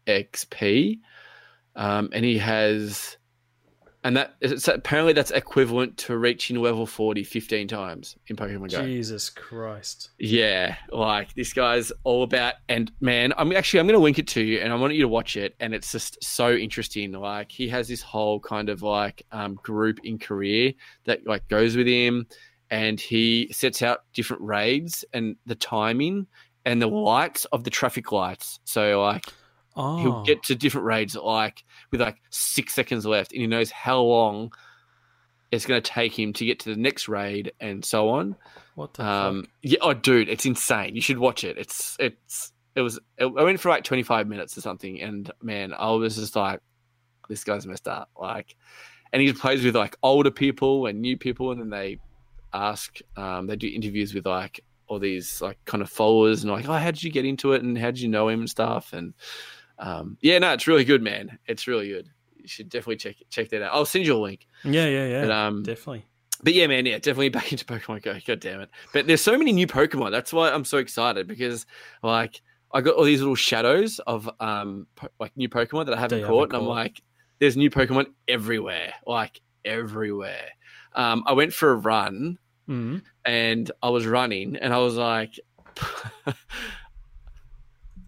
XP, 0.07 1.01
um, 1.77 2.09
and 2.13 2.25
he 2.25 2.39
has, 2.39 3.17
and 4.03 4.17
that 4.17 4.35
it's, 4.41 4.69
apparently 4.69 5.13
that's 5.13 5.31
equivalent 5.31 5.97
to 5.99 6.17
reaching 6.17 6.57
level 6.57 6.87
40 6.87 7.25
15 7.25 7.69
times 7.69 8.17
in 8.29 8.37
Pokemon 8.37 8.71
Go. 8.71 8.85
Jesus 8.85 9.31
Christ! 9.31 10.11
Yeah, 10.19 10.77
like 10.91 11.35
this 11.35 11.53
guy's 11.53 11.93
all 12.05 12.23
about, 12.23 12.55
and 12.69 12.93
man, 13.01 13.33
I'm 13.37 13.53
actually 13.53 13.81
I'm 13.81 13.87
going 13.87 13.99
to 13.99 14.03
link 14.03 14.19
it 14.19 14.29
to 14.29 14.43
you, 14.43 14.59
and 14.59 14.73
I 14.73 14.77
want 14.77 14.95
you 14.95 15.03
to 15.03 15.09
watch 15.09 15.37
it, 15.37 15.55
and 15.61 15.75
it's 15.75 15.91
just 15.93 16.23
so 16.23 16.53
interesting. 16.53 17.13
Like 17.13 17.51
he 17.51 17.69
has 17.69 17.89
this 17.89 18.03
whole 18.03 18.41
kind 18.41 18.69
of 18.69 18.83
like 18.83 19.27
um, 19.33 19.55
group 19.57 20.01
in 20.05 20.19
Korea 20.19 20.73
that 21.05 21.27
like 21.27 21.49
goes 21.49 21.77
with 21.77 21.87
him, 21.87 22.27
and 22.71 23.01
he 23.01 23.49
sets 23.53 23.83
out 23.83 24.01
different 24.13 24.43
raids 24.43 25.05
and 25.13 25.37
the 25.47 25.55
timing 25.55 26.27
and 26.65 26.81
the 26.81 26.87
lights 26.87 27.45
of 27.47 27.65
the 27.65 27.71
traffic 27.71 28.13
lights. 28.13 28.59
So 28.65 29.01
like 29.01 29.25
Oh, 29.77 29.99
he'll 29.99 30.23
get 30.25 30.43
to 30.45 30.55
different 30.55 30.87
raids 30.87 31.17
like 31.17 31.65
with 31.91 32.01
like 32.01 32.17
six 32.31 32.75
seconds 32.75 33.05
left, 33.05 33.33
and 33.33 33.41
he 33.41 33.47
knows 33.47 33.71
how 33.71 34.01
long 34.01 34.53
it's 35.51 35.67
going 35.67 35.81
to 35.81 35.89
take 35.91 36.19
him 36.19 36.33
to 36.33 36.45
get 36.45 36.59
to 36.61 36.75
the 36.75 36.81
next 36.81 37.09
raid, 37.09 37.53
and 37.61 37.85
so 37.85 38.09
on. 38.09 38.37
what 38.75 38.95
the 38.95 39.05
Um, 39.05 39.43
fuck? 39.43 39.51
yeah, 39.63 39.79
oh, 39.83 39.95
dude, 39.95 40.29
it's 40.29 40.47
insane. 40.47 40.95
You 40.97 41.01
should 41.03 41.19
watch 41.19 41.45
it. 41.45 41.57
It's 41.59 41.97
it's 42.01 42.53
it 42.75 42.81
was. 42.81 42.99
I 43.21 43.27
went 43.27 43.61
for 43.61 43.69
like 43.69 43.85
twenty 43.85 44.03
five 44.03 44.27
minutes 44.27 44.57
or 44.59 44.61
something, 44.61 45.01
and 45.01 45.31
man, 45.43 45.73
I 45.73 45.91
was 45.93 46.17
just 46.17 46.35
like, 46.37 46.61
this 47.29 47.45
guy's 47.45 47.67
messed 47.67 47.87
up. 47.89 48.11
Like, 48.21 48.57
and 49.13 49.23
he 49.23 49.33
plays 49.33 49.65
with 49.65 49.77
like 49.77 49.97
older 50.03 50.31
people 50.33 50.87
and 50.87 51.01
new 51.01 51.17
people, 51.17 51.53
and 51.53 51.61
then 51.61 51.71
they 51.71 51.99
ask, 52.53 52.99
um, 53.17 53.47
they 53.47 53.57
do 53.57 53.69
interviews 53.69 54.15
with 54.15 54.27
like 54.27 54.61
all 54.87 54.99
these 54.99 55.41
like 55.41 55.59
kind 55.67 55.83
of 55.83 55.89
followers, 55.91 56.43
and 56.43 56.53
like, 56.53 56.69
oh, 56.69 56.73
how 56.73 56.91
did 56.91 57.03
you 57.03 57.11
get 57.13 57.25
into 57.25 57.53
it, 57.53 57.63
and 57.63 57.79
how 57.79 57.87
did 57.93 58.01
you 58.01 58.09
know 58.09 58.29
him 58.29 58.41
and 58.41 58.51
stuff, 58.51 58.93
and 58.93 59.15
um, 59.79 60.17
yeah, 60.21 60.39
no, 60.39 60.53
it's 60.53 60.67
really 60.67 60.85
good, 60.85 61.03
man. 61.03 61.39
It's 61.47 61.67
really 61.67 61.89
good. 61.89 62.09
You 62.37 62.49
should 62.49 62.69
definitely 62.69 62.97
check 62.97 63.17
check 63.31 63.49
that 63.51 63.63
out. 63.63 63.73
I'll 63.75 63.87
send 63.87 64.07
you 64.07 64.15
a 64.17 64.19
link. 64.19 64.47
Yeah, 64.65 64.87
yeah, 64.87 65.07
yeah. 65.07 65.21
But 65.23 65.31
um, 65.31 65.63
Definitely. 65.63 66.05
but 66.43 66.53
yeah, 66.55 66.67
man, 66.67 66.85
yeah, 66.87 66.97
definitely 66.99 67.31
back 67.31 67.51
into 67.53 67.65
Pokemon 67.65 68.03
Go. 68.03 68.19
God 68.27 68.41
damn 68.41 68.61
it! 68.61 68.71
But 68.93 69.07
there's 69.07 69.21
so 69.23 69.37
many 69.39 69.53
new 69.53 69.67
Pokemon. 69.67 70.11
That's 70.11 70.33
why 70.33 70.51
I'm 70.51 70.65
so 70.65 70.79
excited 70.79 71.27
because 71.27 71.65
like 72.03 72.43
I 72.73 72.81
got 72.83 72.97
all 72.97 73.05
these 73.05 73.21
little 73.21 73.35
shadows 73.35 73.99
of 74.07 74.29
um 74.41 74.87
po- 74.95 75.09
like 75.19 75.37
new 75.37 75.49
Pokemon 75.49 75.87
that 75.87 75.95
I 75.97 76.01
haven't 76.01 76.25
caught, 76.27 76.53
haven't 76.53 76.55
and 76.57 76.63
I'm 76.65 76.69
like, 76.69 77.01
there's 77.39 77.57
new 77.57 77.71
Pokemon 77.71 78.07
everywhere, 78.29 78.93
like 79.07 79.41
everywhere. 79.65 80.49
Um, 80.95 81.25
I 81.27 81.33
went 81.33 81.53
for 81.53 81.71
a 81.71 81.77
run 81.77 82.39
Mm. 82.69 83.03
and 83.27 83.71
I 83.83 83.89
was 83.91 84.07
running, 84.07 84.57
and 84.57 84.73
I 84.73 84.79
was 84.79 84.97
like. 84.97 85.39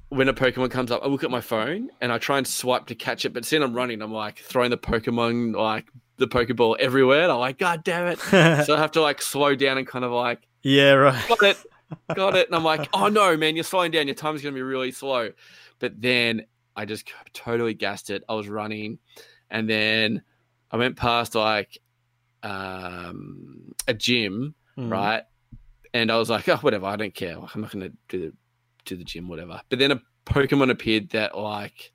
When 0.08 0.28
a 0.28 0.34
Pokemon 0.34 0.70
comes 0.70 0.90
up, 0.92 1.02
I 1.02 1.08
look 1.08 1.24
at 1.24 1.30
my 1.30 1.40
phone 1.40 1.90
and 2.00 2.12
I 2.12 2.18
try 2.18 2.38
and 2.38 2.46
swipe 2.46 2.86
to 2.86 2.94
catch 2.94 3.24
it, 3.24 3.32
but 3.32 3.44
seeing 3.44 3.62
I'm 3.62 3.74
running, 3.74 4.00
I'm 4.02 4.12
like 4.12 4.38
throwing 4.38 4.70
the 4.70 4.78
Pokemon, 4.78 5.56
like 5.56 5.86
the 6.16 6.28
Pokeball 6.28 6.78
everywhere. 6.78 7.24
And 7.24 7.32
I'm 7.32 7.38
like, 7.40 7.58
God 7.58 7.82
damn 7.82 8.06
it 8.06 8.18
so 8.20 8.74
I 8.74 8.78
have 8.78 8.92
to 8.92 9.00
like 9.02 9.20
slow 9.20 9.54
down 9.56 9.78
and 9.78 9.86
kind 9.86 10.04
of 10.04 10.12
like 10.12 10.46
yeah, 10.62 10.92
right. 10.92 11.28
got 11.28 11.42
it, 11.42 11.58
got 12.14 12.36
it, 12.36 12.46
and 12.46 12.54
I'm 12.56 12.62
like, 12.64 12.88
oh 12.94 13.08
no, 13.08 13.36
man, 13.36 13.56
you're 13.56 13.64
slowing 13.64 13.90
down. 13.90 14.06
Your 14.06 14.14
time's 14.14 14.42
gonna 14.42 14.54
be 14.54 14.62
really 14.62 14.92
slow. 14.92 15.30
But 15.80 16.00
then 16.00 16.46
I 16.76 16.84
just 16.84 17.10
totally 17.32 17.74
gassed 17.74 18.10
it. 18.10 18.22
I 18.28 18.34
was 18.34 18.48
running, 18.48 18.98
and 19.50 19.68
then 19.68 20.22
I 20.70 20.76
went 20.76 20.96
past 20.96 21.34
like 21.34 21.78
um, 22.42 23.74
a 23.88 23.94
gym, 23.94 24.54
Mm. 24.78 24.92
right? 24.92 25.22
And 25.94 26.12
I 26.12 26.16
was 26.18 26.28
like, 26.28 26.46
oh, 26.50 26.56
whatever, 26.56 26.84
I 26.86 26.96
don't 26.96 27.14
care. 27.14 27.38
I'm 27.38 27.60
not 27.62 27.70
gonna 27.72 27.90
do 28.08 28.18
the 28.30 28.32
do 28.86 28.96
the 28.96 29.04
gym, 29.04 29.28
whatever. 29.28 29.60
But 29.68 29.78
then 29.78 29.92
a 29.92 30.00
Pokemon 30.24 30.70
appeared 30.70 31.10
that 31.10 31.36
like 31.38 31.92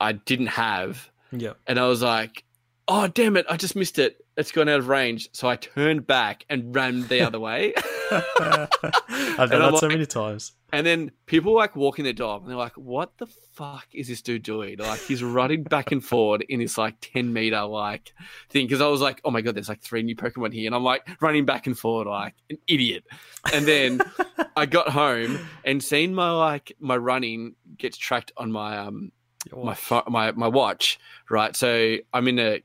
I 0.00 0.12
didn't 0.12 0.48
have, 0.48 1.10
Yeah. 1.32 1.54
and 1.66 1.78
I 1.78 1.86
was 1.88 2.02
like, 2.02 2.44
oh, 2.88 3.08
damn 3.08 3.36
it, 3.36 3.46
I 3.48 3.56
just 3.56 3.76
missed 3.76 3.98
it. 3.98 4.24
It's 4.36 4.52
gone 4.52 4.68
out 4.68 4.78
of 4.78 4.88
range. 4.88 5.28
So 5.32 5.48
I 5.48 5.56
turned 5.56 6.06
back 6.06 6.44
and 6.48 6.74
ran 6.74 7.06
the 7.08 7.22
other 7.22 7.40
way. 7.40 7.74
I've 8.10 9.50
done 9.50 9.72
that 9.72 9.78
so 9.80 9.88
many 9.88 10.06
times. 10.06 10.52
and 10.72 10.86
then 10.86 11.10
people 11.26 11.54
were, 11.54 11.58
like 11.58 11.74
walking 11.74 12.04
their 12.04 12.12
dog 12.12 12.42
and 12.42 12.50
they're 12.50 12.56
like, 12.56 12.76
what 12.76 13.16
the 13.18 13.26
fuck 13.26 13.86
is 13.92 14.08
this 14.08 14.22
dude 14.22 14.42
doing? 14.42 14.78
Like 14.78 15.00
he's 15.00 15.22
running 15.22 15.64
back 15.64 15.90
and 15.90 16.04
forward 16.04 16.44
in 16.48 16.60
this 16.60 16.78
like 16.78 16.96
10 17.00 17.32
meter 17.32 17.64
like 17.64 18.12
thing. 18.50 18.68
Cause 18.68 18.80
I 18.80 18.86
was 18.86 19.00
like, 19.00 19.20
oh 19.24 19.30
my 19.30 19.40
God, 19.40 19.56
there's 19.56 19.68
like 19.68 19.80
three 19.80 20.02
new 20.02 20.14
Pokemon 20.14 20.52
here. 20.52 20.66
And 20.66 20.74
I'm 20.74 20.84
like 20.84 21.08
running 21.20 21.46
back 21.46 21.66
and 21.66 21.76
forward 21.76 22.06
like 22.06 22.34
an 22.50 22.58
idiot. 22.68 23.04
And 23.52 23.66
then 23.66 24.00
I 24.56 24.66
got 24.66 24.88
home 24.90 25.38
and 25.64 25.82
seen 25.82 26.14
my 26.14 26.30
like 26.30 26.76
my 26.78 26.96
running 26.96 27.56
gets 27.76 27.96
tracked 27.96 28.32
on 28.36 28.52
my 28.52 28.78
um 28.78 29.10
my 29.52 29.76
my 30.08 30.32
my 30.32 30.48
watch, 30.48 30.98
right? 31.30 31.56
So 31.56 31.96
I'm 32.12 32.28
in 32.28 32.38
a 32.38 32.62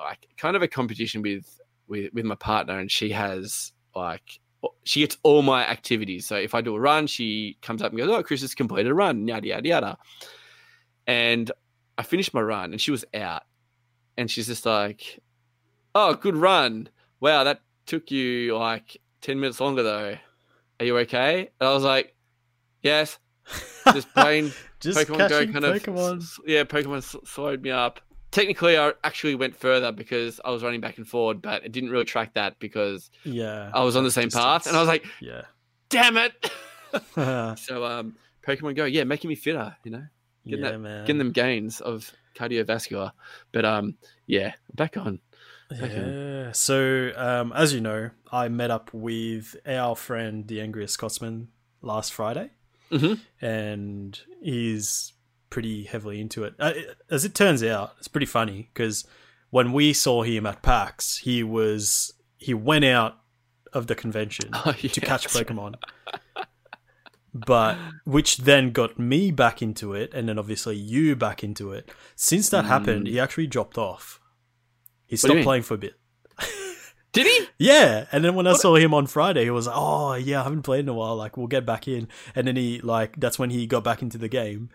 like 0.00 0.28
kind 0.36 0.56
of 0.56 0.62
a 0.62 0.68
competition 0.68 1.22
with 1.22 1.60
with 1.88 2.12
with 2.12 2.24
my 2.24 2.34
partner, 2.34 2.78
and 2.78 2.90
she 2.90 3.10
has 3.10 3.72
like 3.94 4.40
she 4.84 5.00
gets 5.00 5.16
all 5.22 5.42
my 5.42 5.66
activities. 5.66 6.26
So 6.26 6.36
if 6.36 6.54
I 6.54 6.60
do 6.60 6.74
a 6.76 6.80
run, 6.80 7.06
she 7.06 7.56
comes 7.62 7.82
up 7.82 7.92
and 7.92 7.98
goes, 7.98 8.10
"Oh, 8.10 8.22
Chris 8.22 8.42
has 8.42 8.54
completed 8.54 8.90
a 8.90 8.94
run," 8.94 9.26
yada 9.26 9.46
yada 9.46 9.68
yada. 9.68 9.98
And 11.06 11.50
I 11.98 12.02
finished 12.02 12.34
my 12.34 12.40
run, 12.40 12.72
and 12.72 12.80
she 12.80 12.90
was 12.90 13.04
out, 13.14 13.42
and 14.16 14.30
she's 14.30 14.46
just 14.46 14.66
like, 14.66 15.20
"Oh, 15.94 16.14
good 16.14 16.36
run! 16.36 16.88
Wow, 17.20 17.44
that 17.44 17.62
took 17.86 18.10
you 18.10 18.56
like 18.56 19.00
ten 19.20 19.40
minutes 19.40 19.60
longer 19.60 19.82
though. 19.82 20.16
Are 20.78 20.84
you 20.86 20.96
okay?" 20.98 21.50
And 21.60 21.68
I 21.68 21.72
was 21.72 21.84
like, 21.84 22.14
Yes, 22.82 23.18
just 23.92 24.12
playing 24.14 24.52
Just 24.80 24.98
Pokemon 24.98 25.28
Go 25.28 25.46
kind 25.52 25.64
of 25.64 25.82
Pokemon. 25.82 26.38
yeah, 26.46 26.64
Pokemon 26.64 27.26
slowed 27.26 27.62
me 27.62 27.70
up. 27.70 28.00
Technically, 28.30 28.78
I 28.78 28.92
actually 29.02 29.34
went 29.34 29.56
further 29.56 29.90
because 29.92 30.40
I 30.44 30.50
was 30.50 30.62
running 30.62 30.80
back 30.80 30.98
and 30.98 31.06
forward, 31.08 31.42
but 31.42 31.64
it 31.64 31.72
didn't 31.72 31.90
really 31.90 32.04
track 32.04 32.34
that 32.34 32.58
because 32.60 33.10
Yeah. 33.24 33.70
I 33.74 33.82
was 33.82 33.96
on 33.96 34.04
the 34.04 34.10
same 34.10 34.30
path, 34.30 34.66
and 34.66 34.76
I 34.76 34.80
was 34.80 34.88
like, 34.88 35.04
yeah. 35.20 35.42
"Damn 35.88 36.16
it!" 36.16 36.50
so, 37.58 37.84
um, 37.84 38.16
Pokemon 38.46 38.76
Go, 38.76 38.84
yeah, 38.84 39.04
making 39.04 39.28
me 39.28 39.34
fitter, 39.34 39.76
you 39.84 39.90
know, 39.90 40.04
Getting 40.46 40.62
that- 40.64 40.78
man. 40.80 41.04
getting 41.06 41.18
them 41.18 41.32
gains 41.32 41.80
of 41.80 42.12
cardiovascular. 42.36 43.12
But 43.52 43.64
um, 43.64 43.96
yeah, 44.26 44.54
back 44.74 44.96
on. 44.96 45.20
Yeah. 45.72 46.50
So, 46.52 47.12
um, 47.16 47.52
as 47.52 47.72
you 47.72 47.80
know, 47.80 48.10
I 48.32 48.48
met 48.48 48.70
up 48.70 48.92
with 48.92 49.56
our 49.66 49.94
friend, 49.94 50.46
the 50.48 50.60
Angriest 50.60 50.94
Scotsman, 50.94 51.48
last 51.82 52.12
Friday, 52.12 52.50
Mhm. 52.90 53.20
and 53.40 54.20
he's 54.42 55.12
pretty 55.50 55.84
heavily 55.84 56.20
into 56.20 56.44
it. 56.44 56.54
Uh, 56.58 56.72
as 57.10 57.24
it 57.24 57.34
turns 57.34 57.62
out, 57.62 57.94
it's 57.98 58.08
pretty 58.08 58.26
funny 58.26 58.70
because 58.72 59.04
when 59.50 59.72
we 59.72 59.92
saw 59.92 60.22
him 60.22 60.46
at 60.46 60.62
PAX, 60.62 61.18
he 61.18 61.42
was 61.42 62.12
he 62.38 62.54
went 62.54 62.84
out 62.84 63.18
of 63.72 63.86
the 63.86 63.94
convention 63.94 64.50
Oh, 64.54 64.72
to 64.72 65.00
catch 65.00 65.32
right. 65.34 65.46
Pokemon. 65.46 65.74
But 67.32 67.76
which 68.04 68.38
then 68.38 68.72
got 68.72 68.98
me 68.98 69.30
back 69.30 69.62
into 69.62 69.94
it, 69.94 70.12
and 70.12 70.28
then 70.28 70.36
obviously 70.38 70.74
you 70.76 71.14
back 71.14 71.44
into 71.44 71.70
it. 71.72 71.88
Since 72.16 72.48
that 72.48 72.64
happened, 72.64 73.06
he 73.06 73.20
actually 73.20 73.46
dropped 73.46 73.78
off. 73.78 74.20
He 75.06 75.14
Mm. 75.14 75.18
stopped 75.20 75.42
playing 75.42 75.62
for 75.62 75.74
a 75.74 75.78
bit. 75.78 75.94
Did 77.12 77.26
he? 77.26 77.46
Yeah, 77.58 78.06
and 78.10 78.24
then 78.24 78.34
when 78.34 78.48
I 78.48 78.54
saw 78.54 78.74
him 78.76 78.92
on 78.94 79.06
Friday, 79.06 79.44
he 79.44 79.50
was 79.50 79.66
like, 79.68 79.76
"Oh 79.78 80.14
yeah, 80.14 80.40
I 80.40 80.42
haven't 80.44 80.62
played 80.62 80.80
in 80.80 80.88
a 80.88 80.94
while. 80.94 81.14
Like 81.16 81.36
we'll 81.36 81.46
get 81.46 81.64
back 81.64 81.86
in." 81.86 82.08
And 82.34 82.48
then 82.48 82.56
he 82.56 82.80
like 82.80 83.14
that's 83.20 83.38
when 83.38 83.50
he 83.50 83.66
got 83.66 83.84
back 83.84 84.02
into 84.02 84.18
the 84.18 84.28
game, 84.28 84.70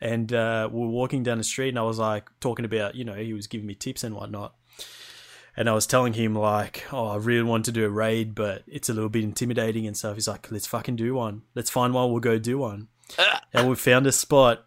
and 0.00 0.32
uh, 0.32 0.68
we 0.70 0.80
were 0.80 0.88
walking 0.88 1.22
down 1.22 1.38
the 1.38 1.44
street, 1.44 1.70
and 1.70 1.78
I 1.78 1.82
was 1.82 1.98
like 1.98 2.28
talking 2.40 2.64
about 2.64 2.94
you 2.94 3.04
know 3.04 3.14
he 3.14 3.32
was 3.32 3.46
giving 3.46 3.66
me 3.66 3.74
tips 3.74 4.04
and 4.04 4.14
whatnot, 4.14 4.54
and 5.56 5.68
I 5.68 5.72
was 5.72 5.86
telling 5.86 6.12
him 6.14 6.34
like, 6.34 6.84
"Oh, 6.92 7.06
I 7.08 7.16
really 7.16 7.42
want 7.44 7.64
to 7.66 7.72
do 7.72 7.84
a 7.84 7.90
raid, 7.90 8.34
but 8.34 8.62
it's 8.66 8.88
a 8.88 8.94
little 8.94 9.08
bit 9.10 9.24
intimidating 9.24 9.86
and 9.86 9.96
stuff." 9.96 10.14
He's 10.14 10.28
like, 10.28 10.50
"Let's 10.50 10.66
fucking 10.66 10.96
do 10.96 11.14
one. 11.14 11.42
Let's 11.54 11.70
find 11.70 11.94
one. 11.94 12.10
We'll 12.10 12.20
go 12.20 12.38
do 12.38 12.58
one." 12.58 12.88
and 13.52 13.68
we 13.68 13.74
found 13.76 14.06
a 14.06 14.12
spot 14.12 14.66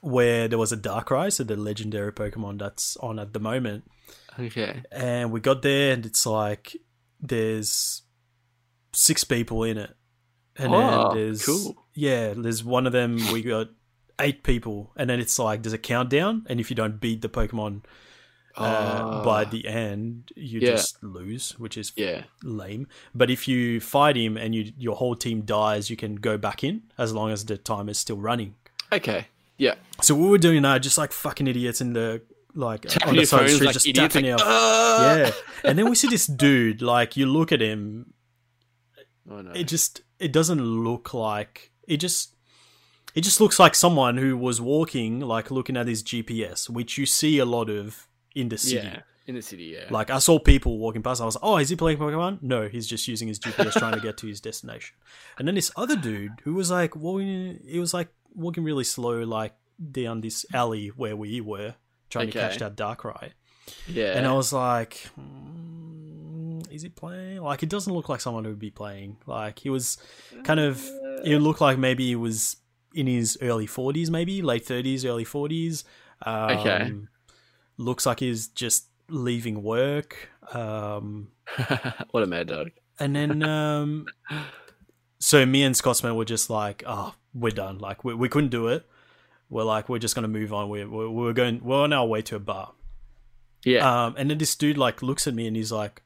where 0.00 0.48
there 0.48 0.58
was 0.58 0.72
a 0.72 0.76
Darkrai, 0.76 1.32
so 1.32 1.44
the 1.44 1.56
legendary 1.56 2.12
Pokemon 2.12 2.58
that's 2.58 2.96
on 2.98 3.18
at 3.18 3.32
the 3.32 3.40
moment 3.40 3.84
Okay. 4.38 4.82
and 4.92 5.30
we 5.32 5.40
got 5.40 5.62
there 5.62 5.92
and 5.92 6.04
it's 6.06 6.24
like 6.26 6.76
there's 7.20 8.02
six 8.92 9.24
people 9.24 9.62
in 9.64 9.76
it 9.78 9.90
and 10.56 10.72
Oh, 10.74 11.12
there's 11.14 11.44
cool. 11.44 11.86
yeah 11.94 12.32
there's 12.36 12.62
one 12.64 12.86
of 12.86 12.92
them 12.92 13.16
we 13.32 13.42
got 13.42 13.68
eight 14.20 14.42
people 14.42 14.90
and 14.96 15.08
then 15.08 15.20
it's 15.20 15.38
like 15.38 15.62
there's 15.62 15.72
a 15.72 15.78
countdown 15.78 16.44
and 16.48 16.58
if 16.60 16.70
you 16.70 16.76
don't 16.76 17.00
beat 17.00 17.22
the 17.22 17.28
pokemon 17.28 17.82
uh, 18.56 19.00
Oh. 19.20 19.24
by 19.24 19.44
the 19.44 19.66
end 19.68 20.32
you 20.34 20.58
Yeah. 20.60 20.70
just 20.72 21.02
lose 21.02 21.52
which 21.58 21.76
is 21.78 21.92
Yeah. 21.96 22.24
lame 22.42 22.88
but 23.14 23.30
if 23.30 23.46
you 23.46 23.80
fight 23.80 24.16
him 24.16 24.36
and 24.36 24.54
you 24.54 24.72
your 24.76 24.96
whole 24.96 25.14
team 25.14 25.42
dies 25.42 25.88
you 25.90 25.96
can 25.96 26.16
go 26.16 26.36
back 26.36 26.64
in 26.64 26.82
as 26.98 27.12
long 27.12 27.30
as 27.30 27.44
the 27.44 27.56
time 27.58 27.88
is 27.88 27.98
still 27.98 28.16
running 28.18 28.54
Okay. 28.92 29.28
Yeah. 29.58 29.74
so 30.00 30.14
we 30.14 30.28
were 30.28 30.38
doing 30.38 30.62
that 30.62 30.78
just 30.82 30.98
like 30.98 31.12
fucking 31.12 31.46
idiots 31.46 31.80
in 31.80 31.92
the 31.92 32.22
like 32.54 32.82
Tapping 32.82 33.08
on 33.10 33.16
the 33.16 33.24
side 33.26 33.42
of 33.42 33.46
the 33.48 33.54
street 33.54 33.66
like 33.66 33.72
just 33.74 33.86
idiots. 33.86 34.14
tapping 34.14 34.30
Like, 34.30 34.40
out 34.40 34.46
"Ah!" 34.46 35.16
yeah. 35.16 35.30
And 35.62 35.78
then 35.78 35.88
we 35.88 35.94
see 35.94 36.08
this 36.08 36.26
dude, 36.26 36.82
like 36.82 37.16
you 37.16 37.26
look 37.26 37.52
at 37.52 37.60
him, 37.60 38.12
Oh 39.30 39.42
no. 39.42 39.52
it 39.52 39.68
just 39.68 40.00
it 40.18 40.32
doesn't 40.32 40.60
look 40.60 41.12
like 41.14 41.70
it 41.86 41.98
just 41.98 42.34
it 43.18 43.24
just 43.24 43.40
looks 43.40 43.58
like 43.58 43.74
someone 43.74 44.16
who 44.16 44.36
was 44.36 44.60
walking, 44.60 45.18
like 45.18 45.50
looking 45.50 45.76
at 45.76 45.88
his 45.88 46.04
GPS, 46.04 46.70
which 46.70 46.96
you 46.96 47.04
see 47.04 47.40
a 47.40 47.44
lot 47.44 47.68
of 47.68 48.06
in 48.32 48.48
the 48.48 48.56
city. 48.56 48.86
yeah. 48.86 49.00
In 49.26 49.34
the 49.34 49.42
city. 49.42 49.64
Yeah. 49.76 49.86
Like 49.90 50.08
I 50.08 50.20
saw 50.20 50.38
people 50.38 50.78
walking 50.78 51.02
past, 51.02 51.20
I 51.20 51.24
was 51.24 51.34
like, 51.34 51.42
Oh, 51.42 51.56
is 51.56 51.68
he 51.68 51.74
playing 51.74 51.98
Pokemon? 51.98 52.40
No, 52.42 52.68
he's 52.68 52.86
just 52.86 53.08
using 53.08 53.26
his 53.26 53.40
GPS 53.40 53.72
trying 53.72 53.94
to 53.94 54.00
get 54.00 54.18
to 54.18 54.28
his 54.28 54.40
destination. 54.40 54.94
And 55.36 55.48
then 55.48 55.56
this 55.56 55.72
other 55.76 55.96
dude 55.96 56.30
who 56.44 56.54
was 56.54 56.70
like 56.70 56.94
walking 56.94 57.58
he 57.66 57.80
was 57.80 57.92
like 57.92 58.08
walking 58.36 58.62
really 58.62 58.84
slow, 58.84 59.24
like 59.24 59.54
down 59.90 60.20
this 60.20 60.46
alley 60.54 60.88
where 60.88 61.16
we 61.16 61.40
were, 61.40 61.74
trying 62.10 62.30
to 62.30 62.38
catch 62.38 62.58
that 62.58 62.76
Darkrai. 62.76 63.32
yeah. 63.88 64.16
And 64.16 64.28
I 64.28 64.32
was 64.32 64.52
like, 64.52 65.08
mm, 65.20 66.72
is 66.72 66.82
he 66.82 66.88
playing? 66.88 67.40
Like, 67.42 67.64
it 67.64 67.68
doesn't 67.68 67.92
look 67.92 68.08
like 68.08 68.20
someone 68.20 68.44
who 68.44 68.50
would 68.50 68.58
be 68.58 68.70
playing. 68.70 69.16
Like, 69.26 69.58
he 69.58 69.70
was 69.70 69.98
kind 70.44 70.60
of, 70.60 70.80
it 71.24 71.40
looked 71.40 71.60
like 71.60 71.78
maybe 71.78 72.06
he 72.06 72.16
was 72.16 72.56
in 72.94 73.06
his 73.06 73.38
early 73.42 73.66
40s, 73.66 74.10
maybe 74.10 74.42
late 74.42 74.64
30s, 74.64 75.04
early 75.04 75.24
40s. 75.24 75.84
Um, 76.22 76.50
Okay. 76.58 76.92
Looks 77.76 78.06
like 78.06 78.20
he's 78.20 78.48
just 78.48 78.86
leaving 79.08 79.62
work. 79.62 80.30
Um, 80.52 81.28
what 82.10 82.22
a 82.22 82.26
mad 82.26 82.48
dog. 82.48 82.70
and 82.98 83.14
then, 83.14 83.42
um, 83.56 84.06
so 85.20 85.44
me 85.46 85.62
and 85.62 85.76
Scotsman 85.76 86.16
were 86.16 86.24
just 86.24 86.50
like, 86.50 86.82
oh, 86.86 87.14
we're 87.34 87.50
done. 87.52 87.78
Like, 87.78 88.04
we, 88.04 88.14
we 88.14 88.28
couldn't 88.28 88.50
do 88.50 88.68
it. 88.68 88.84
We're 89.50 89.64
like, 89.64 89.88
we're 89.88 89.98
just 90.00 90.14
going 90.14 90.24
to 90.24 90.28
move 90.28 90.52
on. 90.52 90.68
We're, 90.68 90.88
we're, 90.88 91.08
we're 91.08 91.32
going, 91.32 91.60
we're 91.62 91.82
on 91.82 91.92
our 91.92 92.06
way 92.06 92.20
to 92.22 92.36
a 92.36 92.40
bar. 92.40 92.72
Yeah. 93.64 94.06
Um, 94.06 94.14
and 94.18 94.30
then 94.30 94.38
this 94.38 94.54
dude 94.54 94.76
like 94.78 95.02
looks 95.02 95.26
at 95.26 95.34
me 95.34 95.46
and 95.46 95.56
he's 95.56 95.72
like, 95.72 96.02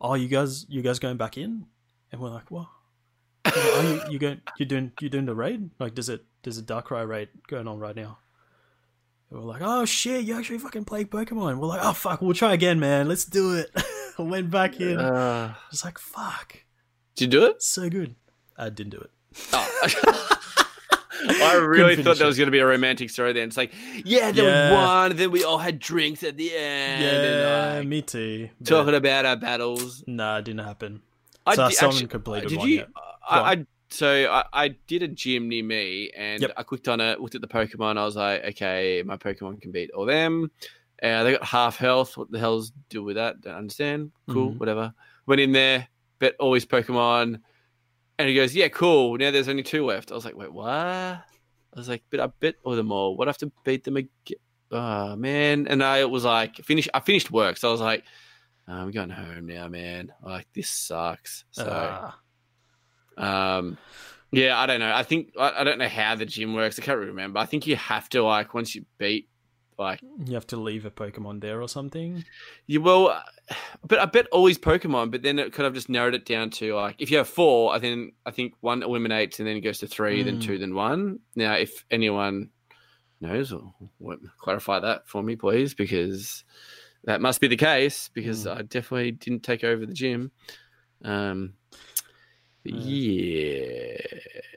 "Oh, 0.00 0.14
you 0.14 0.26
guys, 0.26 0.66
you 0.68 0.82
guys 0.82 0.98
going 0.98 1.16
back 1.16 1.38
in?" 1.38 1.66
And 2.10 2.20
we're 2.20 2.30
like, 2.30 2.50
"What? 2.50 2.66
He's 3.44 3.56
like, 3.56 3.64
Are 3.74 3.82
you 3.84 4.00
you 4.12 4.18
going? 4.18 4.40
You 4.58 4.66
doing 4.66 4.92
you 5.00 5.08
doing 5.08 5.26
the 5.26 5.34
raid? 5.34 5.70
Like, 5.78 5.94
does 5.94 6.08
it 6.08 6.24
there's 6.42 6.58
a 6.58 6.62
Darkrai 6.62 7.06
raid 7.06 7.28
going 7.48 7.66
on 7.68 7.78
right 7.78 7.96
now?" 7.96 8.18
And 9.30 9.40
we're 9.40 9.46
like, 9.46 9.62
"Oh 9.64 9.84
shit, 9.84 10.24
you 10.24 10.36
actually 10.38 10.58
fucking 10.58 10.84
play 10.84 11.04
Pokemon?" 11.04 11.58
We're 11.58 11.66
like, 11.68 11.80
"Oh 11.82 11.92
fuck, 11.92 12.20
we'll 12.22 12.34
try 12.34 12.52
again, 12.54 12.78
man. 12.80 13.08
Let's 13.08 13.24
do 13.24 13.54
it." 13.54 13.70
I 14.18 14.22
went 14.22 14.50
back 14.50 14.80
in. 14.80 14.98
Uh, 14.98 15.54
It's 15.72 15.84
like, 15.84 15.98
"Fuck, 15.98 16.64
did 17.16 17.32
you 17.32 17.40
do 17.40 17.46
it? 17.46 17.62
so 17.62 17.88
good." 17.88 18.14
I 18.56 18.70
didn't 18.70 18.90
do 18.90 18.98
it. 18.98 19.10
Oh. 19.52 20.34
I 21.30 21.54
really 21.56 21.96
thought 21.96 22.18
that 22.18 22.24
it. 22.24 22.26
was 22.26 22.36
going 22.36 22.46
to 22.46 22.52
be 22.52 22.58
a 22.60 22.66
romantic 22.66 23.10
story 23.10 23.32
then. 23.32 23.48
It's 23.48 23.56
like, 23.56 23.72
yeah, 24.04 24.30
there 24.30 24.44
Yeah. 24.44 24.70
was 24.70 25.10
one, 25.10 25.16
then 25.16 25.30
we 25.32 25.42
all 25.44 25.58
had 25.58 25.78
drinks 25.80 26.22
at 26.22 26.36
the 26.36 26.54
end. 26.54 27.02
Yeah, 27.02 27.10
and, 27.10 27.78
like, 27.80 27.88
me 27.88 28.02
too. 28.02 28.48
talking 28.64 28.94
about 28.94 29.24
our 29.26 29.36
battles. 29.36 30.04
Nah, 30.06 30.38
it 30.38 30.44
didn't 30.44 30.64
happen. 30.64 31.02
I 31.48 31.54
So 31.54 31.64
I 31.64 31.70
still 31.70 31.88
actually- 31.88 31.96
haven't 31.96 32.08
completed 32.10 32.48
did 32.50 32.58
one 32.58 32.68
you? 32.68 32.74
yet. 32.76 32.88
I, 33.28 33.38
on. 33.40 33.46
I 33.60 33.66
so 33.90 34.30
I, 34.30 34.44
I 34.64 34.68
did 34.86 35.02
a 35.02 35.08
gym 35.08 35.48
near 35.48 35.64
me, 35.64 36.10
and 36.16 36.42
Yep. 36.42 36.52
I 36.56 36.62
clicked 36.62 36.88
on 36.88 37.00
it, 37.00 37.20
looked 37.20 37.34
at 37.34 37.40
the 37.40 37.48
Pokemon. 37.48 37.96
I 37.96 38.04
was 38.04 38.16
like, 38.16 38.44
okay, 38.44 39.02
my 39.04 39.16
Pokemon 39.16 39.60
can 39.62 39.72
beat 39.72 39.90
all 39.92 40.04
them. 40.04 40.50
Uh, 41.02 41.22
they 41.24 41.32
got 41.32 41.44
half 41.44 41.76
health. 41.76 42.16
What 42.16 42.30
the 42.30 42.38
hell's 42.38 42.72
deal 42.90 43.02
with 43.02 43.16
that? 43.16 43.40
Don't 43.40 43.54
understand. 43.54 44.10
Cool, 44.28 44.52
Mhm. 44.52 44.58
whatever. 44.58 44.92
Went 45.26 45.40
in 45.40 45.52
there, 45.52 45.88
bet 46.18 46.34
all 46.38 46.52
his 46.54 46.66
Pokemon, 46.66 47.40
and 48.18 48.28
he 48.28 48.34
goes, 48.34 48.54
yeah, 48.54 48.68
cool. 48.68 49.16
Now 49.16 49.30
there's 49.30 49.48
only 49.48 49.62
two 49.62 49.84
left. 49.86 50.10
I 50.10 50.14
was 50.16 50.24
like, 50.24 50.36
wait, 50.36 50.52
what? 50.52 50.68
I 50.68 51.22
was 51.76 51.88
like, 51.88 52.02
but 52.10 52.18
I 52.20 52.26
bet 52.26 52.56
all 52.64 52.74
them 52.76 52.90
all. 52.92 53.16
What 53.16 53.28
I 53.28 53.30
have 53.30 53.38
to 53.38 53.52
beat 53.64 53.84
them 53.84 53.96
again? 53.96 54.38
Oh 54.70 55.16
man! 55.16 55.66
And 55.66 55.82
I 55.82 56.04
was 56.04 56.24
like, 56.24 56.56
finish. 56.56 56.88
I 56.92 57.00
finished 57.00 57.30
work, 57.30 57.56
so 57.56 57.68
I 57.68 57.72
was 57.72 57.80
like, 57.80 58.04
I'm 58.68 58.90
going 58.90 59.10
home 59.10 59.46
now, 59.46 59.68
man. 59.68 60.12
Like 60.22 60.46
this 60.54 60.68
sucks. 60.70 61.44
So. 61.52 61.66
Ah. 61.68 62.18
Um, 63.16 63.78
yeah, 64.30 64.58
I 64.58 64.66
don't 64.66 64.80
know. 64.80 64.92
I 64.94 65.02
think 65.02 65.32
I, 65.38 65.60
I 65.60 65.64
don't 65.64 65.78
know 65.78 65.88
how 65.88 66.14
the 66.14 66.26
gym 66.26 66.54
works. 66.54 66.78
I 66.78 66.82
can't 66.82 66.98
remember. 66.98 67.38
I 67.38 67.46
think 67.46 67.66
you 67.66 67.76
have 67.76 68.08
to 68.10 68.22
like 68.22 68.54
once 68.54 68.74
you 68.74 68.84
beat 68.98 69.28
like 69.78 70.00
you 70.26 70.34
have 70.34 70.46
to 70.48 70.56
leave 70.56 70.84
a 70.86 70.90
Pokemon 70.90 71.40
there 71.40 71.62
or 71.62 71.68
something. 71.68 72.24
you 72.66 72.80
will. 72.80 73.16
But 73.86 73.98
I 74.00 74.04
bet 74.04 74.26
all 74.32 74.44
these 74.44 74.58
Pokemon. 74.58 75.10
But 75.10 75.22
then 75.22 75.38
it 75.38 75.52
could 75.52 75.64
have 75.64 75.72
just 75.74 75.88
narrowed 75.88 76.14
it 76.14 76.26
down 76.26 76.50
to 76.50 76.74
like 76.74 76.96
if 76.98 77.10
you 77.10 77.16
have 77.18 77.28
four, 77.28 77.74
I 77.74 77.78
then 77.78 78.12
I 78.26 78.30
think 78.32 78.54
one 78.60 78.82
eliminates 78.82 79.38
and 79.38 79.48
then 79.48 79.56
it 79.56 79.60
goes 79.62 79.78
to 79.78 79.86
three, 79.86 80.22
then 80.22 80.36
Mm. 80.38 80.42
two, 80.42 80.58
then 80.58 80.74
one. 80.74 81.20
Now, 81.34 81.54
if 81.54 81.84
anyone 81.90 82.50
knows, 83.20 83.52
or 83.52 83.72
what, 83.98 84.18
clarify 84.38 84.78
that 84.80 85.08
for 85.08 85.22
me, 85.22 85.34
please, 85.36 85.74
because 85.74 86.44
that 87.04 87.20
must 87.20 87.40
be 87.40 87.48
the 87.48 87.56
case. 87.56 88.10
Because 88.12 88.44
Mm. 88.46 88.56
I 88.58 88.62
definitely 88.62 89.12
didn't 89.12 89.42
take 89.42 89.64
over 89.64 89.86
the 89.86 89.94
gym. 89.94 90.30
Um, 91.04 91.54
yeah. 92.64 93.96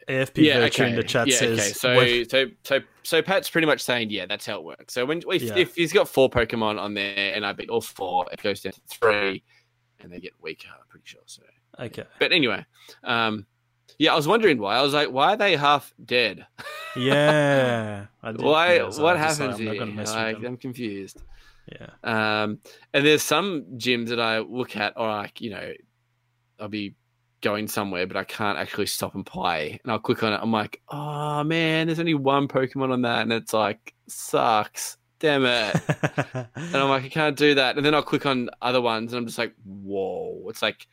AFP 0.08 0.54
Virtue 0.54 0.84
in 0.84 0.96
the 0.96 1.04
chat 1.04 1.28
yeah, 1.28 1.36
says, 1.38 1.60
okay. 1.60 1.70
So, 1.70 1.96
"When- 1.96 2.30
so, 2.30 2.46
so, 2.64 2.80
so 3.04 3.22
Pat's 3.22 3.50
pretty 3.50 3.68
much 3.68 3.82
saying, 3.82 4.10
yeah, 4.10 4.26
that's 4.26 4.46
how 4.46 4.58
it 4.58 4.64
works. 4.64 4.94
So 4.94 5.06
when 5.06 5.22
if, 5.32 5.42
Yeah. 5.44 5.58
if 5.58 5.76
he's 5.76 5.94
got 5.94 6.10
four 6.10 6.30
Pokemon 6.30 6.80
on 6.80 6.94
there 6.94 7.34
and 7.34 7.46
I 7.46 7.54
beat 7.54 7.70
all 7.70 7.82
four, 7.82 8.26
it 8.32 8.42
goes 8.42 8.62
down 8.62 8.74
to 8.74 8.82
three, 8.90 9.44
and 10.00 10.12
they 10.12 10.20
get 10.20 10.34
weaker. 10.42 10.68
I'm 10.74 10.88
pretty 10.90 11.06
sure. 11.06 11.22
So, 11.26 11.44
okay, 11.80 12.04
but 12.20 12.34
anyway, 12.34 12.66
um, 13.04 13.46
yeah, 14.00 14.12
I 14.14 14.16
was 14.16 14.28
wondering 14.28 14.58
why. 14.58 14.76
I 14.76 14.82
was 14.82 14.94
like, 14.94 15.10
why 15.12 15.34
are 15.34 15.38
they 15.38 15.56
half 15.56 15.94
dead? 16.04 16.46
yeah. 16.96 18.08
Why? 18.22 18.80
what 18.82 18.98
like, 18.98 19.18
happens 19.18 19.60
I'm 19.60 19.96
Like. 19.96 20.44
I'm 20.44 20.58
confused. 20.58 21.22
Yeah, 21.68 21.90
Um, 22.04 22.60
and 22.94 23.06
there's 23.06 23.22
some 23.24 23.64
gyms 23.78 24.10
that 24.10 24.20
I 24.20 24.40
look 24.40 24.76
at, 24.76 24.94
or 24.98 25.08
like 25.08 25.42
you 25.42 25.52
know, 25.52 25.74
I'll 26.60 26.68
be 26.68 26.96
going 27.42 27.68
somewhere, 27.68 28.06
but 28.08 28.18
I 28.18 28.24
can't 28.24 28.58
actually 28.58 28.86
stop 28.88 29.16
and 29.16 29.26
play. 29.26 29.80
And 29.84 29.92
I'll 29.92 30.00
click 30.00 30.22
on 30.24 30.34
it. 30.34 30.40
I'm 30.42 30.52
like, 30.52 30.82
oh 30.90 31.44
man, 31.44 31.88
there's 31.88 32.00
only 32.00 32.14
one 32.14 32.48
Pokemon 32.48 32.92
on 32.92 33.02
that, 33.04 33.22
and 33.24 33.34
it's 33.34 33.54
like 33.54 33.94
sucks. 34.08 34.98
Damn 35.20 35.46
it. 35.46 35.76
And 36.56 36.76
I'm 36.76 36.90
like, 36.90 37.04
I 37.04 37.10
can't 37.10 37.38
do 37.38 37.56
that. 37.56 37.78
And 37.78 37.86
then 37.86 37.94
I'll 37.94 38.02
click 38.02 38.26
on 38.26 38.50
other 38.62 38.82
ones, 38.82 39.14
and 39.14 39.20
I'm 39.20 39.26
just 39.28 39.38
like, 39.38 39.54
whoa, 39.64 40.46
it's 40.50 40.62
like 40.62 40.88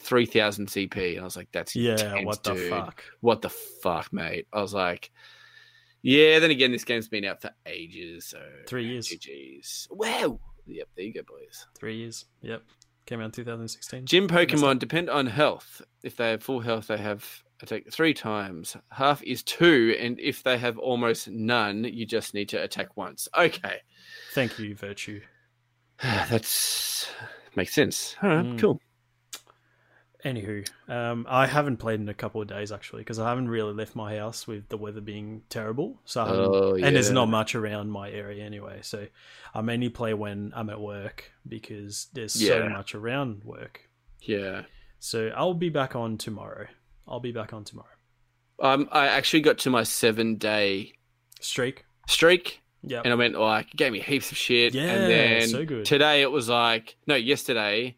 three 0.00 0.26
thousand 0.26 0.66
CP. 0.68 1.12
And 1.12 1.20
I 1.20 1.24
was 1.24 1.36
like, 1.36 1.48
that's 1.52 1.74
yeah, 1.76 1.92
intense, 1.92 2.26
what 2.26 2.42
the 2.42 2.54
dude. 2.54 2.70
fuck? 2.70 3.04
What 3.20 3.42
the 3.42 3.50
fuck, 3.50 4.12
mate? 4.12 4.46
I 4.52 4.60
was 4.60 4.74
like, 4.74 5.10
yeah. 6.02 6.38
Then 6.38 6.50
again, 6.50 6.72
this 6.72 6.84
game's 6.84 7.08
been 7.08 7.24
out 7.24 7.42
for 7.42 7.50
ages, 7.66 8.26
so 8.26 8.40
Three 8.66 8.86
years. 8.86 9.08
GGs. 9.08 9.88
Wow. 9.90 10.40
Yep, 10.66 10.88
there 10.96 11.04
you 11.06 11.14
go, 11.14 11.22
boys. 11.26 11.66
Three 11.78 11.96
years. 11.96 12.26
Yep. 12.42 12.62
Came 13.06 13.20
out 13.20 13.26
in 13.26 13.30
2016. 13.32 14.04
Gym 14.04 14.28
Pokemon 14.28 14.78
depend 14.78 15.08
on 15.08 15.26
health. 15.26 15.80
If 16.02 16.16
they 16.16 16.30
have 16.32 16.42
full 16.42 16.60
health, 16.60 16.88
they 16.88 16.98
have 16.98 17.24
attack 17.62 17.84
three 17.90 18.12
times. 18.12 18.76
Half 18.92 19.22
is 19.22 19.42
two, 19.42 19.96
and 19.98 20.20
if 20.20 20.42
they 20.42 20.58
have 20.58 20.78
almost 20.78 21.26
none, 21.28 21.84
you 21.84 22.04
just 22.04 22.34
need 22.34 22.50
to 22.50 22.62
attack 22.62 22.96
once. 22.98 23.26
Okay, 23.36 23.78
Thank 24.34 24.58
you, 24.58 24.74
Virtue. 24.74 25.22
that's 26.02 27.08
makes 27.56 27.74
sense. 27.74 28.14
All 28.22 28.28
right, 28.28 28.44
Mm. 28.44 28.58
cool. 28.58 28.80
Anywho, 30.24 30.68
um, 30.88 31.26
I 31.28 31.46
haven't 31.46 31.76
played 31.76 32.00
in 32.00 32.08
a 32.08 32.14
couple 32.14 32.42
of 32.42 32.48
days 32.48 32.72
actually 32.72 33.02
because 33.02 33.20
I 33.20 33.28
haven't 33.28 33.48
really 33.48 33.72
left 33.72 33.94
my 33.94 34.16
house 34.16 34.48
with 34.48 34.68
the 34.68 34.76
weather 34.76 35.00
being 35.00 35.42
terrible. 35.48 36.00
So 36.04 36.24
Oh, 36.26 36.74
and 36.74 36.96
there's 36.96 37.12
not 37.12 37.26
much 37.28 37.54
around 37.54 37.90
my 37.90 38.10
area 38.10 38.44
anyway. 38.44 38.80
So 38.82 39.06
I 39.54 39.60
mainly 39.60 39.90
play 39.90 40.14
when 40.14 40.52
I'm 40.56 40.70
at 40.70 40.80
work 40.80 41.30
because 41.46 42.08
there's 42.14 42.32
so 42.32 42.68
much 42.68 42.96
around 42.96 43.44
work. 43.44 43.88
Yeah. 44.20 44.62
So 44.98 45.28
I'll 45.36 45.54
be 45.54 45.68
back 45.68 45.94
on 45.94 46.18
tomorrow. 46.18 46.66
I'll 47.06 47.20
be 47.20 47.30
back 47.32 47.52
on 47.52 47.62
tomorrow. 47.62 47.88
Um, 48.60 48.88
I 48.90 49.06
actually 49.06 49.42
got 49.42 49.58
to 49.58 49.70
my 49.70 49.84
seven 49.84 50.34
day 50.34 50.94
Streak. 51.40 51.84
streak, 52.08 52.60
Yep. 52.82 53.02
and 53.04 53.12
I 53.12 53.16
went 53.16 53.38
like, 53.38 53.70
gave 53.76 53.92
me 53.92 54.00
heaps 54.00 54.32
of 54.32 54.36
shit. 54.36 54.74
Yeah, 54.74 54.82
and 54.82 55.10
then 55.10 55.48
so 55.48 55.64
good. 55.64 55.84
today 55.84 56.22
it 56.22 56.30
was 56.32 56.48
like, 56.48 56.96
no, 57.06 57.14
yesterday, 57.14 57.94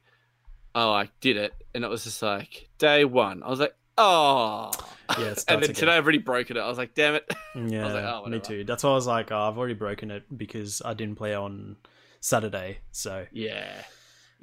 I 0.74 0.84
like 0.84 1.10
did 1.22 1.38
it, 1.38 1.54
and 1.74 1.84
it 1.84 1.88
was 1.88 2.04
just 2.04 2.22
like 2.22 2.68
day 2.78 3.04
one. 3.04 3.42
I 3.42 3.48
was 3.48 3.60
like, 3.60 3.74
oh, 3.98 4.70
Yeah, 5.18 5.34
and 5.48 5.62
then 5.62 5.62
again. 5.64 5.74
today 5.74 5.92
I've 5.96 6.04
already 6.04 6.18
broken 6.18 6.56
it. 6.56 6.60
I 6.60 6.68
was 6.68 6.78
like, 6.78 6.94
damn 6.94 7.14
it. 7.14 7.30
Yeah, 7.54 7.92
like, 7.92 8.04
oh, 8.04 8.26
me 8.26 8.38
too. 8.40 8.64
That's 8.64 8.84
why 8.84 8.90
I 8.90 8.94
was 8.94 9.06
like, 9.06 9.32
oh, 9.32 9.38
I've 9.38 9.58
already 9.58 9.74
broken 9.74 10.10
it 10.10 10.22
because 10.36 10.80
I 10.84 10.94
didn't 10.94 11.16
play 11.16 11.34
on 11.34 11.76
Saturday. 12.20 12.78
So 12.92 13.26
Yeah. 13.32 13.82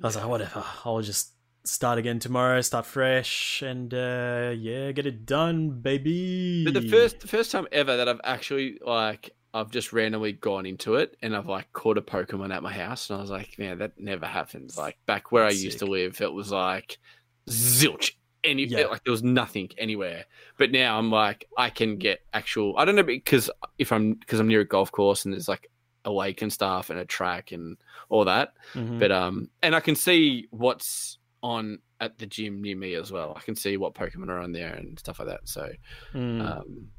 I 0.03 0.05
was 0.05 0.15
like, 0.15 0.27
whatever. 0.27 0.63
I'll 0.85 1.01
just 1.01 1.31
start 1.63 1.97
again 1.99 2.19
tomorrow, 2.19 2.61
start 2.61 2.85
fresh, 2.85 3.61
and 3.61 3.93
uh, 3.93 4.53
yeah, 4.57 4.91
get 4.91 5.05
it 5.05 5.25
done, 5.25 5.81
baby. 5.81 6.63
But 6.65 6.73
the 6.75 6.87
first 6.87 7.19
the 7.21 7.27
first 7.27 7.51
time 7.51 7.67
ever 7.71 7.97
that 7.97 8.07
I've 8.07 8.21
actually 8.23 8.77
like 8.85 9.31
I've 9.53 9.71
just 9.71 9.93
randomly 9.93 10.33
gone 10.33 10.65
into 10.67 10.95
it 10.95 11.17
and 11.23 11.35
I've 11.35 11.47
like 11.47 11.71
caught 11.73 11.97
a 11.97 12.01
Pokemon 12.01 12.53
at 12.53 12.61
my 12.61 12.71
house 12.71 13.09
and 13.09 13.17
I 13.17 13.21
was 13.21 13.31
like, 13.31 13.57
man, 13.57 13.79
that 13.79 13.93
never 13.99 14.25
happens. 14.27 14.77
Like 14.77 14.97
back 15.07 15.31
where 15.31 15.45
I 15.45 15.49
used 15.49 15.79
sick. 15.79 15.79
to 15.79 15.85
live, 15.87 16.21
it 16.21 16.31
was 16.31 16.51
like 16.51 16.99
zilch. 17.48 18.11
Any 18.44 18.64
Yeah. 18.65 18.86
like 18.86 19.03
there 19.03 19.11
was 19.11 19.24
nothing 19.24 19.69
anywhere. 19.78 20.26
But 20.57 20.72
now 20.72 20.98
I'm 20.98 21.11
like 21.11 21.49
I 21.57 21.69
can 21.69 21.98
get 21.98 22.19
actual 22.34 22.78
I 22.78 22.86
don't 22.86 22.95
know 22.95 23.03
because 23.03 23.49
if 23.78 23.91
I'm 23.91 24.14
because 24.14 24.40
I'm 24.40 24.48
near 24.48 24.61
a 24.61 24.65
golf 24.65 24.91
course 24.91 25.26
and 25.26 25.34
there's 25.34 25.48
like 25.49 25.69
a 26.06 26.11
lake 26.11 26.41
and 26.41 26.53
stuff 26.53 26.90
and 26.90 26.99
a 26.99 27.03
track 27.06 27.52
and 27.52 27.76
all 28.10 28.24
that. 28.26 28.53
Mhm. 28.74 28.99
But 28.99 29.11
um 29.11 29.49
and 29.61 29.76
I 29.76 29.80
can 29.82 29.95
see 29.95 30.48
what's 30.52 31.18
on 31.44 31.80
at 31.99 32.18
the 32.19 32.26
gym 32.28 32.61
near 32.61 32.76
me 32.78 32.94
as 32.94 33.11
well. 33.11 33.34
I 33.36 33.41
can 33.41 33.56
see 33.56 33.76
what 33.76 33.95
Pokemon 33.95 34.30
are 34.30 34.40
on 34.40 34.52
there 34.52 34.74
and 34.74 34.98
stuff 34.99 35.19
like 35.19 35.28
that. 35.30 35.41
So 35.49 35.69
Mm. 36.14 36.41
um, 36.60 36.91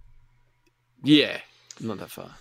yeah, 1.05 1.39
not 1.81 1.99
that 1.99 2.11
far. 2.11 2.35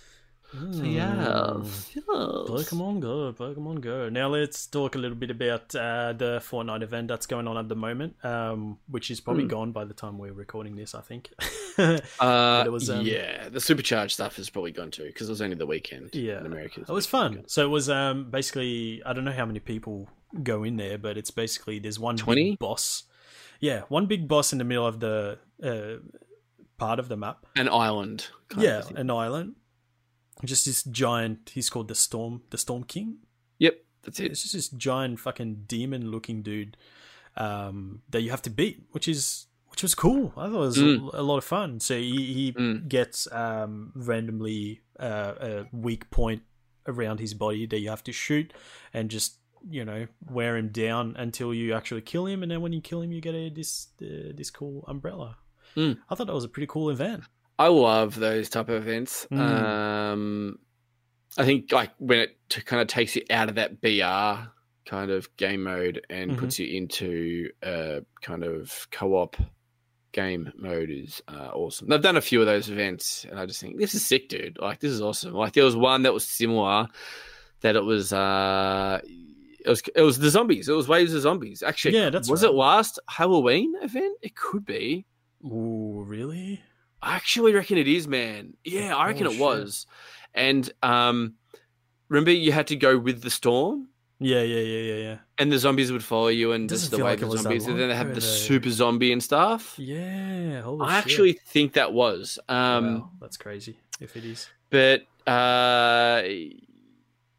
So 0.50 0.56
Mm. 0.58 0.94
yeah, 0.94 1.52
yes. 1.58 1.90
Pokemon 2.06 3.00
Go, 3.00 3.32
Pokemon 3.34 3.82
Go. 3.82 4.08
Now 4.08 4.28
let's 4.28 4.66
talk 4.66 4.94
a 4.94 4.98
little 4.98 5.16
bit 5.16 5.30
about 5.30 5.74
uh, 5.74 6.14
the 6.14 6.40
Fortnite 6.42 6.82
event 6.82 7.08
that's 7.08 7.26
going 7.26 7.46
on 7.46 7.58
at 7.58 7.68
the 7.68 7.76
moment, 7.76 8.16
um, 8.24 8.78
which 8.88 9.10
is 9.10 9.20
probably 9.20 9.42
Hmm. 9.44 9.48
gone 9.50 9.72
by 9.72 9.84
the 9.84 9.92
time 9.92 10.16
we're 10.16 10.32
recording 10.32 10.76
this, 10.76 10.94
I 10.94 11.00
think. 11.02 11.30
Uh, 11.78 12.64
it 12.66 12.72
was, 12.72 12.90
um, 12.90 13.06
yeah, 13.06 13.48
the 13.48 13.60
supercharged 13.60 14.12
stuff 14.12 14.36
is 14.40 14.50
probably 14.50 14.72
gone 14.72 14.90
too 14.90 15.04
because 15.04 15.28
it 15.28 15.30
was 15.32 15.40
only 15.40 15.54
the 15.54 15.64
weekend. 15.66 16.12
Yeah. 16.12 16.40
in 16.40 16.46
America. 16.46 16.80
It 16.80 16.88
was 16.88 17.06
fun. 17.06 17.44
So 17.46 17.64
it 17.64 17.68
was 17.68 17.88
um 17.88 18.30
basically 18.32 19.00
I 19.06 19.12
don't 19.12 19.24
know 19.24 19.30
how 19.32 19.46
many 19.46 19.60
people 19.60 20.08
go 20.42 20.64
in 20.64 20.76
there, 20.76 20.98
but 20.98 21.16
it's 21.16 21.30
basically 21.30 21.78
there's 21.78 22.00
one 22.00 22.16
20? 22.16 22.50
big 22.52 22.58
boss. 22.58 23.04
Yeah, 23.60 23.82
one 23.88 24.06
big 24.06 24.26
boss 24.26 24.52
in 24.52 24.58
the 24.58 24.64
middle 24.64 24.86
of 24.86 24.98
the 24.98 25.38
uh, 25.62 26.02
part 26.78 26.98
of 26.98 27.08
the 27.08 27.16
map. 27.16 27.46
An 27.54 27.68
island. 27.68 28.26
yeah, 28.56 28.82
an 28.96 29.10
island. 29.10 29.54
Just 30.44 30.66
this 30.66 30.82
giant. 30.84 31.50
He's 31.54 31.68
called 31.70 31.88
the 31.88 31.94
Storm, 31.94 32.42
the 32.50 32.58
Storm 32.58 32.84
King. 32.84 33.16
Yep, 33.58 33.76
that's 34.02 34.20
it. 34.20 34.30
It's 34.30 34.42
just 34.42 34.54
this 34.54 34.68
giant 34.68 35.18
fucking 35.20 35.64
demon 35.66 36.10
looking 36.10 36.42
dude 36.42 36.76
um, 37.36 38.02
that 38.10 38.22
you 38.22 38.30
have 38.30 38.42
to 38.42 38.50
beat, 38.50 38.84
which 38.92 39.08
is 39.08 39.46
which 39.70 39.82
was 39.82 39.94
cool. 39.94 40.32
I 40.36 40.46
thought 40.48 40.54
it 40.56 40.58
was 40.58 40.78
Mm. 40.78 41.12
a, 41.14 41.20
a 41.20 41.22
lot 41.22 41.38
of 41.38 41.44
fun. 41.44 41.78
So 41.80 41.96
he, 41.96 42.32
he 42.32 42.52
Mm. 42.52 42.88
gets 42.88 43.30
um, 43.32 43.92
randomly 43.94 44.80
uh, 44.98 45.34
a 45.40 45.66
weak 45.72 46.10
point 46.10 46.42
around 46.86 47.20
his 47.20 47.34
body 47.34 47.66
that 47.66 47.78
you 47.80 47.90
have 47.90 48.02
to 48.04 48.12
shoot 48.12 48.52
and 48.94 49.10
just 49.10 49.36
you 49.68 49.84
know 49.84 50.06
wear 50.30 50.56
him 50.56 50.68
down 50.68 51.14
until 51.16 51.52
you 51.52 51.74
actually 51.74 52.00
kill 52.00 52.26
him, 52.26 52.42
and 52.42 52.50
then 52.50 52.60
when 52.60 52.72
you 52.72 52.80
kill 52.80 53.02
him, 53.02 53.10
you 53.12 53.20
get 53.20 53.34
a 53.34 53.50
this 53.50 53.88
uh, 54.02 54.32
this 54.34 54.50
cool 54.50 54.84
umbrella. 54.88 55.36
Mm. 55.76 55.98
I 56.08 56.14
thought 56.14 56.26
that 56.28 56.32
was 56.34 56.44
a 56.44 56.48
pretty 56.48 56.66
cool 56.68 56.90
event. 56.90 57.24
I 57.58 57.68
love 57.68 58.14
those 58.14 58.48
type 58.48 58.68
of 58.68 58.76
events. 58.86 59.26
Mm. 59.32 59.38
Um, 59.38 60.58
I 61.36 61.44
think 61.44 61.72
like 61.72 61.90
when 61.98 62.20
it 62.20 62.36
t- 62.48 62.60
kind 62.62 62.80
of 62.82 62.88
takes 62.88 63.16
you 63.16 63.22
out 63.30 63.48
of 63.48 63.56
that 63.56 63.80
BR 63.80 64.48
kind 64.86 65.10
of 65.10 65.34
game 65.36 65.64
mode 65.64 66.04
and 66.08 66.30
Mhm. 66.32 66.38
puts 66.38 66.58
you 66.58 66.66
into 66.76 67.50
a 67.62 68.02
kind 68.22 68.44
of 68.44 68.86
co-op 68.90 69.36
game 70.12 70.50
mode 70.56 70.90
is 70.90 71.20
uh, 71.28 71.50
awesome. 71.52 71.88
They've 71.88 72.00
done 72.00 72.16
a 72.16 72.20
few 72.22 72.40
of 72.40 72.46
those 72.46 72.70
events, 72.70 73.26
and 73.28 73.38
I 73.38 73.44
just 73.46 73.60
think 73.60 73.78
this 73.78 73.94
is 73.94 74.04
sick, 74.06 74.28
dude. 74.28 74.58
Like 74.60 74.80
this 74.80 74.90
is 74.92 75.02
awesome. 75.02 75.34
Like 75.34 75.52
there 75.52 75.64
was 75.64 75.76
one 75.76 76.02
that 76.04 76.14
was 76.14 76.26
similar, 76.26 76.86
that 77.60 77.76
it 77.76 77.84
was 77.84 78.12
uh, 78.12 79.00
it 79.04 79.68
was 79.68 79.82
it 79.94 80.02
was 80.02 80.18
the 80.18 80.30
zombies. 80.30 80.68
It 80.68 80.72
was 80.72 80.88
waves 80.88 81.12
of 81.12 81.20
zombies. 81.22 81.62
Actually, 81.62 81.96
Yeah, 81.98 82.10
that's 82.10 82.30
was 82.30 82.42
right. 82.42 82.50
it 82.50 82.54
last 82.54 82.98
Halloween 83.08 83.74
event? 83.82 84.16
It 84.22 84.34
could 84.34 84.64
be. 84.64 85.04
Ooh, 85.44 86.02
really? 86.06 86.62
I 87.02 87.14
actually 87.16 87.52
reckon 87.54 87.78
it 87.78 87.88
is, 87.88 88.08
man. 88.08 88.54
Yeah, 88.64 88.96
I 88.96 89.06
reckon 89.06 89.26
Oh, 89.26 89.30
it 89.30 89.34
shit. 89.34 89.40
was. 89.40 89.86
And 90.34 90.70
um, 90.82 91.34
remember, 92.08 92.30
you 92.32 92.52
had 92.52 92.66
to 92.68 92.76
go 92.76 92.98
with 92.98 93.22
the 93.22 93.30
storm, 93.30 93.88
Yeah, 94.20 94.42
yeah, 94.42 94.60
yeah, 94.60 94.80
yeah, 94.94 95.02
yeah. 95.02 95.16
and 95.38 95.50
the 95.52 95.58
zombies 95.58 95.90
would 95.92 96.02
follow 96.04 96.28
you, 96.28 96.52
and 96.52 96.68
just 96.68 96.90
the 96.90 96.96
wave 96.98 97.20
like 97.20 97.22
of 97.22 97.38
zombies, 97.38 97.66
and 97.66 97.78
then 97.78 97.88
they 97.88 97.94
had 97.94 98.14
the 98.14 98.20
super 98.20 98.70
zombie 98.70 99.12
and 99.12 99.22
stuff. 99.22 99.74
Yeah, 99.78 100.62
I 100.80 100.96
shit. 101.00 101.04
actually 101.06 101.32
think 101.46 101.74
that 101.74 101.92
was. 101.92 102.38
Um, 102.48 102.94
Wow, 103.00 103.10
that's 103.20 103.36
crazy 103.36 103.78
if 104.00 104.16
it 104.16 104.24
is. 104.24 104.48
but 104.70 105.02
uh, 105.26 106.22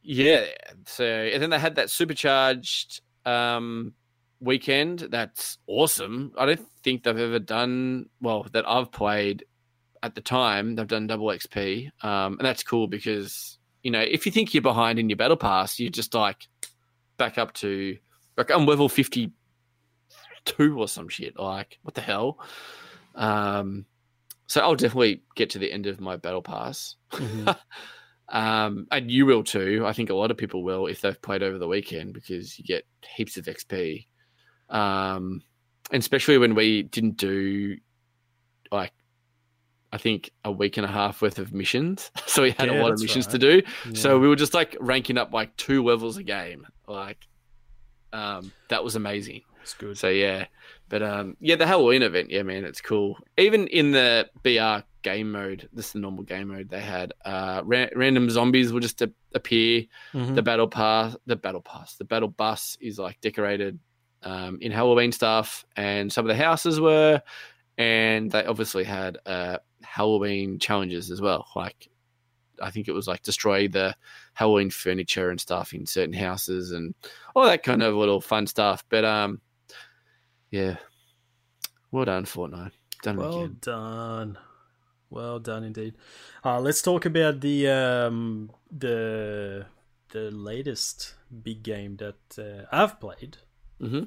yeah. 0.03 0.45
So 0.85 1.03
and 1.05 1.41
then 1.43 1.49
they 1.49 1.59
had 1.59 1.75
that 1.75 1.89
supercharged 1.89 3.01
um, 3.25 3.93
weekend. 4.39 4.99
That's 5.11 5.57
awesome. 5.67 6.31
I 6.37 6.45
don't 6.45 6.65
think 6.83 7.03
they've 7.03 7.17
ever 7.17 7.39
done 7.39 8.07
well 8.21 8.45
that 8.53 8.67
I've 8.67 8.91
played 8.91 9.43
at 10.03 10.15
the 10.15 10.21
time. 10.21 10.75
They've 10.75 10.87
done 10.87 11.07
double 11.07 11.27
XP, 11.27 11.89
um, 12.03 12.37
and 12.39 12.45
that's 12.45 12.63
cool 12.63 12.87
because 12.87 13.57
you 13.83 13.91
know 13.91 14.01
if 14.01 14.25
you 14.25 14.31
think 14.31 14.53
you're 14.53 14.61
behind 14.61 14.99
in 14.99 15.09
your 15.09 15.17
battle 15.17 15.37
pass, 15.37 15.79
you're 15.79 15.89
just 15.89 16.13
like 16.13 16.47
back 17.17 17.37
up 17.37 17.53
to 17.55 17.97
like 18.37 18.51
I'm 18.51 18.65
level 18.65 18.89
fifty 18.89 19.31
two 20.45 20.79
or 20.79 20.87
some 20.87 21.09
shit. 21.09 21.37
Like 21.37 21.77
what 21.83 21.95
the 21.95 22.01
hell? 22.01 22.39
Um, 23.15 23.85
so 24.47 24.61
I'll 24.61 24.75
definitely 24.75 25.23
get 25.35 25.51
to 25.51 25.59
the 25.59 25.71
end 25.71 25.85
of 25.85 25.99
my 25.99 26.17
battle 26.17 26.41
pass. 26.41 26.95
Mhm. 27.11 27.57
Um, 28.31 28.85
and 28.91 29.09
you 29.09 29.25
will 29.25 29.43
too. 29.43 29.83
I 29.85 29.93
think 29.93 30.11
a 30.11 30.15
lot 30.15 30.29
of 30.29 30.37
people 30.37 30.63
will 30.63 30.85
if 30.85 31.01
they've 31.01 31.19
played 31.19 31.41
over 31.41 31.57
the 31.57 31.67
weekend 31.67 32.13
because 32.13 32.59
you 32.59 32.63
get 32.63 32.85
heaps 33.15 33.37
of 33.37 33.45
XP. 33.45 34.05
Um, 34.69 35.41
and 35.91 35.99
especially 35.99 36.37
when 36.37 36.53
we 36.53 36.83
didn't 36.83 37.17
do 37.17 37.77
like 38.71 38.93
I 39.91 39.97
think 39.97 40.31
a 40.45 40.51
week 40.51 40.77
and 40.77 40.85
a 40.85 40.89
half 40.89 41.21
worth 41.21 41.39
of 41.39 41.53
missions, 41.53 42.11
so 42.27 42.43
we 42.43 42.51
had 42.51 42.69
a 42.69 42.81
lot 42.81 42.91
of 42.91 43.01
missions 43.01 43.25
right. 43.27 43.31
to 43.33 43.37
do. 43.39 43.61
Yeah. 43.87 43.93
So 43.93 44.19
we 44.19 44.27
were 44.27 44.35
just 44.35 44.53
like 44.53 44.77
ranking 44.79 45.17
up 45.17 45.33
like 45.33 45.55
two 45.57 45.83
levels 45.83 46.17
a 46.17 46.23
game. 46.23 46.67
Like, 46.87 47.17
um, 48.13 48.51
that 48.69 48.83
was 48.83 48.95
amazing. 48.95 49.41
it's 49.61 49.73
good. 49.73 49.97
So 49.97 50.09
yeah, 50.09 50.45
but 50.89 51.01
um, 51.03 51.37
yeah, 51.39 51.55
the 51.55 51.67
Halloween 51.67 52.03
event, 52.03 52.29
yeah, 52.31 52.43
man, 52.43 52.65
it's 52.65 52.81
cool. 52.81 53.17
Even 53.37 53.67
in 53.67 53.91
the 53.91 54.29
BR 54.43 54.85
game 55.01 55.31
mode, 55.31 55.69
this 55.73 55.87
is 55.87 55.93
the 55.93 55.99
normal 55.99 56.23
game 56.23 56.49
mode 56.49 56.69
they 56.69 56.81
had. 56.81 57.13
Uh, 57.23 57.61
ra- 57.63 57.87
random 57.95 58.29
zombies 58.29 58.73
will 58.73 58.79
just 58.79 59.01
a- 59.01 59.11
appear. 59.33 59.85
Mhm. 60.13 60.35
The 60.35 60.41
battle 60.41 60.67
pass, 60.67 61.15
the 61.25 61.35
battle 61.35 61.61
pass, 61.61 61.95
the 61.95 62.05
battle 62.05 62.29
bus 62.29 62.77
is 62.81 62.99
like 62.99 63.21
decorated 63.21 63.79
um, 64.23 64.57
in 64.61 64.71
Halloween 64.71 65.11
stuff, 65.11 65.65
and 65.75 66.11
some 66.11 66.25
of 66.25 66.35
the 66.35 66.43
houses 66.43 66.79
were, 66.79 67.21
and 67.77 68.31
they 68.31 68.43
obviously 68.45 68.83
had 68.83 69.17
uh, 69.25 69.57
Halloween 69.83 70.59
challenges 70.59 71.11
as 71.11 71.21
well. 71.21 71.47
Like, 71.55 71.89
I 72.61 72.71
think 72.71 72.87
it 72.87 72.93
was 72.93 73.07
like 73.07 73.23
destroy 73.23 73.67
the 73.67 73.95
Halloween 74.33 74.69
furniture 74.69 75.29
and 75.29 75.39
stuff 75.39 75.73
in 75.73 75.85
certain 75.85 76.13
houses, 76.13 76.71
and 76.71 76.93
all 77.35 77.45
that 77.45 77.63
kind 77.63 77.81
of 77.83 77.95
little 77.95 78.21
fun 78.21 78.47
stuff. 78.47 78.83
But 78.89 79.05
um, 79.05 79.41
yeah, 80.51 80.77
well 81.91 82.05
done, 82.05 82.25
Fortnite. 82.25 82.71
Done 83.01 83.15
Well 83.17 83.29
again. 83.29 83.57
done. 83.61 84.37
Well 85.09 85.39
done 85.39 85.63
indeed. 85.63 85.95
Uh, 86.43 86.59
let's 86.59 86.81
talk 86.81 87.05
about 87.05 87.41
the 87.41 87.67
um, 87.67 88.51
the 88.69 89.65
the 90.11 90.31
latest 90.31 91.15
big 91.43 91.63
game 91.63 91.97
that 91.97 92.17
uh, 92.37 92.65
I've 92.71 92.99
played. 92.99 93.37
hmm 93.79 94.03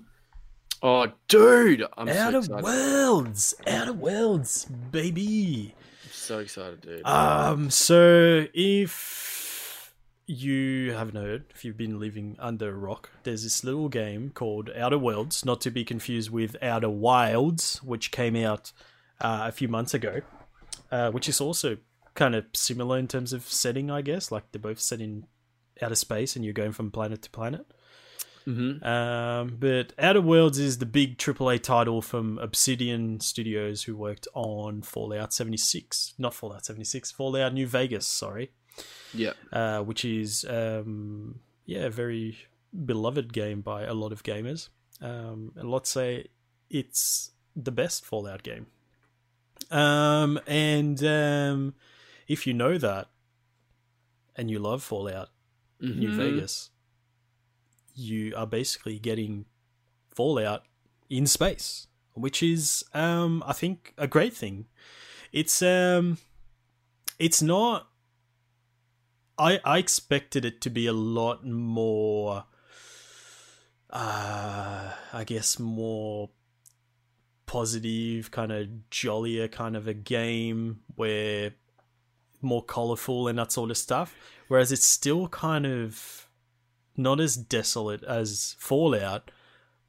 Oh, 0.83 1.07
dude, 1.29 1.85
I'm 1.97 2.09
Out 2.09 2.33
so 2.33 2.39
of 2.39 2.45
excited. 2.45 2.65
Worlds, 2.65 3.55
Outer 3.69 3.93
Worlds, 3.93 4.65
baby. 4.65 5.75
I'm 6.05 6.11
so 6.11 6.39
excited, 6.41 6.81
dude. 6.81 7.07
Um, 7.07 7.71
so 7.71 8.47
if 8.53 9.95
you 10.27 10.93
haven't 10.93 11.15
heard, 11.17 11.45
if 11.55 11.65
you've 11.65 11.77
been 11.77 12.01
living 12.01 12.37
under 12.41 12.71
a 12.71 12.77
rock, 12.77 13.11
there's 13.23 13.45
this 13.45 13.63
little 13.63 13.89
game 13.89 14.31
called 14.31 14.71
Outer 14.77 14.99
Worlds, 14.99 15.45
not 15.45 15.61
to 15.61 15.71
be 15.71 15.85
confused 15.85 16.31
with 16.31 16.57
Outer 16.61 16.91
Wilds, 16.91 17.81
which 17.85 18.11
came 18.11 18.35
out 18.35 18.73
uh, 19.21 19.45
a 19.47 19.53
few 19.53 19.69
months 19.69 19.95
ago, 19.95 20.21
uh, 20.91 21.13
which 21.13 21.29
is 21.29 21.41
also 21.41 21.77
kind 22.15 22.35
of 22.35 22.45
similar 22.55 22.99
in 22.99 23.07
terms 23.07 23.33
of 23.33 23.45
setting, 23.45 23.89
I 23.89 24.03
guess. 24.03 24.33
Like 24.33 24.51
they're 24.51 24.61
both 24.61 24.81
set 24.81 25.01
in 25.01 25.27
outer 25.81 25.95
space, 25.95 26.35
and 26.35 26.45
you're 26.45 26.55
going 26.55 26.73
from 26.73 26.91
planet 26.91 27.23
to 27.23 27.31
planet. 27.31 27.67
Hmm 28.45 28.83
Um, 28.85 29.57
but 29.59 29.93
Outer 29.99 30.21
Worlds 30.21 30.59
is 30.59 30.79
the 30.79 30.87
big 30.87 31.19
AAA 31.19 31.63
title 31.63 32.03
from 32.03 32.39
Obsidian 32.39 33.21
Studios, 33.21 33.85
who 33.85 33.97
worked 33.97 34.27
on 34.35 34.83
Fallout 34.83 35.33
76. 35.33 36.15
Not 36.19 36.35
Fallout 36.35 36.65
76, 36.65 37.11
Fallout 37.13 37.53
New 37.55 37.67
Vegas, 37.67 38.07
sorry. 38.07 38.51
Yeah. 39.15 39.33
Uh, 39.53 39.83
which 39.83 40.05
is, 40.05 40.45
um, 40.49 41.41
yeah, 41.67 41.85
a 41.87 41.91
very 41.91 42.39
beloved 42.85 43.33
game 43.33 43.61
by 43.61 43.85
a 43.85 43.93
lot 43.95 44.13
of 44.13 44.23
gamers. 44.23 44.69
Um, 45.01 45.53
and 45.57 45.71
let's 45.71 45.91
say 45.91 46.27
it's 46.71 47.31
the 47.55 47.71
best 47.73 48.05
Fallout 48.05 48.43
game. 48.43 48.67
Um, 49.71 50.41
and 50.47 51.03
um, 51.05 51.75
if 52.29 52.47
you 52.47 52.55
know 52.55 52.79
that 52.79 53.09
and 54.37 54.51
you 54.51 54.59
love 54.59 54.83
Fallout, 54.83 55.29
New 55.81 56.11
Mhm. 56.11 56.15
Vegas, 56.15 56.71
you 57.95 58.35
are 58.37 58.47
basically 58.47 58.99
getting 58.99 59.47
Fallout 60.11 60.65
in 61.09 61.27
space, 61.27 61.87
which 62.15 62.43
is, 62.43 62.85
um, 62.95 63.43
I 63.47 63.53
think, 63.53 63.95
a 63.97 64.07
great 64.07 64.35
thing. 64.35 64.67
It's 65.33 65.63
um, 65.63 66.19
it's 67.19 67.41
not. 67.41 67.89
I 69.39 69.61
I 69.65 69.79
expected 69.79 70.45
it 70.45 70.61
to 70.63 70.71
be 70.71 70.87
a 70.87 70.93
lot 70.93 71.47
more. 71.47 72.45
Uh, 73.91 74.93
I 75.13 75.25
guess 75.25 75.59
more 75.59 76.31
positive, 77.47 78.31
kind 78.31 78.51
of 78.51 78.89
jollier, 78.89 79.49
kind 79.49 79.77
of 79.77 79.87
a 79.87 79.93
game 79.93 80.81
where 80.95 81.53
more 82.41 82.65
colorful 82.65 83.29
and 83.29 83.39
that 83.39 83.53
sort 83.53 83.71
of 83.71 83.77
stuff. 83.77 84.15
Whereas 84.49 84.73
it's 84.73 84.87
still 84.87 85.29
kind 85.29 85.67
of 85.67 86.27
not 86.97 87.21
as 87.21 87.37
desolate 87.37 88.03
as 88.05 88.57
Fallout, 88.59 89.31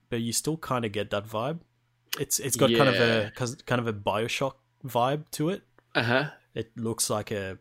but 0.10 0.22
you 0.22 0.34
still 0.34 0.58
kind 0.58 0.86
of 0.86 0.92
get 0.92 1.10
that 1.12 1.28
vibe. 1.28 1.60
It's 2.20 2.40
it's 2.40 2.56
got 2.56 2.74
kind 2.74 2.90
of 2.90 2.96
a 2.96 3.32
kind 3.66 3.80
of 3.80 3.88
a 3.88 3.94
Bioshock 3.94 4.54
vibe 4.86 5.30
to 5.32 5.50
it. 5.50 5.64
Uh 5.96 6.04
huh. 6.04 6.26
It 6.54 6.72
looks 6.78 7.10
like 7.10 7.32
a 7.32 7.58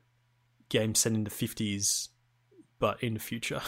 game 0.69 0.94
set 0.94 1.12
in 1.12 1.24
the 1.24 1.31
fifties, 1.31 2.10
but 2.78 3.02
in 3.02 3.14
the 3.14 3.20
future, 3.20 3.62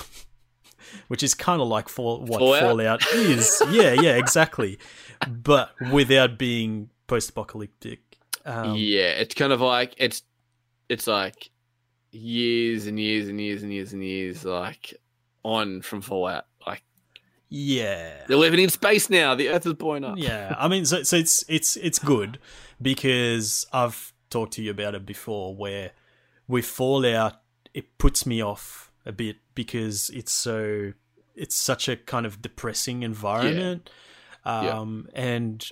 which 1.08 1.22
is 1.22 1.34
kind 1.34 1.62
of 1.62 1.68
like 1.68 1.88
what 1.96 2.28
Fallout? 2.28 2.60
Fallout 2.60 3.14
is. 3.14 3.62
yeah, 3.70 3.92
yeah, 3.92 4.16
exactly, 4.16 4.78
but 5.26 5.70
without 5.90 6.38
being 6.38 6.90
post-apocalyptic. 7.06 8.00
Um, 8.44 8.74
yeah, 8.76 9.08
it's 9.08 9.34
kind 9.34 9.52
of 9.52 9.62
like 9.62 9.94
it's 9.96 10.22
it's 10.88 11.06
like 11.06 11.50
years 12.10 12.86
and 12.86 13.00
years 13.00 13.28
and 13.28 13.40
years 13.40 13.62
and 13.62 13.72
years 13.72 13.92
and 13.92 14.04
years 14.04 14.44
like 14.44 15.00
on 15.44 15.82
from 15.82 16.00
Fallout. 16.00 16.46
Like 16.66 16.82
yeah, 17.48 18.24
they're 18.26 18.36
living 18.36 18.60
in 18.60 18.70
space 18.70 19.08
now. 19.10 19.34
The 19.36 19.50
Earth 19.50 19.66
is 19.66 19.74
blowing 19.74 20.02
up. 20.04 20.16
yeah 20.18 20.54
i 20.58 20.66
mean 20.66 20.84
so, 20.84 21.02
so 21.04 21.16
it's 21.16 21.44
it's 21.48 21.76
it's 21.76 21.98
good 21.98 22.38
because 22.82 23.66
i've 23.72 24.12
talked 24.30 24.52
to 24.54 24.62
you 24.62 24.70
about 24.70 24.94
it 24.94 25.06
before 25.06 25.54
where 25.54 25.92
with 26.48 26.64
fallout 26.66 27.40
it 27.72 27.96
puts 27.98 28.26
me 28.26 28.42
off 28.42 28.90
a 29.06 29.12
bit 29.12 29.36
because 29.54 30.10
it's 30.10 30.32
so 30.32 30.92
it's 31.34 31.54
such 31.54 31.88
a 31.88 31.96
kind 31.96 32.26
of 32.26 32.42
depressing 32.42 33.02
environment 33.02 33.88
Yeah. 34.44 34.78
um 34.80 35.08
and 35.14 35.66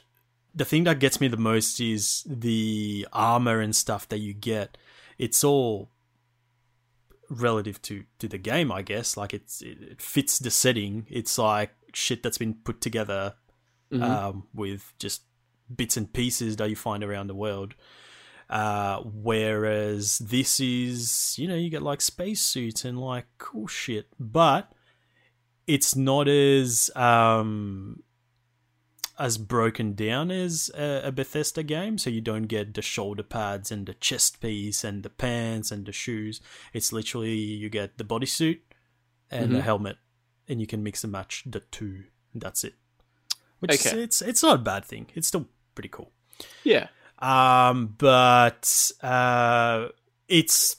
the 0.55 0.65
thing 0.65 0.85
that 0.85 0.99
gets 1.01 1.21
me 1.21 1.29
the 1.29 1.37
most 1.37 1.81
is 1.81 2.25
the 2.27 3.07
armor 3.13 3.61
and 3.61 3.75
stuff 3.75 4.09
that 4.09 4.19
you 4.19 4.33
get 4.35 4.77
it's 5.19 5.43
all 5.45 5.89
relative 7.33 7.81
to 7.83 8.05
to 8.19 8.29
the 8.29 8.39
game 8.39 8.71
i 8.71 8.83
guess 8.83 9.17
like 9.17 9.33
it's 9.35 9.63
it, 9.63 9.79
it 9.93 10.03
fits 10.03 10.39
the 10.39 10.51
setting 10.51 11.07
it's 11.11 11.39
like 11.39 11.71
shit 11.95 12.23
that's 12.23 12.39
been 12.39 12.55
put 12.65 12.81
together 12.81 13.35
Mhm. 13.93 14.03
um, 14.03 14.49
with 14.55 14.93
just 14.99 15.23
bits 15.75 15.97
and 15.99 16.11
pieces 16.13 16.57
that 16.57 16.71
you 16.71 16.77
find 16.77 17.05
around 17.05 17.27
the 17.27 17.35
world. 17.35 17.75
Uh, 18.49 19.01
whereas 19.05 20.19
this 20.19 20.61
is, 20.61 21.35
you 21.39 21.47
know, 21.47 21.55
you 21.57 21.69
get 21.69 21.83
like 21.83 22.01
spacesuits 22.01 22.87
and 22.87 22.99
like 22.99 23.27
cool 23.37 23.67
shit, 23.67 24.07
but 24.19 24.73
it's 25.67 25.95
not 25.95 26.27
as 26.29 26.91
um, 26.97 28.03
as 29.23 29.39
broken 29.39 29.95
down 29.95 30.31
as 30.33 30.71
a, 30.77 31.03
a 31.05 31.13
Bethesda 31.13 31.63
game. 31.63 31.97
So 31.99 32.11
you 32.11 32.21
don't 32.21 32.49
get 32.49 32.75
the 32.75 32.83
shoulder 32.83 33.23
pads 33.23 33.71
and 33.71 33.87
the 33.87 33.95
chest 33.95 34.41
piece 34.41 34.83
and 34.85 35.03
the 35.05 35.11
pants 35.11 35.71
and 35.71 35.87
the 35.87 35.93
shoes. 35.93 36.41
It's 36.73 36.93
literally 36.93 37.35
you 37.63 37.69
get 37.69 37.99
the 37.99 38.05
bodysuit 38.05 38.61
and 39.31 39.55
a 39.55 39.59
Mhm. 39.59 39.63
helmet, 39.63 39.97
and 40.49 40.61
you 40.61 40.67
can 40.67 40.83
mix 40.83 41.05
and 41.05 41.13
match 41.13 41.45
the 41.47 41.61
two. 41.61 42.05
That's 42.35 42.65
it. 42.65 42.75
Which 43.61 43.73
is, 43.75 43.87
it's 43.93 44.23
it's 44.23 44.43
not 44.43 44.57
a 44.57 44.63
bad 44.63 44.85
thing. 44.85 45.07
It's 45.15 45.29
still 45.29 45.47
pretty 45.77 45.89
cool. 45.89 46.11
Yeah. 46.65 46.89
Um, 47.21 47.95
but 47.99 48.91
uh, 49.03 49.89
it's 50.27 50.77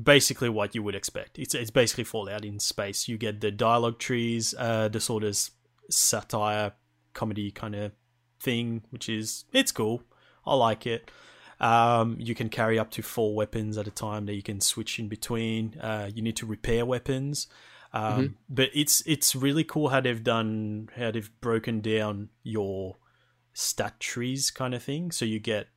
basically 0.00 0.48
what 0.48 0.74
you 0.76 0.82
would 0.84 0.94
expect. 0.94 1.38
It's 1.38 1.54
it's 1.54 1.72
basically 1.72 2.04
Fallout 2.04 2.44
in 2.44 2.60
space. 2.60 3.08
You 3.08 3.18
get 3.18 3.40
the 3.40 3.50
dialogue 3.50 3.98
trees, 3.98 4.54
uh, 4.56 4.88
the 4.88 5.00
sort 5.00 5.24
of 5.24 5.36
satire 5.90 6.72
comedy 7.14 7.50
kind 7.50 7.74
of 7.74 7.92
thing, 8.40 8.82
which 8.90 9.08
is 9.08 9.44
it's 9.52 9.72
cool. 9.72 10.02
I 10.44 10.54
like 10.54 10.86
it. 10.86 11.10
Um, 11.60 12.16
you 12.18 12.34
can 12.34 12.48
carry 12.48 12.78
up 12.78 12.90
to 12.92 13.02
four 13.02 13.34
weapons 13.34 13.78
at 13.78 13.86
a 13.86 13.92
time 13.92 14.26
that 14.26 14.34
you 14.34 14.42
can 14.42 14.60
switch 14.60 14.98
in 14.98 15.08
between. 15.08 15.78
Uh, 15.78 16.10
you 16.12 16.20
need 16.20 16.36
to 16.36 16.46
repair 16.46 16.84
weapons. 16.84 17.46
Um, 17.92 18.36
But 18.48 18.70
it's 18.74 19.02
it's 19.06 19.36
really 19.36 19.64
cool 19.64 19.90
how 19.90 20.00
they've 20.00 20.24
done 20.24 20.88
how 20.96 21.10
they've 21.10 21.30
broken 21.40 21.80
down 21.80 22.30
your 22.42 22.96
stat 23.52 24.00
trees 24.00 24.50
kind 24.50 24.74
of 24.74 24.82
thing. 24.82 25.12
So 25.12 25.24
you 25.24 25.38
get 25.38 25.68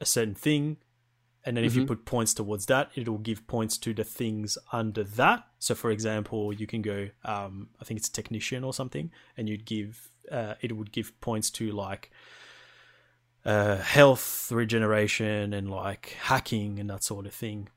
a 0.00 0.04
certain 0.04 0.34
thing, 0.34 0.76
and 1.44 1.56
then 1.56 1.64
if 1.64 1.74
you 1.74 1.82
Mhm. 1.82 1.88
put 1.88 2.04
points 2.04 2.32
towards 2.34 2.66
that, 2.66 2.90
it'll 2.94 3.18
give 3.18 3.46
points 3.46 3.76
to 3.78 3.92
the 3.92 4.04
things 4.04 4.56
under 4.72 5.04
that. 5.04 5.46
So 5.58 5.74
for 5.74 5.90
example, 5.90 6.52
you 6.52 6.66
can 6.66 6.80
go, 6.82 7.10
um, 7.24 7.68
I 7.80 7.84
think 7.84 7.98
it's 8.00 8.08
technician 8.08 8.64
or 8.64 8.72
something, 8.72 9.10
and 9.36 9.48
you'd 9.48 9.64
give 9.66 10.08
uh, 10.32 10.54
it 10.62 10.72
would 10.74 10.90
give 10.90 11.18
points 11.20 11.50
to 11.50 11.70
like 11.70 12.10
uh, 13.44 13.76
health 13.76 14.50
regeneration 14.50 15.52
and 15.52 15.70
like 15.70 16.16
hacking 16.22 16.78
and 16.80 16.88
that 16.88 17.02
sort 17.04 17.26
of 17.26 17.34
thing. 17.34 17.68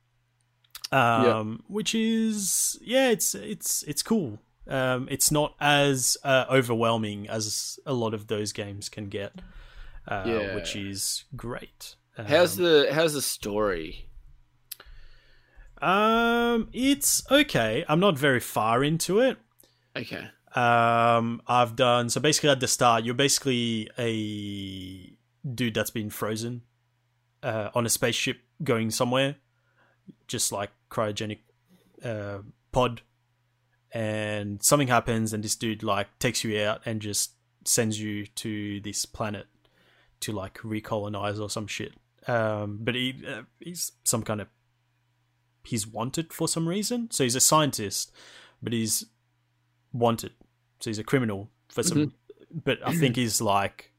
Um, 0.93 1.63
which 1.67 1.93
is 1.93 2.79
yeah, 2.81 3.09
it's 3.09 3.35
it's 3.35 3.83
it's 3.83 4.01
cool. 4.01 4.39
Um, 4.67 5.07
it's 5.11 5.29
not 5.31 5.55
as 5.59 6.15
uh, 6.23 6.45
overwhelming 6.49 7.27
as 7.27 7.79
a 7.85 7.93
lot 7.93 8.13
of 8.13 8.27
those 8.27 8.53
games 8.53 8.87
can 8.87 9.09
get, 9.09 9.41
uh, 10.07 10.23
Yeah. 10.25 10.55
which 10.55 10.73
is 10.75 11.25
great. 11.35 11.95
How's 12.25 12.57
Um, 12.57 12.63
the 12.65 12.89
how's 12.91 13.13
the 13.13 13.21
story? 13.21 14.09
Um, 15.81 16.69
it's 16.73 17.23
okay. 17.29 17.85
I'm 17.87 17.99
not 17.99 18.17
very 18.17 18.39
far 18.39 18.83
into 18.83 19.19
it. 19.19 19.37
Okay. 19.95 20.27
Um, 20.55 21.41
I've 21.45 21.75
done 21.75 22.09
so 22.09 22.19
basically 22.19 22.49
at 22.49 22.59
the 22.59 22.67
start, 22.67 23.03
you're 23.03 23.13
basically 23.13 23.89
a 23.99 25.15
dude 25.53 25.75
that's 25.75 25.91
been 25.91 26.09
frozen 26.09 26.63
uh, 27.43 27.69
on 27.75 27.85
a 27.85 27.89
spaceship 27.89 28.39
going 28.63 28.89
somewhere, 28.89 29.35
just 30.27 30.51
like 30.51 30.71
cryogenic 30.89 31.39
uh, 32.03 32.39
pod, 32.71 33.01
and 33.91 34.63
something 34.63 34.87
happens, 34.87 35.31
and 35.33 35.43
this 35.43 35.55
dude 35.55 35.83
like 35.83 36.07
takes 36.17 36.43
you 36.43 36.59
out 36.61 36.81
and 36.85 37.01
just 37.01 37.33
sends 37.65 37.99
you 37.99 38.25
to 38.25 38.79
this 38.81 39.05
planet 39.05 39.45
to 40.21 40.31
like 40.31 40.55
recolonize 40.59 41.39
or 41.39 41.49
some 41.51 41.67
shit. 41.67 41.93
Um, 42.27 42.79
but 42.81 42.95
he 42.95 43.23
uh, 43.27 43.43
he's 43.59 43.93
some 44.03 44.23
kind 44.23 44.41
of 44.41 44.47
he's 45.63 45.87
wanted 45.87 46.33
for 46.33 46.47
some 46.47 46.67
reason. 46.67 47.09
So 47.11 47.23
he's 47.23 47.35
a 47.35 47.39
scientist, 47.39 48.11
but 48.61 48.73
he's 48.73 49.05
wanted. 49.93 50.33
So 50.79 50.89
he's 50.89 50.99
a 50.99 51.03
criminal 51.03 51.49
for 51.69 51.83
some. 51.83 52.13
But 52.51 52.79
I 52.85 52.95
think 52.95 53.15
he's 53.15 53.41
like 53.41 53.93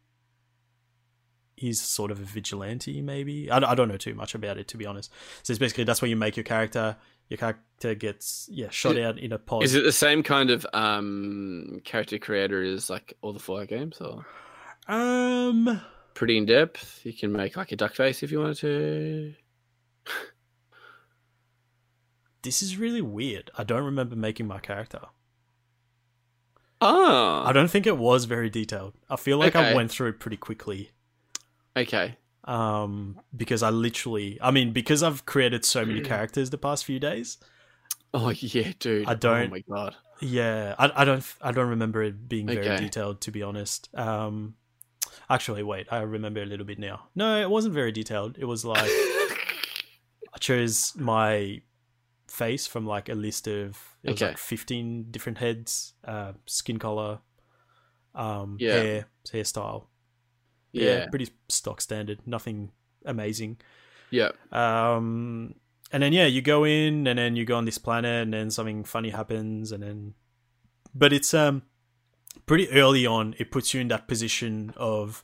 he's 1.57 1.81
sort 1.81 2.11
of 2.11 2.21
a 2.21 2.25
vigilante, 2.25 3.03
maybe. 3.03 3.51
I, 3.51 3.59
I 3.59 3.75
don't 3.75 3.89
know 3.89 3.97
too 3.97 4.15
much 4.15 4.35
about 4.35 4.59
it 4.59 4.69
to 4.69 4.77
be 4.77 4.87
honest. 4.87 5.11
So 5.43 5.53
it's 5.53 5.59
basically 5.59 5.85
that's 5.85 6.01
where 6.03 6.09
you 6.09 6.17
make 6.17 6.37
your 6.37 6.45
character. 6.45 6.97
Your 7.29 7.39
character 7.39 7.95
gets 7.95 8.49
yeah 8.51 8.71
shot 8.71 8.97
Is- 8.97 9.05
out 9.05 9.19
in 9.19 9.33
a 9.33 9.39
pod. 9.39 9.65
Is 9.65 9.75
it 9.75 9.85
the 9.85 9.93
same 9.93 10.23
kind 10.23 10.51
of 10.51 10.67
um, 10.73 11.81
character 11.85 12.19
creator 12.19 12.63
as 12.63 12.89
like 12.89 13.15
all 13.23 13.33
the 13.33 13.39
Fallout 13.39 13.69
games, 13.69 14.01
or 14.01 14.27
um. 14.87 15.81
Pretty 16.19 16.37
in 16.37 16.45
depth? 16.47 17.01
You 17.05 17.13
can 17.13 17.33
make 17.33 17.57
like 17.57 17.71
a 17.73 17.77
duck 17.77 17.95
face 17.95 18.23
if 18.23 18.31
you 18.33 18.41
wanted 18.41 18.59
to. 18.59 19.35
This 22.43 22.63
is 22.63 22.77
really 22.77 23.03
weird. 23.03 23.51
I 23.57 23.65
don't 23.65 23.85
remember 23.85 24.17
making 24.17 24.47
my 24.47 24.59
character. 24.59 25.01
Oh, 26.81 27.43
I 27.45 27.53
don't 27.53 27.69
think 27.69 27.87
it 27.87 27.97
was 27.99 28.25
very 28.27 28.49
detailed. 28.49 28.95
I 29.11 29.17
feel 29.17 29.37
like 29.39 29.57
I 29.57 29.75
went 29.75 29.91
through 29.91 30.11
it 30.11 30.21
pretty 30.21 30.37
quickly. 30.37 30.91
okay. 31.77 32.17
Um, 32.45 33.21
because 33.37 33.63
I 33.63 33.69
literally, 33.71 34.39
I 34.41 34.51
mean, 34.53 34.73
because 34.73 35.03
I've 35.03 35.27
created 35.27 35.65
so 35.67 35.85
many 35.85 36.01
characters 36.01 36.49
the 36.51 36.57
past 36.57 36.85
few 36.87 36.99
days. 36.99 37.37
Oh 38.15 38.31
yeah, 38.31 38.73
dude. 38.79 39.07
I 39.07 39.15
don't- 39.15 39.49
Oh 39.49 39.51
my 39.51 39.61
god. 39.69 39.97
Yeah, 40.21 40.75
I, 40.79 41.03
I 41.03 41.05
don't, 41.05 41.23
I 41.43 41.53
don't 41.53 41.69
remember 41.69 42.03
it 42.03 42.27
being 42.29 42.47
very 42.47 42.61
Okay. 42.67 42.77
detailed 42.85 43.21
to 43.23 43.31
be 43.33 43.43
honest. 43.43 43.89
Um, 43.95 44.55
actually, 45.31 45.63
wait, 45.63 45.87
I 45.91 46.01
remember 46.01 46.43
a 46.43 46.47
little 46.47 46.67
bit 46.67 46.79
now. 46.79 47.09
No, 47.15 47.41
it 47.41 47.51
wasn't 47.51 47.75
very 47.75 47.93
detailed. 47.93 48.37
It 48.39 48.45
was 48.47 48.65
like 48.65 48.89
I 50.35 50.39
chose 50.41 50.95
my 50.97 51.63
face 52.29 52.67
from 52.67 52.87
like 52.87 53.09
a 53.09 53.15
list 53.15 53.47
of 53.49 53.97
it 54.03 54.11
was 54.11 54.23
Okay. 54.23 54.29
like 54.33 54.39
fifteen 54.39 55.07
different 55.11 55.39
heads, 55.39 55.95
uh, 56.05 56.33
skin 56.47 56.79
color, 56.79 57.21
um, 58.15 58.57
Yeah. 58.61 58.73
hair, 58.73 59.07
hairstyle. 59.33 59.87
Yeah, 60.73 60.85
yeah. 60.99 61.07
pretty 61.09 61.29
stock 61.49 61.81
standard. 61.81 62.21
Nothing 62.27 62.73
amazing. 63.05 63.57
Yeah. 64.11 64.33
Um, 64.53 65.55
and 65.91 66.03
then 66.03 66.13
yeah, 66.13 66.27
you 66.27 66.43
go 66.43 66.65
in, 66.65 67.07
and 67.07 67.19
then 67.19 67.37
you 67.37 67.45
go 67.47 67.57
on 67.57 67.65
this 67.65 67.79
planet, 67.79 68.23
and 68.25 68.33
then 68.33 68.51
something 68.51 68.85
funny 68.85 69.11
happens, 69.11 69.73
and 69.73 69.83
then, 69.83 70.15
but 70.95 71.13
it's 71.13 71.33
um, 71.33 71.63
pretty 72.47 72.71
early 72.71 73.07
on. 73.07 73.35
It 73.39 73.51
puts 73.51 73.75
you 73.75 73.81
in 73.81 73.89
that 73.89 74.09
position 74.09 74.73
of, 74.77 75.23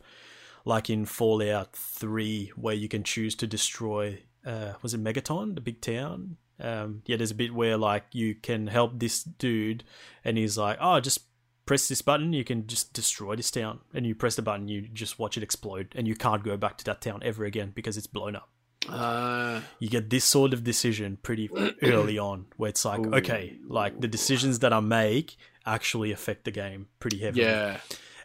like 0.64 0.88
in 0.90 1.04
Fallout 1.04 1.72
Three, 1.74 2.52
where 2.56 2.74
you 2.74 2.88
can 2.88 3.02
choose 3.02 3.34
to 3.36 3.46
destroy. 3.46 4.22
Uh, 4.44 4.74
was 4.82 4.94
it 4.94 5.02
Megaton, 5.02 5.54
the 5.54 5.60
big 5.60 5.80
town? 5.80 6.36
Um, 6.60 7.02
yeah, 7.06 7.16
there's 7.16 7.30
a 7.30 7.34
bit 7.36 7.54
where 7.54 7.76
like 7.76 8.04
you 8.12 8.34
can 8.34 8.66
help 8.66 8.98
this 8.98 9.22
dude, 9.22 9.84
and 10.24 10.38
he's 10.38 10.56
like, 10.56 10.78
"Oh, 10.80 11.00
just 11.00 11.20
press 11.66 11.88
this 11.88 12.02
button, 12.02 12.32
you 12.32 12.44
can 12.44 12.66
just 12.66 12.92
destroy 12.92 13.36
this 13.36 13.50
town." 13.50 13.80
And 13.92 14.06
you 14.06 14.14
press 14.14 14.36
the 14.36 14.42
button, 14.42 14.68
you 14.68 14.82
just 14.82 15.18
watch 15.18 15.36
it 15.36 15.42
explode, 15.42 15.92
and 15.96 16.06
you 16.06 16.14
can't 16.14 16.44
go 16.44 16.56
back 16.56 16.78
to 16.78 16.84
that 16.84 17.00
town 17.00 17.22
ever 17.24 17.44
again 17.44 17.72
because 17.74 17.96
it's 17.96 18.06
blown 18.06 18.36
up 18.36 18.53
Uh, 18.88 19.60
you 19.78 19.88
get 19.88 20.10
this 20.10 20.24
sort 20.24 20.52
of 20.52 20.62
decision 20.64 21.18
pretty 21.22 21.48
early 21.82 22.18
on 22.18 22.46
where 22.56 22.68
it's 22.70 22.84
like 22.84 23.00
Ooh. 23.00 23.14
okay 23.14 23.56
like 23.66 24.00
the 24.00 24.08
decisions 24.08 24.58
that 24.58 24.72
i 24.72 24.80
make 24.80 25.36
actually 25.64 26.12
affect 26.12 26.44
the 26.44 26.50
game 26.50 26.86
pretty 26.98 27.18
heavily 27.18 27.44
yeah. 27.44 27.78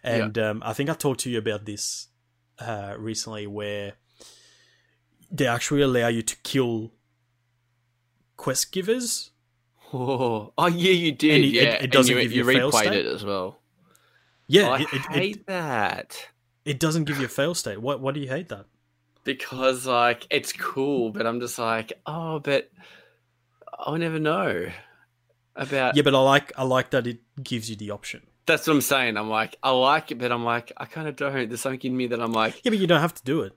and 0.04 0.38
um, 0.38 0.62
i 0.66 0.74
think 0.74 0.90
i 0.90 0.94
talked 0.94 1.22
to 1.22 1.30
you 1.30 1.38
about 1.38 1.66
this 1.66 2.08
uh, 2.60 2.94
recently 2.98 3.48
where 3.48 3.94
they 5.32 5.48
actually 5.48 5.82
allow 5.82 6.08
you 6.10 6.22
to 6.22 6.36
kill 6.44 6.92
quest 8.38 8.72
givers 8.72 9.32
Oh, 9.92 10.54
oh 10.58 10.68
yeah, 10.68 10.92
you 10.92 11.12
did. 11.14 11.36
And 11.36 11.44
it- 11.46 11.48
yeah, 11.48 11.62
it- 11.64 11.84
it 11.86 11.92
doesn't 11.92 12.14
and 12.14 12.22
give 12.22 12.32
you, 12.32 12.46
you 12.46 12.54
fail 12.54 12.72
replayed 12.72 12.80
state? 12.82 12.94
it 12.94 13.06
as 13.08 13.24
well. 13.26 13.60
yeah 14.48 14.70
I 14.70 14.82
it, 14.82 14.88
hate 15.12 15.48
that 15.48 16.28
it 16.66 16.80
doesn't 16.80 17.06
give 17.06 17.18
you 17.18 17.26
a 17.26 17.30
fail 17.30 17.56
state 17.56 17.82
what, 17.82 18.00
why 18.02 18.12
do 18.12 18.20
you 18.20 18.28
hate 18.28 18.50
that 18.50 18.66
because 19.24 19.86
like 19.86 20.26
it's 20.30 20.54
cool, 20.54 21.12
but 21.12 21.26
I'm 21.28 21.40
just 21.40 21.60
like, 21.60 21.94
oh, 22.06 22.40
but 22.40 22.72
I'll 23.78 23.98
never 23.98 24.20
know 24.20 24.68
about. 25.56 25.96
yeah 25.96 26.04
but 26.04 26.16
i 26.16 26.20
like 26.20 26.54
i 26.58 26.64
like 26.64 26.92
that 26.92 27.06
it 27.08 27.20
gives 27.44 27.70
you 27.70 27.76
the 27.76 27.92
option 27.92 28.22
That's 28.46 28.66
what 28.66 28.74
I'm 28.74 28.82
saying. 28.82 29.16
I'm 29.18 29.30
like, 29.30 29.58
I 29.62 29.70
like 29.72 30.10
it, 30.12 30.18
but 30.18 30.32
I'm 30.32 30.44
like, 30.44 30.72
I 30.76 30.86
kind 30.86 31.08
of 31.08 31.16
don't. 31.16 31.50
There's 31.50 31.62
something 31.62 31.92
in 31.92 31.96
me 31.96 32.08
that 32.08 32.20
I'm 32.20 32.32
like, 32.32 32.62
Yeah, 32.64 32.72
but 32.72 32.80
you 32.80 32.88
don't 32.88 33.02
have 33.02 33.14
to 33.14 33.24
do 33.24 33.42
it. 33.42 33.54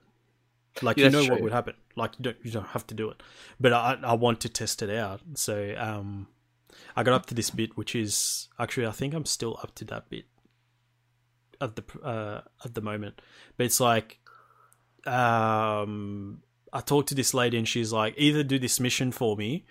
Like 0.83 0.97
Yeah, 0.97 1.05
you 1.05 1.11
know 1.11 1.19
that's 1.19 1.31
what 1.31 1.41
would 1.41 1.51
happen. 1.51 1.73
Like 1.95 2.11
you 2.19 2.23
don't 2.23 2.37
you 2.43 2.51
don't 2.51 2.67
have 2.67 2.85
to 2.87 2.93
do 2.93 3.09
it. 3.09 3.23
But 3.59 3.73
I 3.73 3.97
I 4.03 4.13
want 4.13 4.39
to 4.41 4.49
test 4.49 4.81
it 4.83 4.91
out. 4.91 5.21
So 5.33 5.73
um 5.77 6.27
I 6.95 7.01
got 7.03 7.13
up 7.15 7.25
to 7.27 7.33
this 7.33 7.49
bit 7.49 7.75
which 7.75 7.95
is 7.95 8.49
actually 8.59 8.85
I 8.85 8.91
think 8.91 9.13
I'm 9.15 9.25
still 9.25 9.57
up 9.63 9.73
to 9.75 9.85
that 9.85 10.09
bit 10.09 10.25
at 11.59 11.75
the 11.75 11.83
uh 12.03 12.41
at 12.65 12.75
the 12.75 12.81
moment. 12.81 13.21
But 13.57 13.65
it's 13.65 13.79
like 13.79 14.19
um 15.05 16.41
I 16.71 16.81
talked 16.81 17.09
to 17.09 17.15
this 17.15 17.33
lady 17.33 17.57
and 17.57 17.67
she's 17.67 17.93
like 17.93 18.15
either 18.17 18.43
do 18.43 18.57
this 18.57 18.79
mission 18.79 19.11
for 19.11 19.35
me 19.37 19.65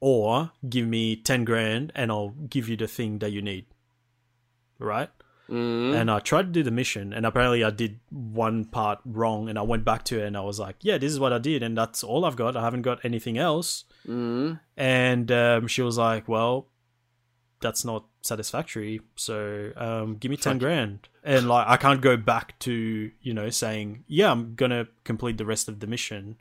or 0.00 0.52
give 0.68 0.86
me 0.86 1.16
10 1.16 1.44
grand 1.44 1.90
and 1.96 2.12
I'll 2.12 2.30
give 2.48 2.68
you 2.68 2.76
the 2.76 2.86
thing 2.86 3.18
that 3.18 3.32
you 3.32 3.42
need. 3.42 3.66
Right? 4.78 5.10
mm, 5.48 5.94
and 5.94 6.10
I 6.10 6.20
tried 6.20 6.42
to 6.42 6.52
do 6.52 6.62
the 6.62 6.70
mission, 6.70 7.12
and 7.12 7.26
apparently 7.26 7.64
I 7.64 7.70
did 7.70 7.98
one 8.10 8.66
part 8.66 9.00
wrong, 9.04 9.48
and 9.48 9.58
I 9.58 9.62
went 9.62 9.84
back 9.84 10.04
to 10.04 10.20
it, 10.20 10.26
and 10.26 10.36
I 10.36 10.42
was 10.42 10.60
like, 10.60 10.76
"Yeah, 10.82 10.98
this 10.98 11.10
is 11.10 11.18
what 11.18 11.32
I 11.32 11.38
did, 11.38 11.62
and 11.62 11.76
that's 11.76 12.04
all 12.04 12.24
I've 12.24 12.36
got. 12.36 12.54
I 12.56 12.62
haven't 12.62 12.82
got 12.82 13.04
anything 13.04 13.38
else." 13.38 13.84
mm, 14.06 14.60
And 14.76 15.32
um, 15.32 15.66
she 15.66 15.82
was 15.82 15.96
like, 15.98 16.28
"Well, 16.28 16.68
that's 17.60 17.84
not 17.84 18.04
satisfactory. 18.22 19.00
So 19.16 19.72
um, 19.76 20.16
give 20.16 20.30
me 20.30 20.36
ten 20.36 20.58
grand." 20.58 21.08
And 21.24 21.48
like, 21.48 21.66
I 21.68 21.76
can't 21.76 22.00
go 22.00 22.16
back 22.16 22.58
to 22.60 23.10
you 23.20 23.34
know 23.34 23.50
saying, 23.50 24.04
"Yeah, 24.06 24.30
I'm 24.30 24.54
gonna 24.54 24.88
complete 25.04 25.38
the 25.38 25.44
rest 25.46 25.68
of 25.68 25.80
the 25.80 25.86
mission." 25.86 26.36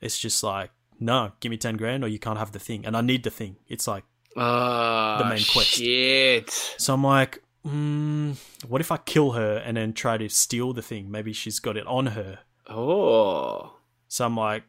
It's 0.00 0.18
just 0.18 0.42
like, 0.42 0.70
no, 1.00 1.32
give 1.40 1.50
me 1.50 1.56
ten 1.56 1.76
grand, 1.76 2.04
or 2.04 2.08
you 2.08 2.18
can't 2.18 2.38
have 2.38 2.52
the 2.52 2.58
thing, 2.58 2.84
and 2.86 2.96
I 2.96 3.00
need 3.00 3.22
the 3.24 3.30
thing. 3.30 3.56
It's 3.68 3.86
like. 3.88 4.04
oh, 4.36 5.18
The 5.18 5.24
main 5.24 5.44
quest. 5.52 5.68
Shit. 5.68 6.50
So 6.76 6.92
I'm 6.92 7.02
like, 7.02 7.42
mm, 7.66 8.36
what 8.68 8.82
if 8.82 8.92
I 8.92 8.98
kill 8.98 9.32
her 9.32 9.56
and 9.56 9.76
then 9.78 9.94
try 9.94 10.18
to 10.18 10.28
steal 10.28 10.74
the 10.74 10.82
thing? 10.82 11.10
Maybe 11.10 11.32
she's 11.32 11.58
got 11.58 11.76
it 11.78 11.86
on 11.86 12.06
her. 12.08 12.40
Oh. 12.68 13.72
So 14.08 14.26
I'm 14.26 14.36
like, 14.36 14.64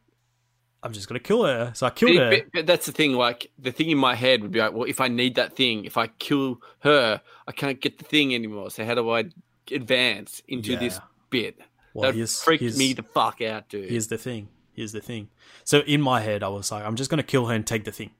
I'm 0.87 0.93
just 0.93 1.07
gonna 1.09 1.19
kill 1.19 1.43
her. 1.43 1.71
So 1.75 1.85
I 1.85 1.89
killed 1.91 2.15
But, 2.15 2.23
her. 2.23 2.29
but- 2.29 2.51
but 2.53 2.65
that's 2.65 2.85
the 2.85 2.91
thing. 2.91 3.13
Like 3.13 3.51
the 3.59 3.71
thing 3.71 3.89
in 3.91 3.97
my 3.97 4.15
head 4.15 4.41
would 4.41 4.51
be 4.51 4.59
like, 4.59 4.73
well, 4.73 4.83
if 4.87 5.01
I 5.01 5.07
need 5.09 5.35
that 5.35 5.55
thing, 5.55 5.85
if 5.85 5.97
I 5.97 6.07
kill 6.07 6.61
her, 6.79 7.21
I 7.47 7.51
can't 7.51 7.79
get 7.81 7.97
the 7.97 8.05
thing 8.05 8.33
anymore. 8.33 8.69
So 8.71 8.85
how 8.85 8.95
do 8.95 9.09
I 9.09 9.25
advance 9.71 10.41
into 10.47 10.77
this 10.77 10.99
bit? 11.29 11.59
Well, 11.93 12.11
that 12.11 12.29
freaked 12.29 12.77
me 12.77 12.93
the 12.93 13.03
fuck 13.03 13.41
out, 13.41 13.69
dude. 13.69 13.89
here's 13.89 14.07
the 14.07 14.17
thing. 14.17 14.49
Here's 14.71 14.91
the 14.91 15.01
thing. 15.01 15.29
So 15.63 15.79
in 15.79 16.01
my 16.01 16.21
head, 16.21 16.43
I 16.43 16.47
was 16.49 16.71
like, 16.71 16.83
I'm 16.85 16.95
just 16.95 17.09
gonna 17.09 17.23
kill 17.23 17.47
her 17.47 17.55
and 17.55 17.65
take 17.67 17.83
the 17.83 17.91
thing. 17.91 18.11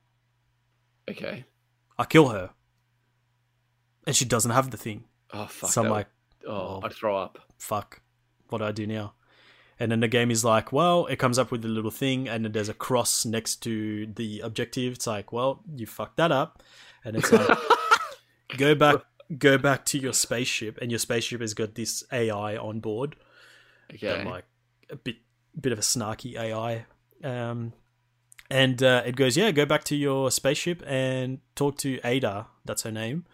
okay. 1.09 1.45
I 1.99 2.05
kill 2.05 2.27
her, 2.29 2.51
and 4.05 4.15
she 4.15 4.25
doesn't 4.25 4.51
have 4.51 4.71
the 4.71 4.77
thing. 4.77 5.05
Oh 5.33 5.45
fuck. 5.47 5.69
so 5.71 5.83
I'm 5.83 5.89
like, 5.89 6.07
would- 6.43 6.51
oh, 6.51 6.79
oh. 6.81 6.85
I'd 6.85 6.93
throw 6.93 7.17
up. 7.17 7.39
fuck, 7.57 8.01
what 8.49 8.59
do 8.59 8.65
I 8.65 8.71
do 8.71 8.85
now? 8.87 9.13
And 9.79 9.91
then 9.91 9.99
the 9.99 10.07
game 10.07 10.31
is 10.31 10.43
like, 10.43 10.71
well, 10.73 11.05
it 11.05 11.17
comes 11.17 11.37
up 11.37 11.51
with 11.51 11.63
a 11.63 11.67
little 11.67 11.91
thing, 11.91 12.27
and 12.27 12.43
then 12.43 12.51
there's 12.51 12.69
a 12.69 12.73
cross 12.73 13.25
next 13.25 13.57
to 13.63 14.07
the 14.07 14.39
objective. 14.39 14.93
It's 14.93 15.07
like, 15.07 15.31
well, 15.31 15.61
you 15.75 15.85
fucked 15.85 16.17
that 16.17 16.31
up, 16.31 16.63
and 17.05 17.15
it's 17.15 17.31
like, 17.31 17.57
go 18.57 18.73
back, 18.73 18.97
go 19.37 19.57
back 19.57 19.85
to 19.85 19.99
your 19.99 20.13
spaceship, 20.13 20.79
and 20.81 20.91
your 20.91 20.97
spaceship 20.99 21.41
has 21.41 21.53
got 21.53 21.75
this 21.75 22.03
AI 22.11 22.57
on 22.57 22.79
board, 22.79 23.15
Okay. 23.93 24.07
that, 24.07 24.25
like 24.25 24.45
a 24.89 24.95
bit, 24.95 25.17
bit 25.59 25.71
of 25.71 25.77
a 25.79 25.83
snarky 25.83 26.35
AI, 26.37 26.85
um, 27.23 27.73
and 28.49 28.81
uh, 28.81 29.03
it 29.05 29.15
goes, 29.15 29.35
yeah, 29.37 29.51
go 29.51 29.65
back 29.65 29.83
to 29.85 29.95
your 29.95 30.31
spaceship 30.31 30.81
and 30.87 31.39
talk 31.55 31.77
to 31.79 31.99
Ada. 32.03 32.47
That's 32.65 32.83
her 32.83 32.91
name. 32.91 33.25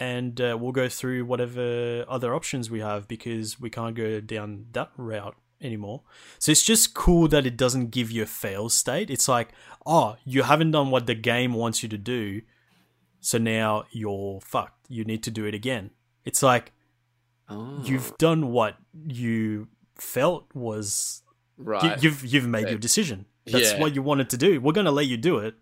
And 0.00 0.40
uh, 0.40 0.58
we'll 0.60 0.72
go 0.72 0.88
through 0.88 1.24
whatever 1.24 2.04
other 2.08 2.34
options 2.34 2.68
we 2.68 2.80
have 2.80 3.06
because 3.06 3.60
we 3.60 3.70
can't 3.70 3.94
go 3.94 4.20
down 4.20 4.66
that 4.72 4.90
route 4.96 5.36
anymore. 5.60 6.02
So 6.38 6.52
it's 6.52 6.62
just 6.64 6.94
cool 6.94 7.28
that 7.28 7.46
it 7.46 7.56
doesn't 7.56 7.90
give 7.90 8.10
you 8.10 8.22
a 8.22 8.26
fail 8.26 8.68
state. 8.68 9.10
It's 9.10 9.28
like, 9.28 9.50
oh, 9.86 10.16
you 10.24 10.42
haven't 10.42 10.70
done 10.72 10.90
what 10.90 11.06
the 11.06 11.14
game 11.14 11.54
wants 11.54 11.82
you 11.82 11.88
to 11.88 11.98
do, 11.98 12.42
so 13.20 13.38
now 13.38 13.84
you're 13.90 14.40
fucked. 14.40 14.86
You 14.88 15.04
need 15.04 15.22
to 15.24 15.30
do 15.30 15.44
it 15.44 15.54
again. 15.54 15.90
It's 16.24 16.42
like 16.42 16.72
oh, 17.48 17.80
you've 17.84 18.16
done 18.18 18.52
what 18.52 18.76
you 19.06 19.68
felt 19.96 20.46
was 20.54 21.22
right. 21.56 22.02
you've 22.02 22.24
you've 22.24 22.46
made 22.46 22.68
your 22.68 22.78
decision. 22.78 23.26
That's 23.46 23.72
Yeah. 23.72 23.80
what 23.80 23.94
you 23.94 24.02
wanted 24.02 24.30
to 24.30 24.36
do. 24.36 24.60
We're 24.60 24.72
gonna 24.72 24.92
let 24.92 25.06
you 25.06 25.16
do 25.16 25.38
it. 25.38 25.54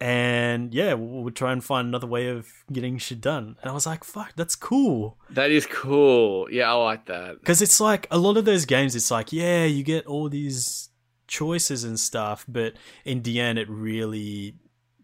And 0.00 0.74
yeah, 0.74 0.94
we'll, 0.94 1.30
try 1.30 1.52
and 1.52 1.64
find 1.64 1.88
another 1.88 2.06
way 2.06 2.28
of 2.28 2.46
getting 2.70 2.98
shit 2.98 3.20
done. 3.20 3.56
And 3.62 3.70
I 3.70 3.74
was 3.74 3.86
like, 3.86 4.04
fuck, 4.04 4.32
that's 4.36 4.54
cool. 4.54 5.18
That 5.30 5.50
is 5.50 5.66
cool. 5.66 6.50
Yeah, 6.50 6.70
I 6.70 6.74
like 6.74 7.06
that. 7.06 7.40
Because 7.40 7.62
it's 7.62 7.80
like 7.80 8.06
a 8.10 8.18
lot 8.18 8.36
of 8.36 8.44
those 8.44 8.66
games, 8.66 8.94
it's 8.94 9.10
like, 9.10 9.32
yeah, 9.32 9.64
you 9.64 9.82
get 9.82 10.06
all 10.06 10.28
these 10.28 10.90
choices 11.26 11.82
and 11.84 11.98
stuff, 11.98 12.44
but 12.46 12.74
in 13.04 13.22
the 13.22 13.40
end, 13.40 13.58
it 13.58 13.68
really 13.70 14.56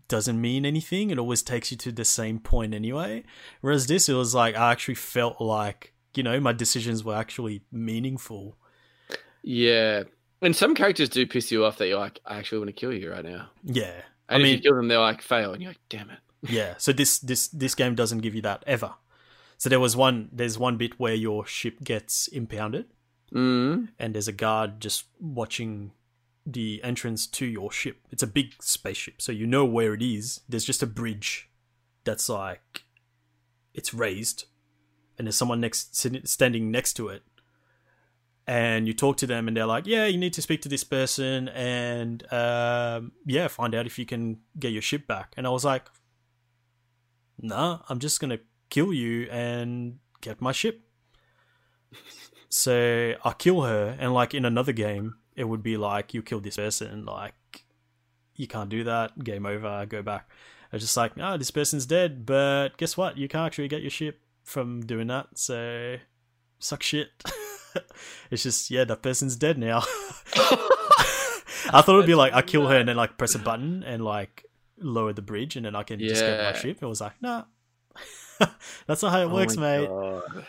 doesn't 0.08 0.40
mean 0.40 0.66
anything. 0.66 1.10
It 1.10 1.18
always 1.18 1.42
takes 1.42 1.70
you 1.70 1.76
to 1.78 1.92
the 1.92 2.04
same 2.04 2.38
point 2.38 2.74
anyway. 2.74 3.24
Whereas 3.62 3.86
this, 3.86 4.10
it 4.10 4.14
was 4.14 4.34
like, 4.34 4.54
I 4.54 4.72
actually 4.72 4.96
felt 4.96 5.40
like, 5.40 5.94
you 6.14 6.22
know, 6.22 6.38
my 6.38 6.52
decisions 6.52 7.02
were 7.02 7.16
actually 7.16 7.62
meaningful. 7.72 8.58
Yeah. 9.42 10.02
And 10.42 10.54
some 10.54 10.74
characters 10.74 11.08
do 11.08 11.26
piss 11.26 11.50
you 11.50 11.64
off 11.64 11.78
that 11.78 11.88
you're 11.88 11.98
like, 11.98 12.20
I 12.26 12.36
actually 12.36 12.58
want 12.58 12.68
to 12.68 12.72
kill 12.74 12.92
you 12.92 13.10
right 13.10 13.24
now. 13.24 13.48
Yeah. 13.64 14.02
And 14.32 14.42
I 14.42 14.46
if 14.46 14.50
mean, 14.50 14.56
you 14.56 14.62
kill 14.62 14.76
them, 14.76 14.88
they're 14.88 14.98
like, 14.98 15.22
fail. 15.22 15.52
And 15.52 15.62
you're 15.62 15.70
like, 15.70 15.80
damn 15.88 16.10
it. 16.10 16.18
yeah. 16.50 16.74
So 16.78 16.92
this, 16.92 17.18
this, 17.18 17.48
this 17.48 17.74
game 17.74 17.94
doesn't 17.94 18.18
give 18.18 18.34
you 18.34 18.42
that 18.42 18.64
ever. 18.66 18.94
So 19.58 19.68
there 19.68 19.80
was 19.80 19.96
one, 19.96 20.28
there's 20.32 20.58
one 20.58 20.76
bit 20.76 20.98
where 20.98 21.14
your 21.14 21.46
ship 21.46 21.82
gets 21.84 22.28
impounded 22.28 22.86
Mm. 23.32 23.88
and 23.98 24.14
there's 24.14 24.28
a 24.28 24.32
guard 24.32 24.78
just 24.78 25.04
watching 25.18 25.92
the 26.44 26.82
entrance 26.84 27.26
to 27.28 27.46
your 27.46 27.72
ship. 27.72 27.96
It's 28.10 28.22
a 28.22 28.26
big 28.26 28.52
spaceship, 28.60 29.22
so 29.22 29.32
you 29.32 29.46
know 29.46 29.64
where 29.64 29.94
it 29.94 30.02
is. 30.02 30.40
There's 30.46 30.66
just 30.66 30.82
a 30.82 30.86
bridge 30.86 31.48
that's 32.04 32.28
like 32.28 32.82
it's 33.72 33.94
raised, 33.94 34.44
and 35.16 35.26
there's 35.26 35.36
someone 35.36 35.60
next 35.60 35.96
standing 36.28 36.70
next 36.70 36.92
to 36.94 37.08
it. 37.08 37.22
And 38.46 38.88
you 38.88 38.92
talk 38.92 39.18
to 39.18 39.26
them, 39.26 39.46
and 39.46 39.56
they're 39.56 39.66
like, 39.66 39.86
"Yeah, 39.86 40.06
you 40.06 40.18
need 40.18 40.32
to 40.32 40.42
speak 40.42 40.62
to 40.62 40.68
this 40.68 40.82
person, 40.82 41.48
and 41.50 42.24
um, 42.32 43.12
yeah, 43.24 43.46
find 43.48 43.74
out 43.74 43.86
if 43.86 43.98
you 43.98 44.06
can 44.06 44.38
get 44.58 44.72
your 44.72 44.82
ship 44.82 45.06
back." 45.06 45.32
And 45.36 45.46
I 45.46 45.50
was 45.50 45.64
like, 45.64 45.86
"Nah, 47.40 47.80
I'm 47.88 48.00
just 48.00 48.20
gonna 48.20 48.40
kill 48.68 48.92
you 48.92 49.28
and 49.30 49.98
get 50.20 50.40
my 50.40 50.52
ship." 50.52 50.82
So 52.48 53.14
I 53.24 53.32
kill 53.32 53.62
her, 53.62 53.96
and 53.98 54.12
like 54.12 54.34
in 54.34 54.44
another 54.44 54.72
game, 54.72 55.14
it 55.34 55.44
would 55.44 55.62
be 55.62 55.78
like 55.78 56.12
you 56.12 56.22
killed 56.22 56.44
this 56.44 56.56
person, 56.56 57.06
like 57.06 57.64
you 58.36 58.46
can't 58.46 58.68
do 58.68 58.84
that, 58.84 59.24
game 59.24 59.46
over, 59.46 59.86
go 59.86 60.02
back. 60.02 60.28
I 60.70 60.76
was 60.76 60.82
just 60.82 60.96
like, 60.96 61.12
oh, 61.18 61.38
this 61.38 61.50
person's 61.50 61.86
dead, 61.86 62.26
but 62.26 62.76
guess 62.76 62.94
what? 62.94 63.16
You 63.16 63.26
can't 63.26 63.46
actually 63.46 63.68
get 63.68 63.80
your 63.80 63.90
ship 63.90 64.20
from 64.42 64.84
doing 64.84 65.06
that, 65.06 65.38
so 65.38 65.96
suck 66.58 66.82
shit. 66.82 67.08
it's 68.30 68.42
just 68.42 68.70
yeah, 68.70 68.84
that 68.84 69.02
person's 69.02 69.36
dead 69.36 69.58
now. 69.58 69.82
I 71.72 71.80
thought 71.82 71.94
it'd 71.94 72.06
be 72.06 72.14
like 72.14 72.32
I 72.32 72.42
kill 72.42 72.66
her 72.68 72.76
and 72.76 72.88
then 72.88 72.96
like 72.96 73.16
press 73.18 73.34
a 73.34 73.38
button 73.38 73.82
and 73.84 74.04
like 74.04 74.44
lower 74.78 75.12
the 75.12 75.22
bridge 75.22 75.56
and 75.56 75.64
then 75.66 75.76
I 75.76 75.82
can 75.82 76.00
just 76.00 76.20
get 76.22 76.38
my 76.42 76.52
ship. 76.58 76.78
It 76.82 76.86
was 76.86 77.00
like, 77.00 77.20
nah. 77.22 77.44
That's 78.86 79.02
not 79.02 79.12
how 79.12 79.20
it 79.20 79.30
Oh 79.30 79.34
works, 79.34 79.56
mate. 79.56 79.88
God. 79.88 80.46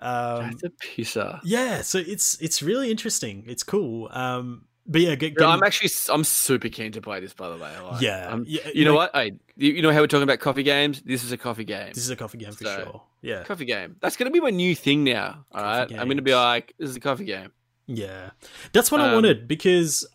Um, 0.00 0.50
That's 0.50 0.62
a 0.64 0.70
pisser. 0.70 1.40
yeah, 1.44 1.82
so 1.82 1.98
it's 1.98 2.40
it's 2.40 2.62
really 2.62 2.90
interesting. 2.90 3.44
It's 3.46 3.62
cool. 3.62 4.08
Um, 4.12 4.66
but 4.88 5.00
yeah, 5.02 5.14
get, 5.14 5.34
getting- 5.36 5.46
I'm 5.46 5.62
actually 5.62 5.90
I'm 6.12 6.24
super 6.24 6.68
keen 6.68 6.92
to 6.92 7.00
play 7.00 7.20
this. 7.20 7.34
By 7.34 7.48
the 7.50 7.56
way, 7.56 7.72
Like, 7.80 8.00
yeah, 8.02 8.28
I'm- 8.28 8.44
yeah, 8.48 8.68
you 8.74 8.84
know 8.84 8.94
like, 8.96 9.12
what? 9.14 9.22
Hey, 9.22 9.32
you, 9.56 9.82
know 9.82 9.92
how 9.92 10.00
we're 10.00 10.06
talking 10.06 10.22
about 10.24 10.38
coffee 10.40 10.62
games? 10.62 11.02
This 11.02 11.22
is 11.24 11.30
a 11.32 11.36
coffee 11.36 11.64
game. 11.64 11.88
This 11.94 12.04
is 12.04 12.10
a 12.10 12.16
coffee 12.16 12.38
game 12.38 12.52
for 12.52 12.64
So- 12.64 12.76
sure. 12.84 13.02
Yeah, 13.20 13.42
coffee 13.44 13.64
game. 13.64 13.96
That's 14.00 14.16
going 14.16 14.30
to 14.30 14.32
be 14.32 14.40
my 14.40 14.50
new 14.50 14.74
thing 14.74 15.04
now. 15.04 15.44
All 15.52 15.62
right, 15.62 15.90
I'm 15.92 16.06
going 16.06 16.16
to 16.18 16.22
be 16.22 16.34
like, 16.34 16.72
this 16.78 16.88
is 16.90 16.96
a 16.96 17.00
coffee 17.00 17.24
game. 17.24 17.50
yeah. 17.86 18.30
That's 18.72 18.90
what 18.92 19.00
I 19.00 19.08
Um, 19.08 19.14
wanted 19.14 19.46
because 19.48 20.06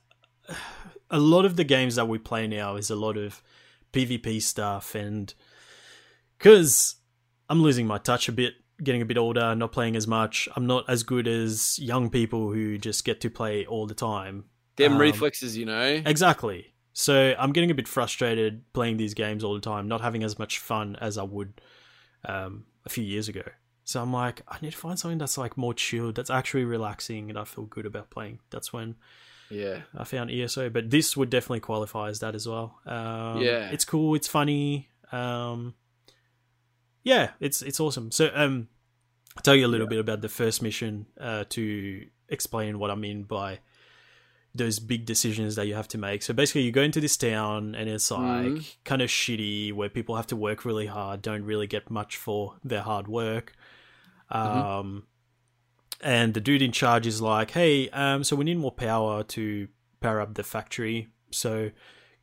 a 1.10 1.20
lot 1.20 1.46
of 1.46 1.56
the 1.58 1.64
games 1.64 1.96
that 1.96 2.08
we 2.08 2.18
play 2.18 2.48
now 2.48 2.76
is 2.78 2.90
a 2.90 2.96
lot 2.96 3.18
of 3.18 3.44
PvP 3.92 4.42
stuff, 4.42 4.96
and 4.96 5.34
because 6.38 6.96
I'm 7.50 7.62
losing 7.62 7.86
my 7.88 7.98
touch 7.98 8.28
a 8.30 8.32
bit, 8.32 8.54
getting 8.82 9.02
a 9.02 9.06
bit 9.06 9.18
older, 9.18 9.54
not 9.56 9.72
playing 9.72 9.96
as 9.96 10.08
much. 10.08 10.48
I'm 10.56 10.66
not 10.66 10.90
as 10.90 11.04
good 11.04 11.28
as 11.28 11.78
young 11.80 12.10
people 12.10 12.52
who 12.52 12.78
just 12.78 13.06
get 13.06 13.22
to 13.22 13.30
play 13.30 13.66
all 13.66 13.86
the 13.86 13.94
time. 13.94 14.46
Them 14.76 14.94
Um, 14.94 15.00
reflexes, 15.00 15.56
you 15.58 15.66
know. 15.66 16.02
Exactly. 16.06 16.74
So 16.94 17.36
I'm 17.40 17.52
getting 17.54 17.72
a 17.72 17.74
bit 17.74 17.88
frustrated 17.88 18.72
playing 18.74 18.98
these 18.98 19.14
games 19.14 19.44
all 19.44 19.54
the 19.56 19.62
time, 19.62 19.88
not 19.88 20.02
having 20.02 20.24
as 20.24 20.38
much 20.38 20.60
fun 20.60 20.96
as 21.02 21.18
I 21.18 21.24
would 21.24 21.60
um, 22.26 22.66
a 22.86 22.90
few 22.90 23.04
years 23.04 23.28
ago. 23.28 23.44
So 23.84 24.02
I'm 24.02 24.14
like, 24.14 24.42
I 24.48 24.58
need 24.62 24.72
to 24.72 24.78
find 24.78 24.98
something 24.98 25.18
that's 25.18 25.38
like 25.38 25.58
more 25.58 25.74
chilled, 25.74 26.16
that's 26.16 26.30
actually 26.30 26.64
relaxing, 26.66 27.30
and 27.30 27.38
I 27.38 27.44
feel 27.44 27.66
good 27.66 27.86
about 27.86 28.10
playing. 28.10 28.40
That's 28.50 28.72
when 28.72 28.96
Yeah, 29.50 29.82
I 29.98 30.04
found 30.06 30.32
ESO, 30.32 30.70
but 30.70 30.90
this 30.90 31.18
would 31.18 31.30
definitely 31.30 31.60
qualify 31.60 32.10
as 32.10 32.20
that 32.20 32.34
as 32.36 32.48
well. 32.48 32.80
Um, 32.86 33.42
Yeah. 33.42 33.70
it's 33.72 33.86
cool, 33.86 34.16
it's 34.16 34.28
funny. 34.28 34.90
Um, 35.12 35.74
yeah, 37.04 37.32
it's 37.40 37.62
it's 37.62 37.80
awesome. 37.80 38.12
So 38.12 38.32
um, 38.34 38.70
I'll 39.36 39.44
tell 39.44 39.56
you 39.56 39.66
a 39.66 39.68
little 39.68 39.88
bit 39.88 40.00
about 40.00 40.22
the 40.22 40.30
first 40.30 40.62
mission 40.62 41.08
uh, 41.20 41.44
to 41.50 42.06
explain 42.30 42.80
what 42.80 42.90
I 42.90 42.96
mean 42.96 43.24
by 43.24 43.60
those 44.56 44.78
big 44.80 45.06
decisions 45.06 45.56
that 45.56 45.66
you 45.66 45.74
have 45.74 45.88
to 45.88 45.98
make. 45.98 46.22
So 46.22 46.34
basically, 46.34 46.62
you 46.62 46.72
go 46.72 46.84
into 46.84 47.02
this 47.02 47.18
town 47.18 47.74
and 47.76 47.90
it's 47.90 48.12
like 48.12 48.54
Mhm. 48.54 48.76
kind 48.84 49.02
of 49.02 49.10
shitty, 49.10 49.74
where 49.74 49.90
people 49.90 50.16
have 50.16 50.28
to 50.28 50.36
work 50.36 50.64
really 50.64 50.86
hard, 50.86 51.22
don't 51.24 51.44
really 51.44 51.66
get 51.68 51.90
much 51.90 52.18
for 52.18 52.58
their 52.64 52.82
hard 52.84 53.08
work. 53.08 53.54
Um, 54.30 55.08
and 56.02 56.34
the 56.34 56.42
dude 56.42 56.62
in 56.62 56.72
charge 56.72 57.08
is 57.08 57.22
like, 57.22 57.52
"Hey, 57.52 57.90
um, 57.90 58.24
so 58.24 58.36
we 58.36 58.46
need 58.46 58.58
more 58.58 58.72
power 58.72 59.24
to 59.24 59.68
power 60.02 60.20
up 60.22 60.34
the 60.36 60.44
factory. 60.44 61.08
So 61.32 61.72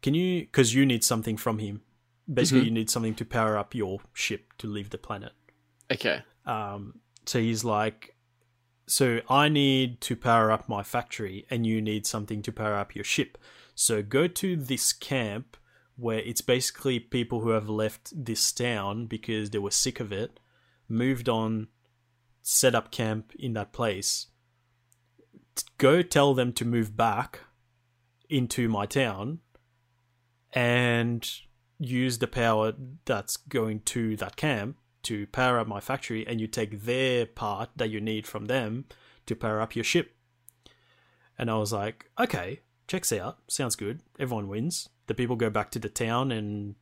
can 0.02 0.14
you? 0.14 0.42
Because 0.42 0.74
you 0.74 0.84
need 0.86 1.02
something 1.04 1.36
from 1.36 1.58
him. 1.58 1.82
Basically, 2.32 2.62
Mhm. 2.62 2.64
you 2.66 2.70
need 2.70 2.90
something 2.90 3.14
to 3.16 3.24
power 3.24 3.56
up 3.56 3.74
your 3.74 4.00
ship 4.12 4.52
to 4.58 4.66
leave 4.66 4.90
the 4.90 4.98
planet." 4.98 5.32
okay. 5.90 6.22
Um, 6.46 7.00
so 7.26 7.40
he's 7.40 7.64
like, 7.64 8.14
so 8.90 9.20
I 9.28 9.48
need 9.48 10.00
to 10.00 10.16
power 10.16 10.50
up 10.50 10.68
my 10.68 10.82
factory, 10.82 11.46
and 11.48 11.64
you 11.64 11.80
need 11.80 12.06
something 12.06 12.42
to 12.42 12.50
power 12.50 12.74
up 12.74 12.96
your 12.96 13.04
ship. 13.04 13.38
So 13.76 14.02
go 14.02 14.26
to 14.26 14.56
this 14.56 14.92
camp 14.92 15.56
where 15.94 16.18
it's 16.18 16.40
basically 16.40 16.98
people 16.98 17.38
who 17.40 17.50
have 17.50 17.68
left 17.68 18.12
this 18.12 18.50
town 18.50 19.06
because 19.06 19.50
they 19.50 19.60
were 19.60 19.70
sick 19.70 20.00
of 20.00 20.10
it, 20.10 20.40
moved 20.88 21.28
on, 21.28 21.68
set 22.42 22.74
up 22.74 22.90
camp 22.90 23.32
in 23.38 23.52
that 23.52 23.72
place. 23.72 24.26
Go 25.78 26.02
tell 26.02 26.34
them 26.34 26.52
to 26.54 26.64
move 26.64 26.96
back 26.96 27.42
into 28.28 28.68
my 28.68 28.86
town 28.86 29.38
and 30.52 31.30
use 31.78 32.18
the 32.18 32.26
power 32.26 32.72
that's 33.04 33.36
going 33.36 33.82
to 33.82 34.16
that 34.16 34.34
camp 34.34 34.78
to 35.04 35.26
power 35.28 35.58
up 35.58 35.66
my 35.66 35.80
factory 35.80 36.26
and 36.26 36.40
you 36.40 36.46
take 36.46 36.82
their 36.82 37.26
part 37.26 37.70
that 37.76 37.90
you 37.90 38.00
need 38.00 38.26
from 38.26 38.46
them 38.46 38.84
to 39.26 39.34
power 39.34 39.60
up 39.60 39.74
your 39.74 39.84
ship. 39.84 40.14
And 41.38 41.50
I 41.50 41.56
was 41.56 41.72
like, 41.72 42.10
okay, 42.18 42.60
checks 42.86 43.12
out. 43.12 43.38
Sounds 43.48 43.76
good. 43.76 44.00
Everyone 44.18 44.48
wins. 44.48 44.88
The 45.06 45.14
people 45.14 45.36
go 45.36 45.50
back 45.50 45.70
to 45.72 45.78
the 45.78 45.88
town 45.88 46.30
and 46.30 46.74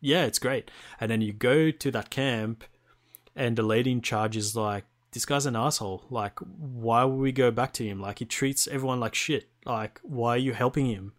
yeah, 0.00 0.24
it's 0.24 0.38
great. 0.38 0.70
And 1.00 1.10
then 1.10 1.20
you 1.20 1.32
go 1.32 1.70
to 1.70 1.90
that 1.90 2.10
camp 2.10 2.64
and 3.34 3.56
the 3.56 3.62
lady 3.62 3.92
in 3.92 4.00
charge 4.00 4.36
is 4.36 4.56
like, 4.56 4.84
this 5.12 5.26
guy's 5.26 5.46
an 5.46 5.56
asshole. 5.56 6.04
Like, 6.10 6.38
why 6.40 7.04
would 7.04 7.18
we 7.18 7.32
go 7.32 7.50
back 7.50 7.72
to 7.74 7.84
him? 7.84 8.00
Like, 8.00 8.18
he 8.18 8.24
treats 8.24 8.68
everyone 8.68 9.00
like 9.00 9.14
shit. 9.14 9.48
Like, 9.64 10.00
why 10.02 10.30
are 10.30 10.38
you 10.38 10.52
helping 10.52 10.86
him? 10.86 11.12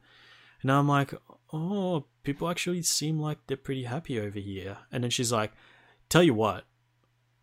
And 0.61 0.72
I'm 0.72 0.88
like, 0.88 1.14
oh, 1.52 2.06
people 2.23 2.49
actually 2.49 2.84
seem 2.84 3.19
like 3.19 3.39
they're 3.48 3.57
pretty 3.57 3.84
happy 3.84 4.19
over 4.19 4.39
here. 4.39 4.77
And 4.91 5.03
then 5.03 5.11
she's 5.11 5.31
like, 5.31 5.52
tell 6.09 6.23
you 6.23 6.34
what, 6.34 6.65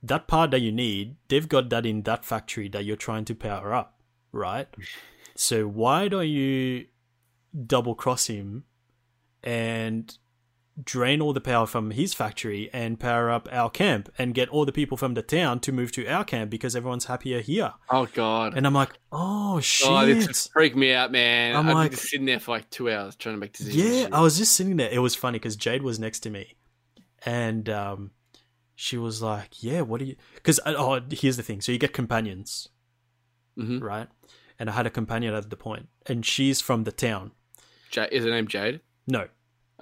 that 0.02 0.28
part 0.28 0.50
that 0.50 0.60
you 0.60 0.72
need, 0.72 1.16
they've 1.28 1.48
got 1.48 1.70
that 1.70 1.86
in 1.86 2.02
that 2.02 2.24
factory 2.24 2.68
that 2.68 2.84
you're 2.84 2.96
trying 2.96 3.24
to 3.26 3.34
power 3.34 3.72
up, 3.74 4.00
right? 4.32 4.68
So 5.34 5.66
why 5.66 6.08
don't 6.08 6.28
you 6.28 6.86
double 7.66 7.94
cross 7.94 8.26
him 8.26 8.64
and 9.42 10.16
drain 10.82 11.20
all 11.20 11.32
the 11.32 11.40
power 11.40 11.66
from 11.66 11.92
his 11.92 12.12
factory 12.12 12.68
and 12.72 12.98
power 12.98 13.30
up 13.30 13.48
our 13.52 13.70
camp 13.70 14.10
and 14.18 14.34
get 14.34 14.48
all 14.48 14.64
the 14.64 14.72
people 14.72 14.96
from 14.96 15.14
the 15.14 15.22
town 15.22 15.60
to 15.60 15.70
move 15.70 15.92
to 15.92 16.04
our 16.08 16.24
camp 16.24 16.50
because 16.50 16.74
everyone's 16.74 17.04
happier 17.04 17.40
here. 17.40 17.72
Oh 17.90 18.06
god. 18.06 18.54
And 18.56 18.66
I'm 18.66 18.74
like, 18.74 18.90
oh 19.12 19.60
shit. 19.60 19.88
Oh, 19.88 20.04
this 20.04 20.26
would 20.26 20.36
freak 20.52 20.74
me 20.74 20.92
out, 20.92 21.12
man. 21.12 21.54
I'm 21.54 21.68
I'm 21.68 21.74
like- 21.74 21.92
just 21.92 22.08
sitting 22.08 22.26
there 22.26 22.40
for 22.40 22.50
like 22.50 22.68
two 22.70 22.90
hours 22.90 23.14
trying 23.14 23.36
to 23.36 23.40
make 23.40 23.52
decisions. 23.52 23.76
Yeah, 23.76 24.08
I 24.12 24.20
was 24.20 24.36
just 24.36 24.54
sitting 24.54 24.76
there. 24.76 24.90
It 24.90 24.98
was 24.98 25.14
funny 25.14 25.38
because 25.38 25.54
Jade 25.54 25.82
was 25.82 26.00
next 26.00 26.20
to 26.20 26.30
me, 26.30 26.56
and 27.24 27.68
um, 27.68 28.10
she 28.74 28.96
was 28.96 29.22
like, 29.22 29.62
"Yeah, 29.62 29.82
what 29.82 29.98
do 30.00 30.06
you?" 30.06 30.16
Because 30.34 30.58
oh, 30.66 31.00
here's 31.10 31.36
the 31.36 31.42
thing. 31.42 31.60
So 31.60 31.72
you 31.72 31.78
get 31.78 31.92
companions, 31.92 32.68
hmm 33.56 33.78
right? 33.78 34.08
And 34.58 34.70
I 34.70 34.72
had 34.74 34.86
a 34.86 34.90
companion 34.90 35.34
at 35.34 35.50
the 35.50 35.56
point, 35.56 35.88
and 36.06 36.24
she's 36.24 36.60
from 36.60 36.84
the 36.84 36.92
town. 36.92 37.32
Jade, 37.90 38.08
is 38.12 38.24
her 38.24 38.30
name 38.30 38.46
Jade? 38.48 38.80
No, 39.06 39.28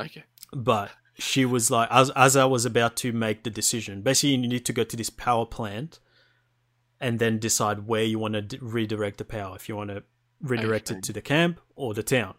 Okay. 0.01 0.24
but 0.52 0.90
she 1.19 1.44
was 1.44 1.70
like, 1.70 1.89
as 1.90 2.10
as 2.10 2.36
I 2.36 2.44
was 2.47 2.64
about 2.64 2.97
to 2.98 3.12
make 3.12 3.44
the 3.44 3.51
decision, 3.51 4.02
basically, 4.02 4.31
you 4.36 4.48
need 4.48 4.64
to 4.66 4.73
go 4.73 4.85
to 4.85 4.97
this 4.97 5.10
power 5.10 5.44
plant, 5.47 5.98
and 7.01 7.19
then 7.19 7.39
decide 7.39 7.86
where 7.86 8.05
you 8.05 8.19
want 8.19 8.35
to 8.35 8.43
d- 8.43 8.59
redirect 8.60 9.19
the 9.19 9.24
power. 9.24 9.56
If 9.56 9.69
you 9.69 9.77
want 9.77 9.90
to 9.90 10.02
redirect 10.40 10.90
Okay. 10.90 10.98
it 10.98 11.05
to 11.05 11.12
the 11.12 11.23
camp 11.23 11.60
or 11.77 11.94
the 11.94 12.02
town. 12.02 12.35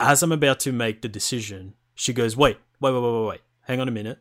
as 0.00 0.22
I'm 0.22 0.30
about 0.32 0.60
to 0.60 0.70
make 0.72 1.02
the 1.02 1.08
decision, 1.08 1.74
she 1.94 2.12
goes, 2.12 2.36
"Wait, 2.36 2.56
wait, 2.80 2.92
wait, 2.92 3.02
wait, 3.02 3.12
wait, 3.20 3.26
wait. 3.28 3.40
Hang 3.62 3.80
on 3.80 3.88
a 3.88 3.90
minute." 3.90 4.18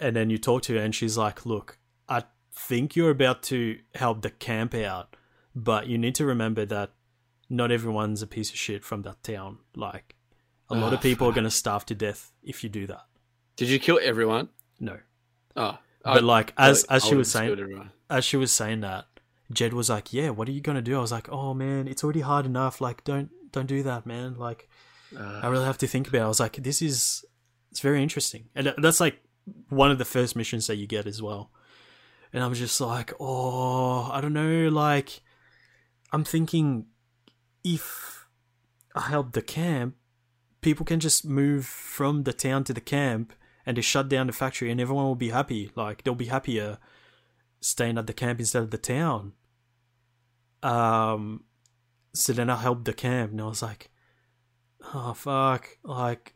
And 0.00 0.14
then 0.16 0.30
you 0.30 0.38
talk 0.38 0.62
to 0.62 0.74
her, 0.74 0.80
and 0.80 0.94
she's 0.94 1.16
like, 1.16 1.44
"Look, 1.46 1.78
I 2.08 2.24
think 2.52 2.94
you're 2.96 3.10
about 3.10 3.42
to 3.44 3.78
help 3.94 4.22
the 4.22 4.30
camp 4.30 4.74
out, 4.74 5.16
but 5.54 5.86
you 5.86 5.98
need 5.98 6.14
to 6.16 6.24
remember 6.26 6.64
that 6.66 6.92
not 7.48 7.70
everyone's 7.72 8.22
a 8.22 8.26
piece 8.26 8.50
of 8.50 8.56
shit 8.56 8.84
from 8.84 9.02
that 9.02 9.22
town. 9.22 9.58
Like, 9.74 10.14
a 10.70 10.74
lot 10.74 10.92
Oh, 10.92 10.96
of 10.96 11.00
people 11.02 11.26
are 11.28 11.32
going 11.32 11.44
to 11.44 11.50
starve 11.50 11.86
to 11.86 11.94
death 11.94 12.32
if 12.42 12.62
you 12.62 12.70
do 12.70 12.86
that." 12.86 13.06
Did 13.56 13.68
you 13.70 13.78
kill 13.80 13.98
everyone? 14.02 14.50
No, 14.78 14.98
Oh, 15.56 15.78
but 16.04 16.22
like 16.22 16.52
as 16.56 16.84
I- 16.88 16.96
as 16.96 17.04
I 17.04 17.08
she 17.08 17.14
was 17.16 17.30
saying, 17.30 17.90
as 18.08 18.24
she 18.24 18.36
was 18.36 18.52
saying 18.52 18.80
that, 18.80 19.06
Jed 19.52 19.72
was 19.72 19.88
like, 19.90 20.12
"Yeah, 20.12 20.30
what 20.30 20.48
are 20.48 20.52
you 20.52 20.60
gonna 20.60 20.82
do?" 20.82 20.96
I 20.96 21.00
was 21.00 21.10
like, 21.10 21.28
"Oh 21.30 21.54
man, 21.54 21.88
it's 21.88 22.04
already 22.04 22.20
hard 22.20 22.46
enough. 22.46 22.80
Like, 22.80 23.02
don't 23.02 23.30
don't 23.50 23.66
do 23.66 23.82
that, 23.82 24.06
man. 24.06 24.36
Like, 24.38 24.68
Uh, 25.16 25.40
I 25.42 25.48
really 25.48 25.64
have 25.64 25.78
to 25.78 25.86
think 25.88 26.06
about." 26.06 26.20
it. 26.20 26.24
I 26.24 26.28
was 26.28 26.38
like, 26.38 26.56
"This 26.62 26.80
is 26.82 27.24
it's 27.72 27.80
very 27.80 28.00
interesting," 28.02 28.48
and 28.54 28.72
that's 28.78 29.00
like 29.00 29.20
one 29.68 29.90
of 29.90 29.98
the 29.98 30.04
first 30.04 30.36
missions 30.36 30.66
that 30.66 30.76
you 30.76 30.86
get 30.86 31.06
as 31.06 31.22
well. 31.22 31.50
And 32.32 32.42
I'm 32.42 32.54
just 32.54 32.80
like, 32.80 33.12
"Oh, 33.20 34.10
I 34.12 34.20
don't 34.20 34.32
know." 34.32 34.68
Like, 34.68 35.20
I'm 36.12 36.24
thinking 36.24 36.86
if 37.64 38.26
I 38.94 39.02
help 39.02 39.32
the 39.32 39.42
camp, 39.42 39.96
people 40.60 40.84
can 40.84 41.00
just 41.00 41.24
move 41.24 41.66
from 41.66 42.24
the 42.24 42.32
town 42.32 42.64
to 42.64 42.74
the 42.74 42.80
camp 42.80 43.32
and 43.68 43.76
they 43.76 43.82
shut 43.82 44.08
down 44.08 44.26
the 44.26 44.32
factory, 44.32 44.70
and 44.70 44.80
everyone 44.80 45.04
will 45.04 45.14
be 45.14 45.28
happy. 45.28 45.70
Like, 45.74 46.02
they'll 46.02 46.14
be 46.14 46.26
happier 46.26 46.78
staying 47.60 47.98
at 47.98 48.06
the 48.06 48.14
camp 48.14 48.40
instead 48.40 48.62
of 48.62 48.70
the 48.70 48.78
town. 48.78 49.34
Um, 50.62 51.44
so 52.14 52.32
then 52.32 52.48
I 52.48 52.56
helped 52.56 52.86
the 52.86 52.94
camp, 52.94 53.32
and 53.32 53.40
I 53.42 53.44
was 53.44 53.60
like, 53.60 53.90
"Oh 54.94 55.12
fuck! 55.12 55.76
Like, 55.84 56.34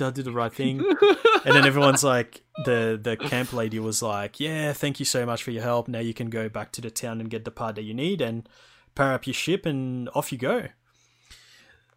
I 0.00 0.10
do 0.10 0.22
the 0.22 0.32
right 0.32 0.52
thing?" 0.52 0.78
and 1.44 1.54
then 1.54 1.66
everyone's 1.66 2.04
like, 2.04 2.42
the 2.64 2.98
the 3.00 3.16
camp 3.16 3.52
lady 3.52 3.78
was 3.78 4.02
like, 4.02 4.40
"Yeah, 4.40 4.72
thank 4.72 4.98
you 4.98 5.04
so 5.04 5.26
much 5.26 5.42
for 5.42 5.50
your 5.50 5.62
help. 5.62 5.88
Now 5.88 6.00
you 6.00 6.14
can 6.14 6.30
go 6.30 6.48
back 6.48 6.72
to 6.72 6.80
the 6.80 6.90
town 6.90 7.20
and 7.20 7.30
get 7.30 7.44
the 7.44 7.50
part 7.50 7.74
that 7.76 7.82
you 7.82 7.94
need, 7.94 8.20
and 8.20 8.48
power 8.94 9.12
up 9.12 9.26
your 9.26 9.34
ship, 9.34 9.66
and 9.66 10.08
off 10.14 10.32
you 10.32 10.38
go." 10.38 10.68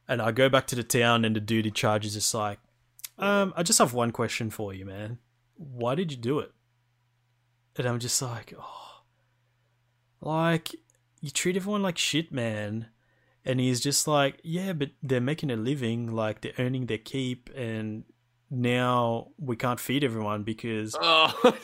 And 0.08 0.22
I 0.22 0.32
go 0.32 0.50
back 0.50 0.68
to 0.68 0.76
the 0.76 0.84
town, 0.84 1.26
and 1.26 1.36
the 1.36 1.40
dude 1.40 1.66
in 1.66 1.74
charge 1.74 2.06
is 2.06 2.14
just 2.14 2.34
like, 2.34 2.60
um, 3.18 3.54
"I 3.56 3.64
just 3.64 3.80
have 3.80 3.94
one 3.94 4.12
question 4.12 4.50
for 4.50 4.74
you, 4.74 4.86
man. 4.86 5.20
Why 5.56 5.96
did 5.96 6.12
you 6.12 6.18
do 6.18 6.40
it?" 6.40 6.52
And 7.76 7.88
I'm 7.88 8.00
just 8.00 8.22
like, 8.22 8.54
"Oh, 8.58 9.02
like 10.22 10.74
you 11.22 11.30
treat 11.30 11.56
everyone 11.56 11.84
like 11.84 11.98
shit, 11.98 12.32
man." 12.32 12.88
And 13.48 13.62
he's 13.62 13.80
just 13.80 14.10
like, 14.10 14.42
"Yeah, 14.44 14.74
but 14.74 14.90
they're 15.02 15.22
making 15.22 15.52
a 15.52 15.56
living, 15.56 16.12
like 16.12 16.42
they're 16.42 16.52
earning 16.60 16.88
their 16.88 16.98
keep, 16.98 17.50
and 17.56 18.04
now 18.52 19.30
we 19.40 19.56
can't 19.56 19.80
feed 19.80 20.04
everyone 20.04 20.44
because 20.44 20.98
oh. 21.02 21.58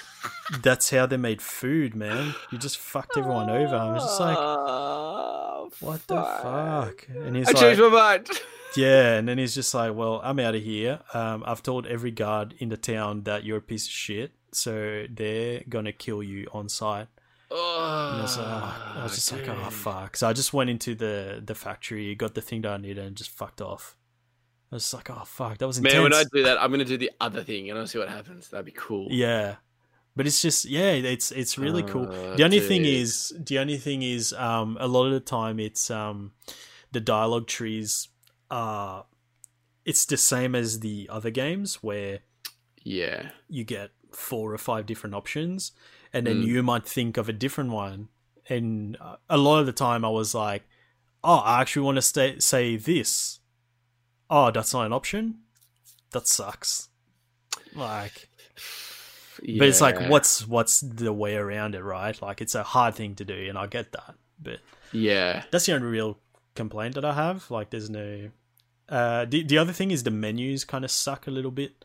that's 0.62 0.88
how 0.88 1.04
they 1.04 1.18
made 1.18 1.42
food, 1.42 1.94
man. 1.94 2.34
You 2.50 2.56
just 2.56 2.78
fucked 2.78 3.18
everyone 3.18 3.50
over." 3.50 3.76
I 3.76 3.92
was 3.92 4.02
just 4.02 4.18
like, 4.18 4.38
Oh, 4.40 5.70
"What 5.80 6.06
the 6.06 6.14
fuck?" 6.14 7.06
And 7.10 7.36
he's 7.36 7.48
I 7.48 7.52
like, 7.52 7.60
changed 7.60 7.80
my 7.82 7.88
mind. 7.88 8.30
Yeah, 8.74 9.14
and 9.14 9.26
then 9.26 9.38
he's 9.38 9.54
just 9.54 9.72
like, 9.72 9.94
"Well, 9.94 10.20
I'm 10.22 10.38
out 10.38 10.54
of 10.54 10.62
here. 10.62 11.00
Um, 11.14 11.44
I've 11.46 11.62
told 11.62 11.86
every 11.86 12.10
guard 12.10 12.54
in 12.58 12.68
the 12.68 12.76
town 12.76 13.22
that 13.22 13.42
you're 13.42 13.56
a 13.56 13.62
piece 13.62 13.86
of 13.86 13.92
shit, 13.92 14.32
so 14.52 15.06
they're 15.08 15.62
gonna 15.66 15.92
kill 15.92 16.22
you 16.22 16.46
on 16.52 16.68
sight." 17.50 17.58
And 17.58 18.18
I 18.18 18.22
was, 18.22 18.36
oh, 18.38 18.92
I 18.96 19.02
was 19.02 19.14
just 19.14 19.32
like, 19.32 19.48
"Oh 19.48 19.70
fuck!" 19.70 20.16
So 20.16 20.28
I 20.28 20.32
just 20.32 20.52
went 20.52 20.70
into 20.70 20.94
the 20.94 21.42
the 21.44 21.54
factory, 21.54 22.14
got 22.14 22.34
the 22.34 22.40
thing 22.42 22.62
that 22.62 22.72
I 22.72 22.76
needed, 22.76 22.98
and 23.04 23.16
just 23.16 23.30
fucked 23.30 23.60
off. 23.60 23.96
I 24.72 24.76
was 24.76 24.82
just 24.82 24.94
like, 24.94 25.10
"Oh 25.10 25.22
fuck, 25.24 25.58
that 25.58 25.66
was 25.66 25.78
intense." 25.78 25.94
Man, 25.94 26.02
when 26.02 26.14
I 26.14 26.24
do 26.32 26.42
that, 26.42 26.60
I'm 26.60 26.70
gonna 26.70 26.84
do 26.84 26.96
the 26.98 27.10
other 27.20 27.42
thing 27.44 27.70
and 27.70 27.78
I'll 27.78 27.86
see 27.86 27.98
what 27.98 28.08
happens. 28.08 28.48
That'd 28.48 28.66
be 28.66 28.72
cool. 28.72 29.08
Yeah, 29.10 29.56
but 30.16 30.26
it's 30.26 30.42
just 30.42 30.64
yeah, 30.64 30.90
it's 30.92 31.30
it's 31.30 31.56
really 31.58 31.82
cool. 31.84 32.10
Uh, 32.10 32.36
The 32.36 32.44
only 32.44 32.60
thing 32.60 32.84
is, 32.84 33.32
the 33.38 33.58
only 33.58 33.76
thing 33.76 34.02
is, 34.02 34.32
um, 34.32 34.76
a 34.80 34.88
lot 34.88 35.06
of 35.06 35.12
the 35.12 35.20
time 35.20 35.60
it's 35.60 35.90
um, 35.90 36.32
the 36.92 37.00
dialogue 37.00 37.46
trees 37.46 38.08
are, 38.50 39.06
it's 39.84 40.04
the 40.06 40.16
same 40.16 40.54
as 40.54 40.80
the 40.80 41.08
other 41.12 41.30
games 41.30 41.82
where 41.82 42.20
Yeah. 42.82 43.30
you 43.48 43.64
get 43.64 43.90
four 44.12 44.52
or 44.52 44.58
five 44.58 44.86
different 44.86 45.14
options, 45.14 45.72
and 46.16 46.26
then 46.26 46.42
Mm. 46.42 46.46
you 46.46 46.62
might 46.62 46.86
think 46.86 47.16
of 47.16 47.28
a 47.28 47.32
different 47.32 47.70
one. 47.70 48.08
And 48.48 48.96
uh, 49.00 49.16
a 49.28 49.36
lot 49.36 49.58
of 49.60 49.66
the 49.66 49.72
time, 49.72 50.04
I 50.04 50.08
was 50.08 50.34
like, 50.34 50.62
"Oh, 51.24 51.38
I 51.38 51.60
actually 51.60 51.82
want 51.86 51.96
to 51.96 52.02
stay, 52.02 52.38
say 52.38 52.76
this." 52.76 53.40
Oh, 54.30 54.50
that's 54.50 54.72
not 54.72 54.86
an 54.86 54.92
option. 54.92 55.40
That 56.12 56.26
sucks. 56.28 56.88
Like, 57.74 58.28
but 59.58 59.68
it's 59.68 59.80
like, 59.80 60.08
what's 60.08 60.46
what's 60.48 60.80
the 60.80 61.12
way 61.12 61.36
around 61.36 61.74
it, 61.74 61.82
right? 61.82 62.20
Like, 62.22 62.40
it's 62.40 62.54
a 62.54 62.62
hard 62.62 62.94
thing 62.94 63.14
to 63.16 63.24
do, 63.24 63.46
and 63.48 63.58
I 63.58 63.66
get 63.66 63.92
that. 63.92 64.14
But 64.40 64.60
Yeah. 64.92 65.44
that's 65.50 65.66
the 65.66 65.74
only 65.74 65.88
real 65.88 66.18
complaint 66.54 66.94
that 66.94 67.04
I 67.04 67.14
have. 67.14 67.50
Like, 67.50 67.70
there's 67.70 67.90
no. 67.90 68.30
Uh, 68.88 69.24
the 69.24 69.42
the 69.42 69.58
other 69.58 69.72
thing 69.72 69.90
is 69.90 70.04
the 70.04 70.10
menus 70.10 70.64
kind 70.64 70.84
of 70.84 70.90
suck 70.90 71.26
a 71.26 71.30
little 71.30 71.50
bit. 71.50 71.84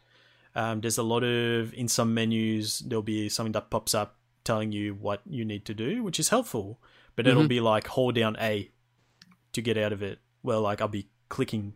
Um, 0.53 0.81
there's 0.81 0.97
a 0.99 1.03
lot 1.03 1.23
of 1.23 1.73
in 1.73 1.87
some 1.87 2.13
menus 2.13 2.79
there'll 2.79 3.01
be 3.01 3.29
something 3.29 3.53
that 3.53 3.69
pops 3.69 3.93
up 3.95 4.17
telling 4.43 4.71
you 4.71 4.93
what 4.95 5.21
you 5.29 5.45
need 5.45 5.65
to 5.65 5.73
do, 5.73 6.03
which 6.03 6.19
is 6.19 6.29
helpful. 6.29 6.79
But 7.15 7.27
it'll 7.27 7.43
Mhm. 7.43 7.49
be 7.49 7.59
like 7.59 7.87
hold 7.87 8.15
down 8.15 8.35
A 8.39 8.71
to 9.53 9.61
get 9.61 9.77
out 9.77 9.91
of 9.93 10.01
it. 10.01 10.19
Well, 10.43 10.61
like 10.61 10.81
I'll 10.81 10.87
be 10.87 11.09
clicking 11.29 11.73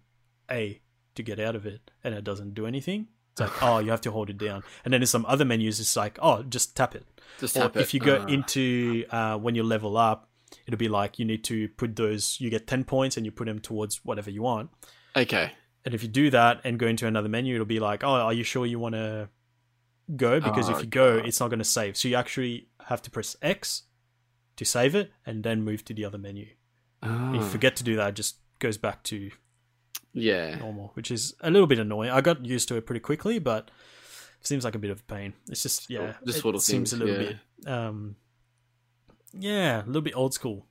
A 0.50 0.82
to 1.16 1.24
get 1.24 1.40
out 1.40 1.56
of 1.56 1.66
it, 1.66 1.92
and 2.04 2.14
it 2.16 2.24
doesn't 2.24 2.54
do 2.56 2.66
anything. 2.66 3.08
It's 3.32 3.42
like 3.42 3.52
oh, 3.64 3.80
you 3.80 3.92
have 3.92 4.02
to 4.02 4.12
hold 4.12 4.30
it 4.30 4.38
down. 4.38 4.64
And 4.84 4.94
then 4.94 5.02
in 5.02 5.08
some 5.08 5.26
other 5.28 5.46
menus, 5.46 5.80
it's 5.80 5.96
like 5.96 6.18
oh, 6.22 6.44
just 6.44 6.76
tap 6.76 6.96
it. 6.96 7.06
Just 7.40 7.56
Or 7.58 7.62
tap 7.62 7.76
it. 7.78 7.82
if 7.82 7.94
you 7.94 8.00
go 8.00 8.22
Ah. 8.22 8.28
into 8.32 9.06
uh, 9.12 9.38
when 9.38 9.56
you 9.56 9.64
level 9.64 9.98
up, 9.98 10.30
it'll 10.66 10.78
be 10.78 10.88
like 10.88 11.20
you 11.20 11.26
need 11.26 11.44
to 11.46 11.68
put 11.70 11.96
those. 11.96 12.40
You 12.40 12.50
get 12.50 12.66
ten 12.68 12.84
points, 12.86 13.18
and 13.18 13.26
you 13.26 13.32
put 13.32 13.46
them 13.46 13.60
towards 13.60 14.04
whatever 14.06 14.30
you 14.32 14.42
want. 14.42 14.70
Okay. 15.16 15.52
And 15.84 15.94
if 15.94 16.02
you 16.02 16.10
do 16.10 16.30
that 16.32 16.62
and 16.64 16.80
go 16.80 16.88
into 16.88 17.06
another 17.06 17.30
menu, 17.30 17.54
it'll 17.56 17.66
be 17.66 17.80
like, 17.80 18.04
oh, 18.04 18.08
are 18.10 18.34
you 18.34 18.44
sure 18.44 18.66
you 18.66 18.80
want 18.80 18.96
to 18.96 19.30
go? 20.16 20.40
Because 20.40 20.70
if 20.70 20.78
Oh, 20.78 20.80
you 20.82 20.86
go, 20.88 21.18
God. 21.20 21.28
it's 21.28 21.40
not 21.40 21.50
going 21.50 21.60
to 21.60 21.66
save. 21.66 21.96
So 21.98 22.08
you 22.08 22.16
actually 22.16 22.68
have 22.88 23.02
to 23.04 23.12
press 23.12 23.36
X 23.42 23.84
to 24.58 24.66
save 24.66 24.96
it 24.96 25.12
and 25.26 25.44
then 25.44 25.64
move 25.64 25.84
to 25.86 25.94
the 25.94 26.06
other 26.06 26.18
menu. 26.18 26.48
If 27.04 27.10
you 27.10 27.40
Ah. 27.42 27.50
forget 27.50 27.76
to 27.78 27.84
do 27.84 27.96
that, 27.98 28.10
it 28.10 28.16
just 28.16 28.38
goes 28.60 28.78
back 28.78 29.04
to 29.04 29.32
Yeah. 30.14 30.56
normal, 30.56 30.92
which 30.94 31.12
is 31.12 31.36
a 31.42 31.52
little 31.52 31.68
bit 31.68 31.78
annoying. 31.80 32.10
I 32.12 32.22
got 32.22 32.46
used 32.46 32.68
to 32.70 32.76
it 32.78 32.86
pretty 32.86 33.02
quickly, 33.02 33.38
but 33.40 33.70
it 34.40 34.48
seems 34.48 34.64
like 34.64 34.76
a 34.76 34.80
bit 34.80 34.92
of 34.92 35.02
a 35.02 35.04
pain. 35.04 35.34
It's 35.50 35.62
just, 35.64 35.90
yeah, 35.90 36.16
Just 36.26 36.40
it 36.40 36.46
little 36.46 36.60
seems 36.62 36.92
things, 36.92 37.02
a 37.02 37.06
little 37.06 37.22
yeah. 37.24 37.30
bit, 37.64 37.68
um, 37.68 38.16
yeah, 39.34 39.84
a 39.84 39.86
little 39.88 40.02
bit 40.02 40.16
old 40.16 40.34
school. 40.34 40.68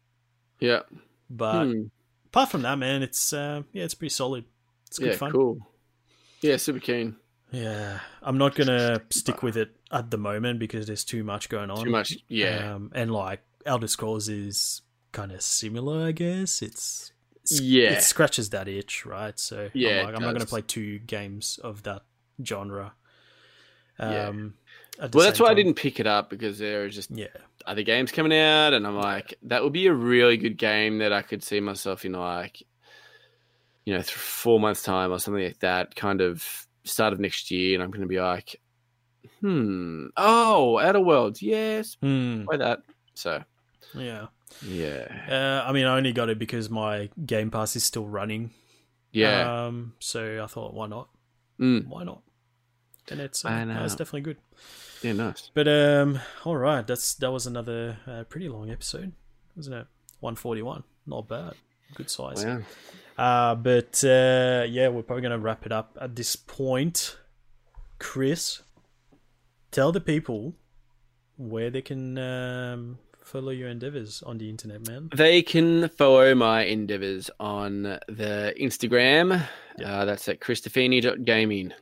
Yeah. 0.61 0.82
But 1.28 1.66
Hmm. 1.66 1.82
apart 2.27 2.51
from 2.51 2.62
that, 2.62 2.78
man, 2.78 3.02
it's, 3.02 3.32
uh, 3.32 3.62
yeah, 3.73 3.85
it's 3.85 3.94
pretty 3.94 4.11
solid. 4.15 4.44
It's 4.86 4.98
good 4.98 5.09
Yeah. 5.12 5.16
fun. 5.16 5.32
Cool. 5.32 5.70
Yeah. 6.40 6.56
Super 6.56 6.78
keen. 6.81 7.16
Yeah, 7.55 8.01
I'm 8.22 8.39
not 8.39 8.55
gonna 8.55 9.02
stick 9.10 9.43
with 9.43 9.56
it 9.56 9.76
at 9.90 10.10
the 10.10 10.18
moment 10.18 10.59
because 10.59 10.86
there's 10.86 11.05
too 11.05 11.24
much 11.24 11.48
going 11.48 11.70
on. 11.70 11.85
Too 11.85 11.90
much. 11.90 12.16
Yeah. 12.28 12.74
um, 12.74 12.90
and 12.94 13.12
like 13.12 13.43
Elder 13.64 13.89
Scrolls 13.89 14.28
is 14.28 14.82
kind 15.12 15.32
of 15.32 15.40
similar, 15.43 16.06
I 16.06 16.12
guess. 16.12 16.62
It's, 16.62 17.12
it's 17.43 17.60
Yeah. 17.60 17.93
it 17.93 18.02
scratches 18.02 18.51
that 18.51 18.68
itch, 18.68 19.06
right? 19.06 19.39
So 19.39 19.70
Yeah, 19.72 20.01
I'm, 20.01 20.06
like, 20.06 20.14
I'm 20.16 20.22
not 20.22 20.32
gonna 20.32 20.47
play 20.47 20.62
two 20.62 20.98
games 21.01 21.59
of 21.62 21.82
that 21.85 22.02
genre. 22.44 22.94
Yeah. 24.01 24.28
Um, 24.28 24.55
the 24.98 25.10
well, 25.12 25.24
that's 25.24 25.40
why 25.40 25.48
I 25.48 25.55
didn't 25.55 25.74
pick 25.74 25.98
it 26.01 26.06
up 26.06 26.31
because 26.31 26.59
there 26.59 26.85
are 26.85 26.89
just 26.89 27.10
Yeah, 27.10 27.26
other 27.66 27.82
games 27.82 28.12
coming 28.12 28.36
out, 28.36 28.72
and 28.72 28.86
I'm 28.86 28.97
like, 28.97 29.35
that 29.43 29.62
would 29.62 29.72
be 29.72 29.86
a 29.86 29.93
really 29.93 30.36
good 30.36 30.56
game 30.56 30.98
that 30.98 31.12
I 31.12 31.22
could 31.22 31.43
see 31.43 31.60
myself 31.60 32.05
in, 32.05 32.12
like, 32.12 32.62
you 33.85 33.93
know, 33.93 34.01
th- 34.01 34.12
four 34.14 34.59
months 34.60 34.82
time 34.82 35.12
or 35.12 35.18
something 35.18 35.43
like 35.44 35.60
that, 35.60 35.94
kind 35.97 36.20
of 36.20 36.63
start 36.85 37.12
of 37.12 37.20
next 37.20 37.51
year, 37.51 37.74
and 37.74 37.82
I'm 37.82 37.90
going 37.90 38.02
to 38.02 38.06
be 38.09 38.20
like, 38.20 38.61
hmm, 39.40 40.06
oh, 40.16 40.78
Outer 40.78 41.01
Worlds, 41.01 41.43
yes, 41.43 41.97
Hmm, 42.01 42.44
play 42.44 42.56
that. 42.59 42.81
So, 43.15 43.43
yeah. 43.94 44.27
yeah, 44.66 45.06
Uh, 45.65 45.69
I 45.69 45.73
mean, 45.73 45.86
I 45.86 45.97
only 45.97 46.12
got 46.12 46.28
it 46.28 46.39
because 46.39 46.69
my 46.70 47.11
Game 47.24 47.51
Pass 47.51 47.77
is 47.77 47.85
still 47.85 48.06
running. 48.06 48.51
yeah, 49.12 49.66
Um, 49.66 49.94
so 50.01 50.43
I 50.43 50.47
thought, 50.47 50.74
why 50.74 50.86
not? 50.86 51.09
Mm, 51.61 51.86
Why 51.86 52.02
not? 52.05 52.23
And 53.11 53.20
it's 53.20 53.44
uh, 53.44 53.65
no, 53.65 53.85
it's 53.85 53.94
definitely 53.94 54.23
good. 54.23 54.39
yeah, 55.02 55.12
nice. 55.12 55.51
But 55.55 55.69
um, 55.69 56.19
all 56.44 56.56
right, 56.56 56.85
that's 56.86 57.15
that 57.16 57.31
was 57.31 57.47
another 57.47 57.98
uh, 58.06 58.24
pretty 58.24 58.48
long 58.48 58.70
episode, 58.70 59.12
wasn't 59.55 59.77
it? 59.77 59.86
One 60.20 60.35
forty 60.36 60.62
one, 60.62 60.85
not 61.06 61.28
bad, 61.28 61.52
good 61.94 62.09
size. 62.11 62.44
Wow. 62.44 62.62
Uh, 63.16 63.54
but 63.54 64.02
uh, 64.04 64.64
yeah, 64.68 64.88
we're 64.88 65.02
probably 65.02 65.22
gonna 65.22 65.38
wrap 65.38 65.64
it 65.66 65.72
up 65.72 65.96
at 66.00 66.16
this 66.16 66.34
point. 66.36 67.16
Chris, 67.98 68.62
tell 69.70 69.92
the 69.92 70.00
people 70.00 70.54
where 71.36 71.70
they 71.70 71.82
can 71.82 72.18
um, 72.18 72.98
follow 73.22 73.50
your 73.50 73.68
endeavors 73.68 74.22
on 74.24 74.38
the 74.38 74.48
internet, 74.50 74.86
man? 74.88 75.10
They 75.14 75.42
can 75.42 75.88
follow 75.90 76.34
my 76.34 76.64
endeavors 76.64 77.30
on 77.40 77.82
the 78.08 78.54
Instagram. 78.60 79.42
Uh, 79.84 80.04
that's 80.04 80.28
at 80.28 80.40
Christophini.gaming. 80.40 81.72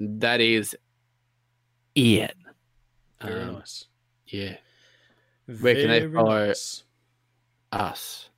That 0.00 0.40
is 0.40 0.76
it. 1.94 2.34
Very 3.22 3.42
Um, 3.42 3.52
nice. 3.54 3.86
Yeah. 4.26 4.56
Where 5.60 5.74
can 5.74 5.88
they 5.88 6.06
follow- 6.10 6.46
nice. 6.46 6.82
Us. 7.72 8.28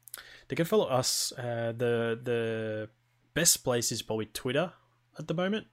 They 0.48 0.56
can 0.56 0.66
follow 0.66 0.86
us. 0.86 1.32
Uh, 1.36 1.72
the 1.76 2.18
the 2.22 2.88
best 3.34 3.64
place 3.64 3.92
is 3.92 4.02
probably 4.02 4.26
Twitter 4.26 4.72
at 5.18 5.28
the 5.28 5.34
moment. 5.34 5.66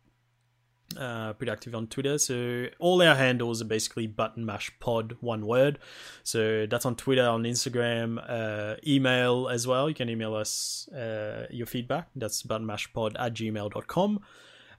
Uh, 0.98 1.34
pretty 1.34 1.52
active 1.52 1.74
on 1.74 1.88
Twitter. 1.88 2.20
So 2.20 2.68
all 2.80 3.02
our 3.02 3.16
handles 3.16 3.62
are 3.62 3.66
basically 3.66 4.08
button 4.08 4.46
mash 4.46 4.72
pod, 4.80 5.18
one 5.22 5.46
word. 5.46 5.80
So 6.24 6.66
that's 6.70 6.86
on 6.86 6.96
Twitter, 6.96 7.26
on 7.26 7.44
Instagram, 7.44 8.24
uh, 8.28 8.76
email 8.86 9.48
as 9.50 9.66
well. 9.66 9.90
You 9.90 9.96
can 9.96 10.10
email 10.10 10.36
us 10.36 10.88
uh, 10.90 11.48
your 11.50 11.66
feedback. 11.66 12.10
That's 12.16 12.44
buttonmashpod 12.44 13.16
at 13.18 13.34
gmail.com. 13.34 14.20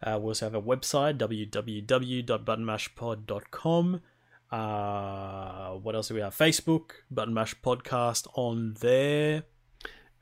Uh, 0.03 0.19
we 0.21 0.27
also 0.29 0.47
have 0.47 0.55
a 0.55 0.63
website, 0.63 1.19
www.buttonmashpod.com. 1.19 4.01
Uh, 4.53 5.71
what 5.71 5.95
else 5.95 6.09
do 6.09 6.15
we 6.15 6.21
have? 6.21 6.37
Facebook, 6.37 6.91
Button 7.11 7.33
Mash 7.35 7.55
Podcast 7.61 8.27
on 8.37 8.75
there. 8.81 9.45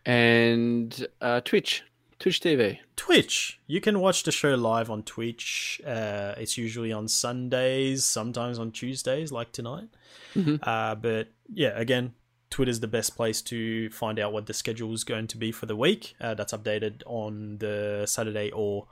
And 0.05 1.07
uh, 1.21 1.41
Twitch. 1.41 1.83
Twitch 2.19 2.41
TV. 2.41 2.79
Twitch. 2.97 3.61
You 3.67 3.81
can 3.81 3.99
watch 4.01 4.23
the 4.23 4.31
show 4.33 4.55
live 4.55 4.91
on 4.91 5.03
Twitch. 5.03 5.81
Uh, 5.87 6.35
it's 6.37 6.57
usually 6.57 6.93
on 6.93 7.09
Sundays, 7.09 8.05
sometimes 8.05 8.59
on 8.59 8.71
Tuesdays, 8.71 9.33
like 9.33 9.51
tonight. 9.53 9.89
Mhm. 10.35 10.61
Uh, 10.63 10.95
but 10.95 11.29
yeah, 11.53 11.73
again, 11.75 12.15
Twitter's 12.51 12.81
the 12.81 12.87
best 12.87 13.17
place 13.17 13.43
to 13.43 13.91
find 13.91 14.19
out 14.21 14.33
what 14.33 14.47
the 14.47 14.55
schedule 14.55 14.93
is 14.93 15.03
going 15.05 15.27
to 15.29 15.37
be 15.37 15.51
for 15.51 15.67
the 15.67 15.75
week. 15.75 16.15
Uh, 16.21 16.35
that's 16.35 16.53
updated 16.53 17.03
on 17.07 17.59
the 17.59 18.05
Saturday 18.07 18.51
or 18.53 18.87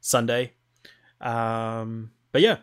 Sunday. 0.00 0.52
Um, 1.20 2.10
but 2.32 2.42
yeah, 2.42 2.58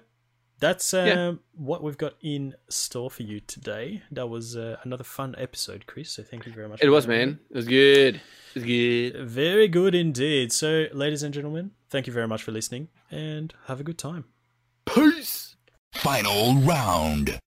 that's 0.61 0.93
uh, 0.93 1.03
Yeah. 1.05 1.33
what 1.55 1.83
we've 1.83 1.97
got 1.97 2.13
in 2.21 2.55
store 2.69 3.11
for 3.11 3.23
you 3.23 3.41
today. 3.41 4.03
That 4.11 4.27
was 4.27 4.55
uh, 4.55 4.77
another 4.83 5.03
fun 5.03 5.35
episode, 5.37 5.85
Chris. 5.87 6.09
So 6.11 6.23
thank 6.23 6.45
you 6.45 6.53
very 6.53 6.69
much. 6.69 6.79
It 6.81 6.85
for 6.85 6.91
was, 6.91 7.05
joining 7.05 7.19
me. 7.19 7.25
man. 7.25 7.39
It 7.49 7.55
was 7.57 7.67
good. 7.67 8.15
It 8.15 8.21
was 8.55 8.63
good. 8.63 9.27
Very 9.27 9.67
good 9.67 9.93
indeed. 9.93 10.53
So, 10.53 10.87
ladies 10.93 11.23
and 11.23 11.33
gentlemen, 11.33 11.71
thank 11.89 12.07
you 12.07 12.13
very 12.13 12.27
much 12.27 12.43
for 12.43 12.51
listening 12.53 12.87
and 13.11 13.53
have 13.67 13.79
a 13.81 13.83
good 13.83 13.97
time. 13.97 14.23
Peace. 14.85 15.55
Final 15.93 16.55
round. 16.61 17.37